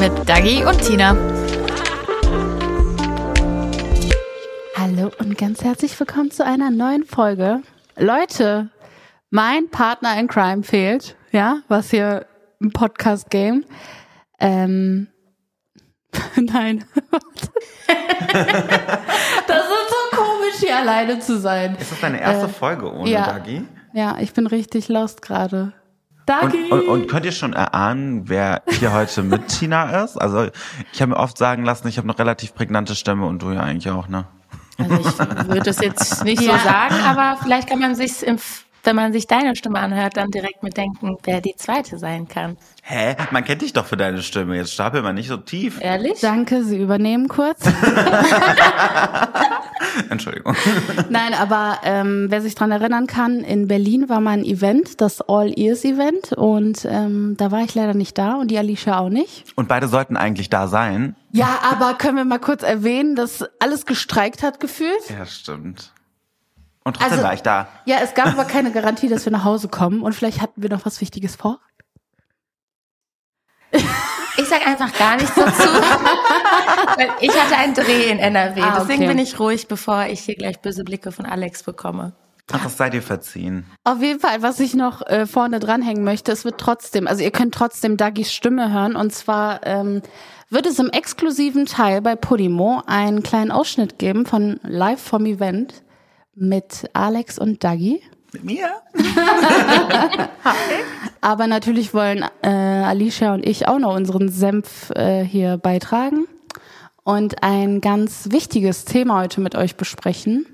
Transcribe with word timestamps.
Mit 0.00 0.12
Dagi 0.26 0.64
und 0.64 0.80
Tina. 0.80 1.14
Hallo 4.74 5.10
und 5.18 5.36
ganz 5.36 5.62
herzlich 5.62 6.00
willkommen 6.00 6.30
zu 6.30 6.42
einer 6.42 6.70
neuen 6.70 7.04
Folge. 7.04 7.60
Leute, 7.96 8.70
mein 9.28 9.68
Partner 9.68 10.18
in 10.18 10.26
Crime 10.26 10.62
fehlt, 10.62 11.16
ja, 11.32 11.58
was 11.68 11.90
hier 11.90 12.24
im 12.60 12.72
Podcast-Game. 12.72 13.66
Ähm, 14.38 15.08
nein. 16.36 16.86
das 17.12 17.22
ist 19.60 19.90
so 19.90 20.16
komisch, 20.16 20.54
hier 20.60 20.78
alleine 20.78 21.18
zu 21.20 21.38
sein. 21.38 21.76
Ist 21.78 21.92
das 21.92 22.00
deine 22.00 22.22
erste 22.22 22.46
Äh, 22.46 22.48
Folge 22.48 22.90
ohne 22.90 23.10
ja. 23.10 23.26
Dagi? 23.26 23.66
Ja, 23.92 24.16
ich 24.18 24.32
bin 24.32 24.46
richtig 24.46 24.88
lost 24.88 25.20
gerade. 25.20 25.74
Und, 26.30 26.52
Dagi! 26.54 26.70
und, 26.70 26.88
und 26.88 27.08
könnt 27.08 27.26
ihr 27.26 27.32
schon 27.32 27.52
erahnen, 27.52 28.28
wer 28.28 28.62
hier 28.68 28.92
heute 28.92 29.22
mit 29.22 29.48
Tina 29.58 30.04
ist? 30.04 30.16
Also 30.16 30.48
ich 30.92 31.02
habe 31.02 31.10
mir 31.12 31.16
oft 31.18 31.36
sagen 31.36 31.64
lassen, 31.64 31.88
ich 31.88 31.98
habe 31.98 32.08
eine 32.08 32.18
relativ 32.18 32.54
prägnante 32.54 32.94
Stimme 32.94 33.26
und 33.26 33.42
du 33.42 33.50
ja 33.50 33.60
eigentlich 33.60 33.90
auch, 33.90 34.08
ne? 34.08 34.26
Also 34.78 34.94
ich 34.96 35.18
würde 35.48 35.60
das 35.60 35.80
jetzt 35.80 36.24
nicht 36.24 36.40
Ja. 36.42 36.56
so 36.58 36.64
sagen, 36.64 36.94
aber 37.04 37.38
vielleicht 37.42 37.68
kann 37.68 37.80
man 37.80 37.94
sich, 37.94 38.12
wenn 38.84 38.96
man 38.96 39.12
sich 39.12 39.26
deine 39.26 39.56
Stimme 39.56 39.78
anhört, 39.78 40.16
dann 40.16 40.30
direkt 40.30 40.62
mitdenken, 40.62 41.16
wer 41.24 41.40
die 41.40 41.54
zweite 41.56 41.98
sein 41.98 42.28
kann. 42.28 42.56
Hä? 42.82 43.16
Man 43.30 43.44
kennt 43.44 43.62
dich 43.62 43.72
doch 43.72 43.86
für 43.86 43.96
deine 43.96 44.22
Stimme. 44.22 44.56
Jetzt 44.56 44.72
stapel 44.72 45.02
mal 45.02 45.12
nicht 45.12 45.28
so 45.28 45.36
tief. 45.36 45.78
Ehrlich? 45.80 46.20
Danke, 46.20 46.64
Sie 46.64 46.80
übernehmen 46.80 47.28
kurz. 47.28 47.60
Entschuldigung. 50.08 50.54
Nein, 51.08 51.34
aber 51.34 51.80
ähm, 51.84 52.26
wer 52.28 52.40
sich 52.40 52.54
dran 52.54 52.70
erinnern 52.70 53.06
kann, 53.06 53.40
in 53.40 53.68
Berlin 53.68 54.08
war 54.08 54.20
mal 54.20 54.32
ein 54.32 54.44
Event, 54.44 55.00
das 55.00 55.20
All 55.20 55.52
Ears 55.58 55.84
Event 55.84 56.32
und 56.32 56.86
ähm, 56.88 57.34
da 57.36 57.50
war 57.50 57.62
ich 57.62 57.74
leider 57.74 57.94
nicht 57.94 58.16
da 58.18 58.34
und 58.34 58.50
die 58.50 58.58
Alicia 58.58 58.98
auch 58.98 59.08
nicht. 59.08 59.44
Und 59.56 59.68
beide 59.68 59.88
sollten 59.88 60.16
eigentlich 60.16 60.50
da 60.50 60.68
sein. 60.68 61.16
Ja, 61.32 61.60
aber 61.70 61.94
können 61.94 62.16
wir 62.16 62.24
mal 62.24 62.38
kurz 62.38 62.62
erwähnen, 62.62 63.14
dass 63.14 63.44
alles 63.60 63.86
gestreikt 63.86 64.42
hat 64.42 64.60
gefühlt? 64.60 65.10
Ja, 65.10 65.26
stimmt. 65.26 65.92
Und 66.84 66.94
trotzdem 66.96 67.12
Also- 67.12 67.24
war 67.24 67.34
ich 67.34 67.42
da. 67.42 67.68
Ja, 67.84 67.98
es 68.02 68.14
gab 68.14 68.26
aber 68.28 68.44
keine 68.44 68.72
Garantie, 68.72 69.08
dass 69.08 69.24
wir 69.26 69.32
nach 69.32 69.44
Hause 69.44 69.68
kommen 69.68 70.02
und 70.02 70.14
vielleicht 70.14 70.40
hatten 70.40 70.62
wir 70.62 70.70
noch 70.70 70.86
was 70.86 71.00
Wichtiges 71.00 71.36
vor. 71.36 71.58
Ich 73.72 74.48
sag 74.48 74.66
einfach 74.66 74.92
gar 74.98 75.16
nichts 75.16 75.34
dazu. 75.34 75.62
Weil 76.96 77.10
ich 77.20 77.30
hatte 77.30 77.56
einen 77.56 77.74
Dreh 77.74 78.10
in 78.10 78.18
NRW. 78.18 78.60
Ah, 78.62 78.78
Deswegen 78.80 79.02
okay. 79.04 79.08
bin 79.08 79.18
ich 79.18 79.38
ruhig, 79.38 79.68
bevor 79.68 80.06
ich 80.06 80.20
hier 80.20 80.34
gleich 80.34 80.60
böse 80.60 80.82
Blicke 80.82 81.12
von 81.12 81.26
Alex 81.26 81.62
bekomme. 81.62 82.12
Ach, 82.52 82.62
das 82.64 82.76
sei 82.76 82.90
dir 82.90 83.02
verziehen. 83.02 83.64
Auf 83.84 84.00
jeden 84.02 84.18
Fall, 84.18 84.42
was 84.42 84.58
ich 84.58 84.74
noch 84.74 85.06
äh, 85.06 85.26
vorne 85.26 85.60
dranhängen 85.60 86.02
möchte, 86.02 86.32
es 86.32 86.44
wird 86.44 86.58
trotzdem, 86.58 87.06
also 87.06 87.22
ihr 87.22 87.30
könnt 87.30 87.54
trotzdem 87.54 87.96
Dagis 87.96 88.32
Stimme 88.32 88.72
hören 88.72 88.96
und 88.96 89.12
zwar 89.12 89.64
ähm, 89.64 90.02
wird 90.48 90.66
es 90.66 90.80
im 90.80 90.90
exklusiven 90.90 91.66
Teil 91.66 92.00
bei 92.02 92.16
Podimo 92.16 92.82
einen 92.86 93.22
kleinen 93.22 93.52
Ausschnitt 93.52 94.00
geben 94.00 94.26
von 94.26 94.58
Live 94.64 95.00
vom 95.00 95.26
Event 95.26 95.82
mit 96.34 96.88
Alex 96.92 97.38
und 97.38 97.64
Dagi. 97.64 98.02
Mit 98.32 98.44
mir? 98.44 98.70
Aber 101.20 101.46
natürlich 101.46 101.92
wollen 101.92 102.24
äh, 102.42 102.48
Alicia 102.48 103.34
und 103.34 103.44
ich 103.44 103.66
auch 103.66 103.78
noch 103.78 103.94
unseren 103.94 104.28
Senf 104.28 104.90
äh, 104.90 105.24
hier 105.24 105.58
beitragen 105.58 106.26
und 107.02 107.42
ein 107.42 107.80
ganz 107.80 108.28
wichtiges 108.30 108.84
Thema 108.84 109.20
heute 109.20 109.40
mit 109.40 109.54
euch 109.56 109.76
besprechen. 109.76 110.46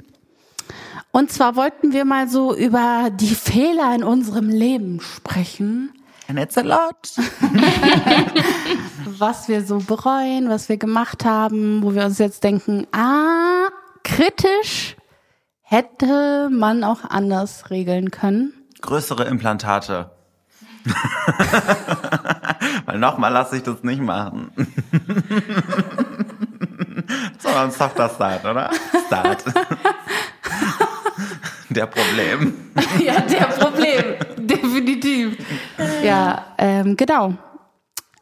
Und 1.12 1.30
zwar 1.30 1.56
wollten 1.56 1.92
wir 1.92 2.04
mal 2.04 2.28
so 2.28 2.54
über 2.54 3.10
die 3.12 3.34
Fehler 3.34 3.94
in 3.94 4.04
unserem 4.04 4.48
Leben 4.48 5.00
sprechen, 5.00 5.92
And 6.28 6.40
it's 6.40 6.58
a 6.58 6.62
lot. 6.62 7.12
was 9.18 9.48
wir 9.48 9.64
so 9.64 9.78
bereuen, 9.78 10.48
was 10.48 10.68
wir 10.68 10.76
gemacht 10.76 11.24
haben, 11.24 11.82
wo 11.84 11.94
wir 11.94 12.04
uns 12.04 12.18
jetzt 12.18 12.42
denken, 12.42 12.86
ah, 12.90 13.68
kritisch 14.02 14.96
hätte 15.68 16.48
man 16.50 16.84
auch 16.84 17.02
anders 17.10 17.70
regeln 17.70 18.12
können. 18.12 18.52
Größere 18.80 19.24
Implantate. 19.24 20.12
Weil 22.84 22.98
nochmal 22.98 23.32
lasse 23.32 23.56
ich 23.56 23.64
das 23.64 23.82
nicht 23.82 24.00
machen. 24.00 24.52
Sondern 27.38 27.64
ein 27.64 27.70
softer 27.72 28.08
Start, 28.08 28.44
oder? 28.44 28.70
Start. 29.06 29.44
Der 31.70 31.86
Problem. 31.86 32.54
Ja, 33.04 33.20
der 33.20 33.46
Problem. 33.46 34.04
Definitiv. 34.38 35.36
Ja, 36.02 36.54
ähm, 36.58 36.96
genau. 36.96 37.34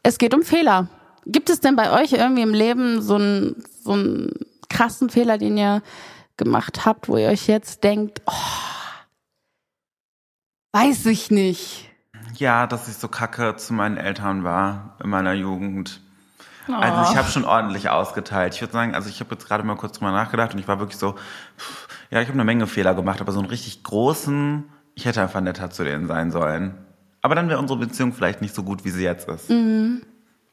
Es 0.01 0.17
geht 0.17 0.33
um 0.33 0.41
Fehler. 0.41 0.87
Gibt 1.27 1.51
es 1.51 1.59
denn 1.59 1.75
bei 1.75 1.91
euch 1.91 2.13
irgendwie 2.13 2.41
im 2.41 2.55
Leben 2.55 3.01
so 3.01 3.15
einen, 3.15 3.63
so 3.83 3.91
einen 3.93 4.31
krassen 4.69 5.09
Fehler, 5.09 5.37
den 5.37 5.57
ihr 5.57 5.83
gemacht 6.37 6.85
habt, 6.85 7.07
wo 7.07 7.17
ihr 7.17 7.29
euch 7.29 7.47
jetzt 7.47 7.83
denkt, 7.83 8.21
oh, 8.25 8.31
weiß 10.73 11.05
ich 11.07 11.31
nicht. 11.31 11.89
Ja, 12.35 12.67
dass 12.67 12.87
ich 12.87 12.95
so 12.95 13.07
kacke 13.07 13.55
zu 13.55 13.73
meinen 13.73 13.97
Eltern 13.97 14.43
war 14.43 14.97
in 15.03 15.09
meiner 15.09 15.33
Jugend. 15.33 16.01
Also 16.67 17.11
ich 17.11 17.17
habe 17.17 17.29
schon 17.29 17.45
ordentlich 17.45 17.89
ausgeteilt. 17.89 18.55
Ich 18.55 18.61
würde 18.61 18.73
sagen, 18.73 18.95
also 18.95 19.07
ich 19.07 19.19
habe 19.19 19.35
jetzt 19.35 19.47
gerade 19.47 19.63
mal 19.63 19.75
kurz 19.75 19.99
drüber 19.99 20.11
nachgedacht 20.11 20.53
und 20.53 20.59
ich 20.59 20.67
war 20.67 20.79
wirklich 20.79 20.97
so, 20.97 21.13
pff, 21.57 21.87
ja, 22.09 22.21
ich 22.21 22.27
habe 22.27 22.35
eine 22.35 22.43
Menge 22.43 22.65
Fehler 22.67 22.95
gemacht, 22.95 23.21
aber 23.21 23.31
so 23.31 23.39
einen 23.39 23.49
richtig 23.49 23.83
großen, 23.83 24.63
ich 24.95 25.05
hätte 25.05 25.21
einfach 25.21 25.41
netter 25.41 25.69
zu 25.69 25.83
denen 25.83 26.07
sein 26.07 26.31
sollen. 26.31 26.75
Aber 27.21 27.35
dann 27.35 27.49
wäre 27.49 27.59
unsere 27.59 27.79
Beziehung 27.79 28.13
vielleicht 28.13 28.41
nicht 28.41 28.55
so 28.55 28.63
gut, 28.63 28.83
wie 28.83 28.89
sie 28.89 29.03
jetzt 29.03 29.27
ist. 29.29 29.49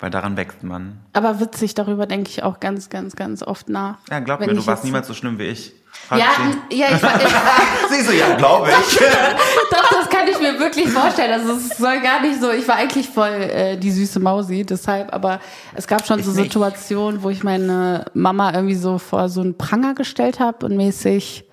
Weil 0.02 0.10
daran 0.10 0.36
wächst 0.36 0.64
man. 0.64 0.98
Aber 1.12 1.38
witzig, 1.38 1.74
darüber 1.74 2.06
denke 2.06 2.28
ich 2.28 2.42
auch 2.42 2.58
ganz, 2.58 2.90
ganz, 2.90 3.14
ganz 3.14 3.40
oft 3.44 3.68
nach. 3.68 3.98
Ja, 4.10 4.18
glaub 4.18 4.40
mir, 4.40 4.48
du 4.52 4.66
warst 4.66 4.82
niemals 4.84 5.06
so 5.06 5.14
schlimm 5.14 5.38
wie 5.38 5.44
ich. 5.44 5.72
Frag 5.92 6.18
Ja, 6.18 6.26
sie. 6.70 6.76
ja, 6.76 6.86
ich, 6.92 7.00
war- 7.00 7.14
ich, 7.22 7.96
Sie 7.96 8.02
so, 8.02 8.10
ja, 8.10 8.34
glaube 8.34 8.68
ich. 8.70 8.98
Doch, 9.70 9.88
das 9.90 10.08
kann 10.10 10.26
ich 10.26 10.40
mir 10.40 10.58
wirklich 10.58 10.88
vorstellen. 10.88 11.32
Also 11.32 11.52
es 11.52 11.78
soll 11.78 12.00
gar 12.00 12.20
nicht 12.20 12.40
so. 12.40 12.50
Ich 12.50 12.66
war 12.66 12.74
eigentlich 12.76 13.08
voll 13.08 13.28
äh, 13.30 13.76
die 13.76 13.92
süße 13.92 14.18
Mausi, 14.18 14.64
deshalb. 14.66 15.14
Aber 15.14 15.38
es 15.76 15.86
gab 15.86 16.04
schon 16.04 16.18
Ich 16.18 16.24
so 16.26 16.32
nicht. 16.32 16.42
Situationen, 16.52 17.22
wo 17.22 17.30
ich 17.30 17.44
meine 17.44 18.06
Mama 18.12 18.52
irgendwie 18.54 18.74
so 18.74 18.98
vor 18.98 19.28
so 19.28 19.40
einen 19.40 19.56
Pranger 19.56 19.94
gestellt 19.94 20.40
habe 20.40 20.66
und 20.66 20.76
mäßig 20.76 21.44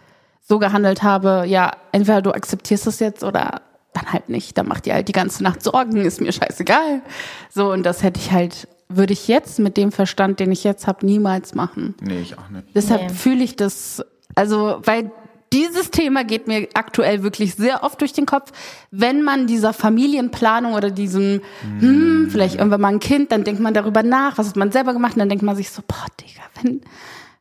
so 0.42 0.58
gehandelt 0.58 1.04
habe. 1.04 1.44
Ja, 1.46 1.70
entweder 1.92 2.24
du 2.24 2.32
akzeptierst 2.32 2.88
es 2.88 3.00
jetzt 3.00 3.24
oder 3.24 3.62
dann 3.94 4.12
halt 4.14 4.30
nicht. 4.30 4.58
Dann 4.58 4.68
macht 4.68 4.86
die 4.86 4.94
halt 4.94 5.08
die 5.08 5.14
ganze 5.14 5.44
Nacht 5.44 5.62
Sorgen. 5.64 5.98
Ist 5.98 6.22
mir 6.22 6.32
scheißegal. 6.32 7.02
So 7.50 7.72
und 7.72 7.84
das 7.84 8.04
hätte 8.04 8.20
ich 8.20 8.32
halt, 8.32 8.68
würde 8.88 9.14
ich 9.14 9.28
jetzt 9.28 9.60
mit 9.60 9.78
dem 9.78 9.92
Verstand, 9.92 10.40
den 10.40 10.52
ich 10.52 10.64
jetzt 10.64 10.88
habe, 10.88 11.06
niemals 11.06 11.56
machen. 11.56 11.96
nee, 12.02 12.22
ich 12.22 12.38
auch 12.38 12.50
nicht. 12.50 12.68
Deshalb 12.76 13.02
Nee. 13.04 13.10
fühle 13.10 13.44
ich 13.44 13.56
das, 13.56 14.04
also, 14.36 14.80
weil 14.84 15.12
dieses 15.52 15.90
Thema 15.90 16.24
geht 16.24 16.46
mir 16.48 16.68
aktuell 16.76 17.24
wirklich 17.24 17.56
sehr 17.56 17.84
oft 17.84 18.00
durch 18.02 18.14
den 18.14 18.28
Kopf. 18.28 18.52
Wenn 18.92 19.24
man 19.24 19.48
dieser 19.48 19.74
Familienplanung 19.74 20.74
oder 20.74 20.92
diesem, 20.92 21.42
hm, 21.80 22.28
vielleicht 22.30 22.56
irgendwann 22.56 22.82
mal 22.82 22.90
ein 22.90 23.00
Kind, 23.00 23.32
dann 23.32 23.44
denkt 23.44 23.60
man 23.60 23.74
darüber 23.74 24.04
nach, 24.04 24.38
was 24.38 24.50
hat 24.50 24.56
man 24.58 24.72
selber 24.72 24.94
gemacht 24.94 25.14
und 25.14 25.20
dann 25.20 25.30
denkt 25.30 25.44
man 25.44 25.56
sich 25.56 25.72
so, 25.72 25.82
boah, 25.88 26.06
Digga, 26.22 26.42
wenn, 26.62 26.82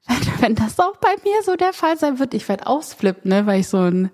wenn, 0.06 0.40
wenn 0.42 0.54
das 0.54 0.78
auch 0.80 0.96
bei 0.96 1.10
mir 1.22 1.42
so 1.44 1.54
der 1.56 1.74
Fall 1.74 1.98
sein 1.98 2.18
wird, 2.18 2.32
ich 2.32 2.48
werde 2.48 2.66
ausflippen, 2.66 3.28
ne, 3.30 3.44
weil 3.44 3.60
ich 3.60 3.68
so 3.68 3.76
ein 3.76 4.10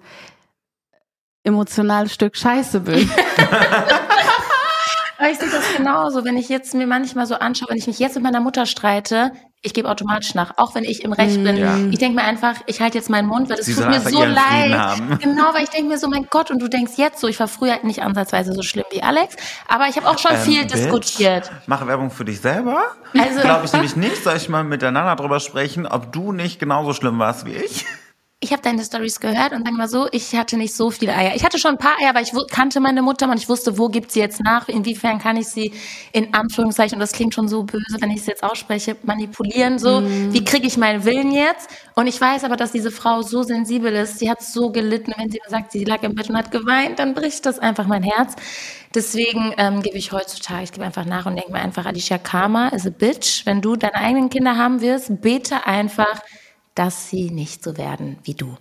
emotionales 1.45 2.13
Stück 2.13 2.37
Scheiße 2.37 2.81
bin. 2.81 3.09
Aber 5.17 5.31
ich 5.31 5.39
sehe 5.39 5.49
das 5.49 5.77
genauso, 5.77 6.25
wenn 6.25 6.37
ich 6.37 6.49
jetzt 6.49 6.75
mir 6.75 6.89
manchmal 6.89 7.27
so 7.27 7.37
anschaue, 7.37 7.69
wenn 7.71 7.77
ich 7.77 7.87
mich 7.87 8.01
jetzt 8.01 8.15
mit 8.17 8.25
meiner 8.25 8.41
Mutter 8.41 8.67
streite, 8.67 9.31
ich 9.63 9.73
gebe 9.73 9.89
automatisch 9.89 10.35
nach, 10.35 10.55
auch 10.59 10.75
wenn 10.75 10.83
ich 10.85 11.05
im 11.05 11.13
Recht 11.13 11.43
bin. 11.43 11.57
Ja. 11.57 11.79
Ich 11.91 11.99
denke 11.99 12.17
mir 12.17 12.25
einfach, 12.25 12.57
ich 12.67 12.81
halte 12.81 12.99
jetzt 12.99 13.09
meinen 13.09 13.29
Mund, 13.29 13.49
weil 13.49 13.59
es 13.61 13.67
Sie 13.67 13.75
tut 13.75 13.89
mir 13.89 14.01
so 14.01 14.23
leid. 14.25 14.99
Genau, 15.23 15.55
weil 15.55 15.63
ich 15.63 15.71
denke 15.71 15.89
mir 15.89 15.99
so, 15.99 16.09
mein 16.09 16.27
Gott, 16.29 16.51
und 16.51 16.61
du 16.61 16.69
denkst 16.69 16.95
jetzt 16.97 17.21
so, 17.21 17.29
ich 17.29 17.39
war 17.41 17.49
früher 17.49 17.79
nicht 17.85 18.03
ansatzweise 18.03 18.53
so 18.53 18.63
schlimm 18.63 18.85
wie 18.91 19.03
Alex, 19.03 19.37
aber 19.69 19.87
ich 19.89 19.97
habe 19.97 20.09
auch 20.09 20.19
schon 20.19 20.37
viel 20.39 20.63
Ähm, 20.63 20.69
diskutiert. 20.69 21.49
Bitch, 21.49 21.69
Mache 21.69 21.87
Werbung 21.87 22.11
für 22.11 22.25
dich 22.25 22.41
selber. 22.41 22.83
Also- 23.17 23.41
Glaube 23.41 23.65
ich 23.67 23.73
nämlich 23.73 23.97
nicht. 23.97 24.23
Soll 24.25 24.37
ich 24.37 24.49
mal 24.49 24.65
miteinander 24.65 25.15
drüber 25.17 25.39
sprechen, 25.41 25.87
ob 25.87 26.13
du 26.13 26.33
nicht 26.33 26.59
genauso 26.59 26.93
schlimm 26.93 27.19
warst 27.21 27.47
wie 27.47 27.53
ich? 27.53 27.87
Ich 28.45 28.53
habe 28.53 28.61
deine 28.61 28.85
Stories 28.85 29.21
gehört 29.21 29.53
und 29.53 29.65
sag 29.65 29.73
mal 29.73 29.89
so, 29.89 30.07
ich 30.13 30.35
hatte 30.35 30.59
nicht 30.59 30.75
so 30.75 30.91
viele 30.91 31.15
Eier. 31.15 31.35
Ich 31.35 31.45
hatte 31.45 31.59
schon 31.59 31.73
ein 31.73 31.79
paar 31.79 31.97
Eier, 31.99 32.11
aber 32.11 32.21
ich 32.21 32.33
kannte 32.51 32.79
meine 32.79 33.01
Mutter 33.01 33.29
und 33.31 33.39
ich 33.39 33.49
wusste, 33.49 33.79
wo 33.79 33.89
gibt 33.89 34.13
sie 34.13 34.21
jetzt 34.21 34.43
nach, 34.45 34.69
inwiefern 34.69 35.19
kann 35.19 35.39
ich 35.39 35.49
sie 35.49 35.73
in 36.13 36.35
Anführungszeichen, 36.35 36.97
und 36.97 37.01
das 37.01 37.13
klingt 37.13 37.33
schon 37.33 37.49
so 37.49 37.63
böse, 37.63 37.97
wenn 38.01 38.11
ich 38.11 38.21
es 38.21 38.27
jetzt 38.27 38.45
ausspreche, 38.45 38.97
manipulieren, 39.03 39.79
so, 39.79 40.03
mm. 40.03 40.35
wie 40.35 40.45
kriege 40.45 40.67
ich 40.67 40.77
meinen 40.77 41.07
Willen 41.07 41.33
jetzt? 41.33 41.71
Und 41.95 42.07
ich 42.07 42.21
weiß 42.21 42.45
aber, 42.45 42.57
dass 42.57 42.73
diese 42.73 42.91
Frau 42.91 43.23
so 43.23 43.43
sensibel 43.43 43.95
ist, 43.95 44.19
sie 44.19 44.31
hat 44.31 44.43
so 44.43 44.71
gelitten, 44.71 45.15
wenn 45.17 45.31
sie 45.31 45.41
sagt, 45.49 45.73
sie 45.73 45.85
lag 45.85 46.03
im 46.03 46.15
Bett 46.15 46.29
und 46.29 46.37
hat 46.37 46.51
geweint, 46.51 46.99
dann 46.99 47.15
bricht 47.15 47.47
das 47.47 47.59
einfach 47.59 47.87
mein 47.87 48.03
Herz. 48.03 48.35
Deswegen 48.95 49.55
ähm, 49.57 49.83
gebe 49.83 49.97
ich 49.97 50.13
heutzutage, 50.13 50.65
ich 50.65 50.73
gebe 50.73 50.85
einfach 50.85 51.07
nach 51.07 51.25
und 51.25 51.37
denke 51.37 51.51
mir 51.51 51.61
einfach, 51.61 51.87
Alicia 51.87 52.19
Karma 52.19 52.69
is 52.69 52.87
a 52.87 52.91
bitch. 52.91 53.47
Wenn 53.47 53.63
du 53.63 53.75
deine 53.75 53.95
eigenen 53.95 54.29
Kinder 54.29 54.57
haben 54.57 54.83
wirst, 54.83 55.21
bete 55.23 55.67
einfach, 55.67 56.21
dass 56.75 57.09
sie 57.11 57.31
nicht 57.31 57.63
so 57.63 57.77
werden 57.77 58.19
wie 58.25 58.35
du? 58.35 58.57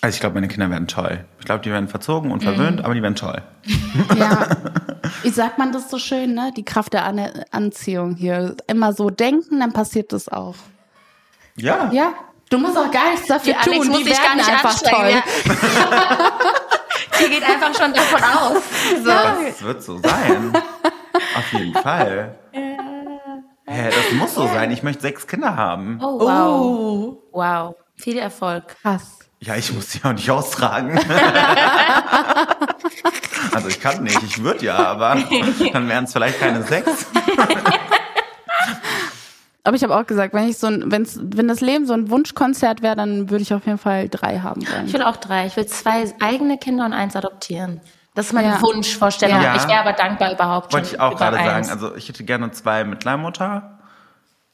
Also 0.00 0.16
ich 0.16 0.20
glaube, 0.20 0.34
meine 0.34 0.48
Kinder 0.48 0.68
werden 0.68 0.88
toll. 0.88 1.24
Ich 1.38 1.44
glaube, 1.44 1.62
die 1.62 1.70
werden 1.70 1.88
verzogen 1.88 2.32
und 2.32 2.42
verwöhnt, 2.42 2.80
mm. 2.80 2.84
aber 2.84 2.94
die 2.94 3.02
werden 3.02 3.14
toll. 3.14 3.42
Ja, 4.16 4.48
wie 5.22 5.28
sagt 5.28 5.58
man 5.58 5.70
das 5.70 5.90
so 5.90 5.98
schön, 5.98 6.34
ne? 6.34 6.50
Die 6.56 6.64
Kraft 6.64 6.94
der 6.94 7.04
An 7.04 7.20
Anziehung 7.50 8.16
hier. 8.16 8.56
Immer 8.66 8.94
so 8.94 9.10
denken, 9.10 9.60
dann 9.60 9.72
passiert 9.72 10.12
das 10.12 10.28
auch. 10.28 10.54
Ja. 11.56 11.90
Ja. 11.92 12.14
Du 12.48 12.58
musst 12.58 12.76
auch 12.76 12.90
gar 12.90 13.10
nichts 13.10 13.28
dafür 13.28 13.54
die 13.64 13.70
tun. 13.70 13.88
Muss 13.88 13.98
die 13.98 14.06
werden 14.06 14.40
einfach 14.40 14.78
toll. 14.80 15.10
Ja. 15.10 15.22
die 17.20 17.30
geht 17.30 17.42
einfach 17.42 17.74
schon 17.74 17.92
davon 17.92 18.22
aus. 18.22 18.62
So. 19.02 19.10
Das 19.10 19.62
wird 19.62 19.82
so 19.82 19.98
sein. 19.98 20.52
Auf 21.36 21.52
jeden 21.52 21.74
Fall. 21.74 22.34
Hä, 23.72 23.88
das 23.90 24.12
muss 24.18 24.34
so 24.34 24.46
sein. 24.46 24.70
Ich 24.70 24.82
möchte 24.82 25.00
sechs 25.02 25.26
Kinder 25.26 25.56
haben. 25.56 25.98
Oh, 26.02 26.20
wow. 26.20 26.60
Oh. 26.60 27.22
Wow. 27.32 27.74
Viel 27.96 28.18
Erfolg. 28.18 28.64
Krass. 28.82 29.18
Ja, 29.40 29.56
ich 29.56 29.72
muss 29.72 29.88
die 29.88 30.04
auch 30.04 30.12
nicht 30.12 30.30
austragen. 30.30 30.98
also 33.52 33.68
ich 33.68 33.80
kann 33.80 34.04
nicht, 34.04 34.22
ich 34.22 34.42
würde 34.42 34.66
ja, 34.66 34.76
aber 34.76 35.16
dann 35.72 35.88
wären 35.88 36.04
es 36.04 36.12
vielleicht 36.12 36.38
keine 36.38 36.62
sechs. 36.62 37.06
Aber 39.64 39.76
ich 39.76 39.84
habe 39.84 39.96
auch 39.96 40.04
gesagt, 40.08 40.34
wenn 40.34 40.48
ich 40.48 40.58
so 40.58 40.66
ein, 40.66 40.90
wenn's, 40.90 41.20
wenn 41.22 41.46
das 41.46 41.60
Leben 41.60 41.86
so 41.86 41.92
ein 41.92 42.10
Wunschkonzert 42.10 42.82
wäre, 42.82 42.96
dann 42.96 43.30
würde 43.30 43.42
ich 43.42 43.54
auf 43.54 43.64
jeden 43.64 43.78
Fall 43.78 44.08
drei 44.08 44.40
haben 44.40 44.66
wollen. 44.68 44.86
Ich 44.86 44.92
will 44.92 45.02
auch 45.02 45.16
drei. 45.16 45.46
Ich 45.46 45.56
will 45.56 45.66
zwei 45.66 46.12
eigene 46.20 46.58
Kinder 46.58 46.84
und 46.84 46.92
eins 46.92 47.14
adoptieren. 47.14 47.80
Das 48.14 48.26
ist 48.26 48.32
meine 48.32 48.48
ja. 48.48 48.62
Wunschvorstellung. 48.62 49.40
Ja. 49.40 49.56
Ich 49.56 49.66
wäre 49.66 49.80
aber 49.80 49.92
dankbar 49.92 50.32
überhaupt 50.32 50.72
Wollte 50.72 50.94
ich 50.94 51.00
auch 51.00 51.16
gerade 51.16 51.36
sagen. 51.36 51.70
Also 51.70 51.96
ich 51.96 52.08
hätte 52.08 52.24
gerne 52.24 52.50
zwei 52.50 52.84
mit 52.84 53.04
Leihmutter, 53.04 53.78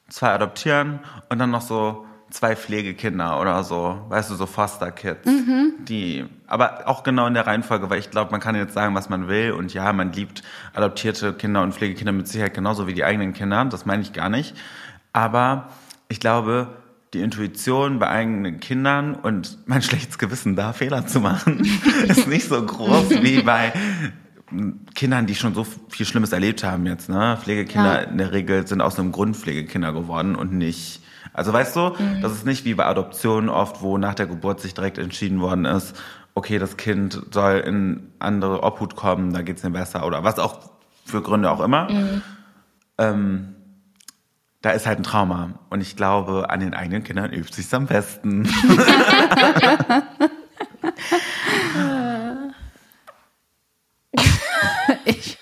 zwei 0.08 0.31
adoptieren 0.31 1.00
und 1.28 1.38
dann 1.38 1.50
noch 1.50 1.62
so 1.62 2.06
zwei 2.31 2.56
Pflegekinder 2.56 3.40
oder 3.40 3.64
so, 3.64 4.05
weißt 4.08 4.31
du, 4.31 4.34
so 4.34 4.46
Foster-Kids. 4.46 5.26
Mhm. 5.26 5.75
Die, 5.81 6.26
aber 6.46 6.87
auch 6.87 7.02
genau 7.02 7.26
in 7.26 7.34
der 7.34 7.46
Reihenfolge, 7.46 7.88
weil 7.90 7.99
ich 7.99 8.10
glaube, 8.10 8.31
man 8.31 8.40
kann 8.40 8.55
jetzt 8.55 8.75
sagen, 8.75 8.94
was 8.94 9.08
man 9.08 9.28
will 9.28 9.52
und 9.52 9.72
ja, 9.72 9.93
man 9.93 10.12
liebt 10.12 10.43
adoptierte 10.75 11.32
Kinder 11.32 11.62
und 11.62 11.75
Pflegekinder 11.75 12.12
mit 12.12 12.28
Sicherheit 12.28 12.54
genauso 12.54 12.87
wie 12.87 12.94
die 12.94 13.04
eigenen 13.04 13.32
Kinder, 13.32 13.64
das 13.64 13.87
meine 13.87 14.02
ich 14.02 14.12
gar 14.12 14.28
nicht. 14.28 14.54
Aber 15.12 15.69
ich 16.08 16.20
glaube, 16.20 16.69
die 17.14 17.20
Intuition 17.20 17.99
bei 17.99 18.08
eigenen 18.08 18.60
Kindern 18.60 19.14
und 19.14 19.58
mein 19.66 19.82
schlechtes 19.82 20.19
Gewissen 20.19 20.56
da 20.56 20.72
Fehler 20.72 21.06
zu 21.06 21.20
machen, 21.20 21.66
ist 22.08 22.28
nicht 22.28 22.49
so 22.49 22.64
groß 22.64 23.10
wie 23.22 23.43
bei 23.43 23.72
Kindern, 24.94 25.26
die 25.26 25.34
schon 25.34 25.55
so 25.55 25.66
viel 25.88 26.06
Schlimmes 26.06 26.32
erlebt 26.32 26.64
haben 26.64 26.87
jetzt. 26.87 27.08
Ne? 27.08 27.38
Pflegekinder 27.40 28.02
ja. 28.02 28.08
in 28.08 28.19
der 28.19 28.32
Regel 28.32 28.66
sind 28.66 28.81
aus 28.81 28.99
einem 28.99 29.12
Grund 29.12 29.37
Pflegekinder 29.37 29.93
geworden 29.93 30.34
und 30.34 30.52
nicht. 30.52 31.02
Also 31.32 31.52
weißt 31.52 31.76
du, 31.76 31.81
mhm. 31.99 32.20
das 32.22 32.32
ist 32.32 32.46
nicht 32.46 32.64
wie 32.64 32.75
bei 32.75 32.87
Adoptionen 32.87 33.50
oft, 33.50 33.82
wo 33.82 33.99
nach 33.99 34.14
der 34.14 34.26
Geburt 34.26 34.61
sich 34.61 34.75
direkt 34.75 34.99
entschieden 34.99 35.40
worden 35.40 35.66
ist, 35.66 35.94
okay, 36.34 36.58
das 36.58 36.76
Kind 36.76 37.20
soll 37.32 37.58
in 37.66 38.12
andere 38.19 38.62
Obhut 38.62 38.96
kommen, 38.96 39.32
da 39.32 39.43
geht's 39.43 39.62
mir 39.62 39.70
besser 39.70 40.06
oder 40.06 40.25
was 40.25 40.38
auch 40.38 40.70
für 41.04 41.20
Gründe 41.20 41.50
auch 41.50 41.61
immer. 41.61 41.90
Mhm. 41.90 42.22
Ähm, 42.96 43.54
da 44.62 44.70
ist 44.70 44.87
halt 44.87 44.99
ein 44.99 45.05
Trauma. 45.05 45.58
Und 45.70 45.81
ich 45.81 45.96
glaube, 45.96 46.50
an 46.50 46.60
den 46.60 46.75
eigenen 46.75 47.05
Kindern 47.05 47.32
übt 47.32 47.55
sich's 47.55 47.72
am 47.75 47.87
besten. 47.87 48.44
ich 55.05 55.38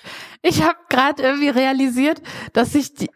ich 0.47 0.61
habe 0.61 0.77
gerade 0.89 1.23
irgendwie 1.23 1.49
realisiert, 1.49 2.21
dass 2.53 2.73
ich, 2.75 2.93
die, 2.93 3.09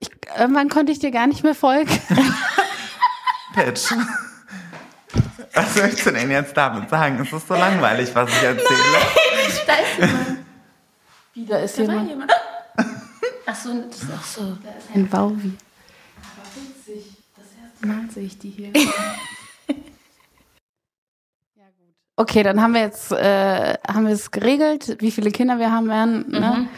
ich 0.00 0.10
irgendwann 0.36 0.68
konnte 0.68 0.92
ich 0.92 0.98
dir 0.98 1.10
gar 1.10 1.26
nicht 1.26 1.42
mehr 1.42 1.54
folgen. 1.54 1.90
Pitch. 3.54 3.92
Was 5.54 5.76
möchtest 5.76 6.06
du 6.06 6.10
denn 6.12 6.30
jetzt 6.30 6.56
damit 6.56 6.90
sagen? 6.90 7.18
Es 7.20 7.32
ist 7.32 7.48
so 7.48 7.54
langweilig, 7.54 8.14
was 8.14 8.28
ich 8.30 8.42
erzähle. 8.42 8.78
Nein, 8.92 9.02
da 9.66 9.74
ist 9.74 9.98
jemand. 9.98 10.38
Wieder 11.34 11.62
ist 11.62 11.78
da 11.78 11.82
jemand. 11.82 12.08
jemand. 12.10 12.32
Ach 13.50 13.54
so, 13.54 13.70
das 13.88 14.02
ist 14.02 14.12
auch 14.12 14.22
so. 14.22 14.58
Da 14.62 14.70
ist 14.72 14.94
ein 14.94 15.10
Wauwi. 15.10 15.52
Aber 16.20 16.48
witzig. 16.54 17.16
Das 17.34 17.46
erste 17.64 17.86
Mal 17.86 18.10
sehe 18.10 18.24
ich 18.24 18.38
die 18.38 18.50
hier. 18.50 18.72
Okay, 22.20 22.42
dann 22.42 22.60
haben 22.60 22.74
wir 22.74 22.80
jetzt 22.80 23.12
äh, 23.12 23.74
haben 23.86 24.04
wir 24.04 24.12
es 24.12 24.32
geregelt, 24.32 24.96
wie 24.98 25.12
viele 25.12 25.30
Kinder 25.30 25.60
wir 25.60 25.70
haben 25.70 25.86
werden. 25.86 26.28
Ne? 26.28 26.40
Mhm. 26.40 26.68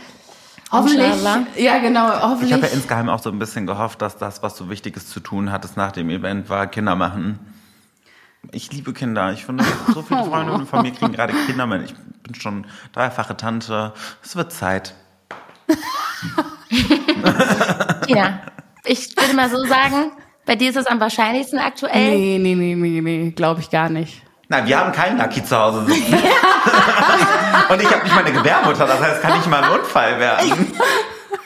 Hoffentlich. 0.70 1.14
Ja, 1.56 1.78
genau. 1.78 2.10
Hoffentlich. 2.10 2.50
Ich 2.50 2.52
habe 2.52 2.66
ja 2.66 2.72
insgeheim 2.74 3.08
auch 3.08 3.22
so 3.22 3.30
ein 3.30 3.38
bisschen 3.38 3.66
gehofft, 3.66 4.02
dass 4.02 4.18
das, 4.18 4.42
was 4.42 4.54
so 4.58 4.68
Wichtiges 4.68 5.08
zu 5.08 5.18
tun 5.18 5.50
hattest 5.50 5.78
nach 5.78 5.92
dem 5.92 6.10
Event, 6.10 6.50
war 6.50 6.66
Kinder 6.66 6.94
machen. 6.94 7.38
Ich 8.52 8.70
liebe 8.70 8.92
Kinder. 8.92 9.32
Ich 9.32 9.46
finde, 9.46 9.64
so 9.94 10.02
viele 10.02 10.24
Freunde 10.24 10.66
von 10.66 10.82
mir 10.82 10.92
kriegen 10.92 11.12
gerade 11.12 11.32
Kinder. 11.46 11.84
Ich 11.84 11.94
bin 12.22 12.34
schon 12.34 12.66
dreifache 12.92 13.34
Tante. 13.34 13.94
Es 14.22 14.36
wird 14.36 14.52
Zeit. 14.52 14.94
ja, 18.08 18.40
ich 18.84 19.16
würde 19.16 19.34
mal 19.34 19.50
so 19.50 19.64
sagen, 19.66 20.12
bei 20.46 20.56
dir 20.56 20.70
ist 20.70 20.76
es 20.76 20.86
am 20.86 21.00
wahrscheinlichsten 21.00 21.58
aktuell. 21.58 22.16
Nee, 22.16 22.38
nee, 22.38 22.54
nee, 22.54 22.74
nee, 22.74 23.00
nee, 23.00 23.30
glaube 23.30 23.60
ich 23.60 23.70
gar 23.70 23.88
nicht. 23.88 24.22
Nein, 24.48 24.66
wir 24.66 24.78
haben 24.78 24.90
keinen 24.90 25.16
Lucky 25.16 25.44
zu 25.44 25.56
Hause 25.56 25.84
sitzen. 25.86 26.12
Und 27.68 27.80
ich 27.80 27.88
habe 27.88 28.02
nicht 28.02 28.14
meine 28.14 28.32
Gebärmutter, 28.32 28.84
das 28.84 29.00
heißt, 29.00 29.22
kann 29.22 29.36
nicht 29.36 29.46
mal 29.46 29.62
ein 29.62 29.78
Unfall 29.78 30.18
werden. 30.18 30.72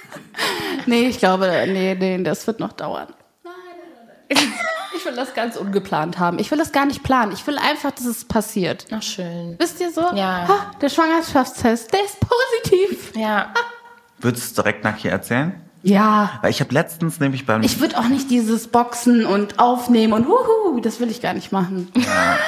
nee, 0.87 1.09
ich 1.09 1.19
glaube, 1.19 1.65
nee, 1.67 1.95
nee, 1.95 2.23
das 2.23 2.47
wird 2.47 2.61
noch 2.61 2.73
dauern. 2.73 3.09
Nein, 3.43 3.53
nein, 4.29 4.37
nein. 4.39 4.53
Ich 4.97 5.05
will 5.05 5.15
das 5.15 5.35
ganz 5.35 5.57
ungeplant 5.57 6.19
haben. 6.19 6.39
Ich 6.39 6.51
will 6.51 6.57
das 6.57 6.73
gar 6.73 6.87
nicht 6.87 7.03
planen. 7.03 7.33
Ich 7.33 7.47
will 7.47 7.59
einfach, 7.59 7.91
dass 7.91 8.07
es 8.07 8.25
passiert. 8.25 8.87
Ach, 8.91 9.03
schön. 9.03 9.57
Wisst 9.59 9.81
ihr 9.83 9.91
so? 9.91 10.01
Ja. 10.15 10.49
Ha, 10.49 10.71
der 10.81 10.89
Schwangerschaftstest, 10.89 11.93
der 11.93 12.05
ist 12.05 12.17
positiv. 12.21 13.13
Ja. 13.17 13.53
Würdest 14.25 14.45
du 14.45 14.49
es 14.49 14.55
direkt 14.55 14.85
nach 14.85 14.97
hier 14.97 15.11
erzählen? 15.11 15.53
Ja. 15.83 16.39
Weil 16.41 16.51
ich 16.51 16.61
habe 16.61 16.73
letztens 16.73 17.21
nämlich 17.21 17.45
beim. 17.45 17.63
Ich 17.63 17.79
würde 17.79 17.99
auch 17.99 18.09
nicht 18.09 18.31
dieses 18.31 18.69
Boxen 18.69 19.27
und 19.27 19.59
Aufnehmen 19.59 20.15
und 20.15 20.27
huhu, 20.27 20.81
das 20.81 20.99
will 20.99 21.11
ich 21.11 21.21
gar 21.21 21.35
nicht 21.35 21.53
machen. 21.53 21.93
Ja, 21.95 22.39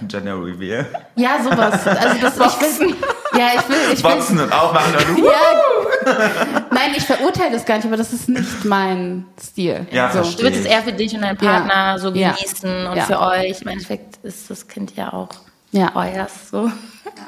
Gender 0.08 0.42
Reveal. 0.42 0.86
Ja, 1.16 1.42
sowas. 1.42 1.86
Also 1.86 2.16
das 2.22 2.38
Boxen. 2.38 2.60
Ich 2.70 2.80
will, 2.80 2.96
ja, 3.38 3.48
ich 3.54 3.68
will, 3.68 3.76
ich 3.92 4.02
will. 4.02 4.10
Boxen 4.10 4.40
und 4.40 4.50
aufmachen 4.50 4.94
und 4.94 5.18
ja, 5.22 6.64
Nein, 6.70 6.92
ich 6.96 7.04
verurteile 7.04 7.52
das 7.52 7.66
gar 7.66 7.76
nicht, 7.76 7.84
aber 7.84 7.98
das 7.98 8.14
ist 8.14 8.30
nicht 8.30 8.64
mein 8.64 9.26
Stil. 9.38 9.86
Ja, 9.90 10.10
so. 10.10 10.22
Du 10.22 10.44
willst 10.44 10.60
es 10.60 10.64
eher 10.64 10.82
für 10.82 10.94
dich 10.94 11.14
und 11.14 11.20
deinen 11.20 11.36
Partner 11.36 11.74
ja. 11.74 11.98
so 11.98 12.10
genießen 12.10 12.70
ja. 12.70 12.90
und 12.90 12.96
ja. 12.96 13.04
für 13.04 13.20
euch. 13.20 13.60
Im 13.60 13.68
Endeffekt 13.68 14.24
ist 14.24 14.48
das 14.48 14.66
Kind 14.68 14.96
ja 14.96 15.12
auch 15.12 15.28
ja. 15.70 15.94
euers. 15.94 16.48
So. 16.50 16.72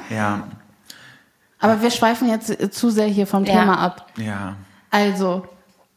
Ja. 0.08 0.44
Aber 1.62 1.80
wir 1.80 1.92
schweifen 1.92 2.28
jetzt 2.28 2.74
zu 2.74 2.90
sehr 2.90 3.06
hier 3.06 3.26
vom 3.26 3.44
Thema 3.44 3.78
ab. 3.78 4.10
Ja. 4.16 4.56
Also, 4.90 5.46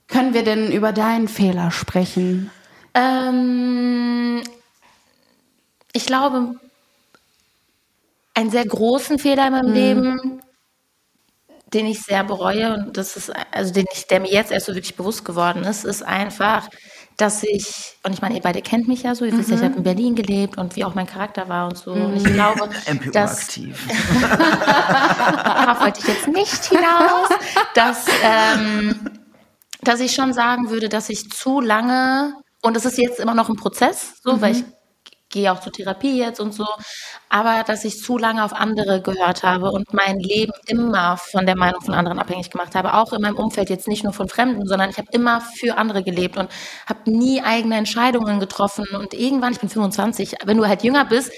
können 0.07 0.35
wir 0.35 0.43
denn 0.43 0.71
über 0.71 0.93
deinen 0.93 1.27
Fehler 1.27 1.71
sprechen? 1.71 2.51
Ähm, 2.93 4.43
ich 5.91 6.05
glaube, 6.05 6.55
einen 8.35 8.51
sehr 8.51 8.65
großen 8.65 9.17
Fehler 9.17 9.47
in 9.47 9.53
meinem 9.53 9.69
mhm. 9.69 9.73
Leben, 9.73 10.41
den 11.73 11.87
ich 11.87 12.03
sehr 12.03 12.23
bereue 12.23 12.75
und 12.75 12.95
das 12.95 13.17
ist, 13.17 13.31
also 13.51 13.73
den 13.73 13.85
ich, 13.91 14.05
der 14.05 14.19
mir 14.19 14.31
jetzt 14.31 14.51
erst 14.51 14.67
so 14.67 14.75
wirklich 14.75 14.95
bewusst 14.95 15.25
geworden 15.25 15.63
ist, 15.63 15.83
ist 15.83 16.03
einfach, 16.03 16.69
dass 17.17 17.43
ich, 17.43 17.97
und 18.03 18.13
ich 18.13 18.21
meine, 18.21 18.35
ihr 18.35 18.41
beide 18.41 18.61
kennt 18.61 18.87
mich 18.87 19.03
ja 19.03 19.15
so, 19.15 19.25
ihr 19.25 19.33
mhm. 19.33 19.39
wisst 19.39 19.49
ja, 19.49 19.55
ich 19.55 19.61
mhm. 19.61 19.65
habe 19.65 19.77
in 19.77 19.83
Berlin 19.83 20.15
gelebt 20.15 20.57
und 20.57 20.75
wie 20.75 20.83
auch 20.83 20.95
mein 20.95 21.07
Charakter 21.07 21.47
war 21.47 21.67
und 21.67 21.77
so. 21.77 21.95
Mhm. 21.95 22.05
Und 22.05 22.15
ich 22.17 22.23
glaube, 22.25 22.69
MPU 22.91 23.11
dass, 23.11 23.43
aktiv. 23.43 23.87
darauf 24.21 25.81
wollte 25.81 25.99
ich 26.01 26.07
jetzt 26.07 26.27
nicht 26.27 26.65
hinaus, 26.65 27.29
dass, 27.73 28.05
ähm, 28.21 29.09
dass 29.81 29.99
ich 30.01 30.13
schon 30.13 30.33
sagen 30.33 30.69
würde, 30.69 30.89
dass 30.89 31.09
ich 31.09 31.29
zu 31.29 31.61
lange, 31.61 32.33
und 32.61 32.75
es 32.75 32.85
ist 32.85 32.97
jetzt 32.97 33.19
immer 33.19 33.33
noch 33.35 33.49
ein 33.49 33.55
Prozess, 33.55 34.15
so, 34.21 34.33
mhm. 34.33 34.41
weil 34.41 34.51
ich 34.55 34.63
gehe 35.29 35.51
auch 35.51 35.59
zur 35.59 35.71
Therapie 35.71 36.17
jetzt 36.17 36.39
und 36.39 36.53
so, 36.53 36.65
aber 37.29 37.63
dass 37.65 37.83
ich 37.83 37.99
zu 37.99 38.17
lange 38.17 38.43
auf 38.43 38.53
andere 38.53 39.01
gehört 39.01 39.43
habe 39.43 39.71
und 39.71 39.93
mein 39.93 40.19
Leben 40.19 40.53
immer 40.67 41.17
von 41.17 41.45
der 41.45 41.57
Meinung 41.57 41.81
von 41.81 41.93
anderen 41.93 42.19
abhängig 42.19 42.49
gemacht 42.51 42.75
habe, 42.75 42.93
auch 42.93 43.11
in 43.13 43.21
meinem 43.21 43.37
Umfeld 43.37 43.69
jetzt 43.69 43.87
nicht 43.87 44.03
nur 44.03 44.13
von 44.13 44.29
Fremden, 44.29 44.65
sondern 44.67 44.89
ich 44.89 44.97
habe 44.97 45.07
immer 45.11 45.41
für 45.41 45.77
andere 45.77 46.03
gelebt 46.03 46.37
und 46.37 46.49
habe 46.87 47.11
nie 47.11 47.41
eigene 47.41 47.75
Entscheidungen 47.75 48.39
getroffen 48.39 48.85
und 48.95 49.13
irgendwann, 49.13 49.53
ich 49.53 49.59
bin 49.59 49.69
25, 49.69 50.35
wenn 50.45 50.57
du 50.57 50.67
halt 50.67 50.83
jünger 50.83 51.05
bist, 51.05 51.31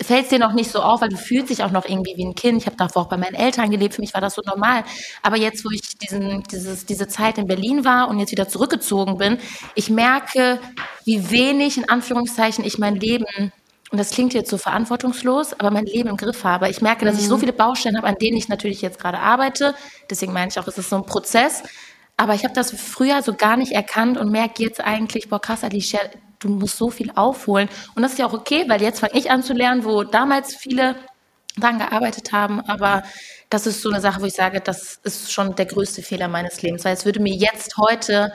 fällt 0.00 0.24
es 0.24 0.28
dir 0.28 0.38
noch 0.38 0.52
nicht 0.52 0.70
so 0.70 0.80
auf, 0.80 1.00
weil 1.00 1.08
du 1.08 1.16
fühlst 1.16 1.50
dich 1.50 1.62
auch 1.62 1.70
noch 1.70 1.84
irgendwie 1.84 2.14
wie 2.16 2.24
ein 2.24 2.34
Kind. 2.34 2.58
Ich 2.58 2.66
habe 2.66 2.76
davor 2.76 3.02
auch 3.02 3.08
bei 3.08 3.16
meinen 3.16 3.34
Eltern 3.34 3.70
gelebt, 3.70 3.94
für 3.94 4.00
mich 4.00 4.14
war 4.14 4.20
das 4.20 4.34
so 4.34 4.42
normal. 4.44 4.84
Aber 5.22 5.36
jetzt, 5.36 5.64
wo 5.64 5.70
ich 5.70 5.80
diesen, 5.98 6.42
dieses, 6.44 6.86
diese 6.86 7.08
Zeit 7.08 7.38
in 7.38 7.46
Berlin 7.46 7.84
war 7.84 8.08
und 8.08 8.18
jetzt 8.18 8.32
wieder 8.32 8.48
zurückgezogen 8.48 9.18
bin, 9.18 9.38
ich 9.74 9.90
merke, 9.90 10.58
wie 11.04 11.30
wenig, 11.30 11.78
in 11.78 11.88
Anführungszeichen, 11.88 12.64
ich 12.64 12.78
mein 12.78 12.96
Leben, 12.96 13.52
und 13.90 13.98
das 13.98 14.10
klingt 14.10 14.34
jetzt 14.34 14.50
so 14.50 14.58
verantwortungslos, 14.58 15.52
aber 15.60 15.70
mein 15.70 15.86
Leben 15.86 16.08
im 16.08 16.16
Griff 16.16 16.42
habe. 16.42 16.68
Ich 16.68 16.82
merke, 16.82 17.04
dass 17.04 17.18
ich 17.18 17.28
so 17.28 17.38
viele 17.38 17.52
Baustellen 17.52 17.96
habe, 17.96 18.08
an 18.08 18.16
denen 18.16 18.36
ich 18.36 18.48
natürlich 18.48 18.82
jetzt 18.82 18.98
gerade 18.98 19.20
arbeite. 19.20 19.74
Deswegen 20.10 20.32
meine 20.32 20.48
ich 20.48 20.58
auch, 20.58 20.66
es 20.66 20.78
ist 20.78 20.90
so 20.90 20.96
ein 20.96 21.06
Prozess. 21.06 21.62
Aber 22.16 22.34
ich 22.34 22.44
habe 22.44 22.54
das 22.54 22.72
früher 22.72 23.22
so 23.22 23.34
gar 23.34 23.56
nicht 23.56 23.72
erkannt 23.72 24.18
und 24.18 24.30
merke 24.30 24.62
jetzt 24.62 24.80
eigentlich, 24.80 25.28
boah 25.28 25.40
krass, 25.40 25.62
Alicia, 25.62 26.00
du 26.44 26.50
musst 26.50 26.76
so 26.76 26.90
viel 26.90 27.10
aufholen. 27.14 27.68
Und 27.94 28.02
das 28.02 28.12
ist 28.12 28.18
ja 28.18 28.26
auch 28.26 28.32
okay, 28.32 28.64
weil 28.68 28.82
jetzt 28.82 29.00
fange 29.00 29.14
ich 29.14 29.30
an 29.30 29.42
zu 29.42 29.52
lernen, 29.52 29.84
wo 29.84 30.04
damals 30.04 30.54
viele 30.54 30.96
dran 31.56 31.78
gearbeitet 31.78 32.32
haben. 32.32 32.60
Aber 32.60 33.02
das 33.50 33.66
ist 33.66 33.82
so 33.82 33.90
eine 33.90 34.00
Sache, 34.00 34.20
wo 34.20 34.26
ich 34.26 34.34
sage, 34.34 34.60
das 34.60 35.00
ist 35.02 35.32
schon 35.32 35.54
der 35.56 35.66
größte 35.66 36.02
Fehler 36.02 36.28
meines 36.28 36.62
Lebens. 36.62 36.84
Weil 36.84 36.94
es 36.94 37.04
würde 37.04 37.20
mir 37.20 37.34
jetzt 37.34 37.76
heute 37.76 38.32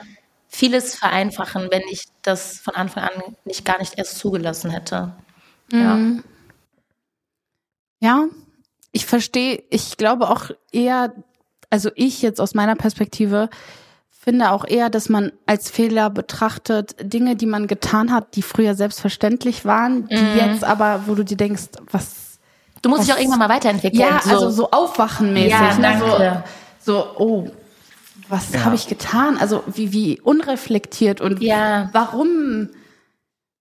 vieles 0.48 0.96
vereinfachen, 0.96 1.68
wenn 1.70 1.82
ich 1.90 2.04
das 2.22 2.58
von 2.58 2.74
Anfang 2.74 3.04
an 3.04 3.36
nicht 3.44 3.64
gar 3.64 3.78
nicht 3.78 3.96
erst 3.98 4.18
zugelassen 4.18 4.70
hätte. 4.70 5.14
Ja. 5.72 5.94
Mhm. 5.94 6.24
Ja, 8.02 8.26
ich 8.92 9.06
verstehe, 9.06 9.62
ich 9.70 9.96
glaube 9.96 10.30
auch 10.30 10.50
eher, 10.72 11.12
also 11.68 11.90
ich 11.94 12.22
jetzt 12.22 12.40
aus 12.40 12.54
meiner 12.54 12.74
Perspektive, 12.74 13.50
finde 14.22 14.50
auch 14.50 14.66
eher, 14.66 14.90
dass 14.90 15.08
man 15.08 15.32
als 15.46 15.70
Fehler 15.70 16.10
betrachtet 16.10 16.94
Dinge, 17.00 17.36
die 17.36 17.46
man 17.46 17.66
getan 17.66 18.12
hat, 18.12 18.36
die 18.36 18.42
früher 18.42 18.74
selbstverständlich 18.74 19.64
waren, 19.64 20.06
die 20.08 20.14
Mhm. 20.16 20.36
jetzt 20.36 20.62
aber, 20.62 21.04
wo 21.06 21.14
du 21.14 21.24
dir 21.24 21.38
denkst, 21.38 21.62
was. 21.90 22.38
Du 22.82 22.90
musst 22.90 23.00
was, 23.00 23.06
dich 23.06 23.14
auch 23.14 23.18
irgendwann 23.18 23.38
mal 23.40 23.48
weiterentwickeln. 23.48 24.00
Ja, 24.02 24.20
also 24.28 24.50
so 24.50 24.70
aufwachenmäßig. 24.70 25.50
Ja, 25.50 25.74
ne? 25.78 26.42
So, 26.80 26.92
so, 26.92 27.06
oh, 27.18 27.50
was 28.28 28.52
Ja. 28.52 28.64
habe 28.66 28.74
ich 28.74 28.88
getan? 28.88 29.38
Also 29.38 29.62
wie, 29.66 29.92
wie 29.92 30.20
unreflektiert 30.20 31.20
und 31.22 31.42
Ja. 31.42 31.88
warum 31.92 32.68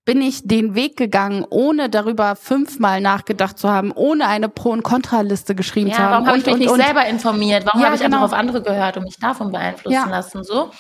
bin 0.10 0.24
ich 0.24 0.42
den 0.44 0.74
Weg 0.74 0.98
gegangen, 0.98 1.46
ohne 1.52 1.88
darüber 1.88 2.36
fünfmal 2.36 3.00
nachgedacht 3.00 3.60
zu 3.60 3.70
haben, 3.70 3.92
ohne 3.92 4.26
eine 4.26 4.50
Pro- 4.50 4.72
und 4.72 4.82
Kontraliste 4.82 5.54
geschrieben 5.54 5.92
zu 5.92 5.98
Ja, 6.02 6.06
haben. 6.06 6.12
warum 6.14 6.28
habe 6.30 6.38
ich 6.40 6.46
und, 6.48 6.54
mich 6.54 6.60
nicht 6.62 6.70
und, 6.70 6.80
und, 6.80 6.84
selber 6.84 7.06
informiert? 7.06 7.64
Warum 7.68 7.80
Ja, 7.80 7.86
habe 7.86 7.96
ich 7.96 8.02
genau. 8.02 8.16
einfach 8.18 8.34
auf 8.34 8.34
andere 8.34 8.64
gehört 8.64 8.98
und 8.98 9.04
mich 9.04 9.20
davon 9.20 9.52
beeinflussen 9.52 9.94
Ja. 9.94 10.10
lassen? 10.10 10.44
So. 10.44 10.72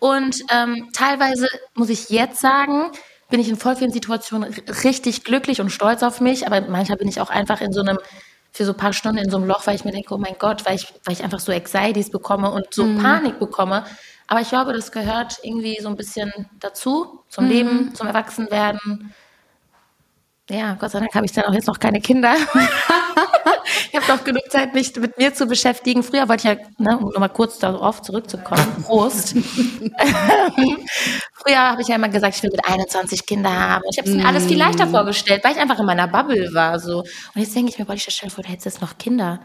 Und 0.00 0.42
ähm, 0.52 0.88
teilweise 0.92 1.46
muss 1.76 1.90
ich 1.90 2.10
jetzt 2.10 2.40
sagen, 2.40 2.90
bin 3.30 3.38
ich 3.38 3.48
in 3.48 3.54
voll 3.56 3.76
vielen 3.76 3.92
Situationen 3.92 4.52
richtig 4.82 5.22
glücklich 5.22 5.60
und 5.60 5.70
stolz 5.70 6.02
auf 6.02 6.20
mich, 6.20 6.48
aber 6.48 6.60
manchmal 6.62 6.98
bin 6.98 7.06
ich 7.06 7.20
auch 7.20 7.30
einfach 7.30 7.60
in 7.60 7.72
so 7.72 7.82
einem 7.82 8.00
für 8.50 8.64
so 8.64 8.72
ein 8.72 8.76
paar 8.76 8.92
Stunden 8.92 9.18
in 9.18 9.30
so 9.30 9.36
einem 9.36 9.46
Loch, 9.46 9.64
weil 9.68 9.76
ich 9.76 9.84
mir 9.84 9.92
denke, 9.92 10.12
oh 10.12 10.18
mein 10.18 10.34
Gott, 10.40 10.66
weil 10.66 10.74
ich, 10.74 10.92
weil 11.04 11.14
ich 11.14 11.22
einfach 11.22 11.38
so 11.38 11.52
Anxieties 11.52 12.10
bekomme 12.10 12.50
und 12.50 12.66
so 12.74 12.84
Mhm. 12.84 12.98
Panik 12.98 13.38
bekomme. 13.38 13.84
Aber 14.32 14.40
ich 14.40 14.48
glaube, 14.48 14.72
das 14.72 14.90
gehört 14.90 15.40
irgendwie 15.42 15.78
so 15.82 15.90
ein 15.90 15.94
bisschen 15.96 16.32
dazu, 16.58 17.04
Mhm. 17.04 17.18
zum 17.28 17.46
Leben, 17.48 17.94
zum 17.94 18.06
Erwachsenwerden. 18.06 19.12
Ja, 20.48 20.72
Gott 20.72 20.90
sei 20.92 21.00
Dank 21.00 21.14
habe 21.14 21.26
ich 21.26 21.32
dann 21.32 21.44
auch 21.44 21.52
jetzt 21.52 21.66
noch 21.66 21.78
keine 21.78 22.00
Kinder. 22.00 22.34
ich 23.92 23.94
habe 23.94 24.10
noch 24.10 24.24
genug 24.24 24.50
Zeit, 24.50 24.72
mich 24.72 24.96
mit 24.96 25.18
mir 25.18 25.34
zu 25.34 25.44
beschäftigen. 25.44 26.02
Früher 26.02 26.26
wollte 26.30 26.48
ich 26.50 26.58
ja, 26.58 26.64
ne, 26.78 26.96
um 26.96 27.10
nochmal 27.10 27.28
kurz 27.28 27.58
darauf 27.58 28.00
zurückzukommen, 28.00 28.82
Prost. 28.86 29.34
Früher 31.34 31.58
habe 31.58 31.82
ich 31.82 31.88
ja 31.88 31.96
immer 31.96 32.08
gesagt, 32.08 32.34
ich 32.36 32.42
will 32.42 32.52
mit 32.52 32.66
21 32.66 33.26
Kinder 33.26 33.50
haben. 33.50 33.84
Und 33.84 33.90
ich 33.92 33.98
habe 33.98 34.08
es 34.08 34.16
mir 34.16 34.26
alles 34.26 34.46
viel 34.46 34.56
leichter 34.56 34.86
vorgestellt, 34.86 35.44
weil 35.44 35.52
ich 35.52 35.60
einfach 35.60 35.78
in 35.78 35.84
meiner 35.84 36.08
Bubble 36.08 36.54
war. 36.54 36.80
So. 36.80 37.00
Und 37.00 37.36
jetzt 37.36 37.54
denke 37.54 37.70
ich 37.70 37.78
mir, 37.78 37.84
boah, 37.84 37.92
ich 37.92 38.02
stelle 38.04 38.30
vor, 38.30 38.42
du 38.42 38.48
hättest 38.48 38.64
jetzt 38.64 38.80
noch 38.80 38.96
Kinder. 38.96 39.40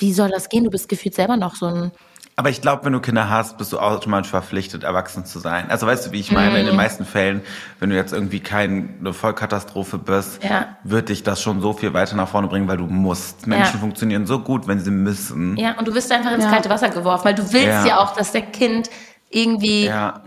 Wie 0.00 0.12
soll 0.12 0.30
das 0.30 0.48
gehen? 0.48 0.64
Du 0.64 0.70
bist 0.70 0.88
gefühlt 0.88 1.14
selber 1.14 1.36
noch 1.36 1.54
so 1.54 1.66
ein 1.66 1.92
Aber 2.34 2.48
ich 2.48 2.62
glaube, 2.62 2.84
wenn 2.86 2.94
du 2.94 3.00
Kinder 3.00 3.28
hast, 3.28 3.58
bist 3.58 3.72
du 3.74 3.78
automatisch 3.78 4.30
verpflichtet, 4.30 4.84
erwachsen 4.84 5.26
zu 5.26 5.38
sein. 5.38 5.70
Also 5.70 5.86
weißt 5.86 6.06
du, 6.06 6.12
wie 6.12 6.20
ich 6.20 6.32
meine? 6.32 6.56
In 6.58 6.62
Mhm. 6.64 6.68
den 6.70 6.76
meisten 6.76 7.04
Fällen, 7.04 7.42
wenn 7.78 7.90
du 7.90 7.96
jetzt 7.96 8.12
irgendwie 8.14 8.40
keine 8.40 9.12
Vollkatastrophe 9.12 9.98
bist, 9.98 10.42
Ja. 10.42 10.76
wird 10.82 11.10
dich 11.10 11.22
das 11.22 11.42
schon 11.42 11.60
so 11.60 11.74
viel 11.74 11.92
weiter 11.92 12.16
nach 12.16 12.28
vorne 12.28 12.48
bringen, 12.48 12.68
weil 12.68 12.78
du 12.78 12.86
musst. 12.86 13.46
Menschen 13.46 13.74
Ja. 13.74 13.80
funktionieren 13.80 14.26
so 14.26 14.38
gut, 14.38 14.66
wenn 14.66 14.80
sie 14.80 14.90
müssen. 14.90 15.56
Ja, 15.58 15.78
und 15.78 15.86
du 15.86 15.94
wirst 15.94 16.10
einfach 16.10 16.32
ins 16.32 16.44
Ja. 16.44 16.50
kalte 16.50 16.70
Wasser 16.70 16.88
geworfen, 16.88 17.26
weil 17.26 17.34
du 17.34 17.42
willst 17.52 17.66
ja, 17.66 17.86
Ja. 17.86 17.98
auch, 17.98 18.14
dass 18.14 18.32
der 18.32 18.42
Kind 18.42 18.88
irgendwie 19.28 19.84
Ja. 19.86 20.22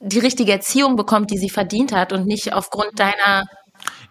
die 0.00 0.18
richtige 0.20 0.52
Erziehung 0.52 0.96
bekommt, 0.96 1.30
die 1.30 1.38
sie 1.38 1.50
verdient 1.50 1.92
hat 1.94 2.12
und 2.14 2.26
nicht 2.26 2.54
aufgrund 2.54 2.98
deiner 2.98 3.44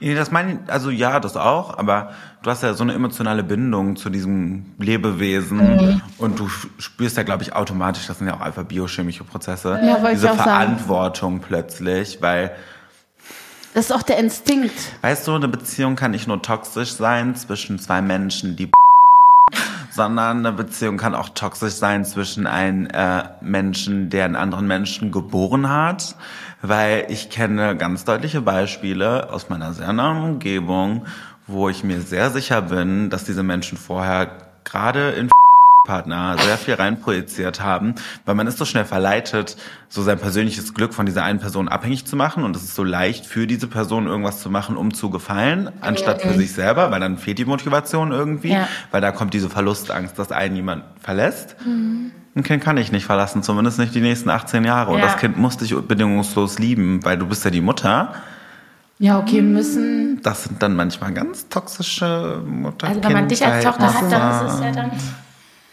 Nee, 0.03 0.15
das 0.15 0.31
meine 0.31 0.51
ich, 0.53 0.57
also 0.67 0.89
ja, 0.89 1.19
das 1.21 1.37
auch, 1.37 1.77
aber 1.77 2.11
du 2.41 2.49
hast 2.49 2.61
ja 2.61 2.73
so 2.73 2.83
eine 2.83 2.93
emotionale 2.93 3.41
Bindung 3.43 3.95
zu 3.95 4.09
diesem 4.09 4.73
Lebewesen 4.77 5.59
Mhm. 5.59 6.01
und 6.17 6.39
du 6.39 6.49
spürst 6.77 7.15
ja, 7.15 7.23
glaube 7.23 7.43
ich, 7.43 7.53
automatisch, 7.55 8.05
das 8.07 8.17
sind 8.17 8.27
ja 8.27 8.33
auch 8.35 8.41
einfach 8.41 8.63
biochemische 8.65 9.23
Prozesse, 9.23 9.79
Ja, 9.81 9.97
diese 10.11 10.31
auch 10.31 10.35
sagen. 10.37 10.49
Verantwortung 10.49 11.39
plötzlich, 11.39 12.21
weil 12.21 12.51
das 13.73 13.85
ist 13.85 13.91
auch 13.91 14.03
der 14.03 14.17
Instinkt. 14.19 14.73
Weißt 15.01 15.25
du, 15.27 15.33
eine 15.35 15.47
Beziehung 15.47 15.95
kann 15.95 16.11
nicht 16.11 16.27
nur 16.27 16.41
toxisch 16.41 16.91
sein 16.93 17.35
zwischen 17.35 17.79
zwei 17.79 18.01
Menschen, 18.01 18.55
die 18.55 18.69
sondern 19.89 20.39
eine 20.39 20.51
Beziehung 20.51 20.97
kann 20.97 21.13
auch 21.15 21.29
toxisch 21.29 21.73
sein 21.75 22.03
zwischen 22.03 22.47
einem 22.47 22.87
äh, 22.87 23.23
Menschen, 23.41 24.09
der 24.09 24.25
einen 24.25 24.35
anderen 24.35 24.65
Menschen 24.67 25.11
geboren 25.11 25.69
hat, 25.69 26.15
weil 26.63 27.05
ich 27.09 27.29
kenne 27.29 27.75
ganz 27.77 28.05
deutliche 28.05 28.41
Beispiele 28.41 29.31
aus 29.31 29.49
meiner 29.49 29.73
sehr 29.73 29.93
nahen 29.93 30.23
Umgebung, 30.23 31.05
wo 31.45 31.67
ich 31.69 31.83
mir 31.83 32.01
sehr 32.01 32.29
sicher 32.31 32.61
bin, 32.63 33.09
dass 33.09 33.25
diese 33.25 33.43
Menschen 33.43 33.77
vorher 33.77 34.31
gerade 34.63 35.09
in 35.11 35.29
Partner 35.85 36.37
sehr 36.39 36.57
viel 36.57 36.75
reinprojiziert 36.75 37.59
haben, 37.59 37.95
weil 38.23 38.35
man 38.35 38.47
ist 38.47 38.57
so 38.57 38.63
schnell 38.63 38.85
verleitet, 38.85 39.57
so 39.89 40.01
sein 40.01 40.17
persönliches 40.17 40.73
Glück 40.73 40.93
von 40.93 41.05
dieser 41.05 41.25
einen 41.25 41.39
Person 41.39 41.67
abhängig 41.67 42.05
zu 42.05 42.15
machen 42.15 42.45
und 42.45 42.55
es 42.55 42.63
ist 42.63 42.75
so 42.75 42.85
leicht 42.85 43.25
für 43.25 43.45
diese 43.47 43.67
Person 43.67 44.07
irgendwas 44.07 44.39
zu 44.39 44.49
machen, 44.49 44.77
um 44.77 44.93
zu 44.93 45.09
gefallen, 45.09 45.69
anstatt 45.81 46.21
für 46.21 46.33
sich 46.35 46.53
selber, 46.53 46.89
weil 46.91 47.01
dann 47.01 47.17
fehlt 47.17 47.37
die 47.37 47.43
Motivation 47.43 48.13
irgendwie, 48.13 48.51
Ja. 48.53 48.69
weil 48.91 49.01
da 49.01 49.11
kommt 49.11 49.33
diese 49.33 49.49
Verlustangst, 49.49 50.17
dass 50.17 50.31
einen 50.31 50.55
jemand 50.55 50.85
verlässt. 51.01 51.57
Ein 52.35 52.43
Kind 52.43 52.63
kann 52.63 52.77
ich 52.77 52.91
nicht 52.91 53.05
verlassen, 53.05 53.43
zumindest 53.43 53.77
nicht 53.77 53.93
die 53.93 54.01
nächsten 54.01 54.29
18 54.29 54.63
Jahre. 54.63 54.91
Und 54.91 54.99
Ja. 54.99 55.05
das 55.05 55.17
Kind 55.17 55.37
muss 55.37 55.57
dich 55.57 55.75
bedingungslos 55.75 56.57
lieben, 56.57 57.03
weil 57.05 57.17
du 57.17 57.27
bist 57.27 57.45
ja 57.45 57.51
die 57.51 57.61
Mutter. 57.61 58.13
Ja, 58.99 59.19
okay, 59.19 59.41
müssen. 59.41 60.21
Das 60.23 60.43
sind 60.45 60.61
dann 60.63 60.75
manchmal 60.75 61.13
ganz 61.13 61.47
toxische 61.49 62.41
mutter 62.45 62.87
Also 62.87 63.03
wenn 63.03 63.13
man 63.13 63.27
dich 63.27 63.45
als 63.45 63.63
Tochter 63.63 63.93
hat, 63.93 64.11
dann 64.11 64.47
ist 64.47 64.53
es 64.53 64.59
ja 64.61 64.71
dann, 64.71 64.91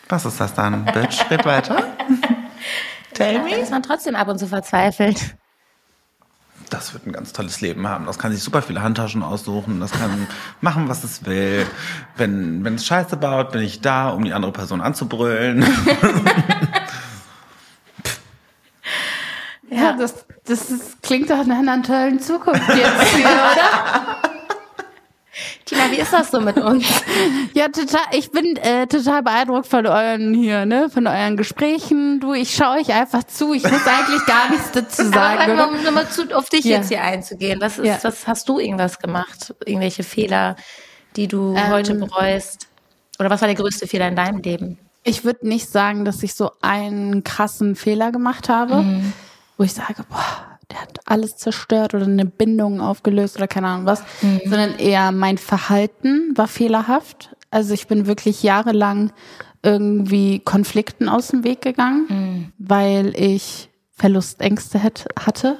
Was 0.09 0.25
ist 0.27 0.41
das 0.41 0.55
dann? 0.55 0.85
Bitch, 0.87 1.31
red 1.31 1.45
weiter. 1.47 1.85
Tell 3.15 3.43
me. 3.43 3.55
ist 3.57 3.71
man 3.71 3.83
trotzdem 3.83 4.15
ab 4.17 4.29
und 4.29 4.39
zu 4.39 4.47
verzweifelt. 4.47 5.37
Das 6.71 6.95
wird 6.95 7.07
ein 7.07 7.13
ganz 7.13 7.33
tolles 7.33 7.61
Leben 7.61 7.87
haben. 7.87 8.07
Das 8.07 8.19
kann 8.19 8.33
sich 8.33 8.43
super 8.43 8.63
viele 8.63 8.83
Handtaschen 8.83 9.23
aussuchen. 9.23 9.81
Das 9.81 9.91
kann 9.91 10.27
machen, 10.61 10.89
was 10.89 11.05
es 11.05 11.27
will. 11.27 11.67
Wenn, 12.17 12.65
wenn 12.65 12.77
es 12.77 12.87
Scheiße 12.87 13.17
baut, 13.17 13.53
bin 13.53 13.61
ich 13.61 13.81
da, 13.81 14.11
um 14.11 14.25
die 14.25 14.33
andere 14.33 14.53
Person 14.53 14.81
anzubrüllen. 14.81 15.65
Ja, 19.71 19.93
das, 19.93 20.27
das 20.47 20.71
ist, 20.71 21.03
klingt 21.03 21.31
doch 21.31 21.47
nach 21.47 21.59
einer 21.59 21.83
tollen 21.83 22.21
Zukunft 22.21 22.69
jetzt 22.69 23.03
hier, 23.15 23.25
oder? 23.25 24.23
Tina, 25.71 25.91
wie 25.91 25.97
ist 26.01 26.13
das 26.13 26.31
so 26.33 26.41
mit 26.41 26.57
uns? 26.57 26.85
Ja, 27.55 27.69
total. 27.69 28.01
Ich 28.13 28.31
bin 28.31 28.57
äh, 28.57 28.87
total 28.87 29.23
beeindruckt 29.23 29.67
von 29.67 29.87
euren 29.87 30.35
hier, 30.35 30.67
ne, 30.67 30.89
von 30.91 31.07
euren 31.07 31.37
Gesprächen. 31.37 32.19
Du, 32.21 32.33
ich 32.33 32.55
schaue 32.55 32.79
euch 32.81 32.93
einfach 32.93 33.25
zu. 33.25 33.55
Ich 33.55 33.63
muss 33.63 33.87
eigentlich 33.87 34.25
gar 34.27 34.51
nichts 34.51 34.71
dazu 34.73 35.03
Aber 35.03 35.13
sagen. 35.13 35.53
Oder? 35.53 35.69
um 35.69 35.83
nochmal 35.83 36.09
zu, 36.09 36.25
auf 36.37 36.49
dich 36.49 36.65
Ja. 36.65 36.79
jetzt 36.79 36.89
hier 36.89 37.03
einzugehen. 37.03 37.61
Was, 37.61 37.79
ist, 37.79 37.87
Ja. 37.87 37.99
was 38.03 38.27
hast 38.27 38.49
du 38.49 38.59
irgendwas 38.59 38.99
gemacht? 38.99 39.55
Irgendwelche 39.65 40.03
Fehler, 40.03 40.57
die 41.17 41.29
du 41.29 41.55
Ähm. 41.57 41.69
heute 41.71 41.95
bereust? 41.95 42.69
Oder 43.19 43.31
was 43.31 43.41
war 43.41 43.49
der 43.49 43.57
größte 43.57 43.87
Fehler 43.87 44.09
in 44.09 44.17
deinem 44.17 44.39
Leben? 44.43 44.79
Ich 45.05 45.25
würde 45.25 45.47
nicht 45.49 45.71
sagen, 45.71 46.05
dass 46.05 46.23
ich 46.23 46.35
so 46.35 46.51
einen 46.63 47.23
krassen 47.25 47.75
Fehler 47.77 48.11
gemacht 48.13 48.49
habe, 48.49 48.85
wo 49.57 49.65
ich 49.65 49.73
sage, 49.73 50.05
boah, 50.09 50.50
der 50.71 50.81
hat 50.83 51.01
alles 51.07 51.37
zerstört 51.37 51.95
oder 51.95 52.05
eine 52.07 52.25
Bindung 52.27 52.81
aufgelöst 52.81 53.37
oder 53.37 53.49
keine 53.49 53.67
Ahnung 53.69 53.87
was, 53.87 54.03
sondern 54.45 54.77
eher 54.79 55.13
mein 55.13 55.39
Verhalten 55.39 56.33
war 56.37 56.49
fehlerhaft. 56.49 57.35
Also 57.51 57.75
ich 57.75 57.87
bin 57.89 58.07
wirklich 58.07 58.43
jahrelang 58.43 59.13
irgendwie 59.63 60.39
Konflikten 60.41 61.09
aus 61.09 61.29
dem 61.29 61.45
Weg 61.45 61.61
gegangen, 61.63 62.53
weil 62.59 63.13
ich 63.17 63.69
Verlustängste 63.97 64.81
hatte. 64.83 65.57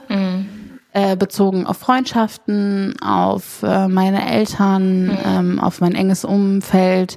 äh, 0.93 1.15
bezogen 1.15 1.67
auf 1.67 1.77
Freundschaften, 1.79 3.01
auf 3.01 3.63
äh, 3.63 3.87
meine 3.87 4.29
Eltern, 4.29 5.05
Mhm. 5.07 5.19
ähm, 5.25 5.61
auf 5.61 5.81
mein 5.81 5.95
enges 5.95 6.25
Umfeld. 6.25 7.15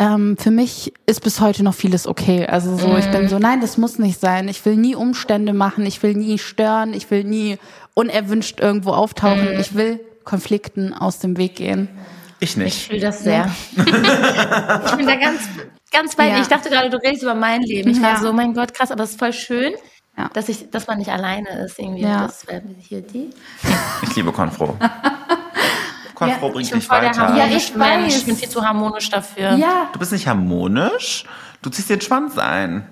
Ähm, 0.00 0.36
für 0.38 0.50
mich 0.50 0.94
ist 1.04 1.22
bis 1.22 1.40
heute 1.40 1.62
noch 1.62 1.74
vieles 1.74 2.06
okay. 2.06 2.46
Also 2.46 2.74
so, 2.76 2.96
ich 2.96 3.06
Mhm. 3.08 3.12
bin 3.12 3.28
so, 3.28 3.38
nein, 3.38 3.60
das 3.60 3.76
muss 3.76 3.98
nicht 3.98 4.18
sein. 4.18 4.48
Ich 4.48 4.64
will 4.64 4.76
nie 4.76 4.94
Umstände 4.94 5.52
machen, 5.52 5.84
ich 5.84 6.02
will 6.02 6.14
nie 6.14 6.38
stören, 6.38 6.94
ich 6.94 7.10
will 7.10 7.22
nie 7.22 7.58
unerwünscht 7.92 8.60
irgendwo 8.60 8.92
auftauchen. 8.92 9.54
Mhm. 9.54 9.60
Ich 9.60 9.74
will 9.74 10.00
Konflikten 10.24 10.94
aus 10.94 11.18
dem 11.18 11.36
Weg 11.36 11.56
gehen. 11.56 11.88
Ich 12.38 12.50
Ich 12.52 12.56
nicht. 12.56 12.86
fühle 12.86 13.00
das 13.00 13.22
sehr. 13.22 13.50
ich 13.76 13.84
bin 14.96 15.06
da 15.06 15.16
ganz, 15.16 15.42
ganz 15.92 16.16
bei 16.16 16.28
dir. 16.30 16.36
Ja. 16.36 16.40
Ich 16.40 16.48
dachte 16.48 16.70
gerade, 16.70 16.88
du 16.88 16.96
redest 16.96 17.22
über 17.22 17.34
mein 17.34 17.60
Leben. 17.60 17.90
Ich 17.90 18.00
war 18.00 18.12
Ja. 18.14 18.20
so, 18.20 18.32
mein 18.32 18.54
Gott, 18.54 18.72
krass, 18.72 18.90
aber 18.90 19.02
es 19.04 19.10
ist 19.10 19.18
voll 19.18 19.34
schön, 19.34 19.74
Ja. 20.16 20.30
dass 20.32 20.48
ich, 20.48 20.70
dass 20.70 20.86
man 20.86 20.96
nicht 20.96 21.10
alleine 21.10 21.50
ist 21.66 21.78
irgendwie. 21.78 22.02
Ja. 22.04 22.22
Das 22.22 22.46
wäre 22.46 22.62
hier 22.78 23.02
die. 23.02 23.28
Ich 24.02 24.16
liebe 24.16 24.32
Konfro. 24.32 24.76
Konfro 26.20 26.50
bringt 26.50 26.66
Ich 26.66 26.70
bin 26.70 26.80
dich 26.80 26.88
weiter. 26.90 27.34
Ja, 27.36 27.46
ich 27.46 27.74
Mensch. 27.74 27.78
weiß. 28.04 28.16
Ich 28.18 28.26
bin 28.26 28.36
viel 28.36 28.48
zu 28.48 28.64
harmonisch 28.64 29.10
dafür. 29.10 29.54
Ja, 29.54 29.88
Du 29.92 29.98
bist 29.98 30.12
nicht 30.12 30.26
harmonisch, 30.28 31.24
du 31.62 31.70
ziehst 31.70 31.90
den 31.90 32.00
Schwanz 32.00 32.38
ein. 32.38 32.86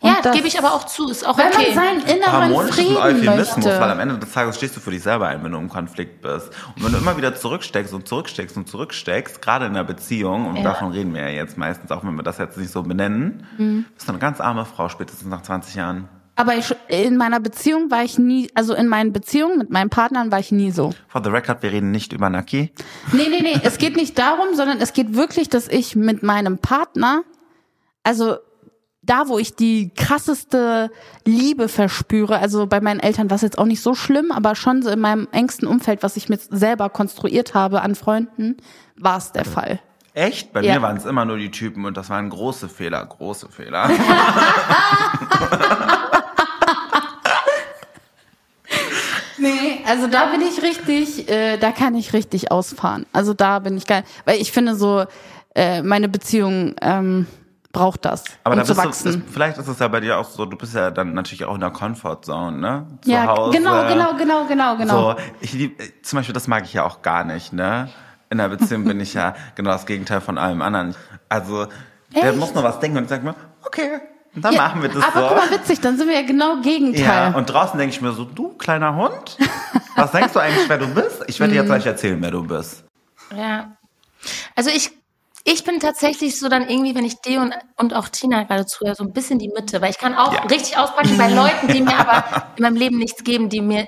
Ja, 0.00 0.10
Und 0.18 0.26
das- 0.26 0.36
gebe 0.36 0.46
ich 0.46 0.56
aber 0.56 0.74
auch 0.74 0.84
zu. 0.84 1.10
Ist 1.10 1.26
auch 1.26 1.36
wenn 1.38 1.48
okay. 1.48 1.74
man 1.74 1.84
seinen 1.84 2.00
inneren 2.02 2.32
Harmonisch 2.32 2.70
ist 2.70 2.78
ein 2.78 2.84
Frieden 2.84 2.96
Euphemismus, 2.98 3.64
weil 3.66 3.74
am 3.82 3.88
möchte. 3.88 4.02
Ende 4.02 4.18
des 4.18 4.32
Tages 4.32 4.56
stehst 4.56 4.76
du 4.76 4.80
für 4.80 4.92
dich 4.92 5.02
selber 5.02 5.26
ein, 5.26 5.42
wenn 5.42 5.50
du 5.50 5.58
im 5.58 5.68
Konflikt 5.68 6.22
bist. 6.22 6.50
Und 6.76 6.84
wenn 6.84 6.92
du 6.92 6.98
immer 6.98 7.16
wieder 7.16 7.34
zurücksteckst 7.34 7.92
und 7.92 8.06
zurücksteckst 8.06 8.56
und 8.56 8.68
zurücksteckst, 8.68 9.42
gerade 9.42 9.66
in 9.66 9.72
einer 9.72 9.82
Beziehung, 9.82 10.46
und 10.46 10.56
Ja. 10.56 10.62
davon 10.62 10.92
reden 10.92 11.12
wir 11.14 11.22
ja 11.22 11.28
jetzt 11.30 11.58
meistens, 11.58 11.90
auch 11.90 12.04
wenn 12.04 12.14
wir 12.14 12.22
das 12.22 12.38
jetzt 12.38 12.56
nicht 12.56 12.70
so 12.70 12.84
benennen, 12.84 13.44
Mhm. 13.58 13.86
bist 13.92 14.06
du 14.06 14.12
eine 14.12 14.20
ganz 14.20 14.40
arme 14.40 14.64
Frau, 14.66 14.88
spätestens 14.88 15.26
nach 15.28 15.42
20 15.42 15.74
Jahren. 15.74 16.08
Aber 16.38 16.54
ich, 16.56 16.72
in 16.86 17.16
meiner 17.16 17.40
Beziehung 17.40 17.90
war 17.90 18.04
ich 18.04 18.16
nie, 18.16 18.48
also 18.54 18.72
in 18.72 18.86
meinen 18.86 19.12
Beziehungen 19.12 19.58
mit 19.58 19.70
meinen 19.70 19.90
Partnern 19.90 20.30
war 20.30 20.38
ich 20.38 20.52
nie 20.52 20.70
so. 20.70 20.94
For 21.08 21.20
the 21.22 21.30
record, 21.30 21.64
wir 21.64 21.72
reden 21.72 21.90
nicht 21.90 22.12
über 22.12 22.30
Naki. 22.30 22.72
Nee, 23.12 23.26
nee, 23.28 23.40
nee, 23.42 23.60
es 23.64 23.76
geht 23.78 23.96
nicht 23.96 24.16
darum, 24.16 24.54
sondern 24.54 24.78
es 24.80 24.92
geht 24.92 25.16
wirklich, 25.16 25.48
dass 25.48 25.66
ich 25.66 25.96
mit 25.96 26.22
meinem 26.22 26.58
Partner, 26.58 27.22
also 28.04 28.36
da, 29.02 29.26
wo 29.26 29.36
ich 29.40 29.56
die 29.56 29.90
krasseste 29.96 30.92
Liebe 31.24 31.66
verspüre, 31.66 32.38
also 32.38 32.68
bei 32.68 32.80
meinen 32.80 33.00
Eltern 33.00 33.30
war 33.30 33.34
es 33.34 33.42
jetzt 33.42 33.58
auch 33.58 33.64
nicht 33.66 33.82
so 33.82 33.94
schlimm, 33.94 34.30
aber 34.30 34.54
schon 34.54 34.82
so 34.82 34.90
in 34.90 35.00
meinem 35.00 35.26
engsten 35.32 35.66
Umfeld, 35.66 36.04
was 36.04 36.16
ich 36.16 36.28
mir 36.28 36.38
selber 36.38 36.88
konstruiert 36.88 37.54
habe 37.54 37.82
an 37.82 37.96
Freunden, 37.96 38.58
war 38.96 39.18
es 39.18 39.32
der 39.32 39.44
Fall. 39.44 39.80
Echt? 40.14 40.52
Bei 40.52 40.60
Ja. 40.62 40.74
mir 40.74 40.82
waren 40.82 40.96
es 40.98 41.04
immer 41.04 41.24
nur 41.24 41.36
die 41.38 41.50
Typen 41.50 41.84
und 41.84 41.96
das 41.96 42.10
waren 42.10 42.28
große 42.30 42.68
Fehler, 42.68 43.04
große 43.04 43.48
Fehler. 43.48 43.88
Nee, 49.38 49.82
also 49.86 50.06
da 50.06 50.26
bin 50.26 50.40
ich 50.42 50.62
richtig, 50.62 51.28
äh, 51.30 51.56
da 51.58 51.70
kann 51.72 51.94
ich 51.94 52.12
richtig 52.12 52.50
ausfahren. 52.50 53.06
Also 53.12 53.34
da 53.34 53.58
bin 53.60 53.76
ich 53.76 53.86
geil, 53.86 54.04
weil 54.24 54.40
ich 54.40 54.52
finde 54.52 54.74
so, 54.74 55.04
äh, 55.54 55.82
meine 55.82 56.08
Beziehung 56.08 56.74
ähm, 56.80 57.26
braucht 57.72 58.04
das, 58.04 58.24
Aber 58.44 58.54
um 58.54 58.58
da 58.60 58.64
zu 58.64 58.74
bist 58.74 58.84
du, 58.84 58.88
wachsen. 58.88 59.08
ist, 59.26 59.32
vielleicht 59.32 59.58
ist 59.58 59.68
es 59.68 59.78
ja 59.78 59.88
bei 59.88 60.00
dir 60.00 60.18
auch 60.18 60.28
so, 60.28 60.44
du 60.46 60.56
bist 60.56 60.74
ja 60.74 60.90
dann 60.90 61.14
natürlich 61.14 61.44
auch 61.44 61.54
in 61.54 61.60
der 61.60 61.70
Comfortzone, 61.70 62.56
ne? 62.58 62.86
Zu 63.02 63.10
ja, 63.10 63.26
Hause. 63.26 63.56
genau, 63.58 63.86
genau, 63.86 64.14
genau, 64.16 64.44
genau, 64.46 64.76
genau. 64.76 65.10
So, 65.12 65.16
ich 65.40 65.52
lieb, 65.52 65.80
zum 66.02 66.18
Beispiel, 66.18 66.32
das 66.32 66.48
mag 66.48 66.64
ich 66.64 66.72
ja 66.72 66.84
auch 66.84 67.02
gar 67.02 67.24
nicht, 67.24 67.52
ne? 67.52 67.88
In 68.30 68.40
einer 68.40 68.54
Beziehung 68.54 68.84
bin 68.84 69.00
ich 69.00 69.14
ja 69.14 69.34
genau 69.54 69.70
das 69.70 69.86
Gegenteil 69.86 70.20
von 70.20 70.38
allem 70.38 70.62
anderen. 70.62 70.94
Also, 71.28 71.66
der 72.14 72.30
Echt? 72.30 72.36
muss 72.38 72.54
nur 72.54 72.64
was 72.64 72.78
denken 72.80 72.98
und 72.98 73.04
ich 73.04 73.10
sag 73.10 73.22
mir, 73.22 73.34
okay, 73.64 74.00
dann 74.44 74.54
Ja, 74.54 74.62
machen 74.68 74.82
wir 74.82 74.88
das 74.90 75.02
aber 75.04 75.20
so. 75.20 75.26
guck 75.28 75.36
mal, 75.36 75.50
witzig, 75.50 75.80
dann 75.80 75.96
sind 75.96 76.08
wir 76.08 76.14
ja 76.20 76.26
genau 76.26 76.60
Gegenteil. 76.62 77.04
ja, 77.32 77.36
und 77.36 77.46
draußen 77.46 77.78
denke 77.78 77.94
ich 77.94 78.00
mir 78.00 78.12
so, 78.12 78.24
du 78.24 78.48
kleiner 78.58 78.94
Hund, 78.96 79.36
was 79.96 80.12
denkst 80.12 80.32
du 80.32 80.38
eigentlich, 80.40 80.68
wer 80.68 80.78
du 80.78 80.88
bist? 80.88 81.24
Ich 81.26 81.40
werde 81.40 81.52
dir 81.54 81.62
Mhm. 81.62 81.68
jetzt 81.68 81.82
gleich 81.82 81.86
erzählen, 81.86 82.20
wer 82.22 82.30
du 82.30 82.42
bist. 82.44 82.84
Ja. 83.36 83.72
Also 84.56 84.70
ich, 84.70 84.90
ich 85.44 85.64
bin 85.64 85.80
tatsächlich 85.80 86.38
so 86.38 86.48
dann 86.48 86.68
irgendwie, 86.68 86.94
wenn 86.94 87.04
ich 87.04 87.20
dir 87.20 87.40
und, 87.40 87.54
und 87.76 87.94
auch 87.94 88.08
Tina 88.08 88.42
gerade 88.44 88.66
zuhöre, 88.66 88.94
so 88.94 89.04
ein 89.04 89.12
bisschen 89.12 89.38
die 89.38 89.48
Mitte, 89.48 89.80
weil 89.80 89.90
ich 89.90 89.98
kann 89.98 90.14
auch 90.16 90.32
Ja. 90.32 90.40
richtig 90.42 90.76
auspacken 90.76 91.16
bei 91.16 91.28
Leuten, 91.32 91.68
die 91.68 91.80
mir 91.82 91.96
aber 91.98 92.46
in 92.56 92.62
meinem 92.62 92.76
Leben 92.76 92.98
nichts 92.98 93.22
geben, 93.24 93.48
die 93.48 93.60
mir 93.60 93.86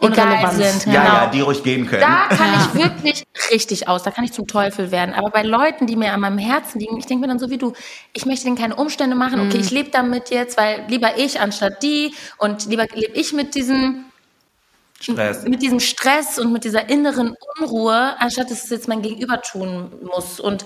egal 0.00 0.26
Unrelevant. 0.26 0.54
sind. 0.54 0.92
Ja, 0.92 1.02
genau. 1.02 1.14
ja, 1.14 1.26
die 1.26 1.40
ruhig 1.40 1.62
gehen 1.62 1.86
können. 1.86 2.02
Da 2.02 2.34
kann 2.34 2.54
ich 2.54 2.74
wirklich 2.82 3.24
richtig 3.50 3.88
aus, 3.88 4.02
da 4.02 4.10
kann 4.10 4.24
ich 4.24 4.32
zum 4.32 4.46
Teufel 4.46 4.90
werden. 4.90 5.14
Aber 5.14 5.30
bei 5.30 5.42
Leuten, 5.42 5.86
die 5.86 5.96
mir 5.96 6.12
an 6.12 6.20
meinem 6.20 6.38
Herzen 6.38 6.80
liegen, 6.80 6.98
ich 6.98 7.06
denke 7.06 7.22
mir 7.22 7.28
dann 7.28 7.38
so 7.38 7.50
wie 7.50 7.58
du, 7.58 7.72
ich 8.12 8.26
möchte 8.26 8.44
denen 8.44 8.56
keine 8.56 8.76
Umstände 8.76 9.16
machen. 9.16 9.40
Okay, 9.40 9.58
ich 9.58 9.70
lebe 9.70 9.90
damit 9.90 10.30
jetzt, 10.30 10.56
weil 10.56 10.84
lieber 10.88 11.18
ich 11.18 11.40
anstatt 11.40 11.82
die 11.82 12.14
und 12.38 12.66
lieber 12.66 12.86
lebe 12.94 13.12
ich 13.14 13.32
mit 13.32 13.54
diesem 13.54 14.04
Stress. 15.00 15.44
mit 15.44 15.62
diesem 15.62 15.80
Stress 15.80 16.38
und 16.38 16.52
mit 16.52 16.64
dieser 16.64 16.88
inneren 16.88 17.34
Unruhe, 17.58 18.16
anstatt 18.18 18.50
dass 18.50 18.64
es 18.64 18.70
jetzt 18.70 18.88
mein 18.88 19.02
Gegenüber 19.02 19.40
tun 19.42 19.92
muss. 20.02 20.40
Und 20.40 20.64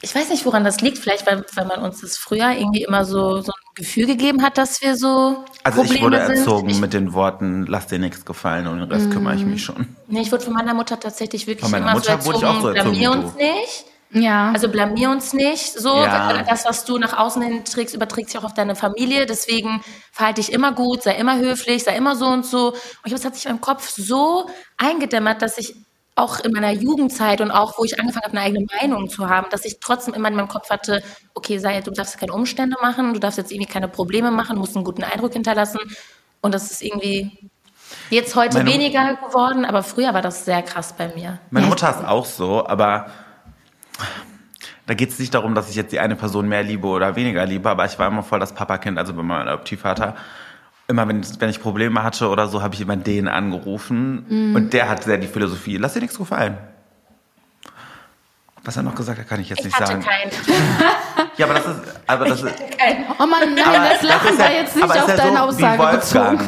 ich 0.00 0.14
weiß 0.14 0.28
nicht, 0.30 0.44
woran 0.44 0.64
das 0.64 0.80
liegt. 0.80 0.98
Vielleicht, 0.98 1.26
weil, 1.26 1.44
weil 1.54 1.66
man 1.66 1.80
uns 1.82 2.00
das 2.02 2.16
früher 2.16 2.50
irgendwie 2.52 2.82
immer 2.82 3.04
so, 3.04 3.40
so 3.40 3.52
ein 3.52 3.74
Gefühl 3.74 4.06
gegeben 4.06 4.42
hat, 4.42 4.58
dass 4.58 4.82
wir 4.82 4.96
so 4.96 5.44
Also 5.62 5.78
Probleme 5.80 5.96
ich 5.96 6.02
wurde 6.02 6.18
erzogen 6.18 6.68
Ich, 6.68 6.80
mit 6.80 6.92
den 6.92 7.12
Worten, 7.12 7.66
lass 7.66 7.86
dir 7.86 7.98
nichts 7.98 8.24
gefallen 8.24 8.66
und 8.66 8.78
den 8.80 8.90
Rest 8.92 9.10
kümmere 9.10 9.34
ich 9.34 9.44
mich 9.44 9.64
schon. 9.64 9.96
nee, 10.08 10.20
ich 10.20 10.30
wurde 10.30 10.44
von 10.44 10.52
meiner 10.52 10.74
Mutter 10.74 11.00
tatsächlich 11.00 11.46
wirklich 11.46 11.62
Von 11.62 11.70
meiner 11.70 11.86
immer 11.86 11.94
Mutter 11.94 12.20
so 12.20 12.26
wurde 12.26 12.38
ich 12.38 12.42
erzogen, 12.44 12.58
auch 12.58 12.62
so 12.62 12.68
erzogen 12.68 12.98
blamier 12.98 13.10
uns 13.12 13.34
nicht. 13.34 13.84
Ja. 14.16 14.52
Also 14.52 14.68
blamier 14.68 15.10
uns 15.10 15.32
nicht. 15.32 15.72
So, 15.76 15.96
Ja. 15.96 16.44
das, 16.44 16.64
was 16.64 16.84
du 16.84 16.98
nach 16.98 17.18
außen 17.18 17.42
hin 17.42 17.64
trägst, 17.64 17.96
überträgt 17.96 18.30
sich 18.30 18.38
auch 18.38 18.44
auf 18.44 18.54
deine 18.54 18.76
Familie. 18.76 19.26
Deswegen 19.26 19.82
verhalte 20.12 20.40
dich 20.40 20.52
immer 20.52 20.70
gut, 20.72 21.02
sei 21.02 21.16
immer 21.16 21.38
höflich, 21.38 21.82
sei 21.82 21.96
immer 21.96 22.14
so 22.14 22.26
und 22.26 22.46
so. 22.46 22.68
Und 22.68 22.76
ich 22.76 23.02
glaube, 23.04 23.16
es 23.16 23.24
hat 23.24 23.34
sich 23.34 23.46
in 23.46 23.52
meinem 23.52 23.60
Kopf 23.60 23.88
so 23.88 24.48
eingedämmert, 24.76 25.42
dass 25.42 25.58
ich 25.58 25.74
auch 26.16 26.40
in 26.40 26.52
meiner 26.52 26.70
Jugendzeit 26.70 27.40
und 27.40 27.50
auch, 27.50 27.78
wo 27.78 27.84
ich 27.84 27.98
angefangen 27.98 28.24
habe, 28.24 28.36
eine 28.36 28.46
eigene 28.46 28.66
Meinung 28.80 29.08
zu 29.08 29.28
haben, 29.28 29.48
dass 29.50 29.64
ich 29.64 29.80
trotzdem 29.80 30.14
immer 30.14 30.28
in 30.28 30.36
meinem 30.36 30.48
Kopf 30.48 30.70
hatte, 30.70 31.02
okay, 31.34 31.58
sei, 31.58 31.80
du 31.80 31.90
darfst 31.90 32.18
keine 32.18 32.32
Umstände 32.32 32.76
machen, 32.80 33.14
du 33.14 33.20
darfst 33.20 33.38
jetzt 33.38 33.50
irgendwie 33.50 33.70
keine 33.70 33.88
Probleme 33.88 34.30
machen, 34.30 34.56
musst 34.56 34.76
einen 34.76 34.84
guten 34.84 35.02
Eindruck 35.02 35.32
hinterlassen. 35.32 35.80
Und 36.40 36.54
das 36.54 36.70
ist 36.70 36.82
irgendwie 36.82 37.50
jetzt 38.10 38.36
heute 38.36 38.58
Meine- 38.58 38.72
weniger 38.72 39.16
geworden, 39.16 39.64
aber 39.64 39.82
früher 39.82 40.14
war 40.14 40.22
das 40.22 40.44
sehr 40.44 40.62
krass 40.62 40.92
bei 40.92 41.12
mir. 41.14 41.40
Meine 41.50 41.66
Mutter 41.66 41.90
ist 41.90 42.06
auch 42.06 42.26
so, 42.26 42.64
aber 42.66 43.06
da 44.86 44.94
geht 44.94 45.10
es 45.10 45.18
nicht 45.18 45.34
darum, 45.34 45.54
dass 45.54 45.68
ich 45.68 45.76
jetzt 45.76 45.92
die 45.92 45.98
eine 45.98 46.14
Person 46.14 46.46
mehr 46.46 46.62
liebe 46.62 46.86
oder 46.86 47.16
weniger 47.16 47.44
liebe, 47.46 47.68
aber 47.68 47.86
ich 47.86 47.98
war 47.98 48.06
immer 48.06 48.22
voll 48.22 48.38
das 48.38 48.54
Papakind, 48.54 48.98
also 48.98 49.14
bei 49.14 49.22
meinem 49.22 49.48
Adoptivvater. 49.48 50.14
Immer 50.86 51.08
wenn, 51.08 51.24
wenn 51.40 51.48
ich 51.50 51.60
Probleme 51.62 52.02
hatte 52.02 52.28
oder 52.28 52.46
so, 52.48 52.60
habe 52.62 52.74
ich 52.74 52.80
immer 52.82 52.96
den 52.96 53.26
angerufen 53.28 54.52
und 54.54 54.72
der 54.74 54.88
hat 54.88 55.04
sehr 55.04 55.16
die 55.18 55.26
Philosophie, 55.28 55.76
lass 55.78 55.94
dir 55.94 56.00
nichts 56.00 56.18
gefallen. 56.18 56.58
Was 58.64 58.76
er 58.76 58.82
noch 58.82 58.94
gesagt 58.94 59.18
hat, 59.18 59.28
kann 59.28 59.40
ich 59.40 59.48
jetzt 59.50 59.58
Ich 59.60 59.64
nicht 59.66 59.76
hatte 59.78 59.92
sagen. 59.92 60.02
keinen. 60.04 60.30
Ja, 61.36 61.46
aber 61.46 61.54
das 61.54 61.66
ist, 61.66 61.80
aber 62.06 62.24
das 62.26 62.42
ist, 62.42 62.54
Oh 63.18 63.26
Mann, 63.26 63.54
nein, 63.54 63.64
aber 63.64 63.88
das 63.88 64.02
Lachen 64.02 64.28
ist 64.30 64.38
war 64.38 64.50
ja- 64.52 64.60
jetzt 64.60 64.76
nicht 64.76 64.84
auf 64.84 64.94
ja 64.94 65.16
deine 65.16 65.32
so 65.32 65.38
Aussage 65.38 65.82
wie 65.82 65.96
bezogen. 65.96 66.38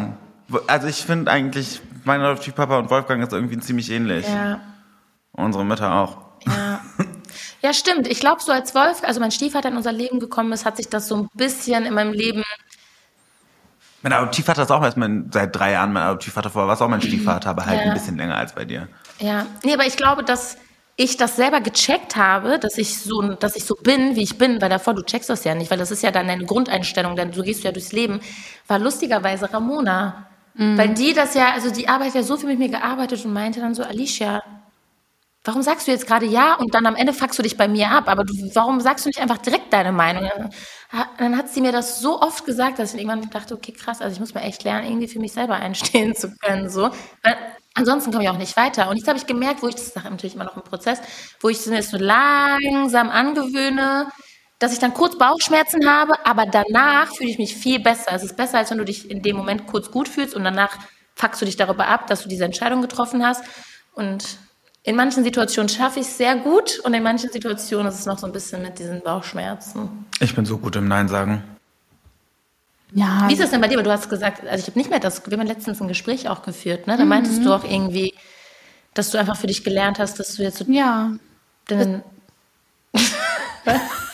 Wolfgang. 0.48 0.70
Also 0.70 0.86
ich 0.86 1.04
finde 1.04 1.30
eigentlich, 1.30 1.80
mein 2.04 2.20
Adoptivpapa 2.20 2.78
und 2.78 2.90
Wolfgang 2.90 3.22
ist 3.22 3.32
irgendwie 3.32 3.58
ziemlich 3.58 3.90
ähnlich. 3.90 4.26
Ja. 4.28 4.60
Unsere 5.32 5.64
Mütter 5.64 5.92
auch. 5.92 6.18
Ja. 6.46 6.80
Ja, 7.62 7.72
stimmt. 7.72 8.06
Ich 8.06 8.20
glaube, 8.20 8.40
so 8.42 8.52
als 8.52 8.74
Wolf, 8.76 9.02
also 9.02 9.18
mein 9.18 9.32
Stiefvater 9.32 9.68
in 9.70 9.76
unser 9.76 9.90
Leben 9.92 10.20
gekommen 10.20 10.52
ist, 10.52 10.64
hat 10.64 10.76
sich 10.76 10.88
das 10.88 11.08
so 11.08 11.16
ein 11.16 11.28
bisschen 11.34 11.84
in 11.84 11.94
meinem 11.94 12.12
Leben. 12.12 12.44
Mein 14.06 14.12
Adoptivvater 14.12 14.62
ist 14.62 14.70
auch 14.70 14.84
erst 14.84 14.96
mein, 14.96 15.28
seit 15.32 15.56
drei 15.56 15.72
Jahren 15.72 15.92
mein 15.92 16.04
Adoptivvater, 16.04 16.48
vorher 16.48 16.68
war 16.68 16.74
es 16.76 16.80
auch 16.80 16.86
mein 16.86 17.02
Stiefvater, 17.02 17.50
aber 17.50 17.66
halt 17.66 17.80
Ja. 17.80 17.86
ein 17.86 17.92
bisschen 17.92 18.16
länger 18.16 18.36
als 18.36 18.54
bei 18.54 18.64
dir. 18.64 18.86
Ja. 19.18 19.46
Nee, 19.64 19.74
aber 19.74 19.84
ich 19.84 19.96
glaube, 19.96 20.22
dass 20.22 20.58
ich 20.94 21.16
das 21.16 21.34
selber 21.34 21.60
gecheckt 21.60 22.14
habe, 22.14 22.60
dass 22.60 22.78
ich 22.78 23.00
so, 23.00 23.20
dass 23.34 23.56
ich 23.56 23.64
so 23.64 23.74
bin, 23.74 24.14
wie 24.14 24.22
ich 24.22 24.38
bin, 24.38 24.62
weil 24.62 24.68
davor 24.68 24.94
du 24.94 25.02
checkst 25.02 25.28
das 25.28 25.42
ja 25.42 25.56
nicht, 25.56 25.72
weil 25.72 25.78
das 25.78 25.90
ist 25.90 26.04
ja 26.04 26.12
dann 26.12 26.28
deine 26.28 26.44
Grundeinstellung, 26.44 27.16
denn 27.16 27.32
so 27.32 27.42
gehst 27.42 27.64
du 27.64 27.66
ja 27.66 27.72
durchs 27.72 27.90
Leben, 27.90 28.20
war 28.68 28.78
lustigerweise 28.78 29.52
Ramona. 29.52 30.28
Weil 30.54 30.90
die 30.94 31.12
das 31.12 31.34
ja, 31.34 31.50
also 31.52 31.70
die 31.72 31.88
arbeitet 31.88 32.14
ja 32.14 32.22
so 32.22 32.36
viel 32.36 32.48
mit 32.48 32.60
mir 32.60 32.68
gearbeitet 32.68 33.24
und 33.24 33.32
meinte 33.32 33.58
dann 33.58 33.74
so, 33.74 33.82
Alicia, 33.82 34.40
warum 35.44 35.62
sagst 35.62 35.88
du 35.88 35.90
jetzt 35.90 36.06
gerade 36.06 36.26
ja 36.26 36.54
und 36.54 36.74
dann 36.74 36.86
am 36.86 36.94
Ende 36.94 37.12
fuckst 37.12 37.38
du 37.40 37.42
dich 37.42 37.56
bei 37.56 37.66
mir 37.66 37.90
ab, 37.90 38.04
aber 38.06 38.22
du, 38.24 38.32
warum 38.54 38.80
sagst 38.80 39.04
du 39.04 39.08
nicht 39.08 39.20
einfach 39.20 39.38
direkt 39.38 39.72
deine 39.72 39.90
Meinung? 39.90 40.30
Dann, 41.18 41.36
hat 41.36 41.48
sie 41.48 41.60
mir 41.60 41.72
das 41.72 42.00
so 42.00 42.20
oft 42.20 42.44
gesagt, 42.44 42.78
dass 42.78 42.94
ich 42.94 43.00
irgendwann 43.00 43.28
dachte, 43.30 43.54
okay, 43.54 43.72
krass, 43.72 44.00
also 44.00 44.14
ich 44.14 44.20
muss 44.20 44.34
mir 44.34 44.42
echt 44.42 44.64
lernen, 44.64 44.86
irgendwie 44.86 45.08
für 45.08 45.18
mich 45.18 45.32
selber 45.32 45.56
einstehen 45.56 46.14
zu 46.16 46.32
können, 46.36 46.70
so. 46.70 46.90
Weil 47.22 47.36
ansonsten 47.74 48.12
komme 48.12 48.24
ich 48.24 48.30
auch 48.30 48.38
nicht 48.38 48.56
weiter. 48.56 48.88
Und 48.88 48.96
jetzt 48.96 49.08
habe 49.08 49.18
ich 49.18 49.26
gemerkt, 49.26 49.62
wo 49.62 49.68
ich, 49.68 49.74
das 49.74 49.88
ist 49.88 49.96
natürlich 49.96 50.34
immer 50.34 50.44
noch 50.44 50.56
ein 50.56 50.62
Prozess, 50.62 51.00
wo 51.40 51.48
ich 51.48 51.66
es 51.66 51.90
so 51.90 51.96
langsam 51.98 53.10
angewöhne, 53.10 54.08
dass 54.58 54.72
ich 54.72 54.78
dann 54.78 54.94
kurz 54.94 55.18
Bauchschmerzen 55.18 55.88
habe, 55.90 56.14
aber 56.24 56.46
danach 56.46 57.14
fühle 57.14 57.30
ich 57.30 57.38
mich 57.38 57.54
viel 57.54 57.80
besser. 57.80 58.12
Es 58.12 58.22
ist 58.22 58.36
besser, 58.36 58.58
als 58.58 58.70
wenn 58.70 58.78
du 58.78 58.84
dich 58.84 59.10
in 59.10 59.22
dem 59.22 59.36
Moment 59.36 59.66
kurz 59.66 59.90
gut 59.90 60.08
fühlst 60.08 60.34
und 60.34 60.44
danach 60.44 60.78
fuckst 61.14 61.42
du 61.42 61.46
dich 61.46 61.56
darüber 61.56 61.88
ab, 61.88 62.06
dass 62.06 62.22
du 62.22 62.28
diese 62.28 62.44
Entscheidung 62.44 62.80
getroffen 62.80 63.26
hast. 63.26 63.44
Und 63.92 64.38
in 64.86 64.94
manchen 64.94 65.24
Situationen 65.24 65.68
schaffe 65.68 65.98
ich 65.98 66.06
es 66.06 66.16
sehr 66.16 66.36
gut 66.36 66.78
und 66.84 66.94
in 66.94 67.02
manchen 67.02 67.28
Situationen 67.28 67.88
ist 67.88 67.98
es 67.98 68.06
noch 68.06 68.18
so 68.18 68.26
ein 68.26 68.32
bisschen 68.32 68.62
mit 68.62 68.78
diesen 68.78 69.02
Bauchschmerzen. 69.02 70.06
Ich 70.20 70.34
bin 70.34 70.46
so 70.46 70.58
gut 70.58 70.76
im 70.76 70.86
Nein 70.86 71.08
sagen. 71.08 71.42
Ja, 72.92 73.24
Wie 73.26 73.32
ist 73.32 73.42
das 73.42 73.50
denn 73.50 73.60
bei 73.60 73.66
dir? 73.66 73.74
Aber 73.74 73.82
du 73.82 73.90
hast 73.90 74.08
gesagt, 74.08 74.46
also 74.46 74.62
ich 74.62 74.68
habe 74.68 74.78
nicht 74.78 74.88
mehr 74.88 75.00
das, 75.00 75.28
wir 75.28 75.36
haben 75.36 75.46
letztens 75.46 75.82
ein 75.82 75.88
Gespräch 75.88 76.28
auch 76.28 76.42
geführt, 76.42 76.86
ne? 76.86 76.96
Da 76.96 77.04
meintest 77.04 77.44
du 77.44 77.52
auch 77.52 77.64
irgendwie, 77.64 78.14
dass 78.94 79.10
du 79.10 79.18
einfach 79.18 79.36
für 79.36 79.48
dich 79.48 79.64
gelernt 79.64 79.98
hast, 79.98 80.20
dass 80.20 80.36
du 80.36 80.44
jetzt 80.44 80.58
so 80.58 80.64
ja. 80.68 81.10
den, 81.68 82.04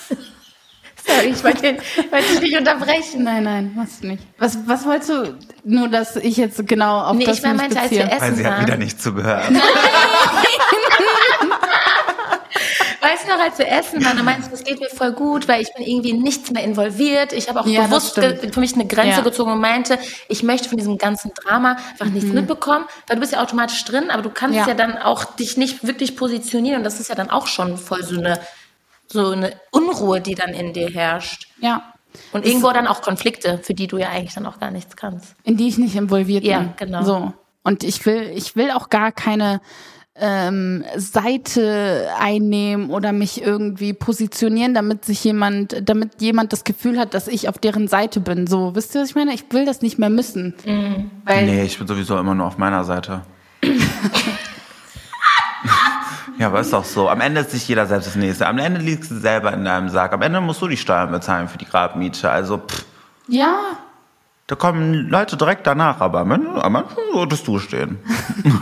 Sorry, 1.15 1.29
ich 1.29 1.45
wollte, 1.45 1.63
wollte 2.11 2.29
dich 2.33 2.41
nicht 2.41 2.59
unterbrechen. 2.59 3.23
Nein, 3.25 3.43
nein, 3.45 3.73
machst 3.75 4.03
du 4.03 4.09
nicht. 4.09 4.23
Was, 4.39 4.59
was 4.67 4.85
wolltest 4.85 5.11
du? 5.11 5.37
Nur, 5.65 5.89
dass 5.89 6.17
ich 6.17 6.37
jetzt 6.37 6.67
genau 6.67 7.01
auf 7.03 7.17
Nee, 7.17 7.25
das 7.25 7.39
ich 7.39 7.45
meinte, 7.45 7.79
als 7.81 7.91
wir 7.91 8.01
Weil 8.07 8.09
essen 8.17 8.37
sie 8.37 8.47
hat 8.47 8.53
waren. 8.55 8.67
wieder 8.67 8.77
nicht 8.77 9.01
zugehört. 9.03 9.45
Weißt 13.01 13.25
du 13.25 13.33
noch, 13.33 13.41
als 13.41 13.59
wir 13.59 13.67
essen 13.69 14.05
waren, 14.05 14.17
du 14.17 14.23
meinst, 14.23 14.53
das 14.53 14.63
geht 14.63 14.79
mir 14.79 14.89
voll 14.89 15.13
gut, 15.13 15.49
weil 15.49 15.61
ich 15.61 15.73
bin 15.75 15.85
irgendwie 15.85 16.11
in 16.11 16.23
nichts 16.23 16.51
mehr 16.53 16.63
involviert. 16.63 17.33
Ich 17.33 17.49
habe 17.49 17.61
auch 17.61 17.67
Ja, 17.67 17.83
bewusst 17.87 18.15
für 18.15 18.61
mich 18.61 18.75
eine 18.75 18.87
Grenze 18.87 19.11
Ja. 19.11 19.21
Mhm. 19.21 19.25
gezogen 19.25 19.53
und 19.53 19.61
meinte, 19.61 19.99
ich 20.29 20.45
möchte 20.45 20.69
von 20.69 20.79
diesem 20.79 20.99
ganzen 20.99 21.33
Drama 21.35 21.77
einfach 21.91 22.07
nichts 22.07 22.31
mitbekommen, 22.33 22.85
weil 23.09 23.17
du 23.17 23.21
bist 23.21 23.33
ja 23.33 23.43
automatisch 23.43 23.85
drin, 23.85 24.09
aber 24.11 24.23
du 24.23 24.31
kannst 24.31 24.57
ja. 24.57 24.69
Ja. 24.69 24.75
dann 24.75 24.97
auch 24.99 25.25
dich 25.25 25.57
nicht 25.57 25.85
wirklich 25.85 26.17
positionieren 26.17 26.79
und 26.79 26.85
das 26.85 27.01
ist 27.01 27.09
ja 27.09 27.17
dann 27.17 27.29
auch 27.31 27.49
schon 27.49 27.77
voll 27.77 28.05
so 28.05 28.17
eine, 28.19 28.39
so 29.13 29.29
eine 29.31 29.53
Unruhe, 29.71 30.21
die 30.21 30.35
dann 30.35 30.51
in 30.51 30.73
dir 30.73 30.89
herrscht. 30.91 31.47
Ja. 31.61 31.83
Und 32.33 32.45
irgendwo 32.47 32.71
dann 32.73 32.87
auch 32.87 33.01
Konflikte, 33.03 33.59
für 33.63 33.75
die 33.75 33.87
du 33.87 33.97
ja 33.99 34.09
eigentlich 34.11 34.35
dann 34.35 34.47
auch 34.47 34.59
gar 34.61 34.71
nichts 34.71 34.97
kannst. 34.97 35.35
In 35.45 35.57
die 35.57 35.69
ich 35.69 35.79
nicht 35.79 35.97
involviert 35.97 36.45
Ja, 36.45 36.59
bin. 36.61 36.73
genau. 36.77 37.03
So. 37.05 37.33
Und 37.63 37.85
ich 37.85 38.05
will, 38.07 38.31
ich 38.35 38.55
will 38.57 38.71
auch 38.71 38.91
gar 38.91 39.13
keine 39.13 39.61
ähm, 40.15 40.85
Seite 40.97 42.11
einnehmen 42.19 42.91
oder 42.91 43.13
mich 43.13 43.41
irgendwie 43.43 43.95
positionieren, 43.95 44.75
damit 44.75 45.07
sich 45.07 45.25
jemand, 45.25 45.89
damit 45.89 46.21
jemand 46.21 46.53
das 46.53 46.65
Gefühl 46.65 46.99
hat, 46.99 47.15
dass 47.15 47.29
ich 47.29 47.49
auf 47.49 47.57
deren 47.59 47.89
Seite 47.89 48.21
bin. 48.21 48.47
So, 48.47 48.75
wisst 48.75 48.95
ihr, 48.95 49.01
was 49.03 49.09
ich 49.11 49.15
meine? 49.15 49.33
Ich 49.33 49.45
will 49.51 49.65
das 49.65 49.81
nicht 49.81 49.99
mehr 49.99 50.11
müssen. 50.11 50.55
Weil 51.25 51.47
Nee, 51.47 51.63
ich 51.65 51.79
bin 51.79 51.87
sowieso 51.87 52.19
immer 52.19 52.35
nur 52.35 52.47
auf 52.47 52.59
meiner 52.59 52.85
Seite. 52.85 53.23
ja, 56.43 56.49
aber 56.49 56.59
ist 56.59 56.73
doch 56.73 56.85
so. 56.85 57.09
Am 57.09 57.21
Ende 57.21 57.43
ist 57.43 57.53
sich 57.53 57.69
jeder 57.69 57.87
selbst 57.87 58.09
das 58.09 58.17
Nächste. 58.17 58.49
Am 58.49 58.59
Ende 58.59 58.81
liegst 58.81 59.13
du 59.13 59.19
selber 59.19 59.53
in 59.53 59.65
deinem 59.65 59.89
Sarg. 59.89 60.13
Am 60.13 60.23
Ende 60.23 60.41
musst 60.41 60.61
du 60.61 60.67
die 60.67 60.77
Steuern 60.77 61.13
bezahlen 61.13 61.47
für 61.47 61.57
die 61.57 61.67
Grabmiete. 61.67 62.29
Also, 62.29 62.59
pff, 62.59 62.85
ja, 63.29 63.59
da 64.49 64.57
kommen 64.57 65.09
Leute 65.09 65.37
direkt 65.37 65.69
danach. 65.69 66.01
Aber 66.01 66.19
am 66.19 66.33
Ende, 66.33 66.89
solltest 67.13 67.47
du 67.47 67.61
stehen. 67.61 68.01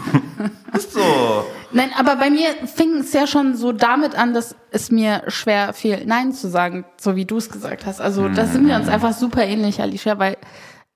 ist 0.75 0.93
so. 0.93 1.47
Nein, 1.73 1.91
aber 1.99 2.17
bei 2.17 2.29
mir 2.29 2.51
fing 2.67 2.99
es 2.99 3.15
ja 3.15 3.27
schon 3.27 3.57
so 3.57 3.73
damit 3.73 4.15
an, 4.15 4.35
dass 4.35 4.55
es 4.71 4.91
mir 4.91 5.23
schwer 5.29 5.73
fiel, 5.73 6.05
Nein 6.05 6.33
zu 6.33 6.51
sagen, 6.51 6.85
so 6.99 7.17
wie 7.17 7.25
du 7.25 7.39
es 7.39 7.51
gesagt 7.51 7.87
hast. 7.87 8.03
Also 8.03 8.29
da 8.29 8.45
sind 8.45 8.69
wir 8.69 8.77
uns 8.77 8.89
einfach 8.89 9.15
super 9.15 9.43
ähnlich, 9.43 9.81
Alicia, 9.81 10.19
weil 10.19 10.37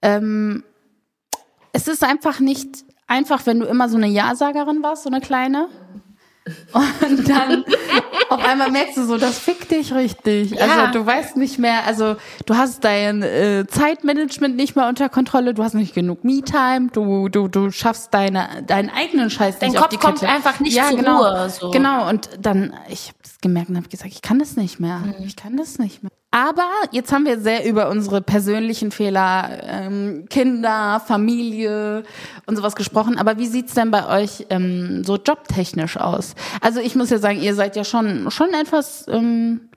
ähm, 0.02 0.64
es 1.72 1.88
ist 1.88 2.04
einfach 2.04 2.40
nicht 2.40 2.84
einfach, 3.06 3.46
wenn 3.46 3.60
du 3.60 3.66
immer 3.66 3.88
so 3.88 3.96
eine 3.96 4.08
Ja-Sagerin 4.08 4.82
warst, 4.82 5.04
so 5.04 5.10
eine 5.10 5.22
kleine. 5.22 5.68
Und 6.72 7.26
dann 7.28 7.64
auf 8.28 8.44
einmal 8.44 8.70
merkst 8.70 8.98
du 8.98 9.04
so, 9.04 9.16
das 9.16 9.38
fickt 9.38 9.70
dich 9.70 9.94
richtig. 9.94 10.60
Also 10.60 10.74
Ja. 10.78 10.86
du 10.90 11.06
weißt 11.06 11.36
nicht 11.38 11.58
mehr, 11.58 11.86
also 11.86 12.16
du 12.44 12.56
hast 12.56 12.84
dein 12.84 13.22
äh, 13.22 13.64
Zeitmanagement 13.66 14.54
nicht 14.54 14.76
mehr 14.76 14.86
unter 14.88 15.08
Kontrolle, 15.08 15.54
du 15.54 15.62
hast 15.62 15.72
nicht 15.74 15.94
genug 15.94 16.22
Me-Time, 16.22 16.88
du, 16.92 17.28
du, 17.30 17.48
du 17.48 17.70
schaffst 17.70 18.12
deine, 18.12 18.62
deinen 18.66 18.90
eigenen 18.90 19.30
Scheiß 19.30 19.58
Dein 19.58 19.70
nicht 19.70 19.78
auf 19.78 19.84
Kopf 19.84 19.90
die 19.92 19.96
kommt 19.98 20.20
Kette. 20.20 20.30
einfach 20.32 20.60
nicht 20.60 20.74
ja, 20.76 20.88
zur 20.88 20.98
genau, 20.98 21.22
Ruhe, 21.22 21.48
so. 21.50 21.70
Genau, 21.70 22.08
und 22.10 22.28
dann, 22.38 22.74
ich 22.88 23.12
das 23.24 23.40
gemerkt 23.40 23.70
und 23.70 23.76
habe 23.76 23.88
gesagt, 23.88 24.10
ich 24.12 24.22
kann 24.22 24.38
das 24.38 24.56
nicht 24.56 24.78
mehr. 24.78 24.98
Mhm. 24.98 25.14
Ich 25.26 25.34
kann 25.36 25.56
das 25.56 25.78
nicht 25.78 26.02
mehr. 26.02 26.12
Aber 26.30 26.68
jetzt 26.90 27.12
haben 27.12 27.26
wir 27.26 27.40
sehr 27.40 27.64
über 27.64 27.88
unsere 27.90 28.20
persönlichen 28.20 28.90
Fehler, 28.90 29.50
ähm, 29.62 30.26
Kinder, 30.28 31.00
Familie 31.06 32.02
und 32.46 32.56
sowas 32.56 32.74
gesprochen. 32.76 33.18
Aber 33.18 33.38
wie 33.38 33.46
sieht's 33.46 33.74
denn 33.74 33.90
bei 33.90 34.06
euch 34.22 34.46
ähm, 34.50 35.04
so 35.04 35.16
jobtechnisch 35.16 35.96
aus? 35.96 36.34
Also 36.60 36.80
ich 36.80 36.96
muss 36.96 37.10
ja 37.10 37.18
sagen, 37.18 37.40
ihr 37.40 37.54
seid 37.54 37.76
ja 37.76 37.84
schon 37.84 38.30
schon 38.30 38.52
etwas 38.52 39.06
ähm, 39.08 39.68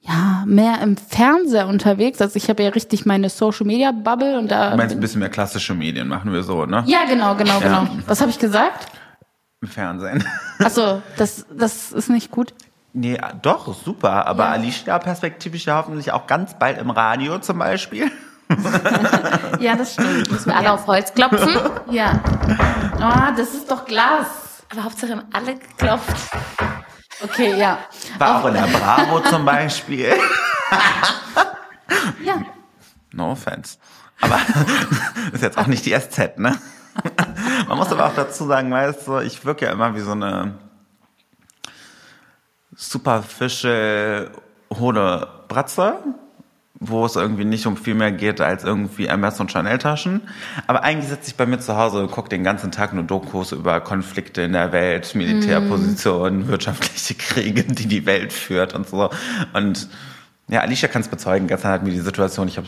ja 0.00 0.42
mehr 0.46 0.80
im 0.82 0.96
Fernseher 0.96 1.68
unterwegs. 1.68 2.20
Also 2.20 2.36
ich 2.36 2.48
habe 2.50 2.62
ja 2.64 2.70
richtig 2.70 3.06
meine 3.06 3.30
Social 3.30 3.64
Media 3.66 3.92
Bubble 3.92 4.36
und 4.38 4.50
da 4.50 4.72
Du 4.72 4.76
meinst 4.76 4.94
ein 4.96 5.00
bisschen 5.00 5.20
mehr 5.20 5.30
klassische 5.30 5.74
Medien 5.74 6.08
machen 6.08 6.32
wir 6.32 6.42
so, 6.42 6.66
ne? 6.66 6.82
ja 6.86 7.04
genau 7.08 7.36
genau 7.36 7.60
Ja. 7.60 7.84
genau. 7.84 7.88
Was 8.06 8.20
habe 8.20 8.30
ich 8.30 8.38
gesagt? 8.38 8.88
Im 9.62 9.68
Fernsehen. 9.68 10.24
Achso, 10.58 11.00
das 11.16 11.46
das 11.56 11.92
ist 11.92 12.10
nicht 12.10 12.30
gut. 12.32 12.52
Nee, 12.96 13.18
doch, 13.42 13.74
super. 13.74 14.26
Aber 14.28 14.48
Alicia 14.48 15.00
perspektivisch 15.00 15.66
ja 15.66 15.76
hoffentlich 15.78 16.12
auch 16.12 16.28
ganz 16.28 16.56
bald 16.56 16.78
im 16.78 16.90
Radio 16.90 17.38
zum 17.38 17.58
Beispiel. 17.58 18.10
Ja, 19.58 19.74
das 19.74 19.94
stimmt. 19.94 20.30
Müssen 20.30 20.46
wir 20.46 20.56
alle 20.56 20.72
auf 20.72 20.86
Holz 20.86 21.12
klopfen. 21.14 21.56
Ja. 21.90 22.20
Oh, 22.98 23.34
das 23.36 23.54
ist 23.54 23.70
doch 23.70 23.84
Glas. 23.86 24.62
Aber 24.70 24.84
Hauptsache 24.84 25.12
haben 25.12 25.24
alle 25.32 25.56
geklopft. 25.56 26.30
Okay, 27.22 27.56
ja. 27.56 27.78
War 28.18 28.40
auch 28.40 28.46
in 28.46 28.54
der 28.54 28.66
Bravo 28.66 29.20
zum 29.20 29.44
Beispiel. 29.44 30.12
Ja. 32.22 32.42
No 33.12 33.32
offense. 33.32 33.78
Aber 34.20 34.38
ist 35.32 35.42
jetzt 35.42 35.56
auch 35.58 35.66
nicht 35.66 35.86
die 35.86 35.92
SZ, 35.98 36.38
ne? 36.38 36.58
Man 37.68 37.78
muss 37.78 37.92
aber 37.92 38.06
auch 38.06 38.14
dazu 38.14 38.46
sagen, 38.46 38.70
weißt 38.70 39.06
du, 39.06 39.18
ich 39.18 39.44
wirke 39.44 39.66
ja 39.66 39.72
immer 39.72 39.94
wie 39.94 40.00
so 40.00 40.12
eine 40.12 40.58
superficial 42.76 44.30
hohle 44.72 45.28
Bratze, 45.48 45.94
wo 46.80 47.06
es 47.06 47.16
irgendwie 47.16 47.44
nicht 47.44 47.66
um 47.66 47.76
viel 47.76 47.94
mehr 47.94 48.12
geht 48.12 48.40
als 48.40 48.64
irgendwie 48.64 49.08
Hermes 49.08 49.40
und 49.40 49.50
Chanel-Taschen. 49.50 50.22
Aber 50.66 50.82
eigentlich 50.82 51.08
sitze 51.08 51.28
ich 51.28 51.36
bei 51.36 51.46
mir 51.46 51.58
zu 51.58 51.76
Hause 51.76 52.00
und 52.00 52.10
gucke 52.10 52.28
den 52.28 52.44
ganzen 52.44 52.72
Tag 52.72 52.92
nur 52.92 53.04
Dokus 53.04 53.52
über 53.52 53.80
Konflikte 53.80 54.42
in 54.42 54.52
der 54.52 54.72
Welt, 54.72 55.14
Militärpositionen, 55.14 56.48
wirtschaftliche 56.48 57.14
Kriege, 57.14 57.62
die 57.62 57.86
die 57.86 58.06
Welt 58.06 58.32
führt 58.32 58.74
und 58.74 58.88
so. 58.88 59.10
Und 59.52 59.88
ja, 60.48 60.60
Alicia 60.60 60.88
kann 60.88 61.02
es 61.02 61.08
bezeugen. 61.08 61.46
Gestern 61.46 61.72
hatten 61.72 61.86
wir 61.86 61.92
die 61.92 62.00
Situation, 62.00 62.48
ich 62.48 62.56
habe 62.56 62.66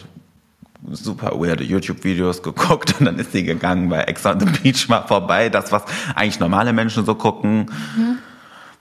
super 0.90 1.32
weirde 1.32 1.64
YouTube-Videos 1.64 2.42
geguckt 2.42 2.94
und 2.98 3.06
dann 3.06 3.18
ist 3.18 3.32
sie 3.32 3.44
gegangen 3.44 3.88
bei 3.88 4.02
Ex 4.02 4.24
on 4.24 4.38
the 4.38 4.46
Beach 4.46 4.88
mal 4.88 5.02
vorbei. 5.02 5.48
Das, 5.48 5.72
was 5.72 5.82
eigentlich 6.14 6.38
normale 6.38 6.72
Menschen 6.72 7.04
so 7.04 7.14
gucken. 7.16 7.70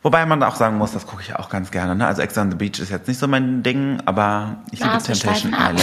Wobei 0.06 0.24
man 0.28 0.44
auch 0.44 0.56
sagen 0.56 0.78
muss, 0.78 0.92
das 0.92 1.08
gucke 1.08 1.24
ich 1.24 1.36
auch 1.36 1.50
ganz 1.50 1.72
gerne. 1.72 1.96
Ne? 1.96 2.06
Also 2.06 2.22
Ex 2.22 2.38
on 2.38 2.52
the 2.52 2.56
Beach 2.56 2.78
ist 2.78 2.92
jetzt 2.92 3.08
nicht 3.08 3.18
so 3.18 3.28
mein 3.28 3.64
Ding, 3.64 3.98
aber 4.06 4.58
ich 4.70 4.78
liebe 4.78 4.92
Nase 4.92 5.14
Temptation. 5.14 5.52
Island. 5.52 5.80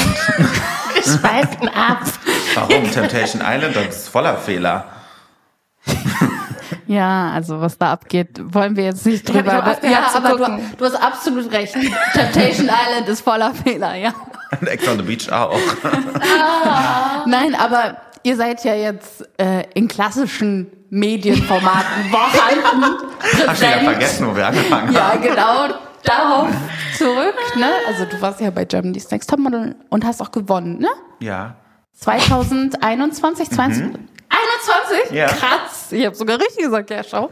Wir 0.94 1.02
schweifen 1.02 1.68
ab. 1.70 2.02
Warum? 2.54 2.88
Temptation 2.88 3.42
Island, 3.44 3.74
das 3.74 3.96
ist 3.96 4.08
voller 4.08 4.36
Fehler. 4.36 4.84
Ja, 6.86 7.30
also 7.30 7.60
was 7.60 7.78
da 7.78 7.92
abgeht, 7.92 8.40
wollen 8.42 8.76
wir 8.76 8.84
jetzt 8.84 9.06
nicht 9.06 9.26
drüber. 9.26 9.52
hab 9.54 9.66
aufgehört 9.66 10.02
ja, 10.12 10.14
aber 10.14 10.36
du, 10.36 10.62
du 10.76 10.84
hast 10.84 10.96
absolut 10.96 11.50
recht. 11.50 11.74
Temptation 12.12 12.68
Island 12.68 13.08
ist 13.08 13.22
voller 13.22 13.54
Fehler, 13.54 13.94
ja. 13.94 14.12
Und 14.60 14.68
Ex 14.68 14.86
on 14.88 14.98
the 14.98 15.02
Beach 15.02 15.30
auch. 15.32 15.58
Nein, 17.26 17.54
aber 17.54 17.96
ihr 18.22 18.36
seid 18.36 18.64
ja 18.64 18.74
jetzt 18.74 19.24
äh, 19.38 19.64
in 19.74 19.88
klassischen 19.88 20.70
Medienformaten 20.90 22.04
vorhanden. 22.10 22.96
Hast 23.20 23.40
du 23.40 23.46
präsent. 23.46 23.82
vergessen, 23.84 24.26
wo 24.28 24.36
wir 24.36 24.46
angefangen 24.46 24.94
haben? 24.94 24.94
Ja, 24.94 25.16
genau. 25.16 25.74
Darauf 26.04 26.48
zurück, 26.98 27.34
ne? 27.56 27.70
Also 27.86 28.04
du 28.06 28.20
warst 28.20 28.40
ja 28.40 28.50
bei 28.50 28.64
Germany's 28.64 29.08
Next 29.12 29.30
Topmodel 29.30 29.76
und 29.88 30.04
hast 30.04 30.20
auch 30.20 30.32
gewonnen, 30.32 30.78
ne? 30.78 30.88
Ja. 31.20 31.54
2021, 31.92 33.50
20, 33.50 33.84
21? 33.84 35.12
Ja. 35.12 35.28
Krass. 35.28 35.92
Ich 35.92 36.04
habe 36.04 36.16
sogar 36.16 36.40
richtig 36.40 36.64
gesagt, 36.64 36.90
ja, 36.90 37.04
schau. 37.04 37.30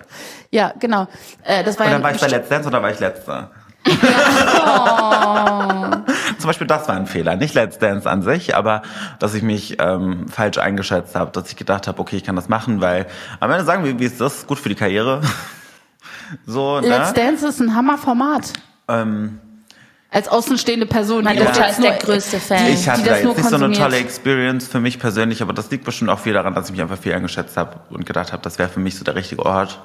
Ja, 0.53 0.72
genau. 0.79 1.09
Äh, 1.42 1.64
das 1.64 1.76
war 1.81 1.87
Und 1.87 1.92
ja 1.92 1.98
dann 1.98 2.05
war 2.05 2.14
ich 2.14 2.20
bei 2.20 2.29
Let's 2.29 2.48
Dance 2.48 2.68
oder 2.68 2.81
war 2.81 2.92
ich 2.92 3.00
Letzter? 3.00 3.50
Zum 6.40 6.48
Beispiel 6.48 6.66
das 6.66 6.88
war 6.88 6.96
ein 6.96 7.07
Fehler. 7.07 7.37
Nicht 7.37 7.55
Let's 7.55 7.79
Dance 7.79 8.09
an 8.11 8.22
sich, 8.22 8.57
aber 8.57 8.83
dass 9.18 9.35
ich 9.35 9.42
mich 9.42 9.76
ähm, 9.81 10.26
falsch 10.29 10.59
eingeschätzt 10.59 11.14
habe, 11.14 11.31
dass 11.31 11.48
ich 11.48 11.57
gedacht 11.57 11.87
habe, 11.87 12.00
okay, 12.00 12.16
ich 12.16 12.24
kann 12.24 12.37
das 12.37 12.48
machen, 12.48 12.81
weil 12.81 13.07
am 13.38 13.50
Ende 13.50 13.64
sagen 13.64 13.85
wir, 13.85 13.98
wie 13.98 14.05
ist 14.05 14.20
das? 14.20 14.46
Gut 14.46 14.59
für 14.59 14.68
die 14.68 14.74
Karriere. 14.74 15.20
so, 16.46 16.79
Let's 16.81 17.09
ne? 17.12 17.14
Dance 17.14 17.46
ist 17.48 17.61
ein 17.61 17.74
Hammerformat. 17.74 18.53
Ähm, 18.88 19.38
Als 20.11 20.29
außenstehende 20.29 20.87
Person. 20.87 21.24
Meine 21.24 21.40
die 21.40 21.46
Mutter 21.46 21.61
das 21.61 21.72
ist 21.72 21.83
der 21.85 21.90
nur- 21.92 21.98
größte 22.00 22.40
Fan. 22.40 22.66
ich 22.68 22.88
hatte 22.88 23.03
die 23.03 23.09
da 23.09 23.14
das 23.14 23.22
nur 23.22 23.33
jetzt 23.35 23.42
nicht 23.44 23.50
so 23.59 23.64
eine 23.64 23.72
tolle 23.74 23.96
Experience 23.98 24.66
für 24.68 24.81
mich 24.81 24.98
persönlich, 24.98 25.42
aber 25.42 25.53
das 25.53 25.70
liegt 25.70 25.85
bestimmt 25.85 26.11
auch 26.11 26.18
viel 26.18 26.33
daran, 26.33 26.55
dass 26.55 26.66
ich 26.66 26.72
mich 26.72 26.83
einfach 26.83 26.98
viel 26.98 27.12
eingeschätzt 27.14 27.57
habe 27.57 27.81
und 27.90 28.07
gedacht 28.07 28.33
habe, 28.33 28.42
das 28.42 28.59
wäre 28.59 28.68
für 28.68 28.81
mich 28.81 28.96
so 28.98 29.05
der 29.05 29.14
richtige 29.14 29.44
Ort. 29.44 29.81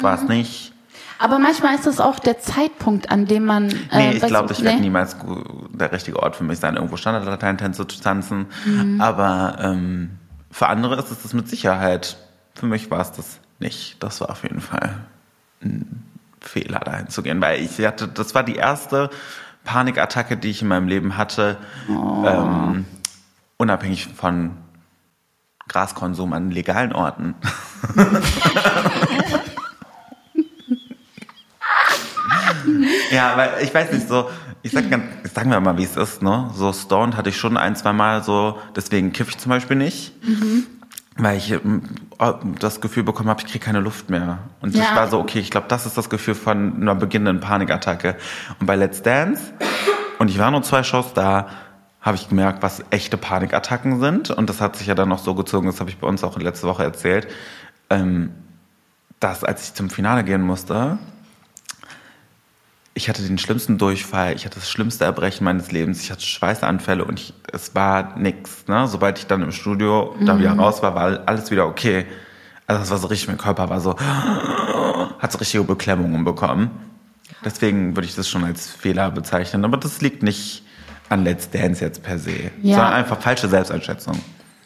War 0.00 0.16
Mhm. 0.16 0.22
es 0.22 0.28
nicht. 0.28 0.72
Aber 1.22 1.38
manchmal 1.38 1.74
ist 1.74 1.86
das 1.86 2.00
auch 2.00 2.18
der 2.18 2.38
Zeitpunkt, 2.40 3.10
an 3.10 3.26
dem 3.26 3.44
man. 3.44 3.68
Äh, 3.70 3.74
Nee, 3.92 4.10
ich 4.16 4.22
glaube, 4.26 4.48
werde 4.50 4.64
nee? 4.76 4.80
niemals 4.80 5.18
gu- 5.18 5.44
der 5.70 5.92
richtige 5.92 6.18
Ort 6.18 6.34
für 6.36 6.44
mich 6.44 6.58
sein, 6.58 6.76
irgendwo 6.76 6.96
Standardlateintänze 6.96 7.86
zu 7.86 8.00
tanzen. 8.00 8.46
Mhm. 8.64 9.00
Aber 9.00 9.56
ähm, 9.60 10.10
für 10.50 10.68
andere 10.68 10.96
ist 10.96 11.10
es 11.10 11.22
das 11.22 11.34
mit 11.34 11.48
Sicherheit. 11.48 12.16
Für 12.54 12.66
mich 12.66 12.90
war 12.90 13.00
es 13.00 13.12
das 13.12 13.38
nicht. 13.58 14.02
Das 14.02 14.20
war 14.22 14.30
auf 14.30 14.42
jeden 14.44 14.60
Fall 14.60 14.94
ein 15.62 16.02
Fehler, 16.40 16.80
dahin 16.80 17.08
zu 17.08 17.22
gehen. 17.22 17.40
Weil 17.42 17.60
ich 17.60 17.78
hatte, 17.84 18.08
das 18.08 18.34
war 18.34 18.42
die 18.42 18.56
erste 18.56 19.10
Panikattacke, 19.64 20.38
die 20.38 20.48
ich 20.48 20.62
in 20.62 20.68
meinem 20.68 20.88
Leben 20.88 21.18
hatte. 21.18 21.58
Oh. 21.88 22.24
Ähm, 22.26 22.86
unabhängig 23.58 24.06
von 24.08 24.52
Graskonsum 25.68 26.32
an 26.32 26.50
legalen 26.50 26.92
Orten. 26.94 27.34
ja, 33.10 33.36
weil 33.36 33.50
ich 33.62 33.74
weiß 33.74 33.92
nicht 33.92 34.08
so, 34.08 34.28
ich 34.62 34.72
sag 34.72 34.90
ganz, 34.90 35.04
sagen 35.34 35.50
wir 35.50 35.60
mal, 35.60 35.78
wie 35.78 35.84
es 35.84 35.96
ist, 35.96 36.22
ne? 36.22 36.50
So 36.54 36.72
stoned 36.72 37.16
hatte 37.16 37.30
ich 37.30 37.36
schon 37.36 37.56
ein, 37.56 37.76
zwei 37.76 37.92
Mal 37.92 38.22
so, 38.22 38.58
deswegen 38.76 39.12
kiffe 39.12 39.30
ich 39.30 39.38
zum 39.38 39.50
Beispiel 39.50 39.76
nicht. 39.76 40.12
Mhm. 40.26 40.66
Weil 41.16 41.36
ich 41.38 41.50
ähm, 41.52 41.82
das 42.58 42.80
Gefühl 42.80 43.02
bekommen 43.02 43.28
habe, 43.28 43.40
ich 43.40 43.46
kriege 43.46 43.64
keine 43.64 43.80
Luft 43.80 44.08
mehr. 44.10 44.38
Und 44.60 44.74
Ja. 44.74 44.82
ich 44.84 44.94
war 44.94 45.08
so, 45.08 45.18
okay, 45.18 45.38
ich 45.40 45.50
glaube, 45.50 45.66
das 45.68 45.84
ist 45.86 45.98
das 45.98 46.08
Gefühl 46.08 46.34
von 46.34 46.80
einer 46.80 46.94
beginnenden 46.94 47.40
Panikattacke. 47.40 48.16
Und 48.58 48.66
bei 48.66 48.76
Let's 48.76 49.02
Dance, 49.02 49.42
und 50.18 50.28
ich 50.28 50.38
war 50.38 50.50
nur 50.50 50.62
zwei 50.62 50.82
Shows 50.82 51.12
da, 51.14 51.48
habe 52.00 52.16
ich 52.16 52.28
gemerkt, 52.30 52.62
was 52.62 52.82
echte 52.90 53.18
Panikattacken 53.18 54.00
sind. 54.00 54.30
Und 54.30 54.48
das 54.48 54.60
hat 54.60 54.76
sich 54.76 54.86
ja 54.86 54.94
dann 54.94 55.08
noch 55.10 55.18
so 55.18 55.34
gezogen, 55.34 55.66
das 55.66 55.80
habe 55.80 55.90
ich 55.90 55.98
bei 55.98 56.06
uns 56.06 56.24
auch 56.24 56.38
letzte 56.38 56.66
Woche 56.66 56.82
erzählt, 56.84 57.28
ähm, 57.90 58.30
dass 59.18 59.44
als 59.44 59.64
ich 59.64 59.74
zum 59.74 59.90
Finale 59.90 60.24
gehen 60.24 60.40
musste, 60.42 60.96
ich 62.94 63.08
hatte 63.08 63.22
den 63.22 63.38
schlimmsten 63.38 63.78
Durchfall, 63.78 64.34
ich 64.34 64.44
hatte 64.44 64.56
das 64.58 64.68
schlimmste 64.70 65.04
Erbrechen 65.04 65.44
meines 65.44 65.70
Lebens, 65.72 66.02
ich 66.02 66.10
hatte 66.10 66.22
Schweißanfälle 66.22 67.04
und 67.04 67.20
ich, 67.20 67.32
es 67.52 67.74
war 67.74 68.16
nix. 68.18 68.66
Ne? 68.66 68.86
Sobald 68.88 69.18
ich 69.18 69.26
dann 69.26 69.42
im 69.42 69.52
Studio 69.52 70.14
da 70.24 70.38
wieder 70.38 70.52
raus 70.52 70.82
war, 70.82 70.94
war 70.94 71.20
alles 71.26 71.50
wieder 71.50 71.66
okay. 71.66 72.06
Also 72.66 72.80
das 72.80 72.90
war 72.90 72.98
so 72.98 73.06
richtig, 73.08 73.28
mein 73.28 73.38
Körper 73.38 73.68
war 73.70 73.80
so, 73.80 73.96
hat 73.98 75.32
so 75.32 75.38
richtige 75.38 75.64
Beklemmungen 75.64 76.24
bekommen. 76.24 76.70
Deswegen 77.44 77.96
würde 77.96 78.06
ich 78.06 78.14
das 78.14 78.28
schon 78.28 78.44
als 78.44 78.68
Fehler 78.68 79.10
bezeichnen. 79.10 79.64
Aber 79.64 79.76
das 79.76 80.00
liegt 80.00 80.22
nicht 80.22 80.62
an 81.08 81.24
Let's 81.24 81.50
Dance 81.50 81.82
jetzt 81.84 82.02
per 82.02 82.18
se, 82.18 82.50
Ja. 82.62 82.76
sondern 82.76 82.92
einfach 82.94 83.20
falsche 83.20 83.48
Selbsteinschätzung. 83.48 84.20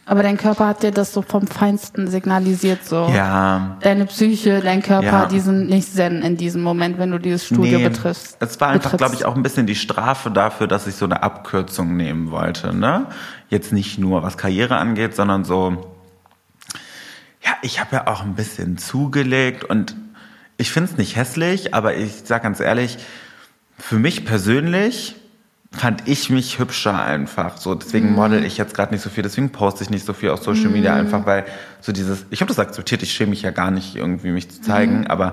Aber 0.06 0.22
dein 0.22 0.36
Körper 0.36 0.66
hat 0.66 0.82
dir 0.82 0.90
das 0.90 1.12
so 1.14 1.22
vom 1.22 1.46
Feinsten 1.46 2.08
signalisiert, 2.08 2.84
so. 2.84 3.08
Ja, 3.14 3.78
Deine 3.80 4.04
Psyche, 4.06 4.60
dein 4.60 4.82
Körper, 4.82 5.06
Ja. 5.06 5.26
die 5.26 5.40
sind 5.40 5.70
nicht 5.70 5.90
zen 5.94 6.20
in 6.22 6.36
diesem 6.36 6.62
Moment, 6.62 6.98
wenn 6.98 7.10
du 7.10 7.18
dieses 7.18 7.46
Studio 7.46 7.78
betriffst. 7.78 8.36
Es 8.40 8.60
war 8.60 8.68
einfach, 8.68 8.96
glaube 8.98 9.14
ich, 9.14 9.24
auch 9.24 9.34
ein 9.34 9.42
bisschen 9.42 9.66
die 9.66 9.74
Strafe 9.74 10.30
dafür, 10.30 10.66
dass 10.66 10.86
ich 10.86 10.96
so 10.96 11.06
eine 11.06 11.22
Abkürzung 11.22 11.96
nehmen 11.96 12.30
wollte. 12.30 12.74
Ne? 12.76 13.06
Jetzt 13.48 13.72
nicht 13.72 13.98
nur 13.98 14.22
was 14.22 14.36
Karriere 14.36 14.76
angeht, 14.76 15.16
sondern 15.16 15.44
so, 15.44 15.94
ja, 17.42 17.52
ich 17.62 17.80
habe 17.80 17.96
ja 17.96 18.06
auch 18.06 18.22
ein 18.22 18.34
bisschen 18.34 18.76
zugelegt 18.76 19.64
und 19.64 19.96
ich 20.58 20.70
finde 20.70 20.90
es 20.92 20.98
nicht 20.98 21.16
hässlich, 21.16 21.72
aber 21.74 21.96
ich 21.96 22.22
sag 22.24 22.42
ganz 22.42 22.60
ehrlich, 22.60 22.98
für 23.78 23.96
mich 23.96 24.24
persönlich 24.26 25.16
fand 25.76 26.06
ich 26.08 26.30
mich 26.30 26.58
hübscher 26.58 27.02
einfach. 27.04 27.56
So, 27.56 27.74
deswegen 27.74 28.10
Mhm. 28.10 28.14
model 28.14 28.44
ich 28.44 28.56
jetzt 28.56 28.74
gerade 28.74 28.92
nicht 28.92 29.02
so 29.02 29.10
viel, 29.10 29.22
deswegen 29.22 29.50
poste 29.50 29.82
ich 29.84 29.90
nicht 29.90 30.06
so 30.06 30.12
viel 30.12 30.30
auf 30.30 30.42
Social 30.42 30.70
Media, 30.70 30.94
einfach 30.94 31.26
weil 31.26 31.44
so 31.80 31.92
dieses, 31.92 32.24
ich 32.30 32.40
habe 32.40 32.48
das 32.48 32.58
akzeptiert, 32.58 33.02
ich 33.02 33.12
schäme 33.12 33.30
mich 33.30 33.42
ja 33.42 33.50
gar 33.50 33.70
nicht 33.70 33.96
irgendwie 33.96 34.30
mich 34.30 34.50
zu 34.50 34.60
zeigen, 34.62 35.00
Mhm. 35.00 35.06
aber 35.08 35.32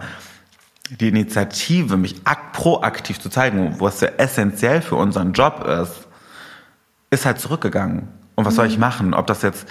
die 0.99 1.08
Initiative, 1.08 1.95
mich 1.97 2.15
ak 2.25 2.51
proaktiv 2.54 3.19
zu 3.19 3.30
zeigen, 3.30 3.75
was 3.80 4.01
ja 4.01 4.10
essentiell 4.17 4.82
für 4.82 4.95
unseren 4.95 5.32
Job 5.34 5.65
ist, 5.65 6.08
ist 7.12 7.25
halt 7.25 7.39
zurückgegangen. 7.39 8.08
Und 8.36 8.45
was 8.45 8.56
soll 8.56 8.67
ich 8.67 8.77
machen? 8.77 9.13
Ob 9.13 9.27
das 9.27 9.41
jetzt 9.41 9.67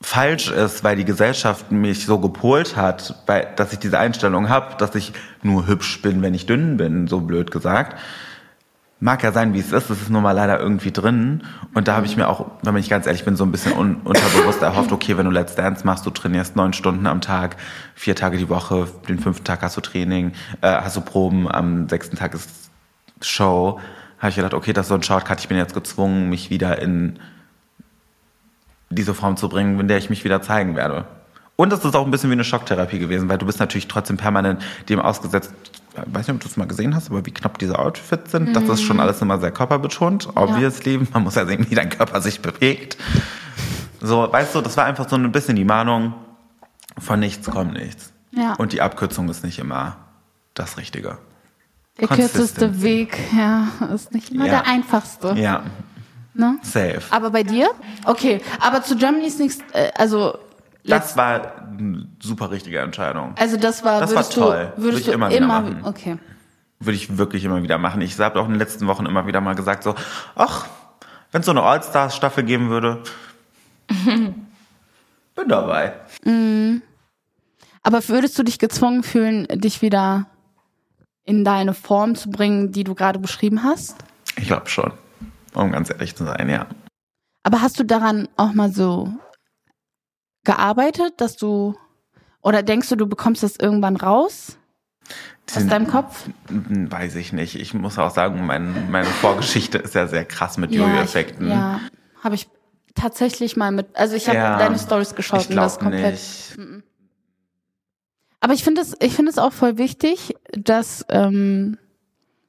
falsch 0.00 0.50
ist, 0.50 0.84
weil 0.84 0.96
die 0.96 1.04
Gesellschaft 1.04 1.72
mich 1.72 2.06
so 2.06 2.18
gepolt 2.20 2.76
hat, 2.76 3.16
weil, 3.26 3.48
dass 3.56 3.72
ich 3.72 3.80
diese 3.80 3.98
Einstellung 3.98 4.48
habe, 4.48 4.76
dass 4.78 4.94
ich 4.94 5.12
nur 5.42 5.66
hübsch 5.66 6.00
bin, 6.02 6.22
wenn 6.22 6.34
ich 6.34 6.46
dünn 6.46 6.76
bin, 6.76 7.08
so 7.08 7.20
blöd 7.20 7.50
gesagt. 7.50 7.98
Mag 9.00 9.22
ja 9.22 9.30
sein, 9.30 9.54
wie 9.54 9.60
es 9.60 9.72
ist, 9.72 9.90
es 9.90 10.02
ist 10.02 10.10
nun 10.10 10.24
mal 10.24 10.32
leider 10.32 10.58
irgendwie 10.58 10.90
drin. 10.90 11.44
Und 11.72 11.86
da 11.86 11.94
habe 11.94 12.06
ich 12.06 12.16
mir 12.16 12.28
auch, 12.28 12.46
wenn 12.62 12.76
ich 12.76 12.90
ganz 12.90 13.06
ehrlich 13.06 13.24
bin, 13.24 13.36
so 13.36 13.44
ein 13.44 13.52
bisschen 13.52 13.72
un 13.72 14.00
unterbewusst 14.02 14.60
erhofft, 14.60 14.90
okay, 14.90 15.16
wenn 15.16 15.24
du 15.24 15.30
Let's 15.30 15.54
Dance 15.54 15.86
machst, 15.86 16.04
du 16.04 16.10
trainierst 16.10 16.56
neun 16.56 16.72
Stunden 16.72 17.06
am 17.06 17.20
Tag, 17.20 17.56
vier 17.94 18.16
Tage 18.16 18.38
die 18.38 18.48
Woche, 18.48 18.88
den 19.08 19.20
fünften 19.20 19.44
Tag 19.44 19.62
hast 19.62 19.76
du 19.76 19.80
Training, 19.80 20.32
äh, 20.62 20.68
hast 20.68 20.96
du 20.96 21.00
Proben, 21.00 21.48
am 21.48 21.88
sechsten 21.88 22.16
Tag 22.16 22.34
ist 22.34 22.50
Show, 23.22 23.78
habe 24.18 24.30
ich 24.30 24.36
gedacht, 24.36 24.54
okay, 24.54 24.72
das 24.72 24.86
ist 24.86 24.88
so 24.88 24.94
ein 24.96 25.02
Shortcut, 25.04 25.38
ich 25.40 25.48
bin 25.48 25.56
jetzt 25.56 25.74
gezwungen, 25.74 26.28
mich 26.28 26.50
wieder 26.50 26.82
in 26.82 27.20
diese 28.90 29.14
Form 29.14 29.36
zu 29.36 29.48
bringen, 29.48 29.78
in 29.78 29.86
der 29.86 29.98
ich 29.98 30.10
mich 30.10 30.24
wieder 30.24 30.42
zeigen 30.42 30.74
werde. 30.74 31.06
Und 31.56 31.72
es 31.72 31.84
ist 31.84 31.94
auch 31.96 32.04
ein 32.04 32.10
bisschen 32.10 32.30
wie 32.30 32.34
eine 32.34 32.44
Schocktherapie 32.44 32.98
gewesen, 32.98 33.28
weil 33.28 33.38
du 33.38 33.46
bist 33.46 33.58
natürlich 33.58 33.88
trotzdem 33.88 34.16
permanent 34.16 34.62
dem 34.88 35.00
ausgesetzt. 35.00 35.52
Ich 36.06 36.14
weiß 36.14 36.26
nicht, 36.28 36.34
ob 36.36 36.40
du 36.40 36.46
es 36.48 36.56
mal 36.56 36.66
gesehen 36.66 36.94
hast, 36.94 37.10
aber 37.10 37.24
wie 37.26 37.30
knapp 37.32 37.58
diese 37.58 37.78
Outfits 37.78 38.30
sind, 38.32 38.54
das 38.54 38.64
ist 38.68 38.82
schon 38.82 39.00
alles 39.00 39.20
immer 39.22 39.38
sehr 39.38 39.50
körperbetont. 39.50 40.28
Obviously, 40.36 40.98
man 41.12 41.22
muss 41.24 41.34
ja 41.34 41.46
sehen, 41.46 41.66
wie 41.68 41.74
dein 41.74 41.88
Körper 41.90 42.20
sich 42.20 42.40
bewegt. 42.40 42.96
So, 44.00 44.30
weißt 44.30 44.54
du, 44.54 44.60
das 44.60 44.76
war 44.76 44.84
einfach 44.84 45.08
so 45.08 45.16
ein 45.16 45.32
bisschen 45.32 45.56
die 45.56 45.64
Mahnung, 45.64 46.14
von 46.98 47.18
nichts 47.20 47.48
kommt 47.50 47.72
nichts. 47.72 48.12
Ja. 48.32 48.54
Und 48.54 48.72
die 48.72 48.80
Abkürzung 48.82 49.28
ist 49.28 49.42
nicht 49.44 49.58
immer 49.58 49.96
das 50.54 50.76
Richtige. 50.78 51.18
Der 52.00 52.08
kürzeste. 52.08 52.80
Weg, 52.82 53.18
ja, 53.36 53.68
ist 53.94 54.12
nicht 54.14 54.30
immer 54.30 54.46
Ja. 54.46 54.62
der 54.62 54.66
einfachste. 54.66 55.34
Ja, 55.36 55.64
Ne? 56.34 56.58
safe. 56.62 57.02
Aber 57.10 57.30
bei 57.30 57.42
dir? 57.42 57.68
Okay, 58.04 58.40
aber 58.60 58.82
zu 58.84 58.96
Germany's 58.96 59.38
Next, 59.40 59.62
äh, 59.72 59.90
also, 59.96 60.38
Das 60.88 61.16
war 61.16 61.56
eine 61.78 62.08
super 62.20 62.50
richtige 62.50 62.78
Entscheidung. 62.80 63.34
also 63.38 63.56
das 63.56 63.84
war, 63.84 64.00
Das 64.00 64.14
war 64.14 64.28
toll. 64.28 64.72
du, 64.76 64.82
Würde 64.82 64.82
würdest 64.82 65.00
ich 65.00 65.06
du 65.06 65.12
immer 65.12 65.30
immer, 65.30 65.64
wieder 65.64 65.72
machen. 65.72 65.84
okay. 65.84 66.18
würde 66.80 66.96
ich 66.96 67.16
wirklich 67.18 67.44
immer 67.44 67.62
wieder 67.62 67.78
machen. 67.78 68.00
Ich 68.00 68.18
habe 68.18 68.40
auch 68.40 68.44
in 68.46 68.52
den 68.52 68.58
letzten 68.58 68.86
Wochen 68.86 69.06
immer 69.06 69.26
wieder 69.26 69.40
mal 69.40 69.54
gesagt, 69.54 69.82
so, 69.82 69.94
ach, 70.34 70.66
wenn 71.32 71.40
es 71.40 71.46
so 71.46 71.52
eine 71.52 71.62
All-Stars-Staffel 71.62 72.44
geben 72.44 72.70
würde, 72.70 73.02
bin 74.04 75.48
dabei. 75.48 75.94
Aber 77.82 78.08
würdest 78.08 78.38
du 78.38 78.42
dich 78.42 78.58
gezwungen 78.58 79.02
fühlen, 79.02 79.46
dich 79.50 79.82
wieder 79.82 80.26
in 81.24 81.44
deine 81.44 81.74
Form 81.74 82.14
zu 82.14 82.30
bringen, 82.30 82.72
die 82.72 82.84
du 82.84 82.94
gerade 82.94 83.18
beschrieben 83.18 83.62
hast? 83.62 83.96
Ich 84.36 84.46
glaube 84.46 84.68
schon, 84.68 84.92
um 85.54 85.72
ganz 85.72 85.90
ehrlich 85.90 86.14
zu 86.16 86.24
sein, 86.24 86.48
ja. 86.48 86.66
Aber 87.42 87.60
hast 87.62 87.78
du 87.78 87.84
daran 87.84 88.28
auch 88.36 88.52
mal 88.52 88.72
so 88.72 89.12
gearbeitet, 90.48 91.12
dass 91.18 91.36
du, 91.36 91.74
oder 92.40 92.62
denkst 92.62 92.88
du, 92.88 92.96
du 92.96 93.06
bekommst 93.06 93.42
das 93.42 93.56
irgendwann 93.56 93.96
raus 93.96 94.56
aus 95.54 95.66
deinem 95.66 95.86
Kopf? 95.86 96.26
Weiß 96.48 97.16
ich 97.16 97.34
nicht. 97.34 97.54
Ich 97.54 97.74
muss 97.74 97.98
auch 97.98 98.10
sagen, 98.10 98.46
mein, 98.46 98.90
meine 98.90 99.04
Vorgeschichte 99.06 99.76
ist 99.76 99.94
ja 99.94 100.06
sehr 100.06 100.24
krass 100.24 100.56
mit 100.56 100.72
Jojo-Effekten. 100.72 101.50
Ja, 101.50 101.80
habe 102.24 102.34
ich 102.34 102.48
tatsächlich 102.94 103.58
mal 103.58 103.72
mit, 103.72 103.94
also 103.94 104.16
ich 104.16 104.26
habe 104.28 104.38
Ja, 104.38 104.58
deine 104.58 104.78
Stories 104.78 105.14
geschaut 105.14 105.42
ich 105.42 105.50
und 105.50 105.56
das 105.56 105.78
komplett. 105.78 106.12
nicht. 106.12 106.56
Aber 108.40 108.54
ich 108.54 108.64
finde 108.64 108.80
es, 108.80 108.96
ich 109.00 109.12
finde 109.12 109.30
es 109.30 109.38
auch 109.38 109.52
voll 109.52 109.76
wichtig, 109.76 110.34
dass, 110.52 111.04
ähm, 111.10 111.76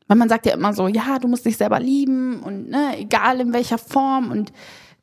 weil 0.08 0.18
man 0.18 0.30
sagt 0.30 0.46
ja 0.46 0.54
immer 0.54 0.74
so, 0.74 0.88
ja, 0.88 1.20
du 1.20 1.28
musst 1.28 1.46
dich 1.46 1.58
selber 1.58 1.82
lieben 1.82 2.42
und 2.44 2.70
ne, 2.70 2.98
egal 2.98 3.42
in 3.42 3.52
welcher 3.52 3.78
Form 3.78 4.32
und 4.32 4.54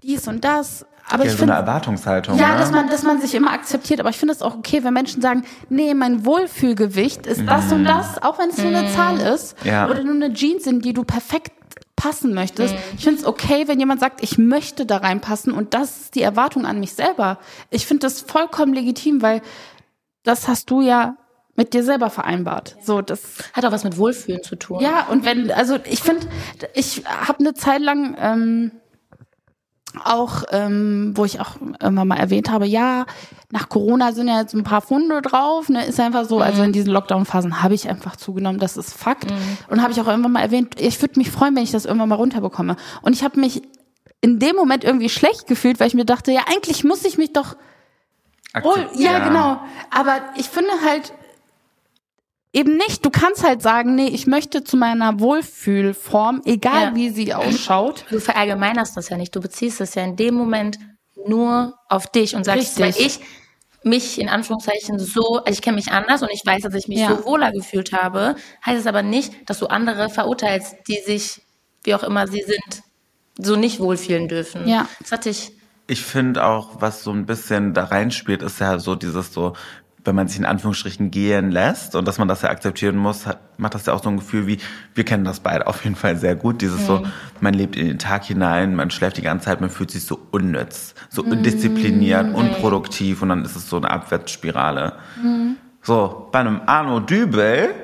dies 0.03 0.27
und 0.29 0.45
das. 0.45 0.87
Aber 1.09 1.25
Ja, 1.25 1.31
ich 1.31 1.37
so 1.37 1.45
eine 1.45 1.53
finde, 1.53 1.55
Erwartungshaltung. 1.55 2.37
ja, 2.39 2.53
ne? 2.55 2.59
dass 2.59 2.71
man, 2.73 2.89
dass 2.89 3.03
man 3.05 3.21
sich 3.21 3.35
immer 3.35 3.53
akzeptiert. 3.53 4.01
Aber 4.01 4.11
ich 4.11 4.19
finde 4.19 4.35
es 4.35 4.43
auch 4.43 4.57
okay, 4.57 4.83
wenn 4.85 4.93
Menschen 4.95 5.23
sagen, 5.23 5.45
nee, 5.69 5.95
mein 5.95 6.25
Wohlfühlgewicht 6.25 7.27
ist 7.27 7.43
das 7.47 7.71
und 7.73 7.85
das, 7.85 8.23
auch 8.23 8.39
wenn 8.39 8.51
es 8.51 8.59
nur 8.59 8.75
eine 8.77 8.91
Zahl 8.93 9.19
ist 9.21 9.63
Mhm. 9.65 9.71
Ja. 9.71 9.89
oder 9.89 10.03
nur 10.03 10.15
eine 10.15 10.33
Jeans 10.35 10.65
sind, 10.65 10.85
die 10.85 10.93
du 10.93 11.05
perfekt 11.05 11.53
passen 11.95 12.35
möchtest. 12.35 12.75
Ich 12.99 13.05
finde 13.05 13.21
es 13.21 13.27
okay, 13.27 13.69
wenn 13.69 13.79
jemand 13.81 14.01
sagt, 14.01 14.23
ich 14.23 14.37
möchte 14.37 14.85
da 14.85 14.99
reinpassen 14.99 15.53
und 15.53 15.73
das 15.75 15.97
ist 16.03 16.15
die 16.15 16.23
Erwartung 16.23 16.67
an 16.67 16.79
mich 16.81 16.93
selber. 16.93 17.39
Ich 17.71 17.87
finde 17.87 18.01
das 18.07 18.21
vollkommen 18.21 18.75
legitim, 18.75 19.23
weil 19.23 19.41
das 20.23 20.47
hast 20.49 20.71
du 20.71 20.83
ja 20.83 21.17
mit 21.55 21.73
dir 21.73 21.83
selber 21.85 22.11
vereinbart. 22.11 22.77
So, 22.83 23.01
das 23.01 23.21
Hat 23.55 23.65
auch 23.65 23.73
was 23.73 23.83
mit 23.85 23.97
Wohlfühlen 23.97 24.43
zu 24.43 24.57
tun. 24.57 24.81
ja, 24.81 25.07
und 25.11 25.25
wenn, 25.25 25.51
also 25.51 25.79
ich 25.89 26.03
finde, 26.03 26.27
ich 26.75 27.05
habe 27.07 27.39
eine 27.39 27.55
Zeit 27.55 27.81
lang 27.81 28.15
ähm, 28.21 28.73
auch, 30.05 30.45
ähm, 30.51 31.13
wo 31.15 31.25
ich 31.25 31.41
auch 31.41 31.57
irgendwann 31.81 32.09
mal 32.09 32.19
erwähnt 32.19 32.51
habe, 32.51 32.67
ja, 32.67 33.07
nach 33.51 33.69
Corona 33.69 34.13
sind 34.13 34.29
ja 34.29 34.41
jetzt 34.41 34.55
ein 34.55 34.65
paar 34.65 34.81
Funde 34.81 35.23
drauf, 35.23 35.69
ne, 35.69 35.85
ist 35.87 36.01
einfach 36.01 36.25
so, 36.25 36.41
also 36.41 36.63
in 36.63 36.73
diesen 36.73 36.93
Lockdown-Phasen 36.93 37.63
habe 37.63 37.75
ich 37.75 37.89
einfach 37.89 38.17
zugenommen, 38.17 38.59
das 38.59 38.77
ist 38.77 38.93
Fakt. 38.93 39.27
Und 39.71 39.83
habe 39.83 39.93
ich 39.93 40.01
auch 40.01 40.07
irgendwann 40.07 40.33
mal 40.33 40.41
erwähnt, 40.43 40.81
ich 40.81 41.01
würde 41.01 41.19
mich 41.19 41.31
freuen, 41.31 41.55
wenn 41.57 41.63
ich 41.63 41.73
das 41.73 41.85
irgendwann 41.85 42.09
mal 42.09 42.17
runterbekomme. 42.17 42.77
Und 43.03 43.13
ich 43.15 43.23
habe 43.25 43.39
mich 43.41 43.63
in 44.21 44.39
dem 44.39 44.57
Moment 44.57 44.83
irgendwie 44.85 45.09
schlecht 45.09 45.47
gefühlt, 45.47 45.79
weil 45.79 45.87
ich 45.89 45.95
mir 45.95 46.05
dachte, 46.05 46.33
ja, 46.33 46.43
eigentlich 46.51 46.83
muss 46.85 47.05
ich 47.05 47.19
mich 47.19 47.33
doch 47.33 47.57
wohl, 48.63 48.73
Akzept- 48.75 48.99
ja, 48.99 49.19
genau. 49.21 49.61
Aber 49.91 50.21
ich 50.37 50.49
finde 50.49 50.71
halt 50.85 51.13
eben 52.57 52.77
nicht, 52.79 53.05
du 53.05 53.11
kannst 53.11 53.45
halt 53.45 53.61
sagen, 53.61 53.95
nee, 53.97 54.09
ich 54.09 54.27
möchte 54.27 54.65
zu 54.65 54.79
meiner 54.79 55.21
Wohlfühlform, 55.21 56.41
egal 56.47 56.83
Ja. 56.83 56.95
wie 56.95 57.11
sie 57.11 57.35
ausschaut. 57.35 58.07
Du 58.11 58.19
verallgemeinerst 58.19 58.97
das 58.97 59.11
ja 59.11 59.19
nicht. 59.19 59.37
Du 59.37 59.41
beziehst 59.41 59.81
es 59.83 59.95
ja 59.95 60.03
in 60.05 60.17
dem 60.17 60.35
Moment 60.35 60.79
nur 61.27 61.75
auf 61.89 62.07
dich 62.07 62.35
und 62.35 62.45
sagst, 62.45 62.79
weil 62.81 62.87
Richtig. 62.87 63.07
ich 63.07 63.21
mich 63.85 64.19
in 64.21 64.29
Anführungszeichen 64.31 64.99
so, 64.99 65.37
also 65.45 65.51
ich 65.53 65.61
kenne 65.61 65.77
mich 65.77 65.93
anders 65.93 66.23
und 66.23 66.31
ich 66.33 66.43
weiß, 66.45 66.63
dass 66.63 66.75
ich 66.75 66.89
mich 66.89 66.99
Ja. 67.01 67.09
so 67.15 67.25
wohler 67.27 67.53
gefühlt 67.53 67.93
habe, 67.93 68.37
heißt 68.65 68.81
es 68.81 68.87
aber 68.87 69.03
nicht, 69.03 69.33
dass 69.51 69.59
du 69.59 69.67
andere 69.67 70.09
verurteilst, 70.09 70.77
die 70.89 70.99
sich, 71.05 71.43
wie 71.85 71.95
auch 71.95 72.03
immer 72.03 72.27
sie 72.27 72.43
sind, 72.43 72.83
so 73.39 73.55
nicht 73.55 73.81
wohlfühlen 73.81 74.29
dürfen. 74.29 74.67
Ja. 74.67 74.89
Das 75.01 75.13
hatte 75.13 75.29
ich. 75.29 75.53
Ich 75.89 76.03
finde 76.03 76.45
auch, 76.45 76.81
was 76.81 77.05
so 77.05 77.13
ein 77.13 77.27
bisschen 77.27 77.75
da 77.75 77.85
reinspielt, 77.85 78.43
ist 78.43 78.59
ja 78.61 78.79
so 78.79 78.95
dieses 78.97 79.33
so, 79.33 79.53
wenn 80.07 80.15
man 80.15 80.29
sich 80.29 80.39
in 80.39 80.45
Anführungsstrichen 80.45 81.11
gehen 81.11 81.51
lässt 81.51 81.95
und 81.95 82.07
dass 82.07 82.19
man 82.19 82.29
das 82.29 82.43
ja 82.43 82.51
akzeptieren 82.51 82.97
muss, 82.97 83.27
hat, 83.27 83.39
macht 83.59 83.75
das 83.75 83.87
ja 83.87 83.93
auch 83.93 84.03
so 84.03 84.09
ein 84.09 84.17
Gefühl 84.17 84.47
wie, 84.47 84.59
wir 84.95 85.05
kennen 85.05 85.25
das 85.25 85.41
beide 85.41 85.67
auf 85.67 85.83
jeden 85.85 85.97
Fall 85.97 86.17
sehr 86.17 86.37
gut, 86.37 86.63
dieses 86.63 86.87
so, 86.87 87.03
man 87.41 87.55
lebt 87.55 87.77
in 87.77 87.87
den 87.87 87.99
Tag 87.99 88.25
hinein, 88.25 88.75
man 88.75 88.91
schläft 88.91 89.17
die 89.17 89.23
ganze 89.23 89.47
Zeit, 89.47 89.61
man 89.61 89.71
fühlt 89.71 89.91
sich 89.91 90.05
so 90.05 90.21
unnütz, 90.31 90.95
so 91.09 91.23
undiszipliniert, 91.23 92.35
unproduktiv 92.35 93.23
und 93.23 93.31
dann 93.31 93.45
ist 93.45 93.57
es 93.57 93.69
so 93.69 93.77
eine 93.77 93.91
Abwärtsspirale. 93.91 94.95
So, 95.83 96.29
bei 96.33 96.41
einem 96.41 96.63
Arno 96.67 97.01
Dübel, 97.01 97.75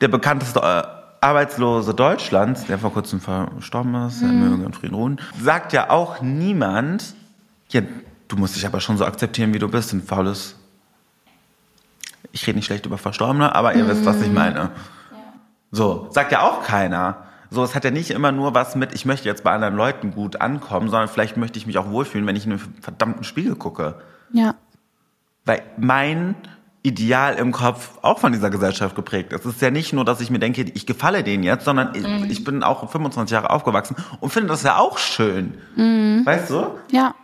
der 0.00 0.08
bekannteste 0.08 0.60
äh, 0.60 0.82
Arbeitslose 1.24 1.94
Deutschlands, 1.94 2.66
der 2.66 2.78
vor 2.78 2.92
kurzem 2.92 3.20
verstorben 3.20 3.94
ist, 4.06 4.22
er 4.22 4.28
möge 4.28 4.64
in 4.64 4.72
Frieden 4.72 4.94
ruhen, 4.94 5.20
sagt 5.40 5.72
ja 5.72 5.88
auch 5.90 6.20
niemand, 6.20 7.14
ja, 7.68 7.82
du 8.26 8.36
musst 8.36 8.56
dich 8.56 8.66
aber 8.66 8.80
schon 8.80 8.96
so 8.96 9.04
akzeptieren, 9.04 9.54
wie 9.54 9.60
du 9.60 9.68
bist, 9.68 9.92
ein 9.92 10.02
faules. 10.02 10.56
Ich 12.32 12.46
rede 12.46 12.56
nicht 12.56 12.66
schlecht 12.66 12.86
über 12.86 12.98
Verstorbene, 12.98 13.54
aber 13.54 13.74
ihr 13.74 13.86
wisst, 13.86 14.04
was 14.04 14.20
ich 14.22 14.32
meine. 14.32 14.70
So, 15.70 16.08
sagt 16.10 16.32
ja 16.32 16.42
auch 16.42 16.64
keiner. 16.64 17.24
So, 17.50 17.62
es 17.62 17.74
hat 17.74 17.84
ja 17.84 17.90
nicht 17.90 18.10
immer 18.10 18.32
nur 18.32 18.54
was 18.54 18.76
mit, 18.76 18.94
ich 18.94 19.04
möchte 19.04 19.28
jetzt 19.28 19.44
bei 19.44 19.52
anderen 19.52 19.76
Leuten 19.76 20.12
gut 20.12 20.40
ankommen, 20.40 20.88
sondern 20.88 21.08
vielleicht 21.08 21.36
möchte 21.36 21.58
ich 21.58 21.66
mich 21.66 21.76
auch 21.76 21.90
wohlfühlen, 21.90 22.26
wenn 22.26 22.36
ich 22.36 22.46
in 22.46 22.52
einen 22.52 22.74
verdammten 22.80 23.24
Spiegel 23.24 23.56
gucke. 23.56 23.96
Ja. 24.32 24.54
Weil 25.44 25.62
mein 25.76 26.34
Ideal 26.82 27.34
im 27.34 27.52
Kopf 27.52 27.98
auch 28.02 28.18
von 28.18 28.32
dieser 28.32 28.50
Gesellschaft 28.50 28.96
geprägt 28.96 29.32
ist. 29.32 29.44
Es 29.44 29.54
ist 29.54 29.62
ja 29.62 29.70
nicht 29.70 29.92
nur, 29.92 30.04
dass 30.04 30.20
ich 30.20 30.30
mir 30.30 30.38
denke, 30.38 30.62
ich 30.62 30.86
gefalle 30.86 31.22
denen 31.22 31.44
jetzt, 31.44 31.64
sondern 31.64 31.94
ich, 31.94 32.04
ich 32.30 32.44
bin 32.44 32.62
auch 32.62 32.90
25 32.90 33.32
Jahre 33.32 33.50
aufgewachsen 33.50 33.96
und 34.20 34.30
finde 34.30 34.48
das 34.48 34.62
ja 34.62 34.78
auch 34.78 34.98
schön. 34.98 35.54
Weißt 36.24 36.50
du? 36.50 36.78
Ja. 36.90 37.14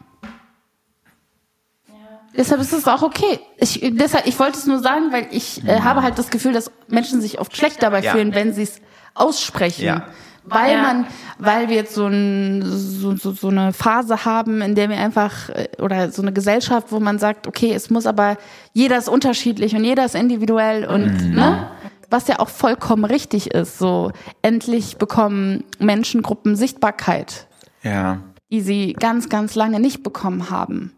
Deshalb 2.37 2.61
ist 2.61 2.73
es 2.73 2.87
auch 2.87 3.03
okay. 3.03 3.41
Ich, 3.57 3.81
deshalb, 3.93 4.27
ich 4.27 4.39
wollte 4.39 4.59
es 4.59 4.67
nur 4.67 4.79
sagen, 4.81 5.13
weil 5.13 5.27
ich 5.31 5.67
äh, 5.67 5.81
habe 5.81 6.03
halt 6.03 6.19
das 6.19 6.31
Gefühl, 6.31 6.53
dass 6.53 6.71
Menschen 6.87 7.21
sich 7.21 7.41
oft 7.41 7.57
schlecht 7.57 7.83
dabei 7.83 8.01
Ja. 8.03 8.13
fühlen, 8.13 8.35
wenn 8.35 8.53
sie 8.53 8.63
es 8.63 8.81
aussprechen. 9.15 9.85
Ja. 9.85 10.07
Weil 10.45 10.73
Ja. 10.73 10.83
man, 10.83 11.07
weil 11.39 11.69
wir 11.69 11.77
jetzt 11.77 11.95
so, 11.95 12.07
ein, 12.07 12.63
so, 12.65 13.17
so, 13.17 13.33
so 13.33 13.49
eine 13.49 13.73
Phase 13.73 14.25
haben, 14.25 14.63
in 14.63 14.75
der 14.75 14.89
wir 14.89 14.97
einfach, 14.99 15.49
äh, 15.51 15.69
oder 15.81 16.11
so 16.13 16.23
eine 16.23 16.33
Gesellschaft, 16.33 16.89
wo 16.91 17.01
man 17.01 17.19
sagt, 17.19 17.47
okay, 17.47 17.73
es 17.75 17.91
muss 17.91 18.07
aber, 18.07 18.37
jeder 18.73 18.97
ist 18.99 19.09
unterschiedlich 19.09 19.75
und 19.75 19.85
jeder 19.85 20.05
ist 20.05 20.15
individuell 20.15 20.87
und, 20.87 21.35
ne? 21.35 21.69
Was 22.11 22.27
ja 22.29 22.39
auch 22.39 22.49
vollkommen 22.49 23.05
richtig 23.05 23.51
ist. 23.51 23.79
So, 23.79 24.13
endlich 24.41 24.97
bekommen 24.97 25.65
Menschengruppen 25.79 26.57
Sichtbarkeit 26.57 27.47
Ja. 27.83 28.21
Die 28.51 28.61
sie 28.61 28.93
ganz, 28.95 29.29
ganz 29.29 29.55
lange 29.55 29.81
nicht 29.81 30.03
bekommen 30.03 30.51
haben. 30.51 30.93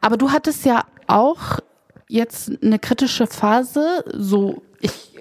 Aber 0.00 0.16
du 0.16 0.30
hattest 0.30 0.64
ja 0.64 0.84
auch 1.06 1.58
jetzt 2.08 2.52
eine 2.62 2.78
kritische 2.78 3.26
Phase, 3.26 4.04
so 4.12 4.62
ich 4.80 5.12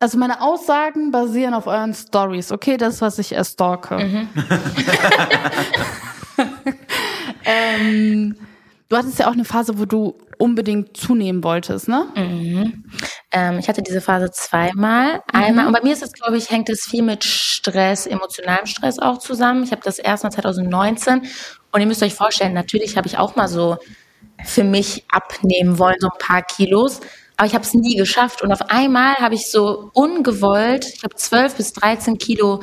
also 0.00 0.16
meine 0.16 0.40
Aussagen 0.40 1.10
basieren 1.10 1.54
auf 1.54 1.66
euren 1.66 1.92
Stories, 1.92 2.52
okay, 2.52 2.76
das 2.76 3.00
was 3.00 3.18
ich 3.18 3.32
erstalke. 3.32 3.96
ähm, 7.44 8.36
du 8.88 8.96
hattest 8.96 9.18
ja 9.18 9.28
auch 9.28 9.32
eine 9.32 9.44
Phase, 9.44 9.78
wo 9.78 9.86
du 9.86 10.14
unbedingt 10.38 10.96
zunehmen 10.96 11.44
wolltest, 11.44 11.88
ne? 11.88 12.06
Ähm, 13.30 13.58
ich 13.58 13.68
hatte 13.68 13.82
diese 13.82 14.00
Phase 14.00 14.30
zweimal. 14.30 15.22
Einmal, 15.32 15.66
und 15.66 15.72
bei 15.72 15.82
mir 15.82 15.92
ist 15.92 16.02
es, 16.02 16.12
glaube 16.12 16.36
ich, 16.36 16.50
hängt 16.50 16.68
es 16.70 16.84
viel 16.84 17.02
mit 17.02 17.24
Stress, 17.24 18.06
emotionalem 18.06 18.66
Stress 18.66 18.98
auch 18.98 19.18
zusammen. 19.18 19.64
Ich 19.64 19.72
habe 19.72 19.82
das 19.84 19.98
erst 19.98 20.24
mal 20.24 20.30
2019 20.30 21.22
und 21.72 21.80
ihr 21.80 21.86
müsst 21.86 22.02
euch 22.02 22.14
vorstellen, 22.14 22.54
natürlich 22.54 22.96
habe 22.96 23.06
ich 23.06 23.18
auch 23.18 23.36
mal 23.36 23.48
so 23.48 23.76
für 24.44 24.64
mich 24.64 25.04
abnehmen 25.10 25.78
wollen, 25.78 25.96
so 25.98 26.08
ein 26.08 26.18
paar 26.18 26.42
Kilos. 26.42 27.00
Aber 27.36 27.46
ich 27.46 27.54
habe 27.54 27.64
es 27.64 27.74
nie 27.74 27.96
geschafft. 27.96 28.42
Und 28.42 28.52
auf 28.52 28.62
einmal 28.70 29.14
habe 29.16 29.34
ich 29.34 29.50
so 29.50 29.90
ungewollt, 29.94 30.86
ich 30.86 31.00
glaube 31.00 31.14
12 31.14 31.54
bis 31.54 31.72
13 31.72 32.18
Kilo 32.18 32.62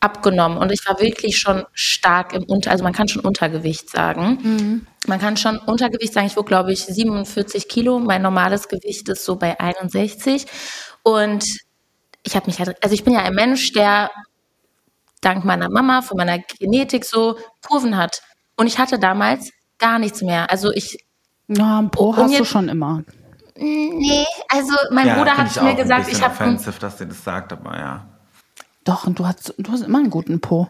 abgenommen. 0.00 0.58
Und 0.58 0.70
ich 0.72 0.86
war 0.86 1.00
wirklich 1.00 1.38
schon 1.38 1.64
stark 1.72 2.32
im 2.32 2.44
Unter, 2.44 2.70
also 2.70 2.84
man 2.84 2.92
kann 2.92 3.08
schon 3.08 3.22
Untergewicht 3.24 3.90
sagen. 3.90 4.86
Man 5.06 5.18
kann 5.18 5.36
schon 5.36 5.58
Untergewicht 5.58 6.12
sagen. 6.12 6.26
Ich 6.26 6.36
wog, 6.36 6.46
glaube 6.46 6.72
ich, 6.72 6.84
47 6.84 7.68
Kilo. 7.68 7.98
Mein 7.98 8.22
normales 8.22 8.68
Gewicht 8.68 9.08
ist 9.08 9.24
so 9.24 9.36
bei 9.36 9.58
61. 9.58 10.46
Und 11.02 11.44
ich 12.22 12.36
habe 12.36 12.46
mich 12.46 12.58
halt, 12.58 12.76
also 12.82 12.94
ich 12.94 13.04
bin 13.04 13.14
ja 13.14 13.20
ein 13.22 13.34
Mensch, 13.34 13.72
der 13.72 14.10
dank 15.20 15.44
meiner 15.44 15.68
Mama, 15.68 16.02
von 16.02 16.16
meiner 16.16 16.38
Genetik 16.38 17.04
so 17.04 17.38
Kurven 17.66 17.96
hat. 17.96 18.22
Und 18.56 18.66
ich 18.66 18.78
hatte 18.78 18.98
damals 18.98 19.50
gar 19.78 19.98
nichts 19.98 20.22
mehr. 20.22 20.50
Also 20.50 20.70
ich, 20.72 20.98
Ja, 21.48 21.78
ein 21.80 21.90
Po 21.90 22.14
hast 22.16 22.30
du 22.32 22.38
jetzt- 22.38 22.48
schon 22.48 22.68
immer. 22.68 23.02
nee, 23.56 24.24
also 24.48 24.74
mein 24.92 25.06
ja, 25.08 25.16
Bruder 25.16 25.36
hat 25.36 25.50
ich 25.50 25.60
mir 25.60 25.74
gesagt, 25.74 26.00
ein 26.00 26.04
bisschen 26.06 26.18
ich 26.18 26.24
habe 26.24 26.34
offensive, 26.34 26.78
dass 26.78 26.96
der 26.98 27.06
das 27.08 27.24
sagt, 27.24 27.52
aber 27.52 27.76
ja. 27.76 28.06
Doch, 28.88 29.06
und 29.06 29.18
du 29.18 29.26
hast, 29.26 29.52
du 29.58 29.70
hast 29.70 29.82
immer 29.82 29.98
einen 29.98 30.08
guten 30.08 30.40
Po. 30.40 30.66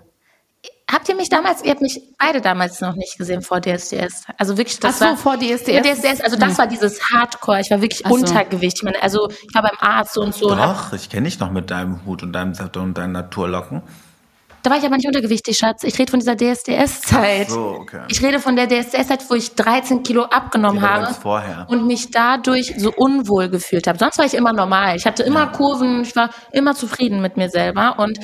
Habt 0.91 1.09
ihr 1.09 1.15
mich 1.15 1.29
damals, 1.29 1.63
ihr 1.63 1.71
habt 1.71 1.83
mich 1.83 2.03
beide 2.19 2.41
damals 2.41 2.81
noch 2.81 2.97
nicht 2.97 3.17
gesehen 3.17 3.43
vor 3.43 3.61
DSDS. 3.61 4.25
Also 4.37 4.57
wirklich, 4.57 4.81
das 4.81 4.97
Ach 4.97 4.99
so, 4.99 5.05
war 5.05 5.17
vor 5.17 5.37
DSDS. 5.39 5.69
Ja, 5.69 5.83
DSDS, 5.83 6.21
also 6.23 6.37
das 6.37 6.59
war 6.59 6.67
dieses 6.67 7.01
Hardcore. 7.11 7.61
Ich 7.61 7.71
war 7.71 7.81
wirklich 7.81 8.03
so. 8.05 8.13
Untergewicht. 8.13 8.79
Ich 8.79 8.83
meine, 8.83 9.01
also 9.01 9.29
ich 9.31 9.55
war 9.55 9.63
beim 9.63 9.77
Arzt 9.79 10.19
und 10.19 10.35
so. 10.35 10.51
Und 10.51 10.59
Doch, 10.59 10.93
ich 10.95 11.09
kenne 11.09 11.29
dich 11.29 11.39
noch 11.39 11.53
mit 11.53 11.71
deinem 11.71 12.05
Hut 12.07 12.25
und 12.25 12.33
deinem 12.33 12.55
Sattel 12.55 12.83
und 12.83 12.99
deinen 12.99 13.13
Naturlocken. 13.13 13.83
Da 14.69 14.73
war 14.75 14.81
ich 14.81 14.85
aber 14.85 14.97
nicht 14.97 15.07
untergewichtig, 15.07 15.57
Schatz. 15.57 15.83
Ich 15.83 15.99
rede 15.99 16.11
von 16.11 16.21
dieser 16.21 16.37
DSDS-Zeit. 16.37 17.49
So, 17.49 17.79
okay. 17.81 18.03
Ich 18.09 18.23
rede 18.23 18.39
von 18.39 18.55
der 18.55 18.69
DSDS-Zeit, 18.69 19.25
wo 19.31 19.35
ich 19.35 19.55
13 19.55 20.03
Kilo 20.03 20.25
abgenommen 20.25 20.83
habe 20.83 21.15
vorher. 21.15 21.67
und 21.71 21.87
mich 21.87 22.11
dadurch 22.11 22.75
so 22.77 22.93
unwohl 22.95 23.49
gefühlt 23.49 23.87
habe. 23.87 23.99
Sonst 23.99 24.19
war 24.19 24.27
ich 24.27 24.35
immer 24.35 24.53
normal. 24.53 24.97
Ich 24.97 25.07
hatte 25.07 25.23
immer 25.23 25.47
Kurven, 25.47 26.03
ich 26.03 26.15
war 26.15 26.29
immer 26.53 26.75
zufrieden 26.75 27.23
mit 27.23 27.39
mir 27.39 27.49
selber 27.49 27.99
und 27.99 28.19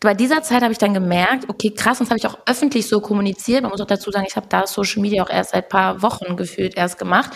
bei 0.00 0.14
dieser 0.14 0.42
Zeit 0.42 0.62
habe 0.62 0.72
ich 0.72 0.78
dann 0.78 0.94
gemerkt, 0.94 1.50
okay, 1.50 1.70
krass, 1.70 2.00
und 2.00 2.08
das 2.08 2.10
habe 2.10 2.18
ich 2.18 2.26
auch 2.26 2.38
öffentlich 2.46 2.88
so 2.88 3.02
kommuniziert. 3.02 3.60
Man 3.60 3.70
muss 3.70 3.82
auch 3.82 3.86
dazu 3.86 4.10
sagen, 4.10 4.24
ich 4.26 4.36
habe 4.36 4.46
da 4.48 4.66
Social 4.66 5.02
Media 5.02 5.22
auch 5.22 5.28
erst 5.28 5.50
seit 5.50 5.68
paar 5.68 6.00
Wochen 6.00 6.34
gefühlt 6.34 6.78
erst 6.78 6.98
gemacht. 6.98 7.30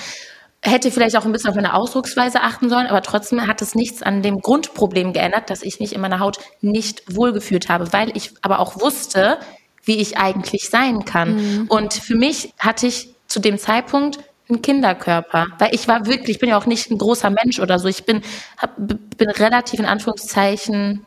Hätte 0.66 0.90
vielleicht 0.90 1.16
auch 1.16 1.26
ein 1.26 1.32
bisschen 1.32 1.50
auf 1.50 1.56
meine 1.56 1.74
Ausdrucksweise 1.74 2.40
achten 2.40 2.70
sollen, 2.70 2.86
aber 2.86 3.02
trotzdem 3.02 3.46
hat 3.46 3.60
es 3.60 3.74
nichts 3.74 4.02
an 4.02 4.22
dem 4.22 4.40
Grundproblem 4.40 5.12
geändert, 5.12 5.50
dass 5.50 5.62
ich 5.62 5.78
mich 5.78 5.94
in 5.94 6.00
meiner 6.00 6.20
Haut 6.20 6.38
nicht 6.62 7.02
wohlgefühlt 7.14 7.68
habe, 7.68 7.92
weil 7.92 8.16
ich 8.16 8.32
aber 8.40 8.60
auch 8.60 8.80
wusste, 8.80 9.38
wie 9.84 9.98
ich 9.98 10.16
eigentlich 10.16 10.70
sein 10.70 11.04
kann. 11.04 11.66
Und 11.68 11.92
für 11.92 12.16
mich 12.16 12.54
hatte 12.58 12.86
ich 12.86 13.14
zu 13.26 13.40
dem 13.40 13.58
Zeitpunkt 13.58 14.18
einen 14.48 14.62
Kinderkörper, 14.62 15.46
weil 15.58 15.74
ich 15.74 15.86
war 15.88 16.06
wirklich, 16.06 16.36
ich 16.36 16.38
bin 16.38 16.48
ja 16.48 16.58
auch 16.58 16.66
nicht 16.66 16.90
ein 16.90 16.98
großer 16.98 17.30
Mensch 17.30 17.60
oder 17.60 17.78
so, 17.78 17.88
ich 17.88 18.04
bin, 18.04 18.22
hab, 18.56 18.74
bin 18.76 19.30
relativ 19.30 19.80
in 19.80 19.86
Anführungszeichen 19.86 21.04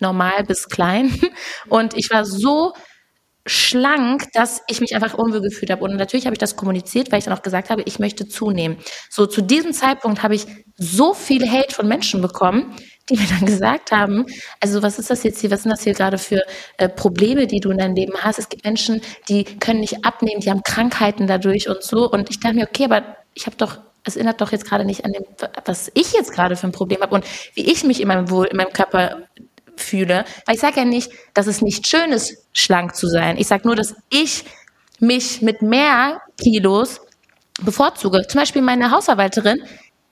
normal 0.00 0.44
bis 0.44 0.68
klein. 0.68 1.12
Und 1.68 1.94
ich 1.96 2.10
war 2.10 2.24
so 2.24 2.72
schlank, 3.48 4.32
dass 4.32 4.62
ich 4.68 4.80
mich 4.80 4.94
einfach 4.94 5.14
unwohl 5.14 5.40
gefühlt 5.40 5.70
habe. 5.70 5.84
Und 5.84 5.96
natürlich 5.96 6.26
habe 6.26 6.34
ich 6.34 6.38
das 6.38 6.56
kommuniziert, 6.56 7.10
weil 7.10 7.18
ich 7.18 7.24
dann 7.24 7.34
auch 7.34 7.42
gesagt 7.42 7.70
habe, 7.70 7.82
ich 7.82 7.98
möchte 7.98 8.28
zunehmen. 8.28 8.78
So 9.10 9.26
zu 9.26 9.42
diesem 9.42 9.72
Zeitpunkt 9.72 10.22
habe 10.22 10.34
ich 10.34 10.46
so 10.76 11.14
viel 11.14 11.50
Hate 11.50 11.74
von 11.74 11.88
Menschen 11.88 12.22
bekommen, 12.22 12.76
die 13.08 13.16
mir 13.16 13.26
dann 13.26 13.46
gesagt 13.46 13.90
haben, 13.90 14.26
also 14.60 14.82
was 14.82 14.98
ist 14.98 15.10
das 15.10 15.22
jetzt 15.22 15.40
hier, 15.40 15.50
was 15.50 15.62
sind 15.62 15.70
das 15.70 15.82
hier 15.82 15.94
gerade 15.94 16.18
für 16.18 16.42
äh, 16.76 16.88
Probleme, 16.88 17.46
die 17.46 17.60
du 17.60 17.70
in 17.70 17.78
deinem 17.78 17.94
Leben 17.94 18.14
hast? 18.18 18.38
Es 18.38 18.48
gibt 18.48 18.64
Menschen, 18.64 19.00
die 19.28 19.44
können 19.44 19.80
nicht 19.80 20.04
abnehmen, 20.04 20.40
die 20.40 20.50
haben 20.50 20.62
Krankheiten 20.62 21.26
dadurch 21.26 21.68
und 21.68 21.82
so. 21.82 22.10
Und 22.10 22.30
ich 22.30 22.40
dachte 22.40 22.56
mir, 22.56 22.68
okay, 22.68 22.84
aber 22.84 23.16
ich 23.34 23.46
habe 23.46 23.56
doch 23.56 23.78
es 24.04 24.16
erinnert 24.16 24.40
doch 24.40 24.52
jetzt 24.52 24.64
gerade 24.64 24.84
nicht 24.86 25.04
an 25.04 25.12
dem, 25.12 25.24
was 25.66 25.90
ich 25.94 26.12
jetzt 26.12 26.32
gerade 26.32 26.56
für 26.56 26.66
ein 26.66 26.72
Problem 26.72 27.02
habe 27.02 27.14
und 27.14 27.26
wie 27.54 27.70
ich 27.70 27.84
mich 27.84 28.00
in 28.00 28.08
meinem 28.08 28.30
Wohl, 28.30 28.46
in 28.46 28.56
meinem 28.56 28.72
Körper 28.72 29.28
fühle. 29.78 30.24
Weil 30.46 30.54
ich 30.54 30.60
sage 30.60 30.78
ja 30.78 30.84
nicht, 30.84 31.10
dass 31.34 31.46
es 31.46 31.62
nicht 31.62 31.86
schön 31.86 32.12
ist, 32.12 32.36
schlank 32.52 32.94
zu 32.94 33.06
sein. 33.08 33.36
Ich 33.38 33.46
sage 33.46 33.66
nur, 33.66 33.76
dass 33.76 33.94
ich 34.10 34.44
mich 35.00 35.42
mit 35.42 35.62
mehr 35.62 36.20
Kilos 36.40 37.00
bevorzuge. 37.62 38.26
Zum 38.28 38.40
Beispiel 38.40 38.62
meine 38.62 38.90
Hausverwalterin, 38.90 39.62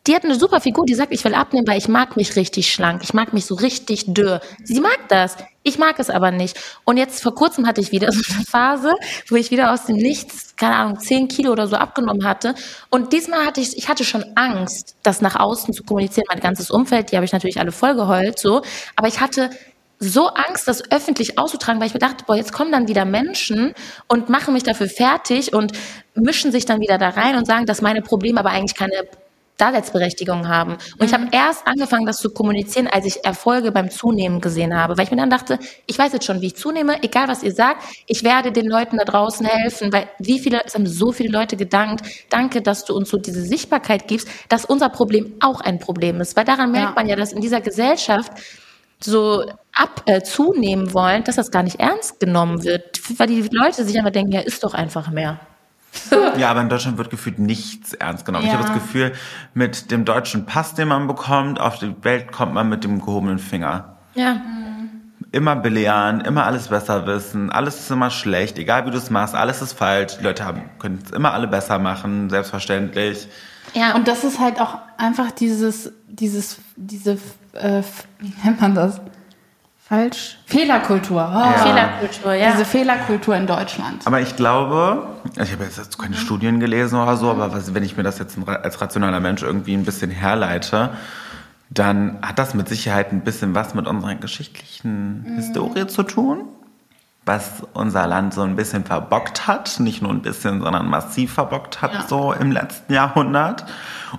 die 0.07 0.15
hat 0.15 0.25
eine 0.25 0.37
super 0.37 0.61
Figur, 0.61 0.85
die 0.87 0.95
sagt, 0.95 1.13
ich 1.13 1.25
will 1.25 1.35
abnehmen, 1.35 1.67
weil 1.67 1.79
ich 1.79 1.89
mag 1.89 2.17
mich 2.17 2.37
richtig 2.37 2.73
schlank. 2.73 3.03
Ich 3.03 3.13
mag 3.13 3.33
mich 3.33 3.45
so 3.45 3.57
richtig 3.57 4.05
dürr. 4.07 4.41
Sie 4.63 4.81
mag 4.81 4.99
das. 5.09 5.37
Ich 5.65 5.79
mag 5.79 5.99
es 5.99 6.11
aber 6.11 6.31
nicht. 6.31 6.57
Und 6.85 6.97
jetzt 6.97 7.23
vor 7.23 7.35
kurzem 7.35 7.67
hatte 7.67 7.81
ich 7.81 7.91
wieder 7.91 8.13
so 8.13 8.23
eine 8.33 8.45
Phase, 8.45 8.93
wo 9.29 9.35
ich 9.35 9.51
wieder 9.51 9.73
aus 9.73 9.87
dem 9.87 9.97
Nichts, 9.97 10.55
keine 10.57 10.77
Ahnung, 10.77 11.01
10 11.01 11.29
Kilo 11.29 11.51
oder 11.51 11.67
so 11.67 11.77
abgenommen 11.77 12.25
hatte. 12.25 12.55
Und 12.91 13.13
diesmal 13.13 13.45
hatte 13.45 13.61
ich, 13.61 13.77
ich 13.77 13.89
hatte 13.89 14.05
schon 14.05 14.25
Angst, 14.37 14.97
das 15.03 15.21
nach 15.21 15.37
außen 15.37 15.75
zu 15.75 15.83
kommunizieren. 15.83 16.27
Mein 16.29 16.41
ganzes 16.41 16.71
Umfeld, 16.71 17.11
die 17.11 17.17
habe 17.17 17.25
ich 17.25 17.33
natürlich 17.33 17.59
alle 17.59 17.73
vollgeheult, 17.73 18.39
so. 18.39 18.63
Aber 18.95 19.09
ich 19.09 19.21
hatte 19.21 19.51
so 19.99 20.29
Angst, 20.29 20.69
das 20.69 20.91
öffentlich 20.93 21.39
auszutragen, 21.39 21.81
weil 21.81 21.89
ich 21.89 21.95
mir 21.95 22.01
dachte, 22.01 22.25
boah, 22.27 22.37
jetzt 22.37 22.53
kommen 22.53 22.71
dann 22.71 22.87
wieder 22.87 23.05
Menschen 23.05 23.73
und 24.09 24.29
machen 24.29 24.53
mich 24.53 24.63
dafür 24.63 24.89
fertig 24.89 25.55
und 25.55 25.73
mischen 26.15 26.53
sich 26.53 26.67
dann 26.67 26.81
wieder 26.81 26.99
da 26.99 27.09
rein 27.09 27.37
und 27.37 27.47
sagen, 27.47 27.67
dass 27.67 27.81
meine 27.81 28.03
Probleme 28.03 28.39
aber 28.39 28.51
eigentlich 28.51 28.75
keine 28.75 29.09
Daseinsberechtigung 29.59 30.49
haben. 30.49 30.73
Und 30.99 31.07
ich 31.07 31.13
habe 31.15 31.29
erst 31.33 31.67
angefangen, 31.67 32.07
das 32.07 32.19
zu 32.19 32.31
kommunizieren, 32.31 32.87
als 32.89 33.07
ich 33.07 33.25
Erfolge 33.25 33.73
beim 33.73 33.91
Zunehmen 33.91 34.41
gesehen 34.41 34.75
habe, 34.77 34.97
weil 34.97 35.05
ich 35.05 35.11
mir 35.11 35.17
dann 35.17 35.31
dachte, 35.31 35.59
ich 35.87 35.99
weiß 35.99 36.13
jetzt 36.13 36.25
schon, 36.27 36.41
wie 36.41 36.47
ich 36.49 36.57
zunehme, 36.57 37.03
egal 37.03 37.29
was 37.29 37.43
ihr 37.43 37.53
sagt, 37.53 37.83
ich 38.07 38.23
werde 38.23 38.53
den 38.53 38.67
Leuten 38.67 38.99
da 38.99 39.05
draußen 39.05 39.47
helfen, 39.47 39.93
weil 39.93 40.09
wie 40.19 40.39
viele, 40.39 40.63
es 40.65 40.75
haben 40.75 40.87
so 40.87 41.13
viele 41.13 41.31
Leute 41.31 41.57
gedankt, 41.57 42.05
danke, 42.31 42.61
dass 42.63 42.85
du 42.85 42.95
uns 42.95 43.09
so 43.11 43.17
diese 43.19 43.43
Sichtbarkeit 43.43 44.09
gibst, 44.09 44.29
dass 44.49 44.65
unser 44.65 44.89
Problem 44.89 45.35
auch 45.41 45.61
ein 45.61 45.79
Problem 45.79 46.21
ist, 46.21 46.37
weil 46.37 46.45
daran 46.45 46.71
merkt 46.73 46.91
Ja. 46.91 46.95
man 47.03 47.09
ja, 47.09 47.17
dass 47.17 47.33
in 47.33 47.41
dieser 47.41 47.61
Gesellschaft 47.61 48.33
so 49.01 49.45
ab 49.75 50.03
äh, 50.07 50.23
zunehmen 50.23 50.95
wollen, 50.95 51.23
dass 51.25 51.37
das 51.37 51.51
gar 51.51 51.63
nicht 51.63 51.81
ernst 51.81 52.19
genommen 52.21 52.65
wird, 52.65 52.99
weil 53.19 53.27
die 53.27 53.43
Leute 53.53 53.85
sich 53.85 53.99
einfach 53.99 54.11
denken, 54.13 54.33
ja, 54.33 54.41
ist 54.41 54.65
doch 54.65 54.75
einfach 54.75 55.11
mehr. 55.11 55.39
Ja, 56.39 56.51
aber 56.51 56.61
in 56.61 56.69
Deutschland 56.69 56.99
wird 56.99 57.09
gefühlt 57.11 57.39
nichts 57.39 57.95
ernst 57.95 58.25
genommen. 58.27 58.45
Ich 58.45 58.53
Ja. 58.53 58.59
habe 58.59 58.69
das 58.69 58.75
Gefühl, 58.75 59.13
mit 59.55 59.91
dem 59.91 60.05
deutschen 60.05 60.45
Pass, 60.45 60.75
den 60.75 60.89
man 60.89 61.07
bekommt, 61.07 61.59
auf 61.61 61.79
die 61.79 61.95
Welt 62.03 62.31
kommt 62.31 62.53
man 62.55 62.69
mit 62.69 62.85
dem 62.85 63.01
gehobenen 63.01 63.39
Finger. 63.39 63.97
Ja. 64.15 64.37
Immer 65.33 65.57
belehren, 65.57 66.21
immer 66.21 66.45
alles 66.45 66.69
besser 66.69 67.07
wissen, 67.07 67.51
alles 67.51 67.81
ist 67.81 67.91
immer 67.91 68.11
schlecht, 68.11 68.59
egal 68.59 68.87
wie 68.87 68.91
du 68.91 68.97
es 68.99 69.11
machst, 69.11 69.35
alles 69.35 69.61
ist 69.63 69.73
falsch. 69.73 70.19
Die 70.19 70.25
Leute 70.25 70.45
haben, 70.45 70.63
können 70.79 70.99
es 71.05 71.11
immer 71.11 71.33
alle 71.33 71.49
besser 71.49 71.79
machen, 71.79 72.31
selbstverständlich. 72.31 73.29
Ja. 73.75 73.95
Und 73.95 74.07
das 74.09 74.25
ist 74.25 74.39
halt 74.39 74.61
auch 74.61 74.79
einfach 74.99 75.31
dieses, 75.33 75.93
dieses, 76.07 76.59
diese, 76.77 77.19
äh, 77.55 77.83
wie 78.21 78.33
nennt 78.45 78.61
man 78.61 78.75
das? 78.75 79.01
Falsch? 79.89 80.37
Fehlerkultur. 80.47 81.31
Oh. 81.33 81.59
Fehlerkultur, 81.63 82.35
ja. 82.35 82.51
Diese 82.53 82.65
Fehlerkultur 82.65 83.37
in 83.37 83.47
Deutschland. 83.47 84.05
Aber 84.05 84.21
ich 84.21 84.35
glaube, 84.35 85.07
ich 85.41 85.53
habe 85.53 85.63
jetzt 85.65 85.97
keine 85.99 86.17
Studien 86.17 86.59
gelesen 86.59 86.99
oder 86.99 87.17
so, 87.17 87.31
aber 87.31 87.53
was, 87.53 87.73
wenn 87.73 87.85
ich 87.85 87.97
mir 87.97 88.03
das 88.03 88.19
jetzt 88.19 88.37
als 88.49 88.81
rationaler 88.81 89.21
Mensch 89.21 89.43
irgendwie 89.43 89.75
ein 89.75 89.85
bisschen 89.85 90.11
herleite, 90.11 90.91
dann 91.71 92.19
hat 92.23 92.39
das 92.41 92.55
mit 92.55 92.69
Sicherheit 92.69 93.13
ein 93.13 93.21
bisschen 93.23 93.55
was 93.55 93.75
mit 93.75 93.87
unserer 93.87 94.17
geschichtlichen 94.17 95.25
Historie 95.37 95.87
zu 95.87 96.03
tun, 96.03 96.45
was 97.25 97.63
unser 97.73 98.07
Land 98.09 98.35
so 98.35 98.43
ein 98.43 98.55
bisschen 98.57 98.85
verbockt 98.85 99.47
hat, 99.47 99.79
nicht 99.81 100.03
nur 100.03 100.13
ein 100.13 100.23
bisschen, 100.23 100.63
sondern 100.63 100.89
massiv 100.89 101.33
verbockt 101.35 101.83
hat 101.83 101.93
Ja. 101.93 102.05
so 102.09 102.33
im 102.33 102.51
letzten 102.51 102.93
Jahrhundert. 102.93 103.67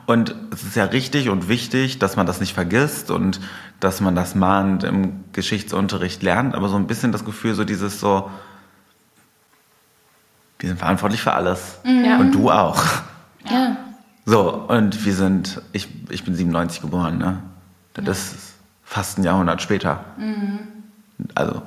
Und 0.06 0.36
es 0.54 0.64
ist 0.64 0.76
ja 0.76 0.86
richtig 0.86 1.30
und 1.30 1.48
wichtig, 1.50 2.00
dass 2.00 2.16
man 2.18 2.26
das 2.26 2.40
nicht 2.42 2.54
vergisst 2.54 3.10
und 3.12 3.40
dass 3.80 4.02
man 4.02 4.16
das 4.16 4.34
mahnt 4.36 4.84
im 4.84 5.24
Geschichtsunterricht 5.34 6.24
lernt, 6.24 6.56
aber 6.56 6.68
so 6.70 6.76
ein 6.76 6.88
bisschen 6.88 7.12
das 7.12 7.24
Gefühl, 7.26 7.54
so 7.54 7.64
dieses 7.64 8.00
so, 8.00 8.30
wir 10.60 10.70
sind 10.70 10.80
verantwortlich 10.80 11.22
für 11.22 11.34
alles. 11.34 11.80
Ja. 11.84 12.18
Und 12.18 12.32
du 12.34 12.50
auch. 12.50 12.84
ja. 13.50 13.78
So, 14.26 14.52
und 14.54 15.06
wir 15.06 15.14
sind, 15.16 15.62
ich, 15.72 15.88
ich 16.10 16.26
bin 16.26 16.36
97 16.36 16.82
geboren, 16.82 17.18
ne? 17.18 17.42
Das 17.94 18.34
ist 18.34 18.54
fast 18.84 19.18
ein 19.18 19.24
Jahrhundert 19.24 19.62
später. 19.62 20.04
Also 21.36 21.62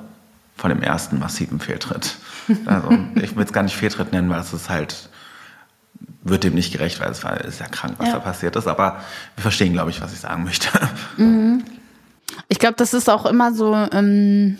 von 0.55 0.69
dem 0.69 0.83
ersten 0.83 1.17
massiven 1.19 1.59
Fehltritt. 1.59 2.17
Also 2.65 2.89
ich 3.15 3.35
will 3.35 3.43
es 3.45 3.51
gar 3.53 3.63
nicht 3.63 3.75
Fehltritt 3.75 4.11
nennen, 4.11 4.29
weil 4.29 4.39
es 4.41 4.53
ist 4.53 4.69
halt, 4.69 5.09
wird 6.23 6.43
dem 6.43 6.53
nicht 6.53 6.71
gerecht, 6.71 6.99
weil 6.99 7.09
es 7.09 7.23
war, 7.23 7.41
ist 7.41 7.59
ja 7.59 7.67
krank, 7.67 7.95
was 7.97 8.07
Ja. 8.09 8.13
da 8.15 8.19
passiert 8.19 8.55
ist. 8.55 8.67
Aber 8.67 9.01
wir 9.35 9.41
verstehen, 9.41 9.73
glaube 9.73 9.89
ich, 9.89 10.01
was 10.01 10.13
ich 10.13 10.19
sagen 10.19 10.43
möchte. 10.43 10.67
Ich 12.47 12.59
glaube, 12.59 12.75
das 12.77 12.93
ist 12.93 13.09
auch 13.09 13.25
immer 13.25 13.53
so 13.53 13.73
ähm, 13.73 14.57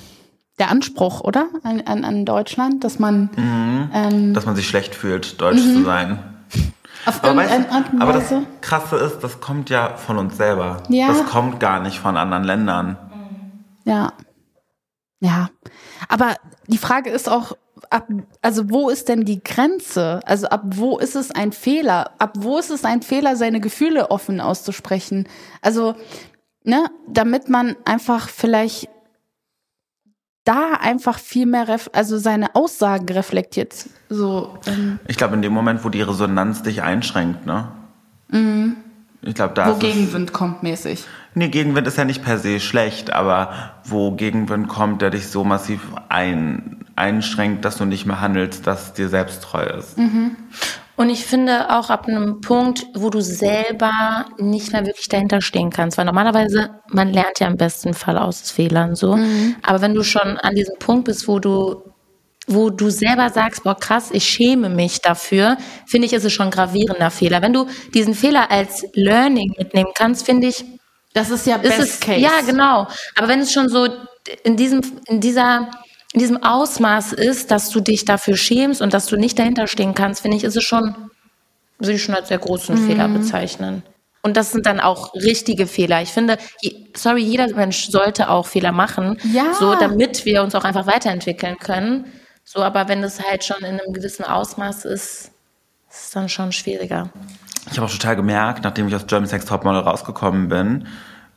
der 0.60 0.70
Anspruch, 0.70 1.22
oder? 1.22 1.48
An, 1.64 1.82
an, 1.82 2.04
an 2.04 2.26
Deutschland, 2.26 2.84
dass 2.84 3.00
man 3.00 3.30
ähm, 3.94 4.34
Dass 4.34 4.46
man 4.46 4.56
sich 4.56 4.68
schlecht 4.68 4.96
fühlt, 4.96 5.42
deutsch 5.42 5.62
zu 5.62 5.84
sein. 5.84 6.20
auf 7.06 7.24
Aber, 7.24 7.36
weißt, 7.36 7.66
aber 8.00 8.14
das. 8.14 8.34
Krasse 8.62 8.98
ist, 8.98 9.20
das 9.22 9.42
kommt 9.42 9.70
ja 9.70 9.96
von 9.96 10.18
uns 10.18 10.38
selber. 10.38 10.84
Ja. 10.90 11.08
Das 11.08 11.26
kommt 11.26 11.60
gar 11.60 11.80
nicht 11.82 12.00
von 12.00 12.18
anderen 12.18 12.44
Ländern. 12.44 12.98
Ja. 13.86 14.14
Ja. 15.20 15.50
Aber 16.10 16.36
die 16.68 16.78
Frage 16.78 17.10
ist 17.10 17.30
auch, 17.30 17.54
ab, 17.90 18.08
also 18.42 18.70
wo 18.70 18.90
ist 18.90 19.10
denn 19.10 19.26
die 19.26 19.44
Grenze? 19.44 20.20
Also 20.26 20.48
ab 20.48 20.64
wo 20.66 20.98
ist 20.98 21.16
es 21.16 21.32
ein 21.32 21.52
Fehler? 21.52 22.12
Ab 22.20 22.34
wo 22.38 22.58
ist 22.58 22.70
es 22.70 22.86
ein 22.86 23.02
Fehler, 23.02 23.36
seine 23.36 23.60
Gefühle 23.60 24.12
offen 24.12 24.42
auszusprechen? 24.42 25.28
Also, 25.62 25.96
ne, 26.64 26.86
damit 27.08 27.50
man 27.50 27.76
einfach 27.86 28.30
vielleicht 28.30 28.90
da 30.44 30.74
einfach 30.80 31.20
viel 31.20 31.46
mehr, 31.46 31.68
ref 31.68 31.90
also 31.94 32.18
seine 32.18 32.56
Aussagen 32.56 33.08
reflektiert. 33.14 33.88
So, 34.10 34.58
ähm, 34.66 35.00
Ich 35.08 35.18
glaube, 35.18 35.36
in 35.36 35.42
dem 35.42 35.54
Moment, 35.54 35.84
wo 35.84 35.90
die 35.90 36.02
Resonanz 36.02 36.64
dich 36.64 36.82
einschränkt, 36.82 37.46
ne? 37.46 37.68
Ich 39.22 39.36
glaube, 39.36 39.54
da 39.54 39.70
wo 39.70 39.76
Gegenwind 39.76 40.34
kommt 40.34 40.64
mäßig. 40.64 41.06
Nee, 41.36 41.50
Gegenwind 41.50 41.88
ist 41.88 41.98
ja 41.98 42.06
nicht 42.06 42.24
per 42.24 42.40
se 42.40 42.60
schlecht, 42.60 43.14
aber 43.14 43.74
wo 43.86 44.12
Gegenwind 44.12 44.68
kommt, 44.68 45.02
der 45.02 45.12
dich 45.12 45.28
so 45.28 45.44
massiv 45.44 45.82
ein, 46.10 46.86
einschränkt, 46.96 47.64
dass 47.64 47.78
du 47.78 47.86
nicht 47.86 48.06
mehr 48.06 48.20
handelst, 48.20 48.66
dass 48.66 48.94
dir 48.94 49.10
selbst 49.10 49.44
treu 49.44 49.64
ist. 49.64 49.96
Und 51.02 51.10
ich 51.10 51.26
finde 51.26 51.72
auch 51.76 51.90
ab 51.90 52.08
einem 52.08 52.42
Punkt, 52.42 52.86
wo 52.94 53.10
du 53.10 53.22
selber 53.22 54.26
nicht 54.38 54.72
mehr 54.72 54.86
wirklich 54.86 55.10
dahinter 55.10 55.42
stehen 55.42 55.72
kannst, 55.72 55.98
weil 55.98 56.06
normalerweise, 56.06 56.76
man 56.90 57.12
lernt 57.12 57.40
ja 57.40 57.48
im 57.48 57.58
besten 57.58 57.96
Fall 57.96 58.20
aus 58.20 58.52
Fehlern 58.52 58.94
so. 58.96 59.18
Aber 59.64 59.82
wenn 59.82 59.96
du 59.96 60.04
schon 60.04 60.38
an 60.38 60.54
diesem 60.54 60.78
Punkt 60.78 61.06
bist, 61.06 61.28
wo 61.28 61.40
du 61.40 61.82
wo 62.48 62.70
du 62.70 62.90
selber 62.90 63.30
sagst, 63.30 63.64
boah 63.64 63.76
krass, 63.76 64.10
ich 64.12 64.26
schäme 64.28 64.68
mich 64.70 65.00
dafür, 65.02 65.58
finde 65.86 66.08
ich, 66.08 66.14
ist 66.14 66.26
es 66.26 66.34
schon 66.34 66.48
ein 66.48 66.52
gravierender 66.52 67.10
Fehler. 67.12 67.42
Wenn 67.42 67.54
du 67.54 67.68
diesen 67.94 68.14
Fehler 68.14 68.52
als 68.52 68.86
Learning 68.94 69.54
mitnehmen 69.58 69.92
kannst, 69.96 70.26
finde 70.26 70.48
ich, 70.48 70.64
Das 71.14 71.30
ist 71.30 71.46
ja 71.48 71.56
ist 71.58 71.78
Best 71.78 71.80
es, 71.80 72.00
Case. 72.00 72.20
ja, 72.20 72.42
genau. 72.46 72.88
Aber 73.16 73.28
wenn 73.28 73.40
es 73.40 73.52
schon 73.54 73.70
so 73.70 73.88
in 74.44 74.56
diesem, 74.58 74.82
in 75.08 75.20
dieser, 75.20 75.70
in 76.14 76.20
diesem 76.20 76.44
Ausmaß 76.44 77.14
ist, 77.14 77.52
dass 77.52 77.70
du 77.70 77.80
dich 77.80 78.06
dafür 78.06 78.36
schämst 78.36 78.82
und 78.82 78.94
dass 78.94 79.06
du 79.06 79.16
nicht 79.16 79.40
dahinter 79.40 79.68
stehen 79.68 79.96
kannst, 79.96 80.22
finde 80.22 80.38
ich, 80.38 80.44
ist 80.44 80.58
es 80.58 80.64
schon, 80.64 80.94
würde 81.80 81.94
ich 81.94 82.04
schon 82.04 82.16
als 82.16 82.28
sehr 82.28 82.38
großen 82.40 82.76
Mhm. 82.76 82.88
Fehler 82.88 83.08
bezeichnen. 83.08 83.84
Und 84.24 84.38
das 84.38 84.52
sind 84.52 84.66
dann 84.68 84.80
auch 84.80 85.14
richtige 85.16 85.66
Fehler. 85.66 86.02
Ich 86.02 86.10
finde, 86.10 86.38
sorry, 86.96 87.22
jeder 87.24 87.48
Mensch 87.56 87.88
sollte 87.90 88.30
auch 88.30 88.46
Fehler 88.46 88.72
machen, 88.72 89.18
Ja. 89.34 89.54
so 89.60 89.74
damit 89.76 90.26
wir 90.26 90.44
uns 90.44 90.54
auch 90.54 90.64
einfach 90.64 90.86
weiterentwickeln 90.86 91.58
können. 91.58 92.06
So, 92.44 92.62
aber 92.62 92.88
wenn 92.88 93.02
es 93.04 93.20
halt 93.24 93.44
schon 93.44 93.58
in 93.60 93.80
einem 93.80 93.94
gewissen 93.94 94.24
Ausmaß 94.24 94.86
ist, 94.86 95.32
ist 95.90 96.04
es 96.06 96.10
dann 96.12 96.30
schon 96.30 96.52
schwieriger. 96.52 97.10
Ich 97.72 97.78
habe 97.78 97.88
auch 97.88 97.92
total 97.92 98.16
gemerkt, 98.16 98.64
nachdem 98.64 98.88
ich 98.88 98.96
aus 98.96 99.08
German 99.08 99.28
Sex 99.30 99.46
Topmodel 99.46 99.82
rausgekommen 99.82 100.50
bin 100.50 100.88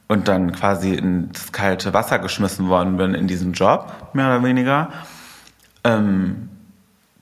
und 0.09 0.29
dann 0.29 0.53
quasi 0.53 0.95
ins 0.95 1.53
kalte 1.53 1.93
Wasser 1.95 2.19
geschmissen 2.19 2.69
worden 2.69 2.97
bin 2.97 3.15
in 3.15 3.27
diesem 3.27 3.53
Job, 3.53 3.93
mehr 4.13 4.27
oder 4.27 4.43
weniger, 4.45 4.91
ähm, 5.83 6.49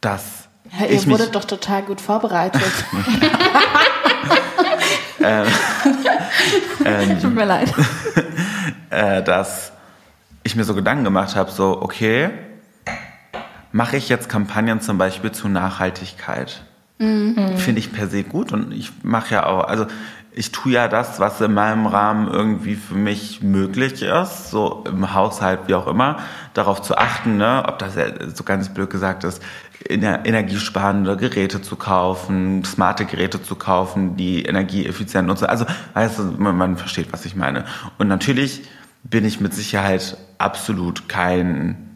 dass 0.00 0.48
Ja, 0.78 0.86
ihr 0.86 1.06
wurdet 1.06 1.34
doch 1.34 1.44
total 1.44 1.82
gut 1.82 2.00
vorbereitet. 2.00 2.62
Tut 7.20 7.34
mir 7.34 7.44
leid. 7.44 7.72
äh, 8.90 9.22
dass 9.22 9.72
ich 10.42 10.56
mir 10.56 10.64
so 10.64 10.74
Gedanken 10.74 11.04
gemacht 11.04 11.36
habe, 11.36 11.50
so, 11.50 11.80
okay, 11.80 12.30
mache 13.70 13.96
ich 13.96 14.08
jetzt 14.08 14.28
Kampagnen 14.28 14.80
zum 14.80 14.98
Beispiel 14.98 15.32
zu 15.32 15.48
Nachhaltigkeit? 15.48 16.64
Finde 16.98 17.80
ich 17.80 17.92
per 17.92 18.06
se 18.06 18.22
gut 18.22 18.52
und 18.52 18.70
ich 18.70 18.92
mache 19.02 19.34
ja 19.34 19.46
auch, 19.46 19.64
also 19.64 19.86
ich 20.34 20.50
tue 20.50 20.72
ja 20.72 20.88
das, 20.88 21.20
was 21.20 21.40
in 21.40 21.52
meinem 21.52 21.86
Rahmen 21.86 22.28
irgendwie 22.28 22.74
für 22.74 22.94
mich 22.94 23.42
möglich 23.42 24.02
ist, 24.02 24.50
so 24.50 24.84
im 24.86 25.12
Haushalt, 25.12 25.60
wie 25.66 25.74
auch 25.74 25.86
immer, 25.86 26.20
darauf 26.54 26.80
zu 26.80 26.96
achten, 26.96 27.36
ne, 27.36 27.64
ob 27.66 27.78
das 27.78 27.96
ja 27.96 28.06
so 28.34 28.42
ganz 28.42 28.72
blöd 28.72 28.88
gesagt 28.88 29.24
ist, 29.24 29.42
ener- 29.88 30.24
energiesparende 30.24 31.16
Geräte 31.16 31.60
zu 31.60 31.76
kaufen, 31.76 32.64
smarte 32.64 33.04
Geräte 33.04 33.42
zu 33.42 33.56
kaufen, 33.56 34.16
die 34.16 34.44
energieeffizient 34.44 35.28
nutzen. 35.28 35.46
Also, 35.46 35.66
weißt 35.94 36.18
du, 36.18 36.22
man 36.38 36.76
versteht, 36.76 37.12
was 37.12 37.26
ich 37.26 37.36
meine. 37.36 37.64
Und 37.98 38.08
natürlich 38.08 38.62
bin 39.04 39.24
ich 39.24 39.40
mit 39.40 39.52
Sicherheit 39.52 40.16
absolut 40.38 41.08
kein 41.08 41.91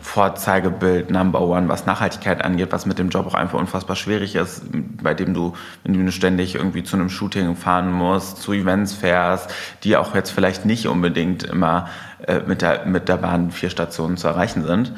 Vorzeigebild 0.00 1.10
Number 1.10 1.40
One, 1.40 1.68
was 1.68 1.86
Nachhaltigkeit 1.86 2.44
angeht, 2.44 2.72
was 2.72 2.86
mit 2.86 2.98
dem 2.98 3.10
Job 3.10 3.26
auch 3.26 3.34
einfach 3.34 3.58
unfassbar 3.58 3.96
schwierig 3.96 4.34
ist, 4.34 4.62
bei 5.02 5.14
dem 5.14 5.34
du, 5.34 5.54
wenn 5.84 6.06
du 6.06 6.12
ständig 6.12 6.54
irgendwie 6.54 6.82
zu 6.82 6.96
einem 6.96 7.10
Shooting 7.10 7.56
fahren 7.56 7.92
musst, 7.92 8.38
zu 8.38 8.52
Events 8.52 8.92
fährst, 8.94 9.50
die 9.84 9.96
auch 9.96 10.14
jetzt 10.14 10.30
vielleicht 10.30 10.64
nicht 10.64 10.86
unbedingt 10.86 11.42
immer 11.42 11.88
äh, 12.26 12.40
mit, 12.46 12.62
der, 12.62 12.86
mit 12.86 13.08
der 13.08 13.18
Bahn 13.18 13.50
vier 13.50 13.70
Stationen 13.70 14.16
zu 14.16 14.28
erreichen 14.28 14.64
sind. 14.64 14.92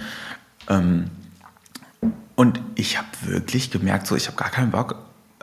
Ähm, 0.69 1.11
und 2.35 2.61
ich 2.75 2.99
habe 2.99 3.09
wirklich 3.23 3.71
gemerkt, 3.71 4.07
so 4.07 4.17
ich 4.17 4.27
habe 4.27 4.37
gar 4.37 4.51
keinen 4.51 4.71
Bock, 4.71 4.97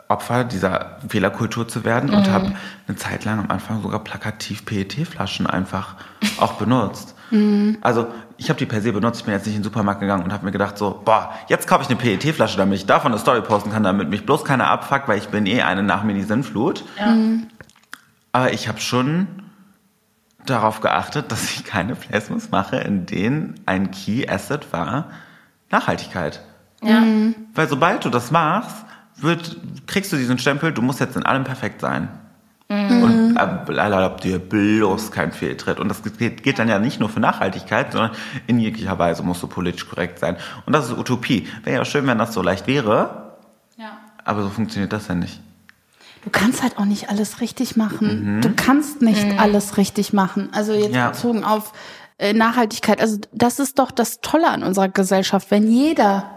Opfer 0.08 0.42
dieser 0.42 0.98
Fehlerkultur 1.08 1.68
zu 1.68 1.84
werden 1.84 2.10
und 2.10 2.28
habe 2.28 2.52
eine 2.88 2.96
Zeit 2.96 3.24
lang 3.24 3.38
am 3.38 3.50
Anfang 3.50 3.80
sogar 3.80 4.00
plakativ 4.00 4.64
PET-Flaschen 4.64 5.46
einfach 5.46 5.94
auch 6.38 6.54
benutzt. 6.54 7.14
Also 7.80 8.08
ich 8.36 8.48
habe 8.48 8.58
die 8.58 8.66
per 8.66 8.80
se 8.80 8.92
benutzt, 8.92 9.20
ich 9.20 9.24
bin 9.24 9.34
jetzt 9.34 9.46
nicht 9.46 9.54
in 9.54 9.60
den 9.60 9.64
Supermarkt 9.64 10.00
gegangen 10.00 10.24
und 10.24 10.32
habe 10.32 10.44
mir 10.44 10.52
gedacht 10.52 10.76
so, 10.76 11.00
boah, 11.04 11.32
jetzt 11.48 11.66
kaufe 11.68 11.82
ich 11.82 11.88
eine 11.88 11.98
PET-Flasche, 11.98 12.56
damit 12.56 12.78
ich 12.78 12.86
davon 12.86 13.12
eine 13.12 13.20
Story 13.20 13.40
posten 13.40 13.70
kann, 13.70 13.82
damit 13.82 14.08
mich 14.08 14.26
bloß 14.26 14.44
keiner 14.44 14.68
abfuckt, 14.68 15.06
weil 15.08 15.18
ich 15.18 15.28
bin 15.28 15.46
eh 15.46 15.62
eine 15.62 15.82
nach 15.82 16.02
mir 16.02 16.14
die 16.14 16.22
Sinnflut. 16.22 16.84
Aber 18.32 18.52
ich 18.52 18.68
habe 18.68 18.80
schon 18.80 19.26
darauf 20.46 20.80
geachtet, 20.80 21.30
dass 21.30 21.44
ich 21.50 21.64
keine 21.64 21.94
Placements 21.94 22.50
mache, 22.50 22.76
in 22.76 23.06
denen 23.06 23.60
ein 23.66 23.90
Key 23.90 24.28
Asset 24.28 24.72
war 24.72 25.10
Nachhaltigkeit. 25.70 26.42
Ja. 26.82 27.02
Weil 27.54 27.68
sobald 27.68 28.04
du 28.04 28.10
das 28.10 28.30
machst, 28.30 28.84
wird, 29.16 29.56
kriegst 29.86 30.12
du 30.12 30.16
diesen 30.16 30.38
Stempel, 30.38 30.72
du 30.72 30.82
musst 30.82 31.00
jetzt 31.00 31.16
in 31.16 31.24
allem 31.24 31.44
perfekt 31.44 31.80
sein. 31.80 32.08
Und 32.70 33.36
äh, 33.36 33.72
erlaubt 33.76 34.22
dir 34.22 34.38
bloß 34.38 35.10
kein 35.10 35.32
Fehltritt. 35.32 35.80
Und 35.80 35.88
das 35.88 36.02
geht, 36.04 36.42
geht 36.44 36.58
dann 36.60 36.68
ja 36.68 36.78
nicht 36.78 37.00
nur 37.00 37.08
für 37.08 37.18
Nachhaltigkeit, 37.18 37.90
sondern 37.90 38.12
in 38.46 38.60
jeglicher 38.60 38.96
Weise 38.98 39.24
musst 39.24 39.42
du 39.42 39.48
politisch 39.48 39.88
korrekt 39.88 40.20
sein. 40.20 40.36
Und 40.66 40.72
das 40.72 40.86
ist 40.88 40.96
Utopie. 40.96 41.48
Wäre 41.64 41.78
ja 41.78 41.84
schön, 41.84 42.06
wenn 42.06 42.18
das 42.18 42.32
so 42.32 42.42
leicht 42.42 42.68
wäre, 42.68 43.32
Ja. 43.76 43.98
aber 44.24 44.42
so 44.44 44.50
funktioniert 44.50 44.92
das 44.92 45.08
ja 45.08 45.16
nicht. 45.16 45.40
Du 46.22 46.30
kannst 46.30 46.62
halt 46.62 46.78
auch 46.78 46.84
nicht 46.84 47.08
alles 47.08 47.40
richtig 47.40 47.76
machen. 47.76 48.40
Du 48.42 48.50
kannst 48.54 49.02
nicht 49.02 49.40
alles 49.40 49.76
richtig 49.76 50.12
machen. 50.12 50.50
Also 50.52 50.72
jetzt 50.72 50.94
Ja. 50.94 51.08
bezogen 51.10 51.42
auf 51.44 51.72
äh, 52.18 52.34
Nachhaltigkeit. 52.34 53.00
Also 53.00 53.18
das 53.32 53.58
ist 53.58 53.78
doch 53.80 53.90
das 53.90 54.20
Tolle 54.20 54.48
an 54.48 54.62
unserer 54.62 54.88
Gesellschaft, 54.90 55.50
wenn 55.50 55.66
jeder 55.68 56.30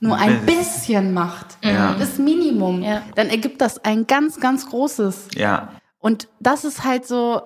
nur 0.00 0.16
ein 0.16 0.44
Bisschen. 0.46 1.14
macht, 1.14 1.58
Ja. 1.62 1.94
das 1.98 2.18
Minimum, 2.18 2.82
Ja. 2.82 3.02
dann 3.14 3.28
ergibt 3.28 3.60
das 3.60 3.84
ein 3.84 4.06
ganz, 4.06 4.40
ganz 4.40 4.68
großes. 4.68 5.28
Ja. 5.34 5.68
Und 5.98 6.28
das 6.40 6.64
ist 6.64 6.84
halt 6.84 7.06
so, 7.06 7.42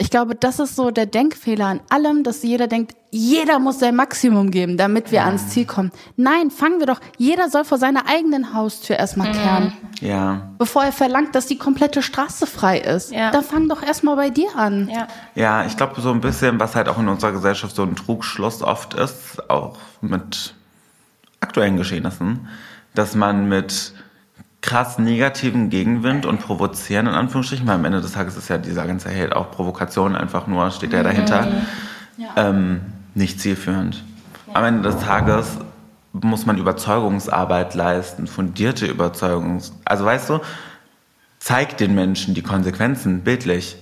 ich 0.00 0.10
glaube, 0.10 0.34
das 0.36 0.60
ist 0.60 0.76
so 0.76 0.90
der 0.92 1.06
Denkfehler 1.06 1.66
an 1.66 1.80
allem, 1.90 2.22
dass 2.22 2.42
jeder 2.44 2.68
denkt, 2.68 2.94
jeder 3.10 3.58
muss 3.58 3.80
sein 3.80 3.96
Maximum 3.96 4.50
geben, 4.50 4.76
damit 4.76 5.10
wir 5.10 5.24
ans 5.24 5.48
Ziel 5.48 5.64
kommen. 5.64 5.90
Nein, 6.16 6.50
fangen 6.50 6.78
wir 6.78 6.86
doch, 6.86 7.00
jeder 7.16 7.48
soll 7.48 7.64
vor 7.64 7.78
seiner 7.78 8.06
eigenen 8.06 8.52
Haustür 8.54 8.96
erstmal 8.96 9.32
kehren, 9.32 9.72
Ja. 10.00 10.50
bevor 10.58 10.84
er 10.84 10.92
verlangt, 10.92 11.34
dass 11.34 11.46
die 11.46 11.56
komplette 11.58 12.02
Straße 12.02 12.46
frei 12.46 12.78
ist. 12.78 13.10
Ja. 13.10 13.30
Dann 13.32 13.42
fang 13.42 13.68
doch 13.68 13.82
erstmal 13.82 14.14
bei 14.14 14.28
dir 14.30 14.54
an. 14.54 14.88
Ja. 14.92 15.08
Ja, 15.34 15.64
ich 15.64 15.76
glaube 15.76 16.00
so 16.00 16.10
ein 16.12 16.20
bisschen, 16.20 16.60
was 16.60 16.76
halt 16.76 16.88
auch 16.88 16.98
in 16.98 17.08
unserer 17.08 17.32
Gesellschaft 17.32 17.74
so 17.74 17.82
ein 17.82 17.96
Trugschluss 17.96 18.62
oft 18.62 18.92
ist, 18.94 19.48
auch 19.50 19.78
mit 20.02 20.54
aktuellen 21.40 21.76
Geschehnissen, 21.76 22.48
dass 22.94 23.14
man 23.14 23.48
mit 23.48 23.92
krass 24.60 24.98
negativen 24.98 25.70
Gegenwind 25.70 26.26
und 26.26 26.40
provozieren, 26.40 27.06
in 27.06 27.14
Anführungsstrichen, 27.14 27.66
weil 27.66 27.76
am 27.76 27.84
Ende 27.84 28.00
des 28.00 28.12
Tages 28.12 28.36
ist 28.36 28.48
ja 28.48 28.58
dieser 28.58 28.86
ganze 28.86 29.08
Hate 29.08 29.36
auch 29.36 29.50
Provokation 29.50 30.16
einfach 30.16 30.46
nur, 30.46 30.70
steht 30.70 30.92
ja 30.92 31.02
dahinter, 31.02 31.46
ähm, 32.36 32.80
nicht 33.14 33.40
zielführend. 33.40 34.04
Am 34.52 34.64
Ende 34.64 34.82
des 34.82 34.98
Tages 34.98 35.58
muss 36.12 36.46
man 36.46 36.58
Überzeugungsarbeit 36.58 37.74
leisten, 37.74 38.26
fundierte 38.26 38.86
Überzeugungs... 38.86 39.74
Also 39.84 40.04
weißt 40.04 40.30
du, 40.30 40.40
zeig 41.38 41.76
den 41.76 41.94
Menschen 41.94 42.34
die 42.34 42.42
Konsequenzen 42.42 43.20
bildlich. 43.20 43.76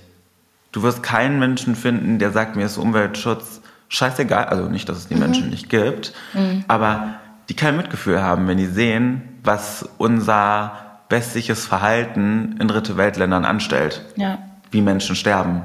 Du 0.71 0.83
wirst 0.83 1.01
keinen 1.01 1.39
Menschen 1.39 1.75
finden, 1.75 2.19
der 2.19 2.31
sagt, 2.31 2.55
mir 2.55 2.65
ist 2.65 2.77
Umweltschutz 2.77 3.61
scheißegal. 3.89 4.45
Also 4.45 4.69
nicht, 4.69 4.87
dass 4.89 4.97
es 4.97 5.07
die 5.07 5.15
Menschen 5.15 5.49
nicht 5.49 5.69
gibt, 5.69 6.13
aber 6.67 7.15
die 7.49 7.55
kein 7.55 7.77
Mitgefühl 7.77 8.21
haben, 8.21 8.47
wenn 8.47 8.57
die 8.57 8.65
sehen, 8.65 9.39
was 9.43 9.87
unser 9.97 11.01
westliches 11.09 11.65
Verhalten 11.65 12.57
in 12.59 12.67
dritte 12.67 12.97
Weltländern 12.97 13.45
anstellt. 13.45 14.03
Ja. 14.15 14.39
Wie 14.71 14.81
Menschen 14.81 15.15
sterben. 15.15 15.63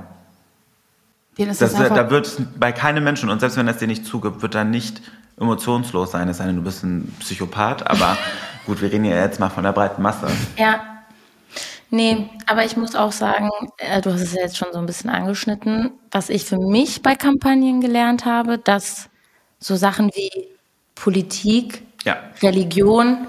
Denen 1.37 1.51
ist 1.51 1.61
Das, 1.61 1.72
da 1.72 2.11
wird 2.11 2.39
bei 2.59 2.72
keinem 2.72 3.03
Menschen, 3.05 3.30
und 3.30 3.41
selbst 3.41 3.57
wenn 3.57 3.66
es 3.66 3.78
dir 3.78 3.89
nicht 3.89 4.07
zugibt, 4.07 4.43
wird 4.43 4.55
er 4.55 4.64
nicht 4.64 5.03
emotionslos 5.41 6.12
sein. 6.12 6.28
Es 6.28 6.39
sei 6.39 6.47
denn, 6.47 6.57
du 6.57 6.62
bist 6.62 6.85
ein 6.85 7.12
Psychopath, 7.18 7.87
aber 7.87 8.16
gut, 8.66 8.80
wir 8.80 8.93
reden 8.93 9.05
ja 9.05 9.16
jetzt 9.16 9.41
mal 9.41 9.49
von 9.49 9.64
der 9.64 9.72
breiten 9.72 10.03
Masse. 10.03 10.28
Ja. 10.57 10.80
Nee, 11.91 12.30
aber 12.47 12.64
ich 12.64 12.76
muss 12.76 12.95
auch 12.95 13.12
sagen, 13.12 13.51
äh, 13.76 14.01
du 14.01 14.12
hast 14.12 14.22
es 14.22 14.33
ja 14.33 14.41
jetzt 14.43 14.57
schon 14.57 14.72
so 14.72 14.78
ein 14.78 14.87
bisschen 14.87 15.11
angeschnitten, 15.11 15.91
was 16.11 16.30
ich 16.30 16.47
für 16.47 16.57
mich 16.57 17.03
bei 17.03 17.14
Kampagnen 17.16 17.83
gelernt 17.83 18.24
habe, 18.24 18.57
dass 18.57 19.11
so 19.59 19.76
Sachen 19.76 20.11
wie 20.14 20.52
Politik, 21.03 21.83
Ja. 22.05 22.17
Religion, 22.43 23.27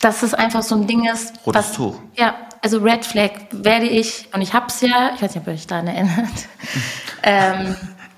dass 0.00 0.22
es 0.22 0.34
einfach 0.34 0.62
so 0.62 0.76
ein 0.76 0.86
Ding 0.86 1.04
ist, 1.12 1.34
Rotes 1.44 1.54
was, 1.54 1.72
Tuch. 1.72 1.98
ja, 2.16 2.36
also 2.62 2.78
Red 2.78 3.04
Flag 3.04 3.30
werde 3.50 3.86
ich, 3.86 4.28
und 4.32 4.40
ich 4.40 4.52
hab's 4.54 4.80
ja, 4.82 5.10
ich 5.14 5.20
weiß 5.22 5.34
nicht, 5.34 5.42
ob 5.42 5.48
ihr 5.48 5.54
euch 5.54 5.66
daran 5.66 5.88
erinnert, 5.88 6.46
ähm, 7.24 7.74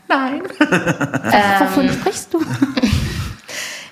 nein. 0.06 0.42
Ähm, 0.60 1.60
Wovon 1.60 1.88
sprichst 1.90 2.34
du? 2.34 2.44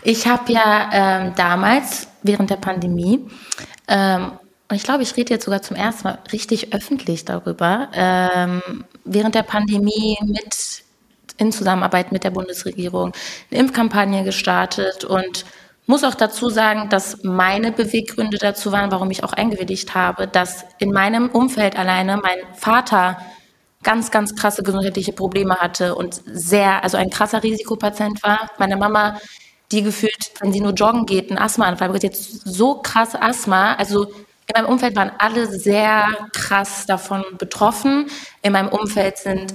Ich 0.09 0.25
habe 0.29 0.53
ja 0.53 0.89
ähm, 0.93 1.33
damals 1.35 2.07
während 2.23 2.51
der 2.51 2.59
Pandemie, 2.59 3.27
ähm, 3.89 4.33
und 4.69 4.77
ich 4.77 4.85
glaube, 4.85 5.03
ich 5.03 5.17
rede 5.17 5.35
jetzt 5.35 5.47
sogar 5.47 5.63
zum 5.63 5.77
ersten 5.77 6.05
Mal 6.05 6.19
richtig 6.33 6.73
öffentlich 6.73 7.25
darüber, 7.25 7.89
ähm, 7.93 8.85
während 9.05 9.35
der 9.35 9.43
Pandemie 9.43 10.17
mit 10.23 10.85
in 11.39 11.53
Zusammenarbeit 11.53 12.13
mit 12.13 12.25
der 12.25 12.31
Bundesregierung 12.31 13.13
eine 13.51 13.61
Impfkampagne 13.61 14.25
gestartet 14.25 15.05
und 15.05 15.45
muss 15.87 16.03
auch 16.03 16.15
dazu 16.15 16.49
sagen, 16.51 16.89
dass 16.89 17.23
meine 17.23 17.71
Beweggründe 17.71 18.39
dazu 18.39 18.73
waren, 18.73 18.91
warum 18.91 19.11
ich 19.11 19.23
auch 19.23 19.33
eingewilligt 19.33 19.95
habe, 19.95 20.27
dass 20.27 20.65
in 20.79 20.93
meinem 20.93 21.29
Umfeld 21.29 21.79
alleine 21.79 22.17
mein 22.17 22.39
Vater 22.55 23.19
ganz, 23.85 24.11
ganz 24.11 24.35
krasse 24.35 24.65
gesundheitliche 24.65 25.13
Probleme 25.13 25.57
hatte 25.57 25.95
und 25.95 26.21
sehr, 26.27 26.83
also 26.83 26.97
ein 26.97 27.11
krasser 27.11 27.45
Risikopatient 27.45 28.21
war. 28.25 28.51
Meine 28.59 28.77
Mama, 28.77 29.21
die 29.71 29.83
gefühlt, 29.83 30.33
wenn 30.41 30.53
sie 30.53 30.61
nur 30.61 30.73
joggen 30.73 31.07
geht, 31.07 31.31
einen 31.31 31.39
Asthmaanfall 31.39 31.89
bekommt, 31.89 32.03
jetzt 32.03 32.45
so 32.45 32.81
krass 32.83 33.15
Asthma. 33.15 33.75
Also 33.75 34.07
in 34.49 34.55
meinem 34.55 34.67
Umfeld 34.67 34.97
waren 34.97 35.13
alle 35.19 35.47
sehr 35.47 36.09
krass 36.33 36.87
davon 36.87 37.25
betroffen. 37.39 38.07
In 38.43 38.53
meinem 38.53 38.69
Umfeld 38.69 39.19
sind 39.19 39.55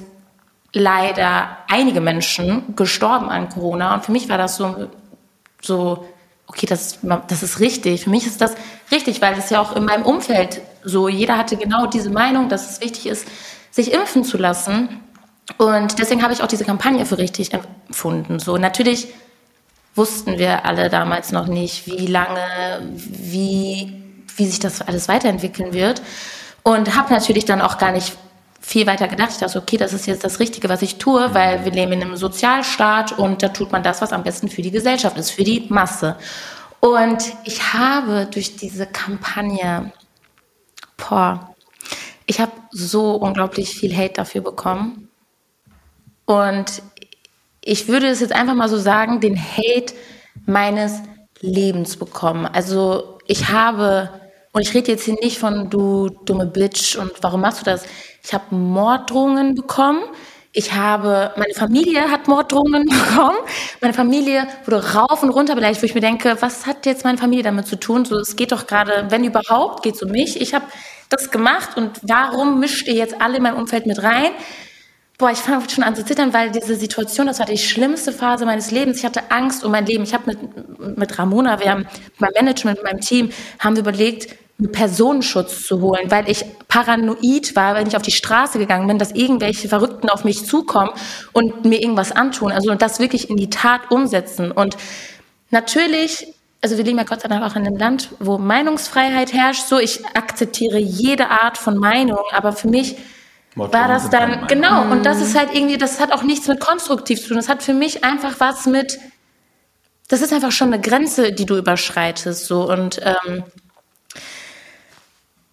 leider 0.74 1.58
einige 1.68 2.02
Menschen 2.02 2.76
gestorben 2.76 3.30
an 3.30 3.50
Corona. 3.50 3.94
Und 3.94 4.06
für 4.06 4.12
mich 4.12 4.30
war 4.30 4.38
das 4.38 4.56
so, 4.56 4.88
so 5.62 6.06
okay, 6.48 6.66
das, 6.66 7.00
das 7.28 7.44
ist 7.44 7.60
richtig. 7.60 8.04
Für 8.04 8.10
mich 8.10 8.26
ist 8.26 8.42
das 8.42 8.56
richtig, 8.92 9.22
weil 9.22 9.38
es 9.38 9.50
ja 9.50 9.62
auch 9.62 9.76
in 9.76 9.86
meinem 9.86 10.04
Umfeld 10.04 10.62
so, 10.84 11.08
jeder 11.08 11.38
hatte 11.38 11.58
genau 11.58 11.86
diese 11.86 12.10
Meinung, 12.10 12.50
dass 12.50 12.70
es 12.70 12.82
wichtig 12.82 13.08
ist, 13.08 13.28
sich 13.70 13.94
impfen 13.94 14.24
zu 14.24 14.38
lassen. 14.38 15.02
Und 15.58 16.00
deswegen 16.00 16.24
habe 16.24 16.34
ich 16.34 16.42
auch 16.44 16.48
diese 16.48 16.66
Kampagne 16.66 17.06
für 17.06 17.18
richtig 17.18 17.52
empfunden. 17.54 18.40
So, 18.40 18.58
natürlich 18.58 19.08
wussten 19.96 20.38
wir 20.38 20.66
alle 20.66 20.90
damals 20.90 21.32
noch 21.32 21.48
nicht, 21.48 21.86
wie 21.88 22.08
lange, 22.08 22.40
wie, 22.94 23.94
wie 24.36 24.46
sich 24.46 24.60
das 24.60 24.82
alles 24.82 25.08
weiterentwickeln 25.08 25.74
wird. 25.74 26.02
Und 26.64 26.96
habe 26.96 27.14
natürlich 27.14 27.46
dann 27.46 27.62
auch 27.62 27.78
gar 27.78 27.92
nicht 27.92 28.18
viel 28.62 28.88
weiter 28.88 29.08
gedacht. 29.08 29.32
Ich 29.32 29.38
dachte, 29.38 29.58
okay, 29.58 29.78
das 29.78 29.92
ist 29.92 30.06
jetzt 30.06 30.24
das 30.24 30.40
Richtige, 30.40 30.70
was 30.70 30.82
ich 30.82 30.98
tue, 30.98 31.34
weil 31.34 31.66
wir 31.66 31.72
leben 31.72 31.94
in 31.94 32.02
einem 32.02 32.16
Sozialstaat 32.16 33.18
und 33.18 33.44
da 33.44 33.50
tut 33.50 33.72
man 33.72 33.84
das, 33.84 34.02
was 34.02 34.14
am 34.14 34.24
besten 34.24 34.48
für 34.48 34.62
die 34.62 34.72
Gesellschaft 34.72 35.18
ist, 35.18 35.32
für 35.32 35.44
die 35.44 35.66
Masse. 35.70 36.16
Und 36.80 37.34
ich 37.44 37.74
habe 37.74 38.28
durch 38.32 38.56
diese 38.56 38.86
Kampagne, 38.86 39.92
boah, 40.98 41.56
ich 42.26 42.40
habe 42.40 42.52
so 42.72 43.16
unglaublich 43.16 43.76
viel 43.76 43.96
Hate 43.96 44.14
dafür 44.14 44.42
bekommen. 44.42 45.10
Und 46.26 46.82
ich 47.64 47.88
würde 47.88 48.08
es 48.08 48.22
jetzt 48.22 48.34
einfach 48.34 48.56
mal 48.56 48.70
so 48.70 48.78
sagen, 48.78 49.20
den 49.20 49.38
Hate 49.38 49.94
meines 50.46 51.02
Lebens 51.42 51.98
bekommen. 51.98 52.46
Also 52.46 53.20
ich 53.28 53.50
habe, 53.50 54.10
und 54.54 54.62
ich 54.62 54.74
rede 54.74 54.92
jetzt 54.92 55.06
hier 55.06 55.16
nicht 55.22 55.38
von 55.38 55.70
du 55.70 56.10
dumme 56.26 56.46
Bitch 56.46 56.98
und 56.98 57.12
warum 57.22 57.42
machst 57.42 57.62
du 57.62 57.66
das? 57.66 57.86
Ich 58.24 58.34
habe 58.34 58.54
Morddrohungen 58.54 59.56
bekommen. 59.56 60.04
Ich 60.54 60.74
habe, 60.74 61.32
meine 61.38 61.54
Familie 61.54 62.12
hat 62.12 62.28
Morddrohungen 62.28 62.86
bekommen. 62.90 63.38
Meine 63.80 63.94
Familie 63.94 64.48
wurde 64.66 64.94
rauf 64.94 65.24
und 65.24 65.30
runter 65.30 65.56
beleidigt, 65.56 65.82
wo 65.82 65.86
ich 65.86 65.96
mir 65.96 66.02
denke, 66.02 66.36
was 66.42 66.66
hat 66.66 66.86
jetzt 66.86 67.06
meine 67.06 67.18
Familie 67.18 67.44
damit 67.44 67.68
zu 67.68 67.80
tun? 67.80 68.04
So, 68.04 68.18
es 68.18 68.36
geht 68.36 68.52
doch 68.52 68.68
gerade, 68.68 69.08
wenn 69.10 69.24
überhaupt, 69.24 69.84
geht 69.84 69.96
es 69.96 70.04
um 70.04 70.12
mich. 70.12 70.42
Ich 70.42 70.54
habe 70.54 70.66
das 71.08 71.32
gemacht 71.32 71.78
und 71.78 72.02
warum 72.04 72.60
mischt 72.60 72.88
ihr 72.88 72.96
jetzt 72.96 73.22
alle 73.22 73.38
in 73.38 73.44
meinem 73.44 73.58
Umfeld 73.58 73.86
mit 73.86 74.04
rein? 74.04 74.32
Boah, 75.22 75.30
ich 75.30 75.38
fange 75.38 75.70
schon 75.70 75.84
an 75.84 75.96
zu 75.96 76.04
zittern, 76.04 76.34
weil 76.34 76.50
diese 76.50 76.76
Situation, 76.76 77.28
das 77.28 77.38
war 77.38 77.46
die 77.46 77.60
schlimmste 77.60 78.12
Phase 78.12 78.44
meines 78.44 78.72
Lebens. 78.72 78.98
Ich 78.98 79.06
hatte 79.06 79.30
Angst 79.30 79.64
um 79.64 79.72
mein 79.72 79.86
Leben. 79.86 80.04
Ich 80.04 80.16
habe 80.16 80.32
mit, 80.32 80.98
mit 80.98 81.20
Ramona, 81.20 81.60
wir 81.60 81.70
haben 81.70 81.86
meinem 82.18 82.34
Management, 82.34 82.80
mit 82.80 82.92
meinem 82.92 83.02
Team, 83.02 83.30
haben 83.60 83.76
wir 83.76 83.82
überlegt, 83.82 84.36
einen 84.58 84.72
Personenschutz 84.72 85.68
zu 85.68 85.80
holen, 85.80 86.10
weil 86.10 86.28
ich 86.28 86.44
paranoid 86.68 87.56
war, 87.56 87.76
wenn 87.76 87.86
ich 87.86 87.96
auf 87.96 88.02
die 88.02 88.12
Straße 88.12 88.58
gegangen 88.58 88.88
bin, 88.88 88.98
dass 88.98 89.12
irgendwelche 89.12 89.70
Verrückten 89.70 90.10
auf 90.10 90.24
mich 90.24 90.44
zukommen 90.44 90.90
und 91.34 91.66
mir 91.66 91.80
irgendwas 91.80 92.12
antun. 92.12 92.52
Also 92.52 92.72
und 92.72 92.82
das 92.82 93.00
wirklich 93.00 93.30
in 93.30 93.38
die 93.38 93.52
Tat 93.52 93.92
umsetzen. 93.92 94.52
Und 94.52 94.76
natürlich, 95.52 96.34
also 96.64 96.78
wir 96.78 96.84
leben 96.84 96.98
ja 96.98 97.04
Gott 97.04 97.22
sei 97.22 97.28
Dank 97.28 97.44
auch 97.44 97.56
in 97.56 97.68
einem 97.68 97.78
Land, 97.78 98.10
wo 98.18 98.40
Meinungsfreiheit 98.40 99.34
herrscht. 99.34 99.68
So, 99.68 99.78
ich 99.78 100.04
akzeptiere 100.16 100.80
jede 100.80 101.30
Art 101.30 101.60
von 101.60 101.78
Meinung, 101.78 102.24
aber 102.32 102.54
für 102.54 102.70
mich 102.70 102.96
war 103.56 103.88
das 103.88 104.10
dann, 104.10 104.48
genau, 104.48 104.84
und 104.84 105.06
das 105.06 105.22
ist 105.22 105.38
halt 105.38 105.54
irgendwie, 105.54 105.78
das 105.78 106.00
hat 106.00 106.12
auch 106.14 106.24
nichts 106.24 106.48
mit 106.48 106.60
konstruktiv 106.60 107.22
zu 107.22 107.30
tun. 107.30 107.38
Das 107.38 107.50
hat 107.50 107.64
für 107.64 107.74
mich 107.74 108.04
einfach 108.04 108.40
was 108.40 108.66
mit, 108.66 108.98
das 110.08 110.22
ist 110.22 110.34
einfach 110.34 110.52
schon 110.52 110.74
eine 110.74 110.82
Grenze, 110.82 111.34
die 111.34 111.46
du 111.46 111.58
überschreitest, 111.58 112.46
so, 112.46 112.70
und, 112.70 113.02
ähm, 113.04 113.44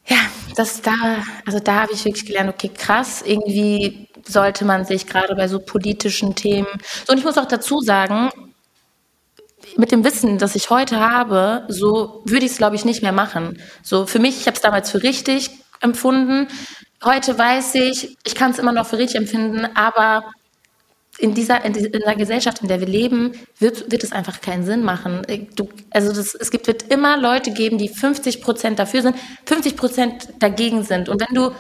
ja, 0.07 0.17
das 0.57 0.81
da, 0.81 0.93
also 1.47 1.59
da 1.61 1.83
habe 1.83 1.93
ich 1.93 2.05
wirklich 2.05 2.27
gelernt, 2.27 2.51
okay, 2.51 2.71
krass, 2.75 3.23
irgendwie 3.25 4.09
sollte 4.27 4.65
man 4.65 4.85
sich 4.85 5.07
gerade 5.07 5.35
bei 5.35 5.49
so 5.49 5.59
politischen 5.59 6.35
Themen, 6.35 6.69
so, 7.07 7.13
und 7.13 7.19
ich 7.19 7.25
muss 7.25 7.39
auch 7.39 7.47
dazu 7.47 7.81
sagen, 7.81 8.31
mit 9.77 9.93
dem 9.93 10.05
Wissen, 10.05 10.39
das 10.39 10.55
ich 10.55 10.71
heute 10.71 10.99
habe, 11.01 11.65
so 11.69 12.23
würde 12.25 12.47
ich 12.47 12.53
es, 12.53 12.59
glaube 12.59 12.77
ich, 12.77 12.85
nicht 12.85 13.03
mehr 13.03 13.13
machen. 13.13 13.61
So 13.83 14.07
für 14.07 14.19
mich, 14.19 14.41
ich 14.41 14.47
habe 14.47 14.57
es 14.57 14.63
damals 14.63 14.91
für 14.91 15.03
richtig 15.03 15.51
empfunden. 15.81 16.49
Heute 17.05 17.39
weiß 17.39 17.75
ich, 17.77 18.17
ich 18.25 18.35
kann 18.35 18.51
es 18.51 18.59
immer 18.59 18.73
noch 18.73 18.87
für 18.87 18.99
richtig 18.99 19.21
empfinden, 19.21 19.67
aber 19.75 20.25
in 21.19 21.35
dieser, 21.35 21.65
in 21.65 21.73
dieser 21.73 22.15
Gesellschaft, 22.15 22.63
in 22.63 22.69
der 22.69 22.81
wir 22.81 22.87
leben, 22.87 23.33
wird, 23.59 23.91
wird 23.91 24.05
es 24.05 24.13
einfach 24.13 24.41
keinen 24.41 24.65
Sinn 24.65 24.85
machen. 24.85 25.23
Du, 25.57 25.69
also 25.91 26.13
das, 26.13 26.35
es 26.35 26.51
gibt, 26.51 26.67
wird 26.67 26.85
immer 26.93 27.17
Leute 27.17 27.53
geben, 27.53 27.79
die 27.79 27.89
50 27.89 28.41
Prozent 28.43 28.79
dafür 28.79 29.03
sind, 29.03 29.17
50 29.47 29.77
Prozent 29.77 30.29
dagegen 30.39 30.85
sind. 30.85 31.09
Und 31.09 31.21
wenn 31.21 31.35
du, 31.35 31.51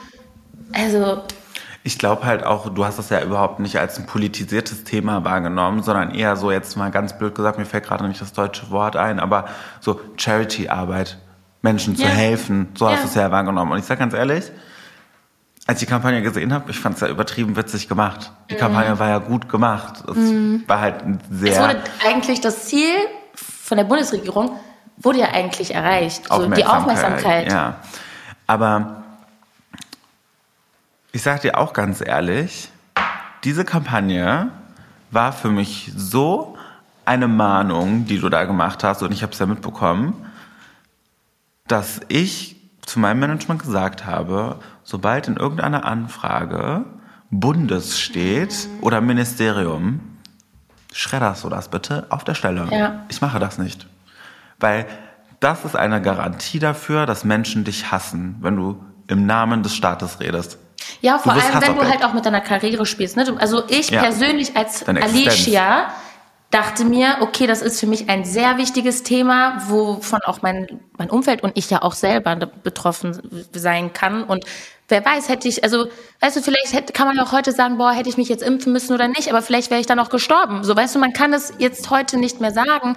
also 0.72 1.22
Ich 1.82 1.98
glaube 1.98 2.24
halt 2.24 2.44
auch, 2.44 2.68
du 2.72 2.84
hast 2.84 2.98
das 2.98 3.10
ja 3.10 3.20
überhaupt 3.22 3.58
nicht 3.58 3.78
als 3.78 3.98
ein 3.98 4.06
politisiertes 4.06 4.84
Thema 4.84 5.24
wahrgenommen, 5.24 5.82
sondern 5.82 6.12
eher 6.12 6.36
so 6.36 6.50
jetzt 6.52 6.76
mal 6.76 6.90
ganz 6.90 7.16
blöd 7.18 7.34
gesagt, 7.34 7.58
mir 7.58 7.64
fällt 7.66 7.84
gerade 7.84 8.06
nicht 8.06 8.20
das 8.20 8.32
deutsche 8.32 8.70
Wort 8.70 8.94
ein, 8.96 9.18
aber 9.18 9.46
so 9.80 10.00
Charity-Arbeit, 10.16 11.18
Menschen 11.62 11.96
zu 11.96 12.02
Ja. 12.04 12.08
helfen, 12.10 12.68
so 12.76 12.84
Ja. 12.86 12.92
hast 12.92 13.04
du 13.04 13.08
es 13.08 13.14
ja 13.16 13.30
wahrgenommen. 13.32 13.72
Und 13.72 13.78
ich 13.78 13.84
sag 13.86 13.98
ganz 13.98 14.14
ehrlich, 14.14 14.44
als 15.68 15.82
ich 15.82 15.86
die 15.86 15.90
Kampagne 15.90 16.22
gesehen 16.22 16.54
habe, 16.54 16.70
ich 16.70 16.80
fand 16.80 16.94
es 16.94 17.02
ja 17.02 17.08
übertrieben 17.08 17.54
witzig 17.54 17.88
gemacht. 17.88 18.32
Die 18.50 18.54
Kampagne 18.54 18.98
war 18.98 19.10
ja 19.10 19.18
gut 19.18 19.50
gemacht. 19.50 20.02
Es 20.08 20.16
war 20.66 20.80
halt 20.80 21.02
ein 21.02 21.20
es 21.30 21.40
sehr 21.40 21.62
wurde 21.62 21.82
eigentlich 22.06 22.40
das 22.40 22.64
Ziel 22.64 22.94
von 23.34 23.76
der 23.76 23.84
Bundesregierung 23.84 24.58
wurde 24.96 25.18
ja 25.18 25.26
eigentlich 25.26 25.74
erreicht. 25.74 26.26
So 26.30 26.48
die 26.48 26.64
Aufmerksamkeit. 26.64 27.52
Ja. 27.52 27.76
Aber 28.46 29.04
ich 31.12 31.22
sag 31.22 31.42
dir 31.42 31.58
auch 31.58 31.74
ganz 31.74 32.00
ehrlich, 32.00 32.70
diese 33.44 33.66
Kampagne 33.66 34.50
war 35.10 35.34
für 35.34 35.50
mich 35.50 35.92
so 35.94 36.56
eine 37.04 37.28
Mahnung, 37.28 38.06
die 38.06 38.18
du 38.18 38.30
da 38.30 38.46
gemacht 38.46 38.84
hast, 38.84 39.02
und 39.02 39.12
ich 39.12 39.22
habe 39.22 39.34
es 39.34 39.38
ja 39.38 39.44
mitbekommen, 39.44 40.14
dass 41.66 42.00
ich 42.08 42.57
zu 42.88 42.98
meinem 42.98 43.20
Management 43.20 43.62
gesagt 43.62 44.06
habe, 44.06 44.56
sobald 44.82 45.28
in 45.28 45.36
irgendeiner 45.36 45.84
Anfrage 45.84 46.84
Bundes 47.30 48.00
steht 48.00 48.68
oder 48.80 49.00
Ministerium, 49.00 50.00
schredderst 50.92 51.44
du 51.44 51.50
das 51.50 51.68
bitte 51.68 52.06
auf 52.08 52.24
der 52.24 52.34
Stelle. 52.34 52.66
Ja. 52.70 53.04
Ich 53.08 53.20
mache 53.20 53.38
das 53.38 53.58
nicht. 53.58 53.86
Weil 54.58 54.86
das 55.40 55.64
ist 55.64 55.76
eine 55.76 56.00
Garantie 56.00 56.58
dafür, 56.58 57.04
dass 57.04 57.24
Menschen 57.24 57.64
dich 57.64 57.92
hassen, 57.92 58.36
wenn 58.40 58.56
du 58.56 58.82
im 59.06 59.26
Namen 59.26 59.62
des 59.62 59.74
Staates 59.74 60.20
redest. 60.20 60.58
Ja, 61.00 61.18
vor 61.18 61.32
allem, 61.32 61.60
wenn 61.60 61.76
du 61.76 61.88
halt 61.88 62.02
auch 62.04 62.14
mit 62.14 62.24
deiner 62.24 62.40
Karriere 62.40 62.86
spielst. 62.86 63.16
Ne? 63.16 63.26
Also 63.38 63.62
ich 63.68 63.90
Ja. 63.90 64.00
persönlich 64.02 64.56
als. 64.56 64.88
Alicia 64.88 65.88
dachte 66.50 66.84
mir, 66.84 67.18
okay, 67.20 67.46
das 67.46 67.60
ist 67.60 67.78
für 67.78 67.86
mich 67.86 68.08
ein 68.08 68.24
sehr 68.24 68.56
wichtiges 68.56 69.02
Thema, 69.02 69.62
wovon 69.68 70.20
auch 70.24 70.40
mein, 70.40 70.80
mein 70.96 71.10
Umfeld 71.10 71.42
und 71.42 71.56
ich 71.58 71.68
ja 71.68 71.82
auch 71.82 71.92
selber 71.92 72.36
betroffen 72.36 73.20
sein 73.52 73.92
kann. 73.92 74.24
Und 74.24 74.44
wer 74.88 75.04
weiß, 75.04 75.28
hätte 75.28 75.46
ich, 75.46 75.62
also, 75.62 75.88
weißt 76.20 76.36
du, 76.36 76.42
vielleicht 76.42 76.72
hätte, 76.72 76.94
kann 76.94 77.06
man 77.06 77.16
ja 77.16 77.22
auch 77.22 77.32
heute 77.32 77.52
sagen, 77.52 77.76
boah, 77.76 77.92
hätte 77.92 78.08
ich 78.08 78.16
mich 78.16 78.30
jetzt 78.30 78.42
impfen 78.42 78.72
müssen 78.72 78.94
oder 78.94 79.08
nicht, 79.08 79.28
aber 79.28 79.42
vielleicht 79.42 79.70
wäre 79.70 79.80
ich 79.80 79.86
dann 79.86 79.98
auch 79.98 80.08
gestorben. 80.08 80.64
So, 80.64 80.74
weißt 80.74 80.94
du, 80.94 80.98
man 80.98 81.12
kann 81.12 81.32
das 81.32 81.52
jetzt 81.58 81.90
heute 81.90 82.16
nicht 82.16 82.40
mehr 82.40 82.52
sagen. 82.52 82.96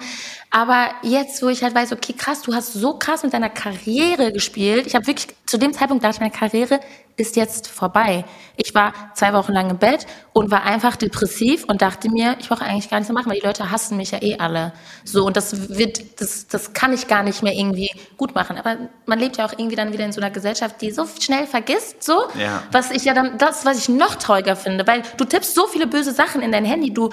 Aber 0.50 0.88
jetzt, 1.02 1.42
wo 1.42 1.48
ich 1.48 1.62
halt 1.62 1.74
weiß, 1.74 1.92
okay, 1.92 2.14
krass, 2.14 2.40
du 2.40 2.54
hast 2.54 2.72
so 2.72 2.98
krass 2.98 3.22
mit 3.22 3.34
deiner 3.34 3.50
Karriere 3.50 4.32
gespielt. 4.32 4.86
Ich 4.86 4.94
habe 4.94 5.06
wirklich, 5.06 5.28
zu 5.52 5.58
dem 5.58 5.74
Zeitpunkt 5.74 6.02
dachte 6.02 6.14
ich, 6.14 6.20
meine 6.20 6.32
Karriere 6.32 6.80
ist 7.18 7.36
jetzt 7.36 7.68
vorbei. 7.68 8.24
Ich 8.56 8.74
war 8.74 8.94
zwei 9.14 9.34
Wochen 9.34 9.52
lang 9.52 9.68
im 9.68 9.76
Bett 9.76 10.06
und 10.32 10.50
war 10.50 10.62
einfach 10.64 10.96
depressiv 10.96 11.64
und 11.64 11.82
dachte 11.82 12.10
mir, 12.10 12.36
ich 12.40 12.48
brauche 12.48 12.64
eigentlich 12.64 12.88
gar 12.88 12.96
nichts 12.98 13.12
mehr 13.12 13.20
machen, 13.20 13.30
weil 13.30 13.38
die 13.38 13.46
Leute 13.46 13.70
hassen 13.70 13.98
mich 13.98 14.12
ja 14.12 14.22
eh 14.22 14.38
alle. 14.38 14.72
So, 15.04 15.26
und 15.26 15.36
das 15.36 15.76
wird, 15.76 16.22
das, 16.22 16.46
das 16.48 16.72
kann 16.72 16.94
ich 16.94 17.06
gar 17.06 17.22
nicht 17.22 17.42
mehr 17.42 17.52
irgendwie 17.52 17.90
gut 18.16 18.34
machen. 18.34 18.56
Aber 18.56 18.78
man 19.04 19.18
lebt 19.18 19.36
ja 19.36 19.44
auch 19.44 19.52
irgendwie 19.52 19.76
dann 19.76 19.92
wieder 19.92 20.06
in 20.06 20.12
so 20.12 20.22
einer 20.22 20.30
Gesellschaft, 20.30 20.80
die 20.80 20.90
so 20.90 21.04
schnell 21.20 21.46
vergisst, 21.46 22.02
so, 22.02 22.24
Ja. 22.40 22.62
was 22.72 22.90
ich 22.90 23.04
ja 23.04 23.12
dann, 23.12 23.36
das, 23.36 23.66
was 23.66 23.76
ich 23.76 23.90
noch 23.90 24.14
trauriger 24.14 24.56
finde, 24.56 24.86
weil 24.86 25.02
du 25.18 25.26
tippst 25.26 25.54
so 25.54 25.66
viele 25.66 25.86
böse 25.86 26.12
Sachen 26.12 26.40
in 26.40 26.50
dein 26.50 26.64
Handy, 26.64 26.94
du, 26.94 27.10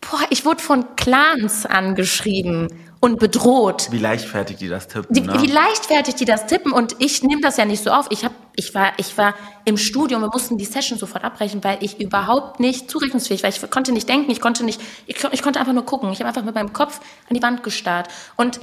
boah, 0.00 0.20
ich 0.30 0.44
wurde 0.44 0.62
von 0.62 0.94
Clans 0.94 1.66
angeschrieben 1.66 2.68
und 3.02 3.18
bedroht. 3.18 3.88
Wie 3.90 3.98
leichtfertig 3.98 4.58
die 4.58 4.68
das 4.68 4.86
tippen. 4.86 5.12
Die, 5.12 5.22
ne? 5.22 5.42
Wie 5.42 5.48
leichtfertig 5.48 6.14
die 6.14 6.24
das 6.24 6.46
tippen 6.46 6.70
und 6.70 6.94
ich 7.00 7.24
nehme 7.24 7.40
das 7.40 7.56
ja 7.56 7.64
nicht 7.64 7.82
so 7.82 7.90
auf. 7.90 8.06
Ich 8.10 8.24
hab, 8.24 8.32
ich 8.54 8.76
war, 8.76 8.92
ich 8.96 9.18
war 9.18 9.34
im 9.64 9.76
Studium, 9.76 10.20
wir 10.22 10.28
mussten 10.28 10.56
die 10.56 10.64
Session 10.64 10.98
sofort 10.98 11.24
abbrechen, 11.24 11.64
weil 11.64 11.78
ich 11.80 12.00
überhaupt 12.00 12.60
nicht 12.60 12.88
zurechnungsfähig 12.88 13.42
war. 13.42 13.50
Ich 13.50 13.70
konnte 13.70 13.90
nicht 13.90 14.08
denken, 14.08 14.30
ich 14.30 14.40
konnte 14.40 14.64
nicht, 14.64 14.80
ich, 15.06 15.16
ich 15.32 15.42
konnte 15.42 15.58
einfach 15.58 15.72
nur 15.72 15.84
gucken. 15.84 16.12
Ich 16.12 16.20
habe 16.20 16.28
einfach 16.28 16.44
mit 16.44 16.54
meinem 16.54 16.72
Kopf 16.72 17.00
an 17.28 17.34
die 17.34 17.42
Wand 17.42 17.64
gestarrt 17.64 18.08
und 18.36 18.60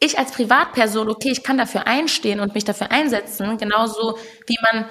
ich 0.00 0.18
als 0.18 0.32
Privatperson, 0.32 1.08
okay, 1.08 1.30
ich 1.30 1.44
kann 1.44 1.56
dafür 1.56 1.86
einstehen 1.86 2.40
und 2.40 2.54
mich 2.54 2.64
dafür 2.64 2.90
einsetzen, 2.90 3.58
genauso 3.58 4.18
wie 4.48 4.56
man, 4.72 4.86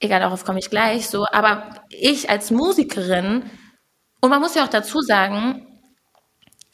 egal, 0.00 0.18
darauf 0.18 0.44
komme 0.44 0.58
ich 0.58 0.68
gleich, 0.68 1.08
so, 1.08 1.26
aber 1.30 1.84
ich 1.90 2.28
als 2.28 2.50
Musikerin, 2.50 3.48
und 4.20 4.30
man 4.30 4.40
muss 4.40 4.56
ja 4.56 4.64
auch 4.64 4.68
dazu 4.68 5.00
sagen, 5.00 5.67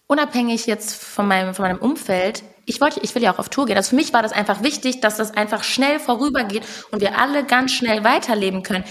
unabhängig 0.07 0.67
jetzt 0.67 1.03
von 1.03 1.27
meinem, 1.27 1.55
von 1.55 1.65
meinem 1.65 1.79
Umfeld, 1.79 2.43
ich 2.67 2.81
wollte, 2.81 3.01
ich 3.01 3.15
will 3.15 3.23
ja 3.23 3.33
auch 3.33 3.39
auf 3.39 3.49
Tour 3.49 3.67
gehen. 3.67 3.77
Also 3.77 3.91
für 3.91 3.97
mich 3.97 4.13
war 4.13 4.23
das 4.23 4.33
einfach 4.33 4.63
wichtig, 4.63 5.01
dass 5.01 5.17
das 5.17 5.35
einfach 5.35 5.65
schnell 5.65 5.99
vorübergeht 6.01 6.63
und 6.91 7.01
wir 7.01 7.19
alle 7.19 7.45
ganz 7.45 7.73
schnell 7.73 8.05
weiterleben 8.05 8.63
können. 8.63 8.85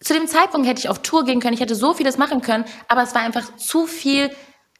Zu 0.00 0.14
dem 0.14 0.26
Zeitpunkt 0.26 0.68
hätte 0.68 0.80
ich 0.80 0.88
auf 0.88 1.00
Tour 1.00 1.24
gehen 1.24 1.40
können, 1.40 1.54
ich 1.54 1.60
hätte 1.60 1.74
so 1.74 1.94
vieles 1.94 2.18
machen 2.18 2.42
können, 2.42 2.64
aber 2.88 3.02
es 3.02 3.14
war 3.14 3.22
einfach 3.22 3.56
zu 3.56 3.86
viel, 3.86 4.30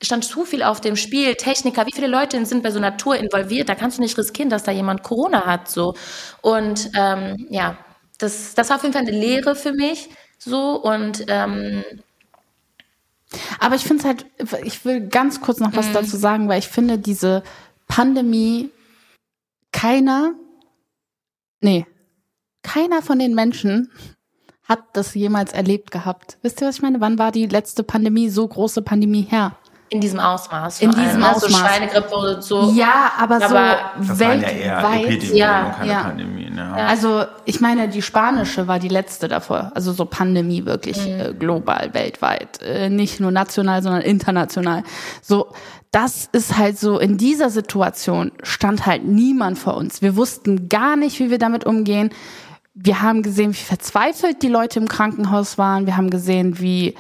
stand 0.03 0.25
zu 0.25 0.45
viel 0.45 0.62
auf 0.62 0.81
dem 0.81 0.97
Spiel, 0.97 1.35
Techniker, 1.37 1.87
wie 1.87 1.93
viele 1.93 2.07
Leute 2.07 2.45
sind 2.45 2.62
bei 2.62 2.71
so 2.71 2.79
einer 2.79 2.97
Tour 2.97 3.17
involviert, 3.17 3.69
da 3.69 3.75
kannst 3.75 3.99
du 3.99 4.03
nicht 4.03 4.19
riskieren, 4.19 4.51
dass 4.51 4.64
da 4.64 4.73
jemand 4.73 5.03
Corona 5.03 5.47
hat, 5.47 5.71
so. 5.71 5.95
Und, 6.43 6.91
ähm, 6.99 7.47
ja, 7.51 7.79
das, 8.19 8.55
das 8.55 8.69
war 8.69 8.77
auf 8.77 8.83
jeden 8.83 8.93
Fall 8.93 9.03
eine 9.03 9.19
Lehre 9.19 9.57
für 9.57 9.73
mich, 9.73 10.11
so, 10.39 10.77
und, 10.83 11.25
ähm, 11.29 11.83
Aber 13.59 13.74
ich 13.74 13.84
finde 13.84 14.01
es 14.01 14.07
halt, 14.07 14.26
ich 14.64 14.84
will 14.84 15.09
ganz 15.09 15.41
kurz 15.41 15.61
noch 15.61 15.74
was 15.76 15.93
dazu 15.93 16.16
sagen, 16.16 16.49
weil 16.49 16.59
ich 16.59 16.68
finde, 16.68 16.99
diese 16.99 17.43
Pandemie, 17.89 18.70
keiner, 19.72 20.34
nee, 21.61 21.87
keiner 22.62 23.03
von 23.03 23.18
den 23.18 23.34
Menschen 23.34 23.91
hat 24.64 24.80
das 24.95 25.14
jemals 25.14 25.53
erlebt 25.53 25.91
gehabt. 25.91 26.39
Wisst 26.43 26.61
ihr, 26.61 26.66
was 26.66 26.76
ich 26.76 26.82
meine? 26.82 27.01
Wann 27.01 27.18
war 27.18 27.30
die 27.30 27.47
letzte 27.47 27.84
Pandemie, 27.84 28.28
so 28.28 28.47
große 28.47 28.82
Pandemie 28.82 29.22
her? 29.22 29.57
in 29.89 30.01
diesem 30.01 30.18
Ausmaß. 30.18 30.80
In 30.80 30.91
diesem 30.91 31.20
ne? 31.20 31.34
So 31.39 31.47
Ausmaß. 31.47 31.61
Schweinegrippe 31.61 32.14
und 32.14 32.43
so. 32.43 32.72
Ja, 32.72 33.12
aber, 33.18 33.37
Aber 33.37 33.49
so 34.03 34.09
das 34.09 34.20
waren 34.20 34.41
ja 34.41 34.49
eher 34.49 34.76
weltweit. 34.76 35.05
Epidemien 35.05 35.37
ja, 35.37 35.84
ja. 35.84 36.16
Ja. 36.57 36.75
Also 36.75 37.25
ich 37.45 37.61
meine, 37.61 37.89
die 37.89 38.03
spanische 38.03 38.67
war 38.67 38.79
die 38.79 38.89
letzte 38.89 39.29
davor. 39.29 39.73
Also 39.75 39.93
so 39.93 40.07
Pandemie 40.07 40.65
wirklich 40.65 40.99
Mhm. 41.07 41.21
äh, 41.21 41.35
global, 41.39 41.93
weltweit. 41.95 42.63
Äh, 42.63 42.89
nicht 42.89 43.21
nur 43.21 43.31
national, 43.31 43.83
sondern 43.83 44.03
international. 44.03 44.83
So, 45.23 45.53
das 45.91 46.29
ist 46.33 46.57
halt 46.59 46.79
so, 46.79 46.99
in 46.99 47.17
dieser 47.19 47.51
Situation 47.51 48.33
stand 48.43 48.87
halt 48.87 49.05
niemand 49.05 49.59
vor 49.59 49.77
uns. 49.77 50.03
Wir 50.03 50.17
wussten 50.17 50.69
gar 50.69 50.97
nicht, 50.97 51.19
wie 51.21 51.31
wir 51.31 51.39
damit 51.39 51.65
umgehen. 51.65 52.11
Wir 52.75 53.01
haben 53.03 53.23
gesehen, 53.23 53.51
wie 53.53 53.55
verzweifelt 53.55 54.43
die 54.43 54.49
Leute 54.49 54.79
im 54.79 54.89
Krankenhaus 54.89 55.59
waren. 55.59 55.87
Wir 55.87 55.97
haben 55.97 56.11
gesehen, 56.11 56.59
wie 56.59 56.95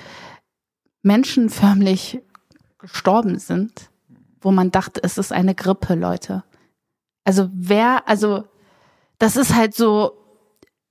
Menschen 1.02 1.50
förmlich 1.50 2.20
gestorben 2.78 3.38
sind, 3.38 3.90
wo 4.40 4.50
man 4.50 4.70
dachte, 4.70 5.00
es 5.02 5.18
ist 5.18 5.32
eine 5.32 5.54
Grippe, 5.54 5.94
Leute. 5.94 6.44
Also 7.24 7.48
wer, 7.52 8.08
also 8.08 8.44
das 9.18 9.36
ist 9.36 9.54
halt 9.54 9.74
so, 9.74 10.12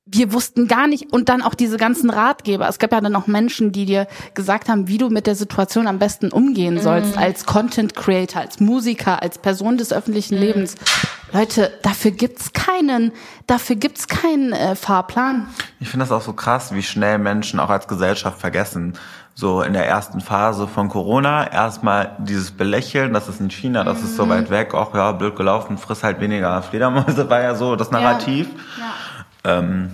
wir 0.08 0.34
wussten 0.34 0.68
gar 0.68 0.88
nicht, 0.88 1.12
und 1.12 1.30
dann 1.30 1.42
auch 1.42 1.56
diese 1.56 1.78
ganzen 1.78 2.12
Ratgeber. 2.12 2.68
Es 2.70 2.78
gab 2.78 2.92
ja 2.92 3.02
dann 3.02 3.16
auch 3.16 3.26
Menschen, 3.26 3.72
die 3.72 3.86
dir 3.86 4.08
gesagt 4.36 4.70
haben, 4.70 4.88
wie 4.88 5.00
du 5.00 5.10
mit 5.10 5.26
der 5.26 5.36
Situation 5.36 5.88
am 5.88 5.98
besten 5.98 6.32
umgehen 6.32 6.80
sollst, 6.80 7.18
als 7.18 7.46
Content 7.46 7.96
Creator, 7.96 8.42
als 8.42 8.60
Musiker, 8.60 9.24
als 9.24 9.40
Person 9.40 9.78
des 9.78 9.92
öffentlichen 9.92 10.38
Lebens. 10.38 10.76
Leute, 11.34 11.74
dafür 11.82 12.12
gibt's 12.12 12.54
keinen, 12.54 13.12
dafür 13.48 13.76
gibt's 13.78 14.08
keinen 14.08 14.54
äh, 14.54 14.76
Fahrplan. 14.76 15.48
Ich 15.80 15.90
finde 15.90 16.06
das 16.06 16.12
auch 16.12 16.22
so 16.22 16.34
krass, 16.34 16.74
wie 16.74 16.84
schnell 16.84 17.18
Menschen 17.18 17.60
auch 17.60 17.70
als 17.70 17.88
Gesellschaft 17.88 18.40
vergessen. 18.40 18.94
So 19.38 19.62
in 19.62 19.74
der 19.74 19.86
ersten 19.86 20.22
Phase 20.22 20.66
von 20.66 20.88
Corona 20.88 21.52
erstmal 21.52 22.16
dieses 22.20 22.52
Belächeln, 22.52 23.12
das 23.12 23.28
ist 23.28 23.42
in 23.42 23.50
China, 23.50 23.84
das 23.84 24.02
ist 24.02 24.16
so 24.16 24.30
weit 24.30 24.50
weg, 24.50 24.74
auch 24.74 24.96
ja, 24.96 25.12
blöd 25.12 25.36
gelaufen, 25.36 25.78
friss 25.78 26.04
halt 26.06 26.22
weniger 26.22 26.62
Fledermäuse, 26.62 27.30
war 27.30 27.42
ja 27.42 27.54
so 27.54 27.76
das 27.76 27.92
Narrativ. 27.92 28.48
Ähm, 29.44 29.92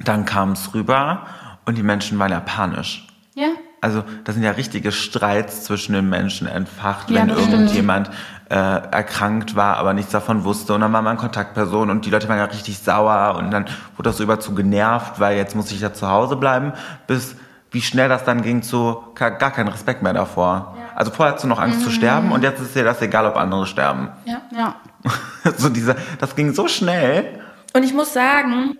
dann 0.00 0.24
kam 0.24 0.52
es 0.52 0.74
rüber 0.74 1.26
und 1.64 1.78
die 1.78 1.84
Menschen 1.84 2.18
waren 2.18 2.32
ja 2.32 2.40
panisch. 2.40 3.06
Ja. 3.34 3.50
Also 3.80 4.02
da 4.24 4.32
sind 4.32 4.42
ja 4.42 4.50
richtige 4.50 4.90
Streits 4.90 5.62
zwischen 5.62 5.92
den 5.92 6.08
Menschen 6.08 6.48
entfacht, 6.48 7.08
Ja, 7.08 7.20
wenn 7.20 7.28
irgendjemand 7.30 8.10
äh, 8.48 8.54
erkrankt 8.54 9.54
war, 9.54 9.76
aber 9.76 9.92
nichts 9.92 10.10
davon 10.10 10.42
wusste. 10.42 10.74
Und 10.74 10.80
dann 10.80 10.92
war 10.92 11.02
man 11.02 11.16
Kontaktperson 11.16 11.88
und 11.88 12.04
die 12.04 12.10
Leute 12.10 12.28
waren 12.28 12.38
ja 12.38 12.44
richtig 12.44 12.78
sauer 12.78 13.36
und 13.38 13.52
dann 13.52 13.66
wurde 13.96 14.10
das 14.10 14.16
so 14.16 14.24
über 14.24 14.40
zu 14.40 14.54
genervt, 14.54 15.20
weil 15.20 15.36
jetzt 15.36 15.54
muss 15.54 15.70
ich 15.70 15.80
ja 15.80 15.92
zu 15.92 16.08
Hause 16.08 16.34
bleiben, 16.34 16.72
bis 17.06 17.36
wie 17.72 17.82
schnell 17.82 18.08
das 18.08 18.24
dann 18.24 18.42
ging 18.42 18.62
zu 18.62 19.02
gar 19.14 19.32
gar 19.32 19.50
kein 19.50 19.68
Respekt 19.68 20.02
mehr 20.02 20.12
davor. 20.12 20.76
Also 20.94 21.10
vorher 21.10 21.34
hast 21.34 21.44
du 21.44 21.48
noch 21.48 21.58
Angst 21.58 21.82
zu 21.82 21.90
sterben 21.90 22.32
und 22.32 22.42
jetzt 22.42 22.60
ist 22.60 22.76
dir 22.76 22.84
das 22.84 23.00
egal, 23.00 23.26
ob 23.26 23.36
andere 23.36 23.66
sterben. 23.66 24.10
Ja. 24.24 24.42
Ja. 24.54 24.76
so 25.56 25.68
diese, 25.68 25.96
das 26.20 26.36
ging 26.36 26.52
so 26.52 26.68
schnell. 26.68 27.40
Und 27.72 27.82
ich 27.82 27.94
muss 27.94 28.12
sagen, 28.12 28.78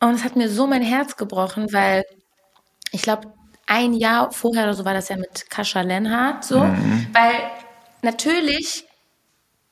und 0.00 0.14
es 0.14 0.24
hat 0.24 0.36
mir 0.36 0.48
so 0.48 0.66
mein 0.66 0.82
Herz 0.82 1.16
gebrochen, 1.16 1.72
weil 1.72 2.04
ich 2.92 3.02
glaube, 3.02 3.32
ein 3.66 3.92
Jahr 3.94 4.30
vorher 4.30 4.64
oder 4.64 4.74
so 4.74 4.84
war 4.84 4.94
das 4.94 5.08
ja 5.08 5.16
mit 5.16 5.50
Kascha 5.50 5.80
Lenhardt 5.80 6.44
so, 6.44 6.60
weil 6.60 7.34
natürlich 8.02 8.86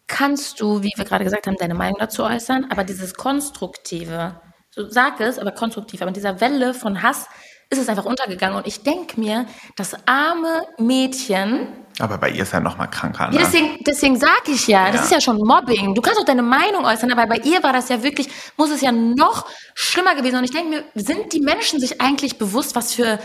kannst 0.08 0.60
du, 0.60 0.82
wie 0.82 0.92
wir 0.96 1.04
gerade 1.04 1.24
gesagt 1.24 1.46
haben, 1.46 1.56
deine 1.56 1.74
Meinung 1.74 1.98
dazu 1.98 2.24
äußern, 2.24 2.66
aber 2.70 2.84
dieses 2.84 3.14
Konstruktive, 3.14 4.40
so 4.74 4.88
sag 4.88 5.20
es, 5.20 5.38
aber 5.38 5.52
konstruktiv, 5.52 6.00
aber 6.02 6.08
in 6.08 6.14
dieser 6.14 6.40
Welle 6.40 6.74
von 6.74 7.02
Hass 7.02 7.26
ist 7.70 7.78
es 7.78 7.88
einfach 7.88 8.04
untergegangen 8.04 8.56
und 8.56 8.66
ich 8.66 8.82
denke 8.82 9.18
mir, 9.18 9.46
das 9.76 9.96
arme 10.06 10.62
Mädchen, 10.78 11.66
Aber 12.00 12.18
bei 12.18 12.30
ihr 12.30 12.42
ist 12.42 12.52
ja 12.52 12.60
noch 12.60 12.76
mal 12.76 12.88
kranker. 12.88 13.28
Ne? 13.30 13.36
ja, 13.36 13.42
deswegen, 13.44 13.78
deswegen 13.86 14.18
sage 14.18 14.50
ich 14.52 14.66
ja, 14.66 14.86
das 14.86 14.96
Ja. 14.96 15.02
ist 15.04 15.10
ja 15.12 15.20
schon 15.20 15.38
Mobbing. 15.38 15.94
Du 15.94 16.02
kannst 16.02 16.20
auch 16.20 16.24
deine 16.24 16.42
Meinung 16.42 16.84
äußern, 16.84 17.10
aber 17.12 17.26
bei 17.26 17.36
ihr 17.44 17.62
war 17.62 17.72
das 17.72 17.88
ja 17.88 18.02
wirklich, 18.02 18.28
muss 18.56 18.70
es 18.70 18.80
ja 18.80 18.90
noch 18.92 19.46
schlimmer 19.74 20.14
gewesen. 20.16 20.36
Und 20.36 20.44
ich 20.44 20.50
denke 20.50 20.68
mir, 20.70 20.84
sind 20.94 21.32
die 21.32 21.40
Menschen 21.40 21.78
sich 21.80 22.00
eigentlich 22.00 22.36
bewusst, 22.36 22.74
was 22.74 22.94
für, 22.94 23.18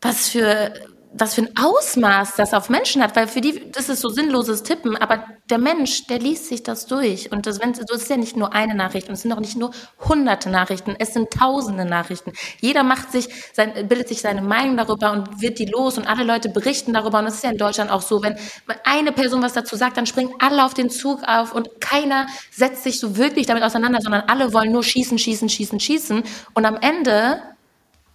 was 0.00 0.28
für, 0.28 0.72
was 1.18 1.34
für 1.34 1.42
ein 1.42 1.50
Ausmaß 1.56 2.34
das 2.36 2.54
auf 2.54 2.68
Menschen 2.68 3.02
hat? 3.02 3.16
Weil 3.16 3.28
für 3.28 3.40
die, 3.40 3.70
das 3.72 3.88
ist 3.88 4.00
so 4.00 4.08
sinnloses 4.08 4.62
Tippen, 4.62 4.96
aber 4.96 5.24
der 5.50 5.58
Mensch, 5.58 6.06
der 6.06 6.18
liest 6.18 6.46
sich 6.46 6.62
das 6.62 6.86
durch. 6.86 7.32
Und 7.32 7.46
das, 7.46 7.60
wenn, 7.60 7.72
das 7.72 8.02
ist 8.02 8.10
ja 8.10 8.16
nicht 8.16 8.36
nur 8.36 8.52
eine 8.52 8.74
Nachricht 8.74 9.08
und 9.08 9.14
es 9.14 9.22
sind 9.22 9.32
auch 9.32 9.40
nicht 9.40 9.56
nur 9.56 9.70
hunderte 10.08 10.50
Nachrichten, 10.50 10.94
es 10.98 11.14
sind 11.14 11.30
tausende 11.30 11.84
Nachrichten. 11.84 12.32
Jeder 12.60 12.82
macht 12.82 13.12
sich, 13.12 13.28
sein, 13.52 13.88
bildet 13.88 14.08
sich 14.08 14.20
seine 14.20 14.42
Meinung 14.42 14.76
darüber 14.76 15.12
und 15.12 15.40
wird 15.40 15.58
die 15.58 15.66
los 15.66 15.98
und 15.98 16.06
alle 16.06 16.24
Leute 16.24 16.48
berichten 16.48 16.92
darüber. 16.92 17.18
Und 17.18 17.26
das 17.26 17.36
ist 17.36 17.44
ja 17.44 17.50
in 17.50 17.58
Deutschland 17.58 17.90
auch 17.90 18.02
so, 18.02 18.22
wenn 18.22 18.36
eine 18.84 19.12
Person 19.12 19.42
was 19.42 19.52
dazu 19.52 19.76
sagt, 19.76 19.96
dann 19.96 20.06
springen 20.06 20.34
alle 20.38 20.64
auf 20.64 20.74
den 20.74 20.90
Zug 20.90 21.22
auf 21.26 21.54
und 21.54 21.80
keiner 21.80 22.26
setzt 22.50 22.82
sich 22.82 23.00
so 23.00 23.16
wirklich 23.16 23.46
damit 23.46 23.62
auseinander, 23.62 24.00
sondern 24.00 24.22
alle 24.28 24.52
wollen 24.52 24.72
nur 24.72 24.82
schießen, 24.82 25.18
schießen, 25.18 25.48
schießen, 25.48 25.80
schießen. 25.80 26.22
Und 26.54 26.64
am 26.64 26.76
Ende 26.76 27.40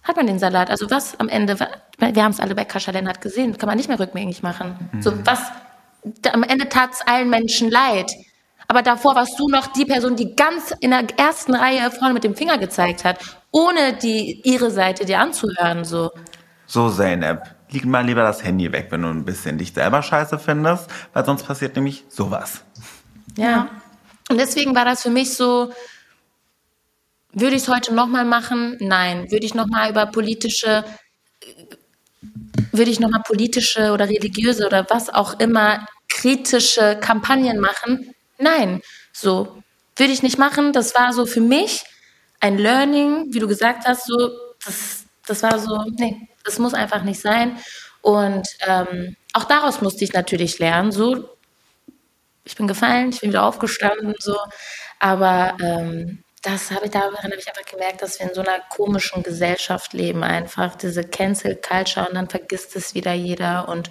hat 0.02 0.16
man 0.16 0.26
den 0.26 0.38
Salat. 0.38 0.70
Also 0.70 0.90
was 0.90 1.18
am 1.20 1.28
Ende, 1.28 1.58
wir 1.58 2.22
haben 2.24 2.32
es 2.32 2.40
alle 2.40 2.54
bei 2.54 2.64
Kaschalen 2.64 3.08
hat 3.08 3.20
gesehen, 3.20 3.56
kann 3.58 3.68
man 3.68 3.76
nicht 3.76 3.88
mehr 3.88 3.98
rückgängig 3.98 4.42
machen. 4.42 4.90
So 5.00 5.12
was, 5.24 5.40
am 6.32 6.42
Ende 6.42 6.68
tat 6.68 6.90
es 6.92 7.00
allen 7.06 7.30
Menschen 7.30 7.70
leid. 7.70 8.10
Aber 8.68 8.82
davor 8.82 9.14
warst 9.14 9.38
du 9.38 9.48
noch 9.48 9.66
die 9.68 9.84
Person, 9.84 10.16
die 10.16 10.34
ganz 10.34 10.72
in 10.80 10.90
der 10.90 11.06
ersten 11.18 11.54
Reihe 11.54 11.90
vorne 11.90 12.14
mit 12.14 12.24
dem 12.24 12.34
Finger 12.34 12.58
gezeigt 12.58 13.04
hat, 13.04 13.18
ohne 13.50 13.92
die 13.92 14.40
ihre 14.44 14.70
Seite 14.70 15.04
dir 15.04 15.20
anzuhören. 15.20 15.84
So. 15.84 16.10
So, 16.66 16.88
Zeynep, 16.88 17.42
leg 17.70 17.84
mal 17.84 18.04
lieber 18.04 18.22
das 18.22 18.42
Handy 18.42 18.72
weg, 18.72 18.86
wenn 18.90 19.02
du 19.02 19.08
ein 19.08 19.24
bisschen 19.24 19.58
dich 19.58 19.72
selber 19.72 20.02
scheiße 20.02 20.38
findest, 20.38 20.88
weil 21.12 21.24
sonst 21.24 21.42
passiert 21.42 21.76
nämlich 21.76 22.04
sowas. 22.08 22.62
Ja. 23.36 23.68
Und 24.30 24.38
deswegen 24.38 24.74
war 24.74 24.86
das 24.86 25.02
für 25.02 25.10
mich 25.10 25.34
so, 25.34 25.70
würde 27.32 27.56
ich 27.56 27.62
es 27.62 27.68
heute 27.68 27.94
nochmal 27.94 28.24
machen? 28.24 28.76
Nein. 28.80 29.30
Würde 29.30 29.46
ich 29.46 29.54
nochmal 29.54 29.90
über 29.90 30.06
politische, 30.06 30.84
würde 32.72 32.90
ich 32.90 33.00
nochmal 33.00 33.22
politische 33.24 33.92
oder 33.92 34.08
religiöse 34.08 34.66
oder 34.66 34.86
was 34.90 35.08
auch 35.08 35.38
immer 35.40 35.86
kritische 36.08 36.98
Kampagnen 37.00 37.58
machen? 37.58 38.14
Nein. 38.38 38.80
So. 39.12 39.62
Würde 39.96 40.12
ich 40.12 40.22
nicht 40.22 40.38
machen. 40.38 40.72
Das 40.72 40.94
war 40.94 41.12
so 41.12 41.26
für 41.26 41.40
mich 41.40 41.84
ein 42.40 42.58
Learning, 42.58 43.26
wie 43.32 43.38
du 43.38 43.46
gesagt 43.46 43.86
hast, 43.86 44.06
so, 44.06 44.30
das, 44.64 45.04
das 45.26 45.42
war 45.42 45.58
so, 45.58 45.78
nee, 45.98 46.28
das 46.44 46.58
muss 46.58 46.74
einfach 46.74 47.02
nicht 47.04 47.20
sein. 47.20 47.56
Und 48.00 48.48
ähm, 48.66 49.16
auch 49.32 49.44
daraus 49.44 49.80
musste 49.80 50.04
ich 50.04 50.12
natürlich 50.12 50.58
lernen, 50.58 50.92
so, 50.92 51.28
ich 52.44 52.56
bin 52.56 52.66
gefallen, 52.66 53.10
ich 53.10 53.20
bin 53.20 53.30
wieder 53.30 53.44
aufgestanden, 53.44 54.14
so. 54.18 54.36
Aber 54.98 55.56
ähm, 55.60 56.24
das 56.42 56.70
habe 56.72 56.86
ich 56.86 56.90
daran 56.90 57.14
habe 57.16 57.36
ich 57.36 57.46
einfach 57.48 57.64
gemerkt, 57.70 58.02
dass 58.02 58.18
wir 58.18 58.28
in 58.28 58.34
so 58.34 58.40
einer 58.40 58.58
komischen 58.68 59.22
Gesellschaft 59.22 59.92
leben, 59.92 60.24
einfach 60.24 60.74
diese 60.74 61.04
Cancel 61.04 61.56
Culture 61.56 62.08
und 62.08 62.14
dann 62.16 62.28
vergisst 62.28 62.74
es 62.76 62.94
wieder 62.94 63.12
jeder 63.12 63.68
und 63.68 63.90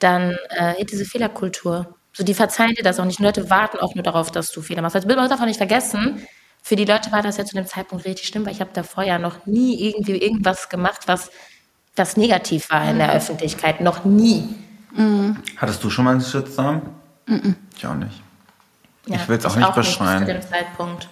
dann 0.00 0.36
äh, 0.50 0.84
diese 0.84 1.04
Fehlerkultur. 1.04 1.94
So, 2.12 2.24
die 2.24 2.34
verzeihen 2.34 2.74
dir 2.74 2.82
das 2.82 2.98
auch 3.00 3.04
nicht. 3.04 3.20
Die 3.20 3.22
Leute 3.22 3.48
warten 3.48 3.78
auch 3.78 3.94
nur 3.94 4.02
darauf, 4.02 4.30
dass 4.30 4.50
du 4.50 4.60
Fehler 4.62 4.82
machst. 4.82 4.96
Also, 4.96 5.08
man 5.08 5.30
darf 5.30 5.40
auch 5.40 5.46
nicht 5.46 5.56
vergessen, 5.56 6.26
für 6.60 6.76
die 6.76 6.84
Leute 6.84 7.10
war 7.12 7.22
das 7.22 7.38
ja 7.38 7.44
zu 7.44 7.54
dem 7.54 7.66
Zeitpunkt 7.66 8.04
richtig 8.04 8.28
schlimm, 8.28 8.44
weil 8.44 8.52
ich 8.52 8.60
habe 8.60 8.70
davor 8.72 9.04
ja 9.04 9.18
noch 9.18 9.46
nie 9.46 9.88
irgendwie 9.88 10.16
irgendwas 10.16 10.68
gemacht, 10.68 11.02
was, 11.06 11.30
was 11.96 12.16
negativ 12.16 12.70
war 12.70 12.88
in 12.88 12.98
der 12.98 13.12
Öffentlichkeit. 13.12 13.80
Noch 13.80 14.04
nie. 14.04 14.48
Hattest 15.56 15.82
du 15.82 15.88
schon 15.90 16.04
mal 16.04 16.12
einen 16.12 16.20
Shitstorm? 16.20 16.82
Ich 17.76 17.86
auch 17.86 17.94
nicht. 17.94 18.20
Ja, 19.06 19.16
Ich 19.16 19.28
will's 19.28 19.44
auch 19.46 19.56
nicht 19.56 19.74
bis 19.74 19.86
beschreien. 19.86 20.26
zu 20.26 20.32
dem 20.32 20.42
Zeitpunkt. 20.42 21.08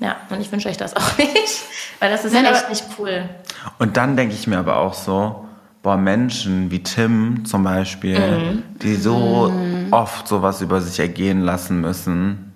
Ja, 0.00 0.16
und 0.30 0.40
ich 0.40 0.50
wünsche 0.52 0.68
euch 0.68 0.76
das 0.76 0.94
auch 0.96 1.18
nicht, 1.18 1.62
weil 1.98 2.10
das 2.10 2.24
ist 2.24 2.32
Nein, 2.32 2.44
echt 2.46 2.68
nicht 2.70 2.84
cool. 2.98 3.28
Und 3.78 3.96
dann 3.96 4.16
denke 4.16 4.34
ich 4.34 4.46
mir 4.46 4.58
aber 4.58 4.76
auch 4.78 4.94
so, 4.94 5.44
boah, 5.82 5.96
Menschen 5.96 6.70
wie 6.70 6.82
Tim 6.82 7.44
zum 7.44 7.64
Beispiel, 7.64 8.18
Mhm. 8.18 8.62
die 8.82 8.94
so 8.94 9.52
oft 9.90 10.28
sowas 10.28 10.60
über 10.60 10.80
sich 10.80 11.00
ergehen 11.00 11.40
lassen 11.40 11.80
müssen, 11.80 12.52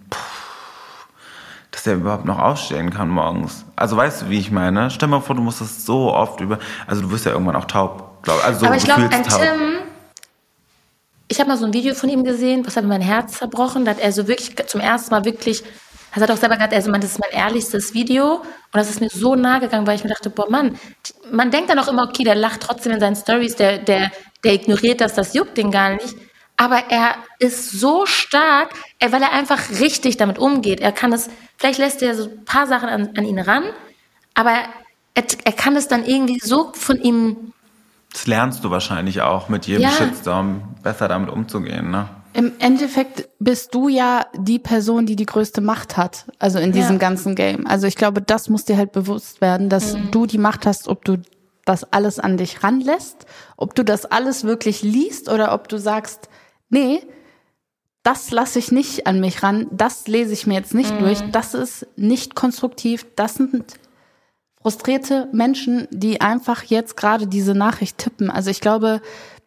dass 1.70 1.86
er 1.86 1.94
überhaupt 1.94 2.26
noch 2.26 2.38
aufstehen 2.38 2.90
kann 2.90 3.08
morgens. 3.08 3.64
Also 3.76 3.96
weißt 3.96 4.22
du, 4.22 4.28
wie 4.30 4.38
ich 4.38 4.50
meine? 4.50 4.90
Stell 4.90 5.08
dir 5.08 5.16
mal 5.16 5.20
vor, 5.20 5.34
du 5.34 5.42
musstest 5.42 5.86
so 5.86 6.12
oft 6.12 6.40
über, 6.40 6.58
also 6.86 7.02
du 7.02 7.10
wirst 7.10 7.24
ja 7.24 7.32
irgendwann 7.32 7.56
auch 7.56 7.64
taub, 7.64 8.22
glaub, 8.22 8.44
also 8.44 8.60
so 8.60 8.66
Aber 8.66 8.76
ich 8.76 8.84
glaube, 8.84 9.02
ein 9.02 9.08
gefühlstaub. 9.10 9.40
Tim, 9.40 9.60
ich 11.28 11.40
habe 11.40 11.48
mal 11.48 11.56
so 11.56 11.64
ein 11.64 11.72
Video 11.72 11.94
von 11.94 12.08
ihm 12.10 12.24
gesehen, 12.24 12.64
was 12.66 12.76
hat 12.76 12.84
mir 12.84 12.90
mein 12.90 13.00
Herz 13.00 13.38
zerbrochen. 13.38 13.84
Da 13.86 13.92
hat 13.92 14.00
er 14.00 14.12
so 14.12 14.28
wirklich 14.28 14.54
zum 14.66 14.80
ersten 14.82 15.10
Mal 15.12 15.24
wirklich, 15.24 15.64
er 16.14 16.22
hat 16.22 16.30
auch 16.30 16.36
selber 16.36 16.56
gesagt, 16.56 16.74
also, 16.74 16.92
das 16.92 17.04
ist 17.12 17.20
mein 17.20 17.30
ehrlichstes 17.30 17.94
Video. 17.94 18.34
Und 18.36 18.44
das 18.74 18.90
ist 18.90 19.00
mir 19.00 19.08
so 19.08 19.34
nahe 19.34 19.60
gegangen, 19.60 19.86
weil 19.86 19.96
ich 19.96 20.04
mir 20.04 20.10
dachte, 20.10 20.30
boah, 20.30 20.50
Mann, 20.50 20.78
man 21.30 21.50
denkt 21.50 21.70
dann 21.70 21.78
auch 21.78 21.88
immer, 21.88 22.02
okay, 22.04 22.24
der 22.24 22.34
lacht 22.34 22.60
trotzdem 22.60 22.92
in 22.92 23.00
seinen 23.00 23.16
Stories, 23.16 23.56
der, 23.56 23.78
der, 23.78 24.10
der 24.44 24.52
ignoriert 24.52 25.00
das, 25.00 25.14
das 25.14 25.34
juckt 25.34 25.56
den 25.56 25.70
gar 25.70 25.90
nicht. 25.90 26.14
Aber 26.58 26.82
er 26.90 27.14
ist 27.38 27.72
so 27.72 28.04
stark, 28.04 28.74
weil 29.00 29.22
er 29.22 29.32
einfach 29.32 29.70
richtig 29.80 30.18
damit 30.18 30.38
umgeht. 30.38 30.80
Er 30.80 30.92
kann 30.92 31.12
es, 31.12 31.30
vielleicht 31.56 31.78
lässt 31.78 32.02
er 32.02 32.14
so 32.14 32.24
ein 32.24 32.44
paar 32.44 32.66
Sachen 32.66 32.88
an, 32.88 33.10
an 33.16 33.24
ihn 33.24 33.38
ran, 33.38 33.64
aber 34.34 34.52
er, 35.14 35.24
er 35.44 35.52
kann 35.52 35.76
es 35.76 35.88
dann 35.88 36.04
irgendwie 36.04 36.38
so 36.40 36.72
von 36.74 37.00
ihm 37.00 37.52
Das 38.12 38.26
lernst 38.26 38.62
du 38.64 38.70
wahrscheinlich 38.70 39.22
auch 39.22 39.48
mit 39.48 39.66
jedem 39.66 39.82
Ja. 39.82 39.90
Shitstorm 39.90 40.74
besser 40.82 41.08
damit 41.08 41.30
umzugehen, 41.30 41.90
ne? 41.90 42.08
Im 42.34 42.52
Endeffekt 42.60 43.28
bist 43.38 43.74
du 43.74 43.88
ja 43.88 44.26
die 44.36 44.58
Person, 44.58 45.04
die 45.06 45.16
die 45.16 45.26
größte 45.26 45.60
Macht 45.60 45.96
hat, 45.96 46.26
also 46.38 46.58
in 46.58 46.72
diesem 46.72 46.94
Ja. 46.94 46.98
ganzen 46.98 47.34
Game. 47.34 47.66
Also 47.66 47.86
ich 47.86 47.96
glaube, 47.96 48.22
das 48.22 48.48
muss 48.48 48.64
dir 48.64 48.76
halt 48.76 48.92
bewusst 48.92 49.40
werden, 49.40 49.68
dass 49.68 49.96
du 50.10 50.26
die 50.26 50.38
Macht 50.38 50.66
hast, 50.66 50.88
ob 50.88 51.04
du 51.04 51.18
das 51.64 51.84
alles 51.92 52.18
an 52.18 52.36
dich 52.38 52.62
ranlässt, 52.62 53.26
ob 53.56 53.74
du 53.74 53.84
das 53.84 54.06
alles 54.06 54.44
wirklich 54.44 54.82
liest 54.82 55.28
oder 55.28 55.52
ob 55.52 55.68
du 55.68 55.78
sagst, 55.78 56.28
nee, 56.70 57.00
das 58.02 58.30
lasse 58.32 58.58
ich 58.58 58.72
nicht 58.72 59.06
an 59.06 59.20
mich 59.20 59.42
ran, 59.42 59.68
das 59.70 60.08
lese 60.08 60.32
ich 60.32 60.46
mir 60.46 60.54
jetzt 60.54 60.74
nicht 60.74 61.00
durch, 61.00 61.20
das 61.30 61.54
ist 61.54 61.86
nicht 61.96 62.34
konstruktiv, 62.34 63.06
das 63.14 63.34
sind 63.34 63.74
frustrierte 64.60 65.28
Menschen, 65.32 65.86
die 65.90 66.20
einfach 66.20 66.64
jetzt 66.64 66.96
gerade 66.96 67.26
diese 67.26 67.54
Nachricht 67.54 67.98
tippen. 67.98 68.30
Also 68.30 68.50
ich 68.50 68.60
glaube, 68.60 69.02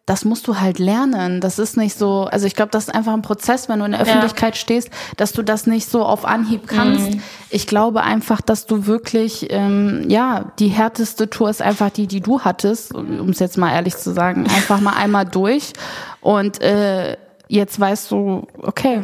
das 0.06 0.24
musst 0.24 0.46
du 0.46 0.60
halt 0.60 0.78
lernen. 0.78 1.40
Das 1.40 1.58
ist 1.58 1.76
nicht 1.76 1.98
so, 1.98 2.28
also 2.30 2.46
ich 2.46 2.54
glaube, 2.54 2.70
das 2.70 2.84
ist 2.84 2.94
einfach 2.94 3.12
ein 3.12 3.22
Prozess, 3.22 3.68
wenn 3.68 3.80
du 3.80 3.84
in 3.86 3.90
der 3.90 4.00
Öffentlichkeit 4.00 4.56
stehst, 4.56 4.88
dass 5.16 5.32
du 5.32 5.42
das 5.42 5.66
nicht 5.66 5.90
so 5.90 6.04
auf 6.04 6.24
Anhieb 6.24 6.68
kannst. 6.68 7.18
Ich 7.50 7.66
glaube 7.66 8.02
einfach, 8.02 8.40
dass 8.40 8.66
du 8.66 8.86
wirklich, 8.86 9.48
ähm, 9.50 10.04
ja, 10.08 10.44
die 10.60 10.68
härteste 10.68 11.28
Tour 11.28 11.50
ist 11.50 11.60
einfach 11.60 11.90
die, 11.90 12.06
die 12.06 12.20
du 12.20 12.40
hattest, 12.40 12.94
um 12.94 13.30
es 13.30 13.40
jetzt 13.40 13.58
mal 13.58 13.72
ehrlich 13.72 13.96
zu 13.96 14.12
sagen, 14.12 14.46
einfach 14.56 14.80
mal 14.80 14.94
einmal 14.94 15.24
durch 15.24 15.72
und 16.20 16.62
äh, 16.62 17.16
jetzt 17.48 17.78
weißt 17.78 18.10
du, 18.10 18.46
okay, 18.62 19.02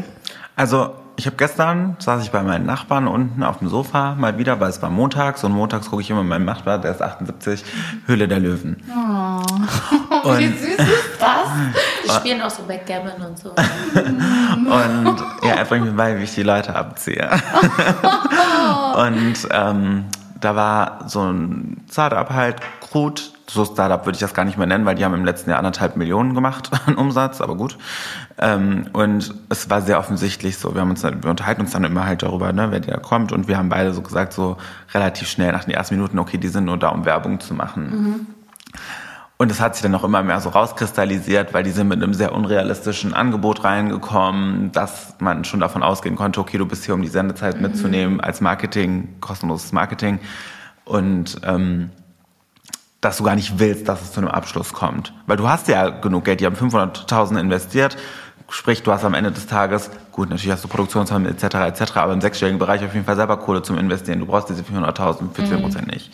Also, 0.55 0.91
ich 1.17 1.27
habe 1.27 1.37
gestern, 1.37 1.97
saß 1.99 2.23
ich 2.25 2.31
bei 2.31 2.43
meinen 2.43 2.65
Nachbarn 2.65 3.07
unten 3.07 3.43
auf 3.43 3.59
dem 3.59 3.69
Sofa 3.69 4.15
mal 4.15 4.39
wieder, 4.39 4.61
weil 4.61 4.71
es 4.71 4.81
war 4.83 4.91
montags 4.91 5.45
und 5.45 5.53
montags 5.53 5.91
gucke 5.91 6.03
ich 6.03 6.11
immer 6.11 6.23
meinen 6.23 6.45
Nachbar, 6.45 6.79
der 6.79 6.91
ist 6.91 7.03
78, 7.03 7.65
Höhle 8.07 8.29
der 8.29 8.41
Löwen. 8.41 8.83
Wie 10.25 10.49
süß 10.49 10.79
ist 10.79 11.21
das? 11.21 12.17
spielen 12.17 12.43
auch 12.43 12.51
so 12.51 12.63
Backgammon 12.65 13.21
und 13.23 13.39
so. 13.39 13.51
Und 13.55 15.25
ja, 15.43 15.55
er 15.55 15.65
bringt 15.65 15.87
mir 15.87 15.93
bei, 15.93 16.19
wie 16.19 16.25
ich 16.25 16.35
die 16.35 16.43
Leute 16.43 16.75
abziehe. 16.75 17.29
und 18.97 19.49
ähm, 19.51 20.05
da 20.41 20.57
war 20.57 21.09
so 21.09 21.21
ein 21.21 21.83
Startup 21.91 22.29
halt, 22.31 22.57
Krut. 22.81 23.33
So 23.49 23.65
Startup 23.65 24.05
würde 24.07 24.17
ich 24.17 24.21
das 24.21 24.35
gar 24.35 24.45
nicht 24.45 24.57
mehr 24.57 24.67
nennen, 24.67 24.87
weil 24.87 24.95
die 24.95 25.05
haben 25.05 25.15
im 25.15 25.25
letzten 25.25 25.51
Jahr 25.51 25.59
anderthalb 25.59 25.97
Millionen 25.97 26.35
gemacht 26.35 26.71
an 26.87 26.95
Umsatz, 26.95 27.41
aber 27.41 27.55
gut. 27.55 27.77
Ähm, 28.39 28.87
und 28.93 29.35
es 29.51 29.69
war 29.69 29.83
sehr 29.83 29.99
offensichtlich 29.99 30.59
so, 30.59 30.75
wir 30.75 30.81
haben 30.81 30.91
uns, 30.91 31.03
wir 31.03 31.31
unterhalten 31.31 31.61
uns 31.63 31.73
dann 31.73 31.85
immer 31.85 32.07
halt 32.07 32.23
darüber, 32.23 32.53
ne, 32.53 32.71
wer 32.71 32.81
da 32.81 32.99
kommt. 32.99 33.33
Und 33.33 33.49
wir 33.49 33.59
haben 33.59 33.69
beide 33.69 33.93
so 33.93 34.01
gesagt, 34.01 34.33
so 34.33 34.57
relativ 34.95 35.29
schnell 35.29 35.53
nach 35.53 35.65
den 35.65 35.75
ersten 35.75 35.97
Minuten, 35.97 36.19
okay, 36.19 36.39
die 36.39 36.49
sind 36.49 36.65
nur 36.65 36.79
da, 36.79 36.89
um 36.89 37.05
Werbung 37.05 37.41
zu 37.41 37.55
machen. 37.55 38.27
Und 39.43 39.51
es 39.51 39.61
hat 39.61 39.75
sich 39.75 39.83
dann 39.83 39.93
auch 39.97 40.05
immer 40.05 40.23
mehr 40.23 40.41
so 40.41 40.51
rauskristallisiert, 40.51 41.53
weil 41.53 41.65
die 41.65 41.73
sind 41.73 41.89
mit 41.89 42.01
einem 42.01 42.15
sehr 42.15 42.33
unrealistischen 42.33 43.13
Angebot 43.13 43.65
reingekommen, 43.65 44.71
dass 44.71 45.17
man 45.19 45.45
schon 45.45 45.59
davon 45.59 45.83
ausgehen 45.83 46.15
konnte, 46.15 46.39
okay, 46.39 46.59
du 46.59 46.65
bist 46.65 46.85
hier, 46.85 46.95
um 46.95 47.03
die 47.03 47.09
Sendezeit 47.09 47.61
mitzunehmen 47.61 48.21
als 48.21 48.41
Marketing, 48.41 49.17
kostenloses 49.19 49.73
Marketing. 49.73 50.21
Und 50.85 51.41
ähm, 51.43 51.91
dass 53.01 53.17
du 53.17 53.25
gar 53.25 53.35
nicht 53.35 53.59
willst, 53.59 53.89
dass 53.89 54.01
es 54.03 54.13
zu 54.13 54.21
einem 54.21 54.29
Abschluss 54.29 54.73
kommt. 54.73 55.13
Weil 55.27 55.39
du 55.39 55.49
hast 55.49 55.67
ja 55.67 55.89
genug 55.89 56.25
Geld, 56.25 56.39
die 56.39 56.47
haben 56.47 56.55
500.000 56.55 57.41
investiert, 57.41 57.97
sprich, 58.49 58.85
du 58.85 58.93
hast 58.93 59.05
am 59.05 59.15
Ende 59.15 59.33
des 59.33 59.49
Tages, 59.49 59.91
gut, 60.13 60.31
natürlich 60.31 60.53
hast 60.53 60.63
du 60.63 60.69
Produktionsfirmen 60.69 61.27
etc. 61.27 61.83
etc., 61.83 61.97
aber 61.97 62.13
im 62.13 62.21
sechsstelligen 62.21 62.61
Bereich 62.61 62.85
auf 62.85 62.95
jeden 62.95 63.07
Fall 63.07 63.17
selber 63.17 63.39
Kohle 63.39 63.63
zum 63.63 63.77
Investieren. 63.77 64.21
Du 64.21 64.27
brauchst 64.27 64.51
diese 64.51 64.63
400.000 64.63 65.35
für 65.35 65.43
10% 65.43 65.87
nicht. 65.91 66.13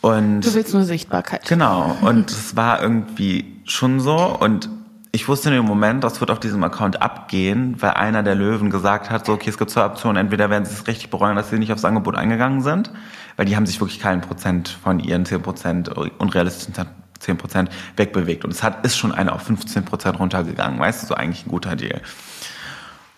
Und 0.00 0.42
Du 0.42 0.54
willst 0.54 0.74
nur 0.74 0.84
Sichtbarkeit. 0.84 1.46
Genau, 1.48 1.96
und 2.02 2.30
es 2.30 2.54
war 2.56 2.82
irgendwie 2.82 3.60
schon 3.64 4.00
so. 4.00 4.16
Und 4.16 4.68
ich 5.12 5.28
wusste 5.28 5.48
in 5.48 5.54
dem 5.56 5.64
Moment, 5.64 6.04
das 6.04 6.20
wird 6.20 6.30
auf 6.30 6.40
diesem 6.40 6.62
Account 6.62 7.00
abgehen, 7.00 7.80
weil 7.80 7.92
einer 7.92 8.22
der 8.22 8.34
Löwen 8.34 8.70
gesagt 8.70 9.10
hat, 9.10 9.26
so, 9.26 9.32
okay, 9.32 9.48
es 9.48 9.56
gibt 9.56 9.70
zwei 9.70 9.86
Optionen. 9.86 10.18
Entweder 10.18 10.50
werden 10.50 10.64
sie 10.64 10.74
es 10.74 10.86
richtig 10.86 11.10
bereuen, 11.10 11.36
dass 11.36 11.50
sie 11.50 11.58
nicht 11.58 11.72
aufs 11.72 11.84
Angebot 11.84 12.16
eingegangen 12.16 12.60
sind, 12.60 12.90
weil 13.36 13.46
die 13.46 13.56
haben 13.56 13.66
sich 13.66 13.80
wirklich 13.80 13.98
keinen 13.98 14.20
Prozent 14.20 14.68
von 14.68 15.00
ihren 15.00 15.24
10 15.24 15.40
Prozent, 15.40 15.88
unrealistischen 15.88 16.74
10 17.18 17.38
Prozent 17.38 17.70
wegbewegt. 17.96 18.44
Und 18.44 18.50
es 18.50 18.62
hat, 18.62 18.84
ist 18.84 18.98
schon 18.98 19.12
einer 19.12 19.32
auf 19.34 19.42
15 19.42 19.84
Prozent 19.84 20.18
runtergegangen. 20.18 20.78
Weißt 20.78 21.02
du, 21.02 21.06
so 21.06 21.14
eigentlich 21.14 21.46
ein 21.46 21.50
guter 21.50 21.76
Deal. 21.76 22.02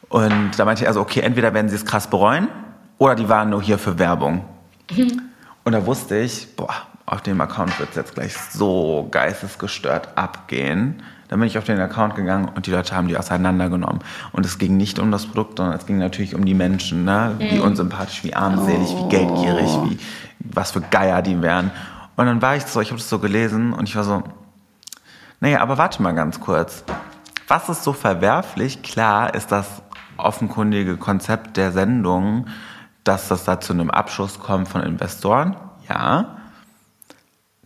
Und 0.09 0.53
da 0.57 0.65
meinte 0.65 0.83
ich 0.85 0.89
also, 0.89 1.01
okay, 1.01 1.21
entweder 1.21 1.53
werden 1.53 1.69
sie 1.69 1.77
es 1.77 1.85
krass 1.85 2.09
bereuen 2.09 2.49
oder 2.99 3.15
die 3.15 3.29
waren 3.29 3.51
nur 3.51 3.63
hier 3.63 3.79
für 3.79 3.99
Werbung. 3.99 4.45
Und 5.69 5.73
da 5.73 5.85
wusste 5.85 6.17
ich, 6.17 6.57
boah, 6.57 6.73
auf 7.05 7.21
dem 7.21 7.39
Account 7.43 7.79
wird 7.79 7.91
es 7.91 7.97
jetzt 7.97 8.15
gleich 8.15 8.35
so 8.35 9.07
geistesgestört 9.11 10.17
abgehen. 10.17 11.03
Dann 11.29 11.41
bin 11.41 11.47
ich 11.47 11.59
auf 11.59 11.65
den 11.65 11.79
Account 11.79 12.15
gegangen 12.15 12.49
und 12.49 12.65
die 12.65 12.71
Leute 12.71 12.97
haben 12.97 13.07
die 13.07 13.19
auseinandergenommen. 13.19 13.99
Und 14.33 14.47
es 14.47 14.57
ging 14.57 14.79
nicht 14.79 14.99
um 14.99 15.13
das 15.13 15.27
Produkt, 15.27 15.59
sondern 15.59 15.77
es 15.77 15.85
ging 15.85 15.99
natürlich 15.99 16.35
um 16.35 16.47
die 16.47 16.55
Menschen, 16.55 17.05
ne? 17.05 17.35
Wie 17.39 17.59
unsympathisch, 17.59 18.25
wie 18.25 18.33
armselig, 18.33 18.89
wie 18.97 19.09
geldgierig, 19.11 19.69
wie 19.85 19.99
was 20.39 20.71
für 20.71 20.81
Geier 20.81 21.21
die 21.21 21.43
wären. 21.43 21.71
Und 22.17 22.25
dann 22.25 22.41
war 22.41 22.57
ich 22.57 22.65
so, 22.65 22.81
ich 22.81 22.89
habe 22.89 22.99
das 22.99 23.11
so 23.11 23.19
gelesen 23.19 23.75
und 23.75 23.91
ich 23.91 23.95
war 23.95 24.05
so, 24.05 24.23
naja, 25.41 25.61
aber 25.61 25.77
warte 25.77 26.01
mal 26.01 26.15
ganz 26.15 26.41
kurz. 26.41 26.83
Was 27.47 27.69
ist 27.69 27.85
so 27.85 27.93
verwerflich? 27.93 28.81
Klar 28.83 29.35
ist 29.35 29.53
das 29.53 29.83
offenkundige 30.17 30.97
Konzept 30.97 31.59
der 31.59 31.73
Sendung, 31.73 32.47
dass 33.09 33.29
das 33.29 33.45
da 33.45 33.59
zu 33.59 33.73
einem 33.73 33.91
Abschuss 33.91 34.39
kommt 34.39 34.69
von 34.69 34.83
Investoren. 34.83 35.57
Ja. 35.89 36.37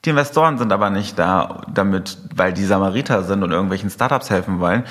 Die 0.05 0.11
Investoren 0.11 0.57
sind 0.57 0.73
aber 0.73 0.91
nicht 0.91 1.19
da, 1.19 1.63
damit, 1.73 2.19
weil 2.35 2.53
die 2.53 2.65
Samariter 2.65 3.25
sind 3.25 3.43
und 3.43 3.51
irgendwelchen 3.51 3.91
Startups 3.91 4.31
helfen 4.31 4.61
wollen. 4.61 4.85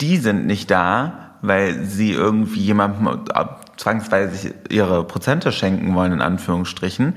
Die 0.00 0.18
sind 0.18 0.46
nicht 0.46 0.70
da, 0.70 1.30
weil 1.40 1.84
sie 1.84 2.12
irgendwie 2.12 2.60
jemandem 2.60 3.24
zwangsweise 3.76 4.54
ihre 4.68 5.04
Prozente 5.04 5.50
schenken 5.50 5.94
wollen, 5.94 6.12
in 6.12 6.22
Anführungsstrichen. 6.22 7.14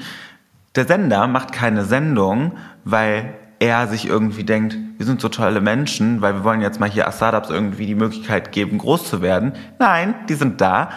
Der 0.75 0.85
Sender 0.85 1.27
macht 1.27 1.51
keine 1.51 1.85
Sendung, 1.85 2.53
weil 2.83 3.33
er 3.59 3.87
sich 3.87 4.07
irgendwie 4.07 4.43
denkt, 4.43 4.77
wir 4.97 5.05
sind 5.05 5.21
so 5.21 5.29
tolle 5.29 5.61
Menschen, 5.61 6.21
weil 6.21 6.35
wir 6.35 6.43
wollen 6.43 6.61
jetzt 6.61 6.79
mal 6.79 6.89
hier 6.89 7.11
Startups 7.11 7.49
irgendwie 7.49 7.87
die 7.87 7.95
Möglichkeit 7.95 8.51
geben, 8.51 8.77
groß 8.77 9.09
zu 9.09 9.21
werden. 9.21 9.53
Nein, 9.79 10.13
die 10.29 10.35
sind 10.35 10.61
da, 10.61 10.89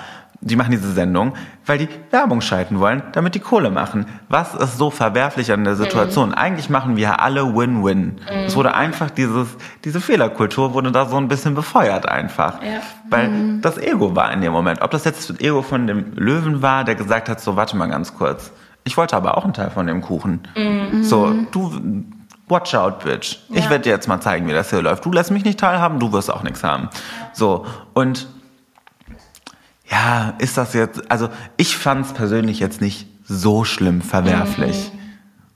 die 0.42 0.56
machen 0.56 0.70
diese 0.70 0.90
Sendung, 0.92 1.34
weil 1.66 1.76
die 1.78 1.88
Werbung 2.10 2.40
schalten 2.40 2.80
wollen, 2.80 3.02
damit 3.12 3.34
die 3.34 3.40
Kohle 3.40 3.70
machen. 3.70 4.06
Was 4.30 4.54
ist 4.54 4.78
so 4.78 4.90
verwerflich 4.90 5.52
an 5.52 5.64
der 5.64 5.76
Situation? 5.76 6.32
Eigentlich 6.32 6.70
machen 6.70 6.96
wir 6.96 7.20
alle 7.20 7.54
Win-Win. 7.54 8.16
Es 8.46 8.56
wurde 8.56 8.74
einfach 8.74 9.10
dieses, 9.10 9.48
diese 9.84 10.00
Fehlerkultur 10.00 10.72
wurde 10.72 10.92
da 10.92 11.04
so 11.06 11.16
ein 11.18 11.28
bisschen 11.28 11.54
befeuert 11.54 12.08
einfach. 12.08 12.62
Ja. 12.62 12.80
Weil 13.10 13.58
das 13.60 13.76
Ego 13.76 14.16
war 14.16 14.32
in 14.32 14.40
dem 14.40 14.52
Moment. 14.52 14.80
Ob 14.80 14.90
das 14.92 15.04
jetzt 15.04 15.28
das 15.28 15.40
Ego 15.40 15.60
von 15.60 15.86
dem 15.86 16.14
Löwen 16.14 16.62
war, 16.62 16.84
der 16.84 16.94
gesagt 16.94 17.28
hat, 17.28 17.40
so 17.40 17.56
warte 17.56 17.76
mal 17.76 17.88
ganz 17.90 18.14
kurz. 18.16 18.50
Ich 18.84 18.96
wollte 18.96 19.16
aber 19.16 19.36
auch 19.36 19.44
einen 19.44 19.52
Teil 19.52 19.70
von 19.70 19.86
dem 19.86 20.00
Kuchen. 20.00 20.40
So, 21.02 21.34
du, 21.52 22.04
watch 22.48 22.74
out, 22.74 23.00
bitch. 23.04 23.36
Ich 23.50 23.64
Ja. 23.64 23.70
werde 23.70 23.84
dir 23.84 23.90
jetzt 23.90 24.08
mal 24.08 24.20
zeigen, 24.22 24.48
wie 24.48 24.52
das 24.52 24.70
hier 24.70 24.80
läuft. 24.80 25.04
Du 25.04 25.12
lässt 25.12 25.30
mich 25.30 25.44
nicht 25.44 25.60
teilhaben, 25.60 25.98
du 26.00 26.12
wirst 26.12 26.32
auch 26.32 26.42
nichts 26.42 26.64
haben. 26.64 26.88
So, 27.34 27.66
und 27.92 28.26
ja, 29.90 30.34
ist 30.38 30.56
das 30.56 30.72
jetzt, 30.74 31.10
also 31.10 31.28
ich 31.56 31.76
fand 31.76 32.06
es 32.06 32.12
persönlich 32.12 32.60
jetzt 32.60 32.80
nicht 32.80 33.08
so 33.24 33.64
schlimm 33.64 34.02
verwerflich. 34.02 34.92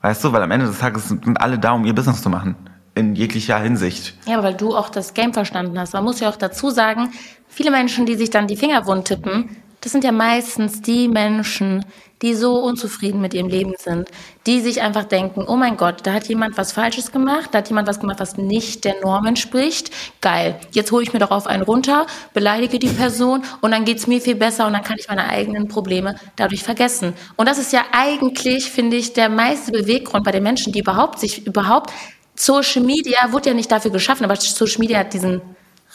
Weißt 0.01 0.23
du, 0.23 0.33
weil 0.33 0.43
am 0.43 0.51
Ende 0.51 0.67
des 0.67 0.79
Tages 0.79 1.09
sind 1.09 1.41
alle 1.41 1.59
da, 1.59 1.73
um 1.73 1.85
ihr 1.85 1.95
Business 1.95 2.23
zu 2.23 2.29
machen. 2.29 2.57
In 2.95 3.15
jeglicher 3.15 3.59
Hinsicht. 3.59 4.17
Ja, 4.27 4.43
weil 4.43 4.55
du 4.55 4.77
auch 4.77 4.89
das 4.89 5.15
Game 5.15 5.33
verstanden 5.33 5.79
hast. 5.79 5.95
Man 5.95 6.05
muss 6.05 6.21
ja 6.21 6.29
auch 6.29 6.37
dazu 6.37 6.71
sagen, 6.71 7.11
viele 7.49 7.71
Menschen, 7.71 8.07
die 8.07 8.15
sich 8.15 8.31
dann 8.31 8.47
die 8.47 8.57
Finger 8.57 8.87
wund 8.87 9.07
tippen, 9.07 9.57
das 9.81 9.93
sind 9.93 10.05
ja 10.05 10.13
meistens 10.13 10.81
die 10.81 11.09
Menschen, 11.09 11.85
die 12.25 12.35
so 12.35 12.55
unzufrieden 12.55 13.21
mit 13.21 13.35
ihrem 13.35 13.49
Leben 13.49 13.75
sind, 13.79 14.09
die 14.47 14.63
sich 14.63 14.81
einfach 14.81 15.05
denken, 15.05 15.45
oh 15.47 15.57
mein 15.57 15.77
Gott, 15.77 15.97
da 16.05 16.15
hat 16.15 16.27
jemand 16.27 16.57
was 16.57 16.73
Falsches 16.73 17.13
gemacht, 17.13 17.51
da 17.53 17.59
hat 17.59 17.69
jemand 17.69 17.87
was 17.87 18.01
gemacht, 18.01 18.19
was 18.19 18.39
nicht 18.39 18.87
der 18.87 18.99
Norm 19.03 19.27
entspricht. 19.27 19.91
Geil, 20.23 20.59
jetzt 20.73 20.91
hole 20.91 21.03
ich 21.03 21.13
mir 21.13 21.19
darauf 21.19 21.47
einen 21.47 21.63
runter, 21.63 22.07
beleidige 22.33 22.79
die 22.79 22.89
Person 22.89 23.43
und 23.61 23.73
dann 23.73 23.85
geht's 23.85 24.07
mir 24.07 24.23
viel 24.23 24.37
besser 24.37 24.67
und 24.67 24.73
dann 24.73 24.83
kann 24.83 24.97
ich 24.99 25.07
meine 25.07 25.29
eigenen 25.29 25.69
Probleme 25.69 26.15
dadurch 26.37 26.63
vergessen. 26.63 27.13
Und 27.37 27.47
das 27.47 27.59
ist 27.59 27.75
ja 27.75 27.83
eigentlich, 27.93 28.71
finde 28.71 28.97
ich, 28.97 29.13
der 29.13 29.29
meiste 29.29 29.71
Beweggrund 29.71 30.25
bei 30.25 30.33
den 30.33 30.45
Menschen, 30.45 30.73
die 30.73 30.79
überhaupt 30.79 31.19
sich 31.19 31.47
überhaupt 31.47 31.93
Social 32.37 32.83
Media 32.83 33.33
wurde 33.33 33.51
ja 33.51 33.55
nicht 33.55 33.71
dafür 33.71 33.91
geschaffen, 33.91 34.25
aber 34.25 34.37
Social 34.37 34.81
Media 34.81 35.01
hat 35.01 35.13
diesen 35.13 35.43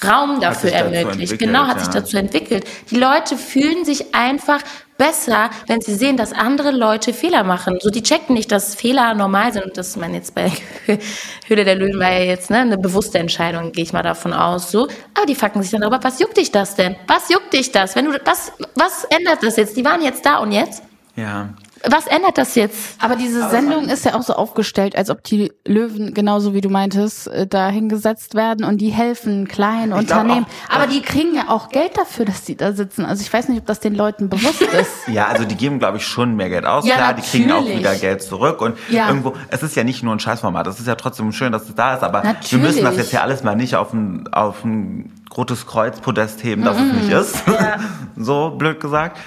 Raum 0.04 0.40
dafür 0.40 0.70
sich 0.70 0.80
dazu 0.80 0.94
ermöglicht. 0.94 1.40
Genau, 1.40 1.66
hat 1.66 1.80
sich 1.80 1.94
ja. 1.94 2.02
dazu 2.02 2.18
entwickelt. 2.18 2.66
Die 2.92 2.98
Leute 2.98 3.36
fühlen 3.36 3.84
sich 3.84 4.14
einfach 4.14 4.62
besser, 5.00 5.50
wenn 5.66 5.82
sie 5.82 5.96
sehen, 5.96 6.18
dass 6.18 6.34
andere 6.34 6.70
Leute 6.70 7.14
Fehler 7.14 7.44
machen. 7.44 7.80
So, 7.80 7.90
die 7.90 8.04
checken 8.04 8.36
nicht, 8.36 8.52
dass 8.52 8.76
Fehler 8.76 9.16
normal 9.16 9.52
sind. 9.54 9.66
Und 9.66 9.78
das 9.78 9.88
ist 9.88 9.98
man 9.98 10.14
jetzt 10.14 10.36
bei 10.36 10.52
Höhle 11.48 11.64
der 11.64 11.76
Löwen 11.76 12.00
war 12.00 12.12
ja 12.12 12.26
jetzt 12.26 12.52
ne, 12.52 12.60
eine 12.60 12.78
bewusste 12.78 13.18
Entscheidung, 13.18 13.72
gehe 13.72 13.84
ich 13.84 13.94
mal 13.94 14.04
davon 14.04 14.34
aus. 14.34 14.70
So, 14.70 14.88
aber 15.16 15.26
die 15.28 15.34
fucken 15.36 15.64
sich 15.64 15.72
dann 15.72 15.82
darüber. 15.82 16.04
Was 16.04 16.20
juckt 16.20 16.38
dich 16.38 16.52
das 16.52 16.76
denn? 16.76 16.96
Was 17.08 17.30
juckt 17.30 17.52
dich 17.54 17.72
das? 17.72 17.96
Wenn 17.96 18.06
du 18.06 18.12
was 18.26 18.52
was 18.76 19.06
ändert 19.06 19.42
das 19.42 19.56
jetzt? 19.56 19.76
Die 19.76 19.86
waren 19.86 20.04
jetzt 20.04 20.24
da 20.26 20.38
und 20.38 20.52
jetzt? 20.52 20.84
Ja. 21.16 21.50
Was 21.88 22.08
ändert 22.08 22.38
das 22.38 22.56
jetzt? 22.56 23.02
Aber 23.02 23.16
diese 23.16 23.50
Sendung 23.50 23.86
ist 23.90 24.04
ja 24.06 24.16
auch 24.16 24.22
so 24.22 24.34
aufgestellt, 24.34 24.96
als 24.98 25.10
ob 25.10 25.24
die 25.24 25.52
Löwen, 25.66 26.14
genauso 26.14 26.54
wie 26.54 26.62
du 26.62 26.70
meintest, 26.70 27.28
äh, 27.28 27.48
da 27.48 27.70
hingesetzt 27.70 28.36
werden 28.36 28.66
und 28.66 28.80
die 28.80 28.90
helfen 28.90 29.48
kleinen 29.48 29.94
Unternehmen. 29.94 30.46
auch- 30.70 30.76
Aber 30.76 30.88
die 30.88 31.02
kriegen 31.02 31.34
ja 31.36 31.44
auch 31.48 31.70
Geld 31.70 31.98
dafür, 31.98 32.26
dass 32.26 32.44
die 32.44 32.56
da 32.58 32.74
sitzen. 32.74 33.06
Also 33.06 33.22
ich 33.22 33.32
weiß 33.32 33.48
nicht, 33.50 33.60
ob 33.60 33.66
das 33.66 33.80
den 33.80 33.96
Leuten 33.96 34.30
bewusst 34.30 34.62
ist. 34.80 35.08
Ja, 35.08 35.28
also 35.28 35.46
die 35.46 35.56
geben, 35.56 35.80
glaube 35.80 35.98
ich, 35.98 36.06
schon 36.06 36.36
mehr 36.36 36.50
Geld 36.50 36.66
aus. 36.66 36.86
Ja, 36.86 36.96
Klar, 36.96 37.14
die 37.14 37.22
kriegen 37.22 37.52
auch 37.52 37.58
natürlich. 37.62 37.80
wieder 37.80 37.96
Geld 37.96 38.22
zurück. 38.24 38.62
Und 38.62 38.78
Ja. 38.90 39.08
irgendwo, 39.08 39.34
es 39.50 39.64
ist 39.64 39.76
ja 39.76 39.84
nicht 39.84 40.04
nur 40.04 40.14
ein 40.16 40.20
Scheißformat. 40.20 40.68
Es 40.68 40.80
ist 40.80 40.88
ja 40.88 40.96
trotzdem 40.96 41.32
schön, 41.32 41.52
dass 41.52 41.64
es 41.70 41.76
da 41.76 41.94
ist. 41.96 42.04
Aber 42.04 42.24
wir 42.24 42.34
Natürlich. 42.34 42.66
müssen 42.66 42.84
das 42.84 42.98
jetzt 42.98 43.12
ja 43.14 43.22
alles 43.22 43.44
mal 43.44 43.56
nicht 43.56 43.76
auf 43.76 43.94
ein, 43.94 44.28
auf 44.34 44.64
ein 44.66 45.14
rotes 45.38 45.66
Kreuzpodest 45.68 46.44
heben, 46.44 46.64
dass 46.64 46.78
es 46.78 46.94
nicht 46.94 47.10
ist. 47.10 47.44
so 48.18 48.50
blöd 48.58 48.80
gesagt. 48.80 49.18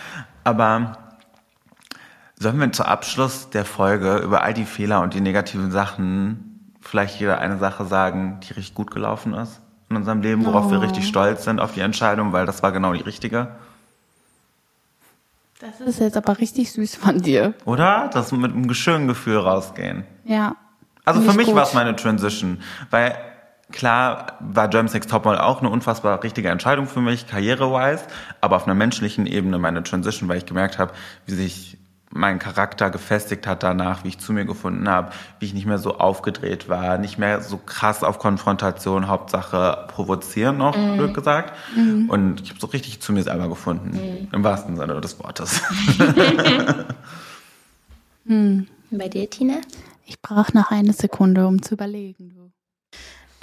Aber 0.45 0.99
sollen 2.43 2.59
wir 2.61 2.71
zum 2.73 2.87
Abschluss 2.87 3.51
der 3.51 3.65
Folge 3.65 4.19
über 4.19 4.43
all 4.43 4.53
die 4.53 4.65
Fehler 4.65 5.01
und 5.01 5.15
die 5.15 5.21
negativen 5.21 5.71
Sachen 5.71 6.75
vielleicht 6.81 7.21
jeder 7.21 7.39
eine 7.39 7.59
Sache 7.59 7.87
sagen, 7.87 8.41
die 8.43 8.53
richtig 8.53 8.75
gut 8.75 8.91
gelaufen 8.91 9.35
ist 9.35 9.61
in 9.93 9.97
unserem 9.97 10.23
Leben, 10.23 10.45
worauf 10.45 10.71
wir 10.71 10.81
richtig 10.81 11.07
stolz 11.07 11.45
sind 11.45 11.61
auf 11.61 11.73
die 11.73 11.81
Entscheidung, 11.81 12.33
weil 12.33 12.47
das 12.47 12.63
war 12.63 12.73
genau 12.73 12.95
die 12.95 13.03
richtige? 13.03 13.49
Das 15.61 15.81
ist 15.81 16.01
jetzt 16.01 16.17
aber 16.17 16.39
richtig 16.39 16.73
süß 16.73 16.97
von 16.97 17.19
dir. 17.21 17.55
Oder? 17.67 18.11
Wir 18.13 18.39
mit 18.39 18.53
einem 18.53 18.73
schönen 18.75 19.07
Gefühl 19.07 19.37
rausgehen. 19.37 20.05
Ja. 20.25 20.57
Also 21.05 21.21
für 21.21 21.31
ich 21.31 21.37
mich 21.37 21.55
war 21.55 21.63
es 21.63 21.75
meine 21.75 21.95
Transition. 21.95 22.61
Weil 22.91 23.17
klar 23.71 24.39
war 24.41 24.69
Germany's 24.69 24.95
Next 24.95 25.11
Topmodel 25.11 25.41
auch 25.41 25.61
eine 25.61 25.71
unfassbar 25.71 26.23
richtige 26.23 26.49
Entscheidung 26.49 26.87
für 26.87 27.01
mich, 27.01 27.27
karriere-wise, 27.27 28.05
aber 28.41 28.57
auf 28.57 28.65
einer 28.65 28.75
menschlichen 28.75 29.27
Ebene 29.27 29.59
meine 29.59 29.83
Transition, 29.83 30.29
weil 30.29 30.39
ich 30.39 30.47
gemerkt 30.47 30.79
habe, 30.79 30.93
wie 31.27 31.35
sich 31.35 31.79
meinen 32.13 32.39
Charakter 32.39 32.91
gefestigt 32.91 33.47
hat 33.47 33.63
danach, 33.63 34.05
wie 34.05 34.09
ich 34.09 34.19
zu 34.19 34.33
mir 34.33 34.45
gefunden 34.45 34.89
habe, 34.89 35.13
wie 35.39 35.47
ich 35.47 35.55
nicht 35.55 35.67
mehr 35.67 35.79
so 35.79 35.99
aufgedreht 35.99 36.69
war, 36.69 36.99
nicht 36.99 37.19
mehr 37.19 37.41
so 37.41 37.57
krass 37.57 38.05
auf 38.05 38.19
Konfrontation, 38.19 39.09
Hauptsache 39.09 39.87
provozieren 39.89 40.59
noch, 40.59 40.77
mhm. 40.77 40.97
blöd 40.99 41.15
gesagt. 41.15 41.55
Mhm. 41.75 42.09
Und 42.11 42.43
ich 42.43 42.51
habe 42.51 42.61
so 42.61 42.67
richtig 42.69 43.01
zu 43.01 43.13
mir 43.13 43.23
selber 43.23 43.49
gefunden, 43.49 43.91
mhm. 43.91 44.29
im 44.33 44.45
wahrsten 44.45 44.77
Sinne 44.77 45.01
des 45.01 45.19
Wortes. 45.19 45.63
hm. 48.27 48.67
Bei 48.91 49.09
dir, 49.09 49.29
Tina? 49.31 49.57
Ich 50.05 50.21
brauche 50.21 50.55
noch 50.55 50.71
eine 50.71 50.93
Sekunde, 50.93 51.47
um 51.47 51.63
zu 51.63 51.75
überlegen. 51.75 52.42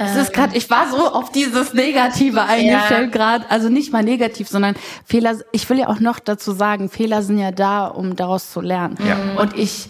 Es 0.01 0.15
ist 0.15 0.33
gerade, 0.33 0.55
ich 0.55 0.69
war 0.69 0.89
so 0.89 1.11
auf 1.11 1.29
dieses 1.31 1.73
Negative 1.73 2.41
eingestellt 2.41 3.13
ja. 3.13 3.17
gerade, 3.17 3.51
also 3.51 3.67
nicht 3.67 3.91
mal 3.91 4.01
negativ, 4.01 4.47
sondern 4.47 4.75
Fehler. 5.03 5.35
Ich 5.51 5.69
will 5.69 5.77
ja 5.77 5.89
auch 5.89 5.99
noch 5.99 6.19
dazu 6.19 6.53
sagen, 6.53 6.89
Fehler 6.89 7.21
sind 7.21 7.37
ja 7.37 7.51
da, 7.51 7.87
um 7.87 8.15
daraus 8.15 8.51
zu 8.51 8.61
lernen. 8.61 8.95
Ja. 9.05 9.41
Und 9.41 9.57
ich 9.57 9.89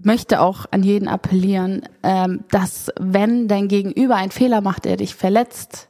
möchte 0.00 0.40
auch 0.40 0.66
an 0.70 0.84
jeden 0.84 1.08
appellieren, 1.08 1.82
ähm, 2.04 2.44
dass 2.52 2.92
wenn 3.00 3.48
dein 3.48 3.66
Gegenüber 3.66 4.14
einen 4.14 4.30
Fehler 4.30 4.60
macht, 4.60 4.84
der 4.84 4.96
dich 4.96 5.16
verletzt, 5.16 5.88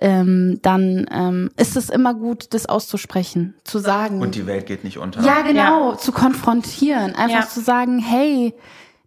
ähm, 0.00 0.60
dann 0.62 1.06
ähm, 1.10 1.50
ist 1.56 1.76
es 1.76 1.88
immer 1.88 2.14
gut, 2.14 2.52
das 2.54 2.66
auszusprechen, 2.66 3.54
zu 3.64 3.78
sagen. 3.78 4.20
Und 4.20 4.34
die 4.34 4.46
Welt 4.46 4.66
geht 4.66 4.84
nicht 4.84 4.98
unter. 4.98 5.22
Ja, 5.22 5.42
genau, 5.42 5.92
ja. 5.92 5.98
zu 5.98 6.12
konfrontieren, 6.12 7.14
einfach 7.14 7.44
ja. 7.44 7.48
zu 7.48 7.60
sagen, 7.60 7.98
hey, 7.98 8.54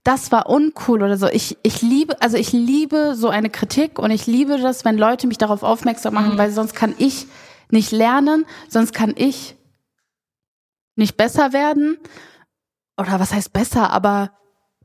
das 0.07 0.31
war 0.31 0.47
uncool 0.47 1.03
oder 1.03 1.17
so. 1.17 1.27
Ich, 1.27 1.57
ich 1.63 1.81
liebe, 1.81 2.21
also 2.21 2.37
ich 2.37 2.53
liebe 2.53 3.13
so 3.15 3.27
eine 3.27 3.49
Kritik 3.49 3.99
und 3.99 4.09
ich 4.09 4.25
liebe 4.25 4.57
das, 4.57 4.85
wenn 4.85 4.97
Leute 4.97 5.27
mich 5.27 5.37
darauf 5.37 5.63
aufmerksam 5.63 6.13
machen, 6.13 6.35
mhm. 6.35 6.37
weil 6.37 6.49
sonst 6.51 6.73
kann 6.73 6.95
ich 6.97 7.27
nicht 7.71 7.91
lernen, 7.91 8.45
sonst 8.69 8.93
kann 8.93 9.13
ich 9.17 9.57
nicht 10.95 11.17
besser 11.17 11.51
werden. 11.51 11.97
Oder 12.97 13.19
was 13.19 13.33
heißt 13.33 13.51
besser, 13.51 13.91
aber 13.91 14.31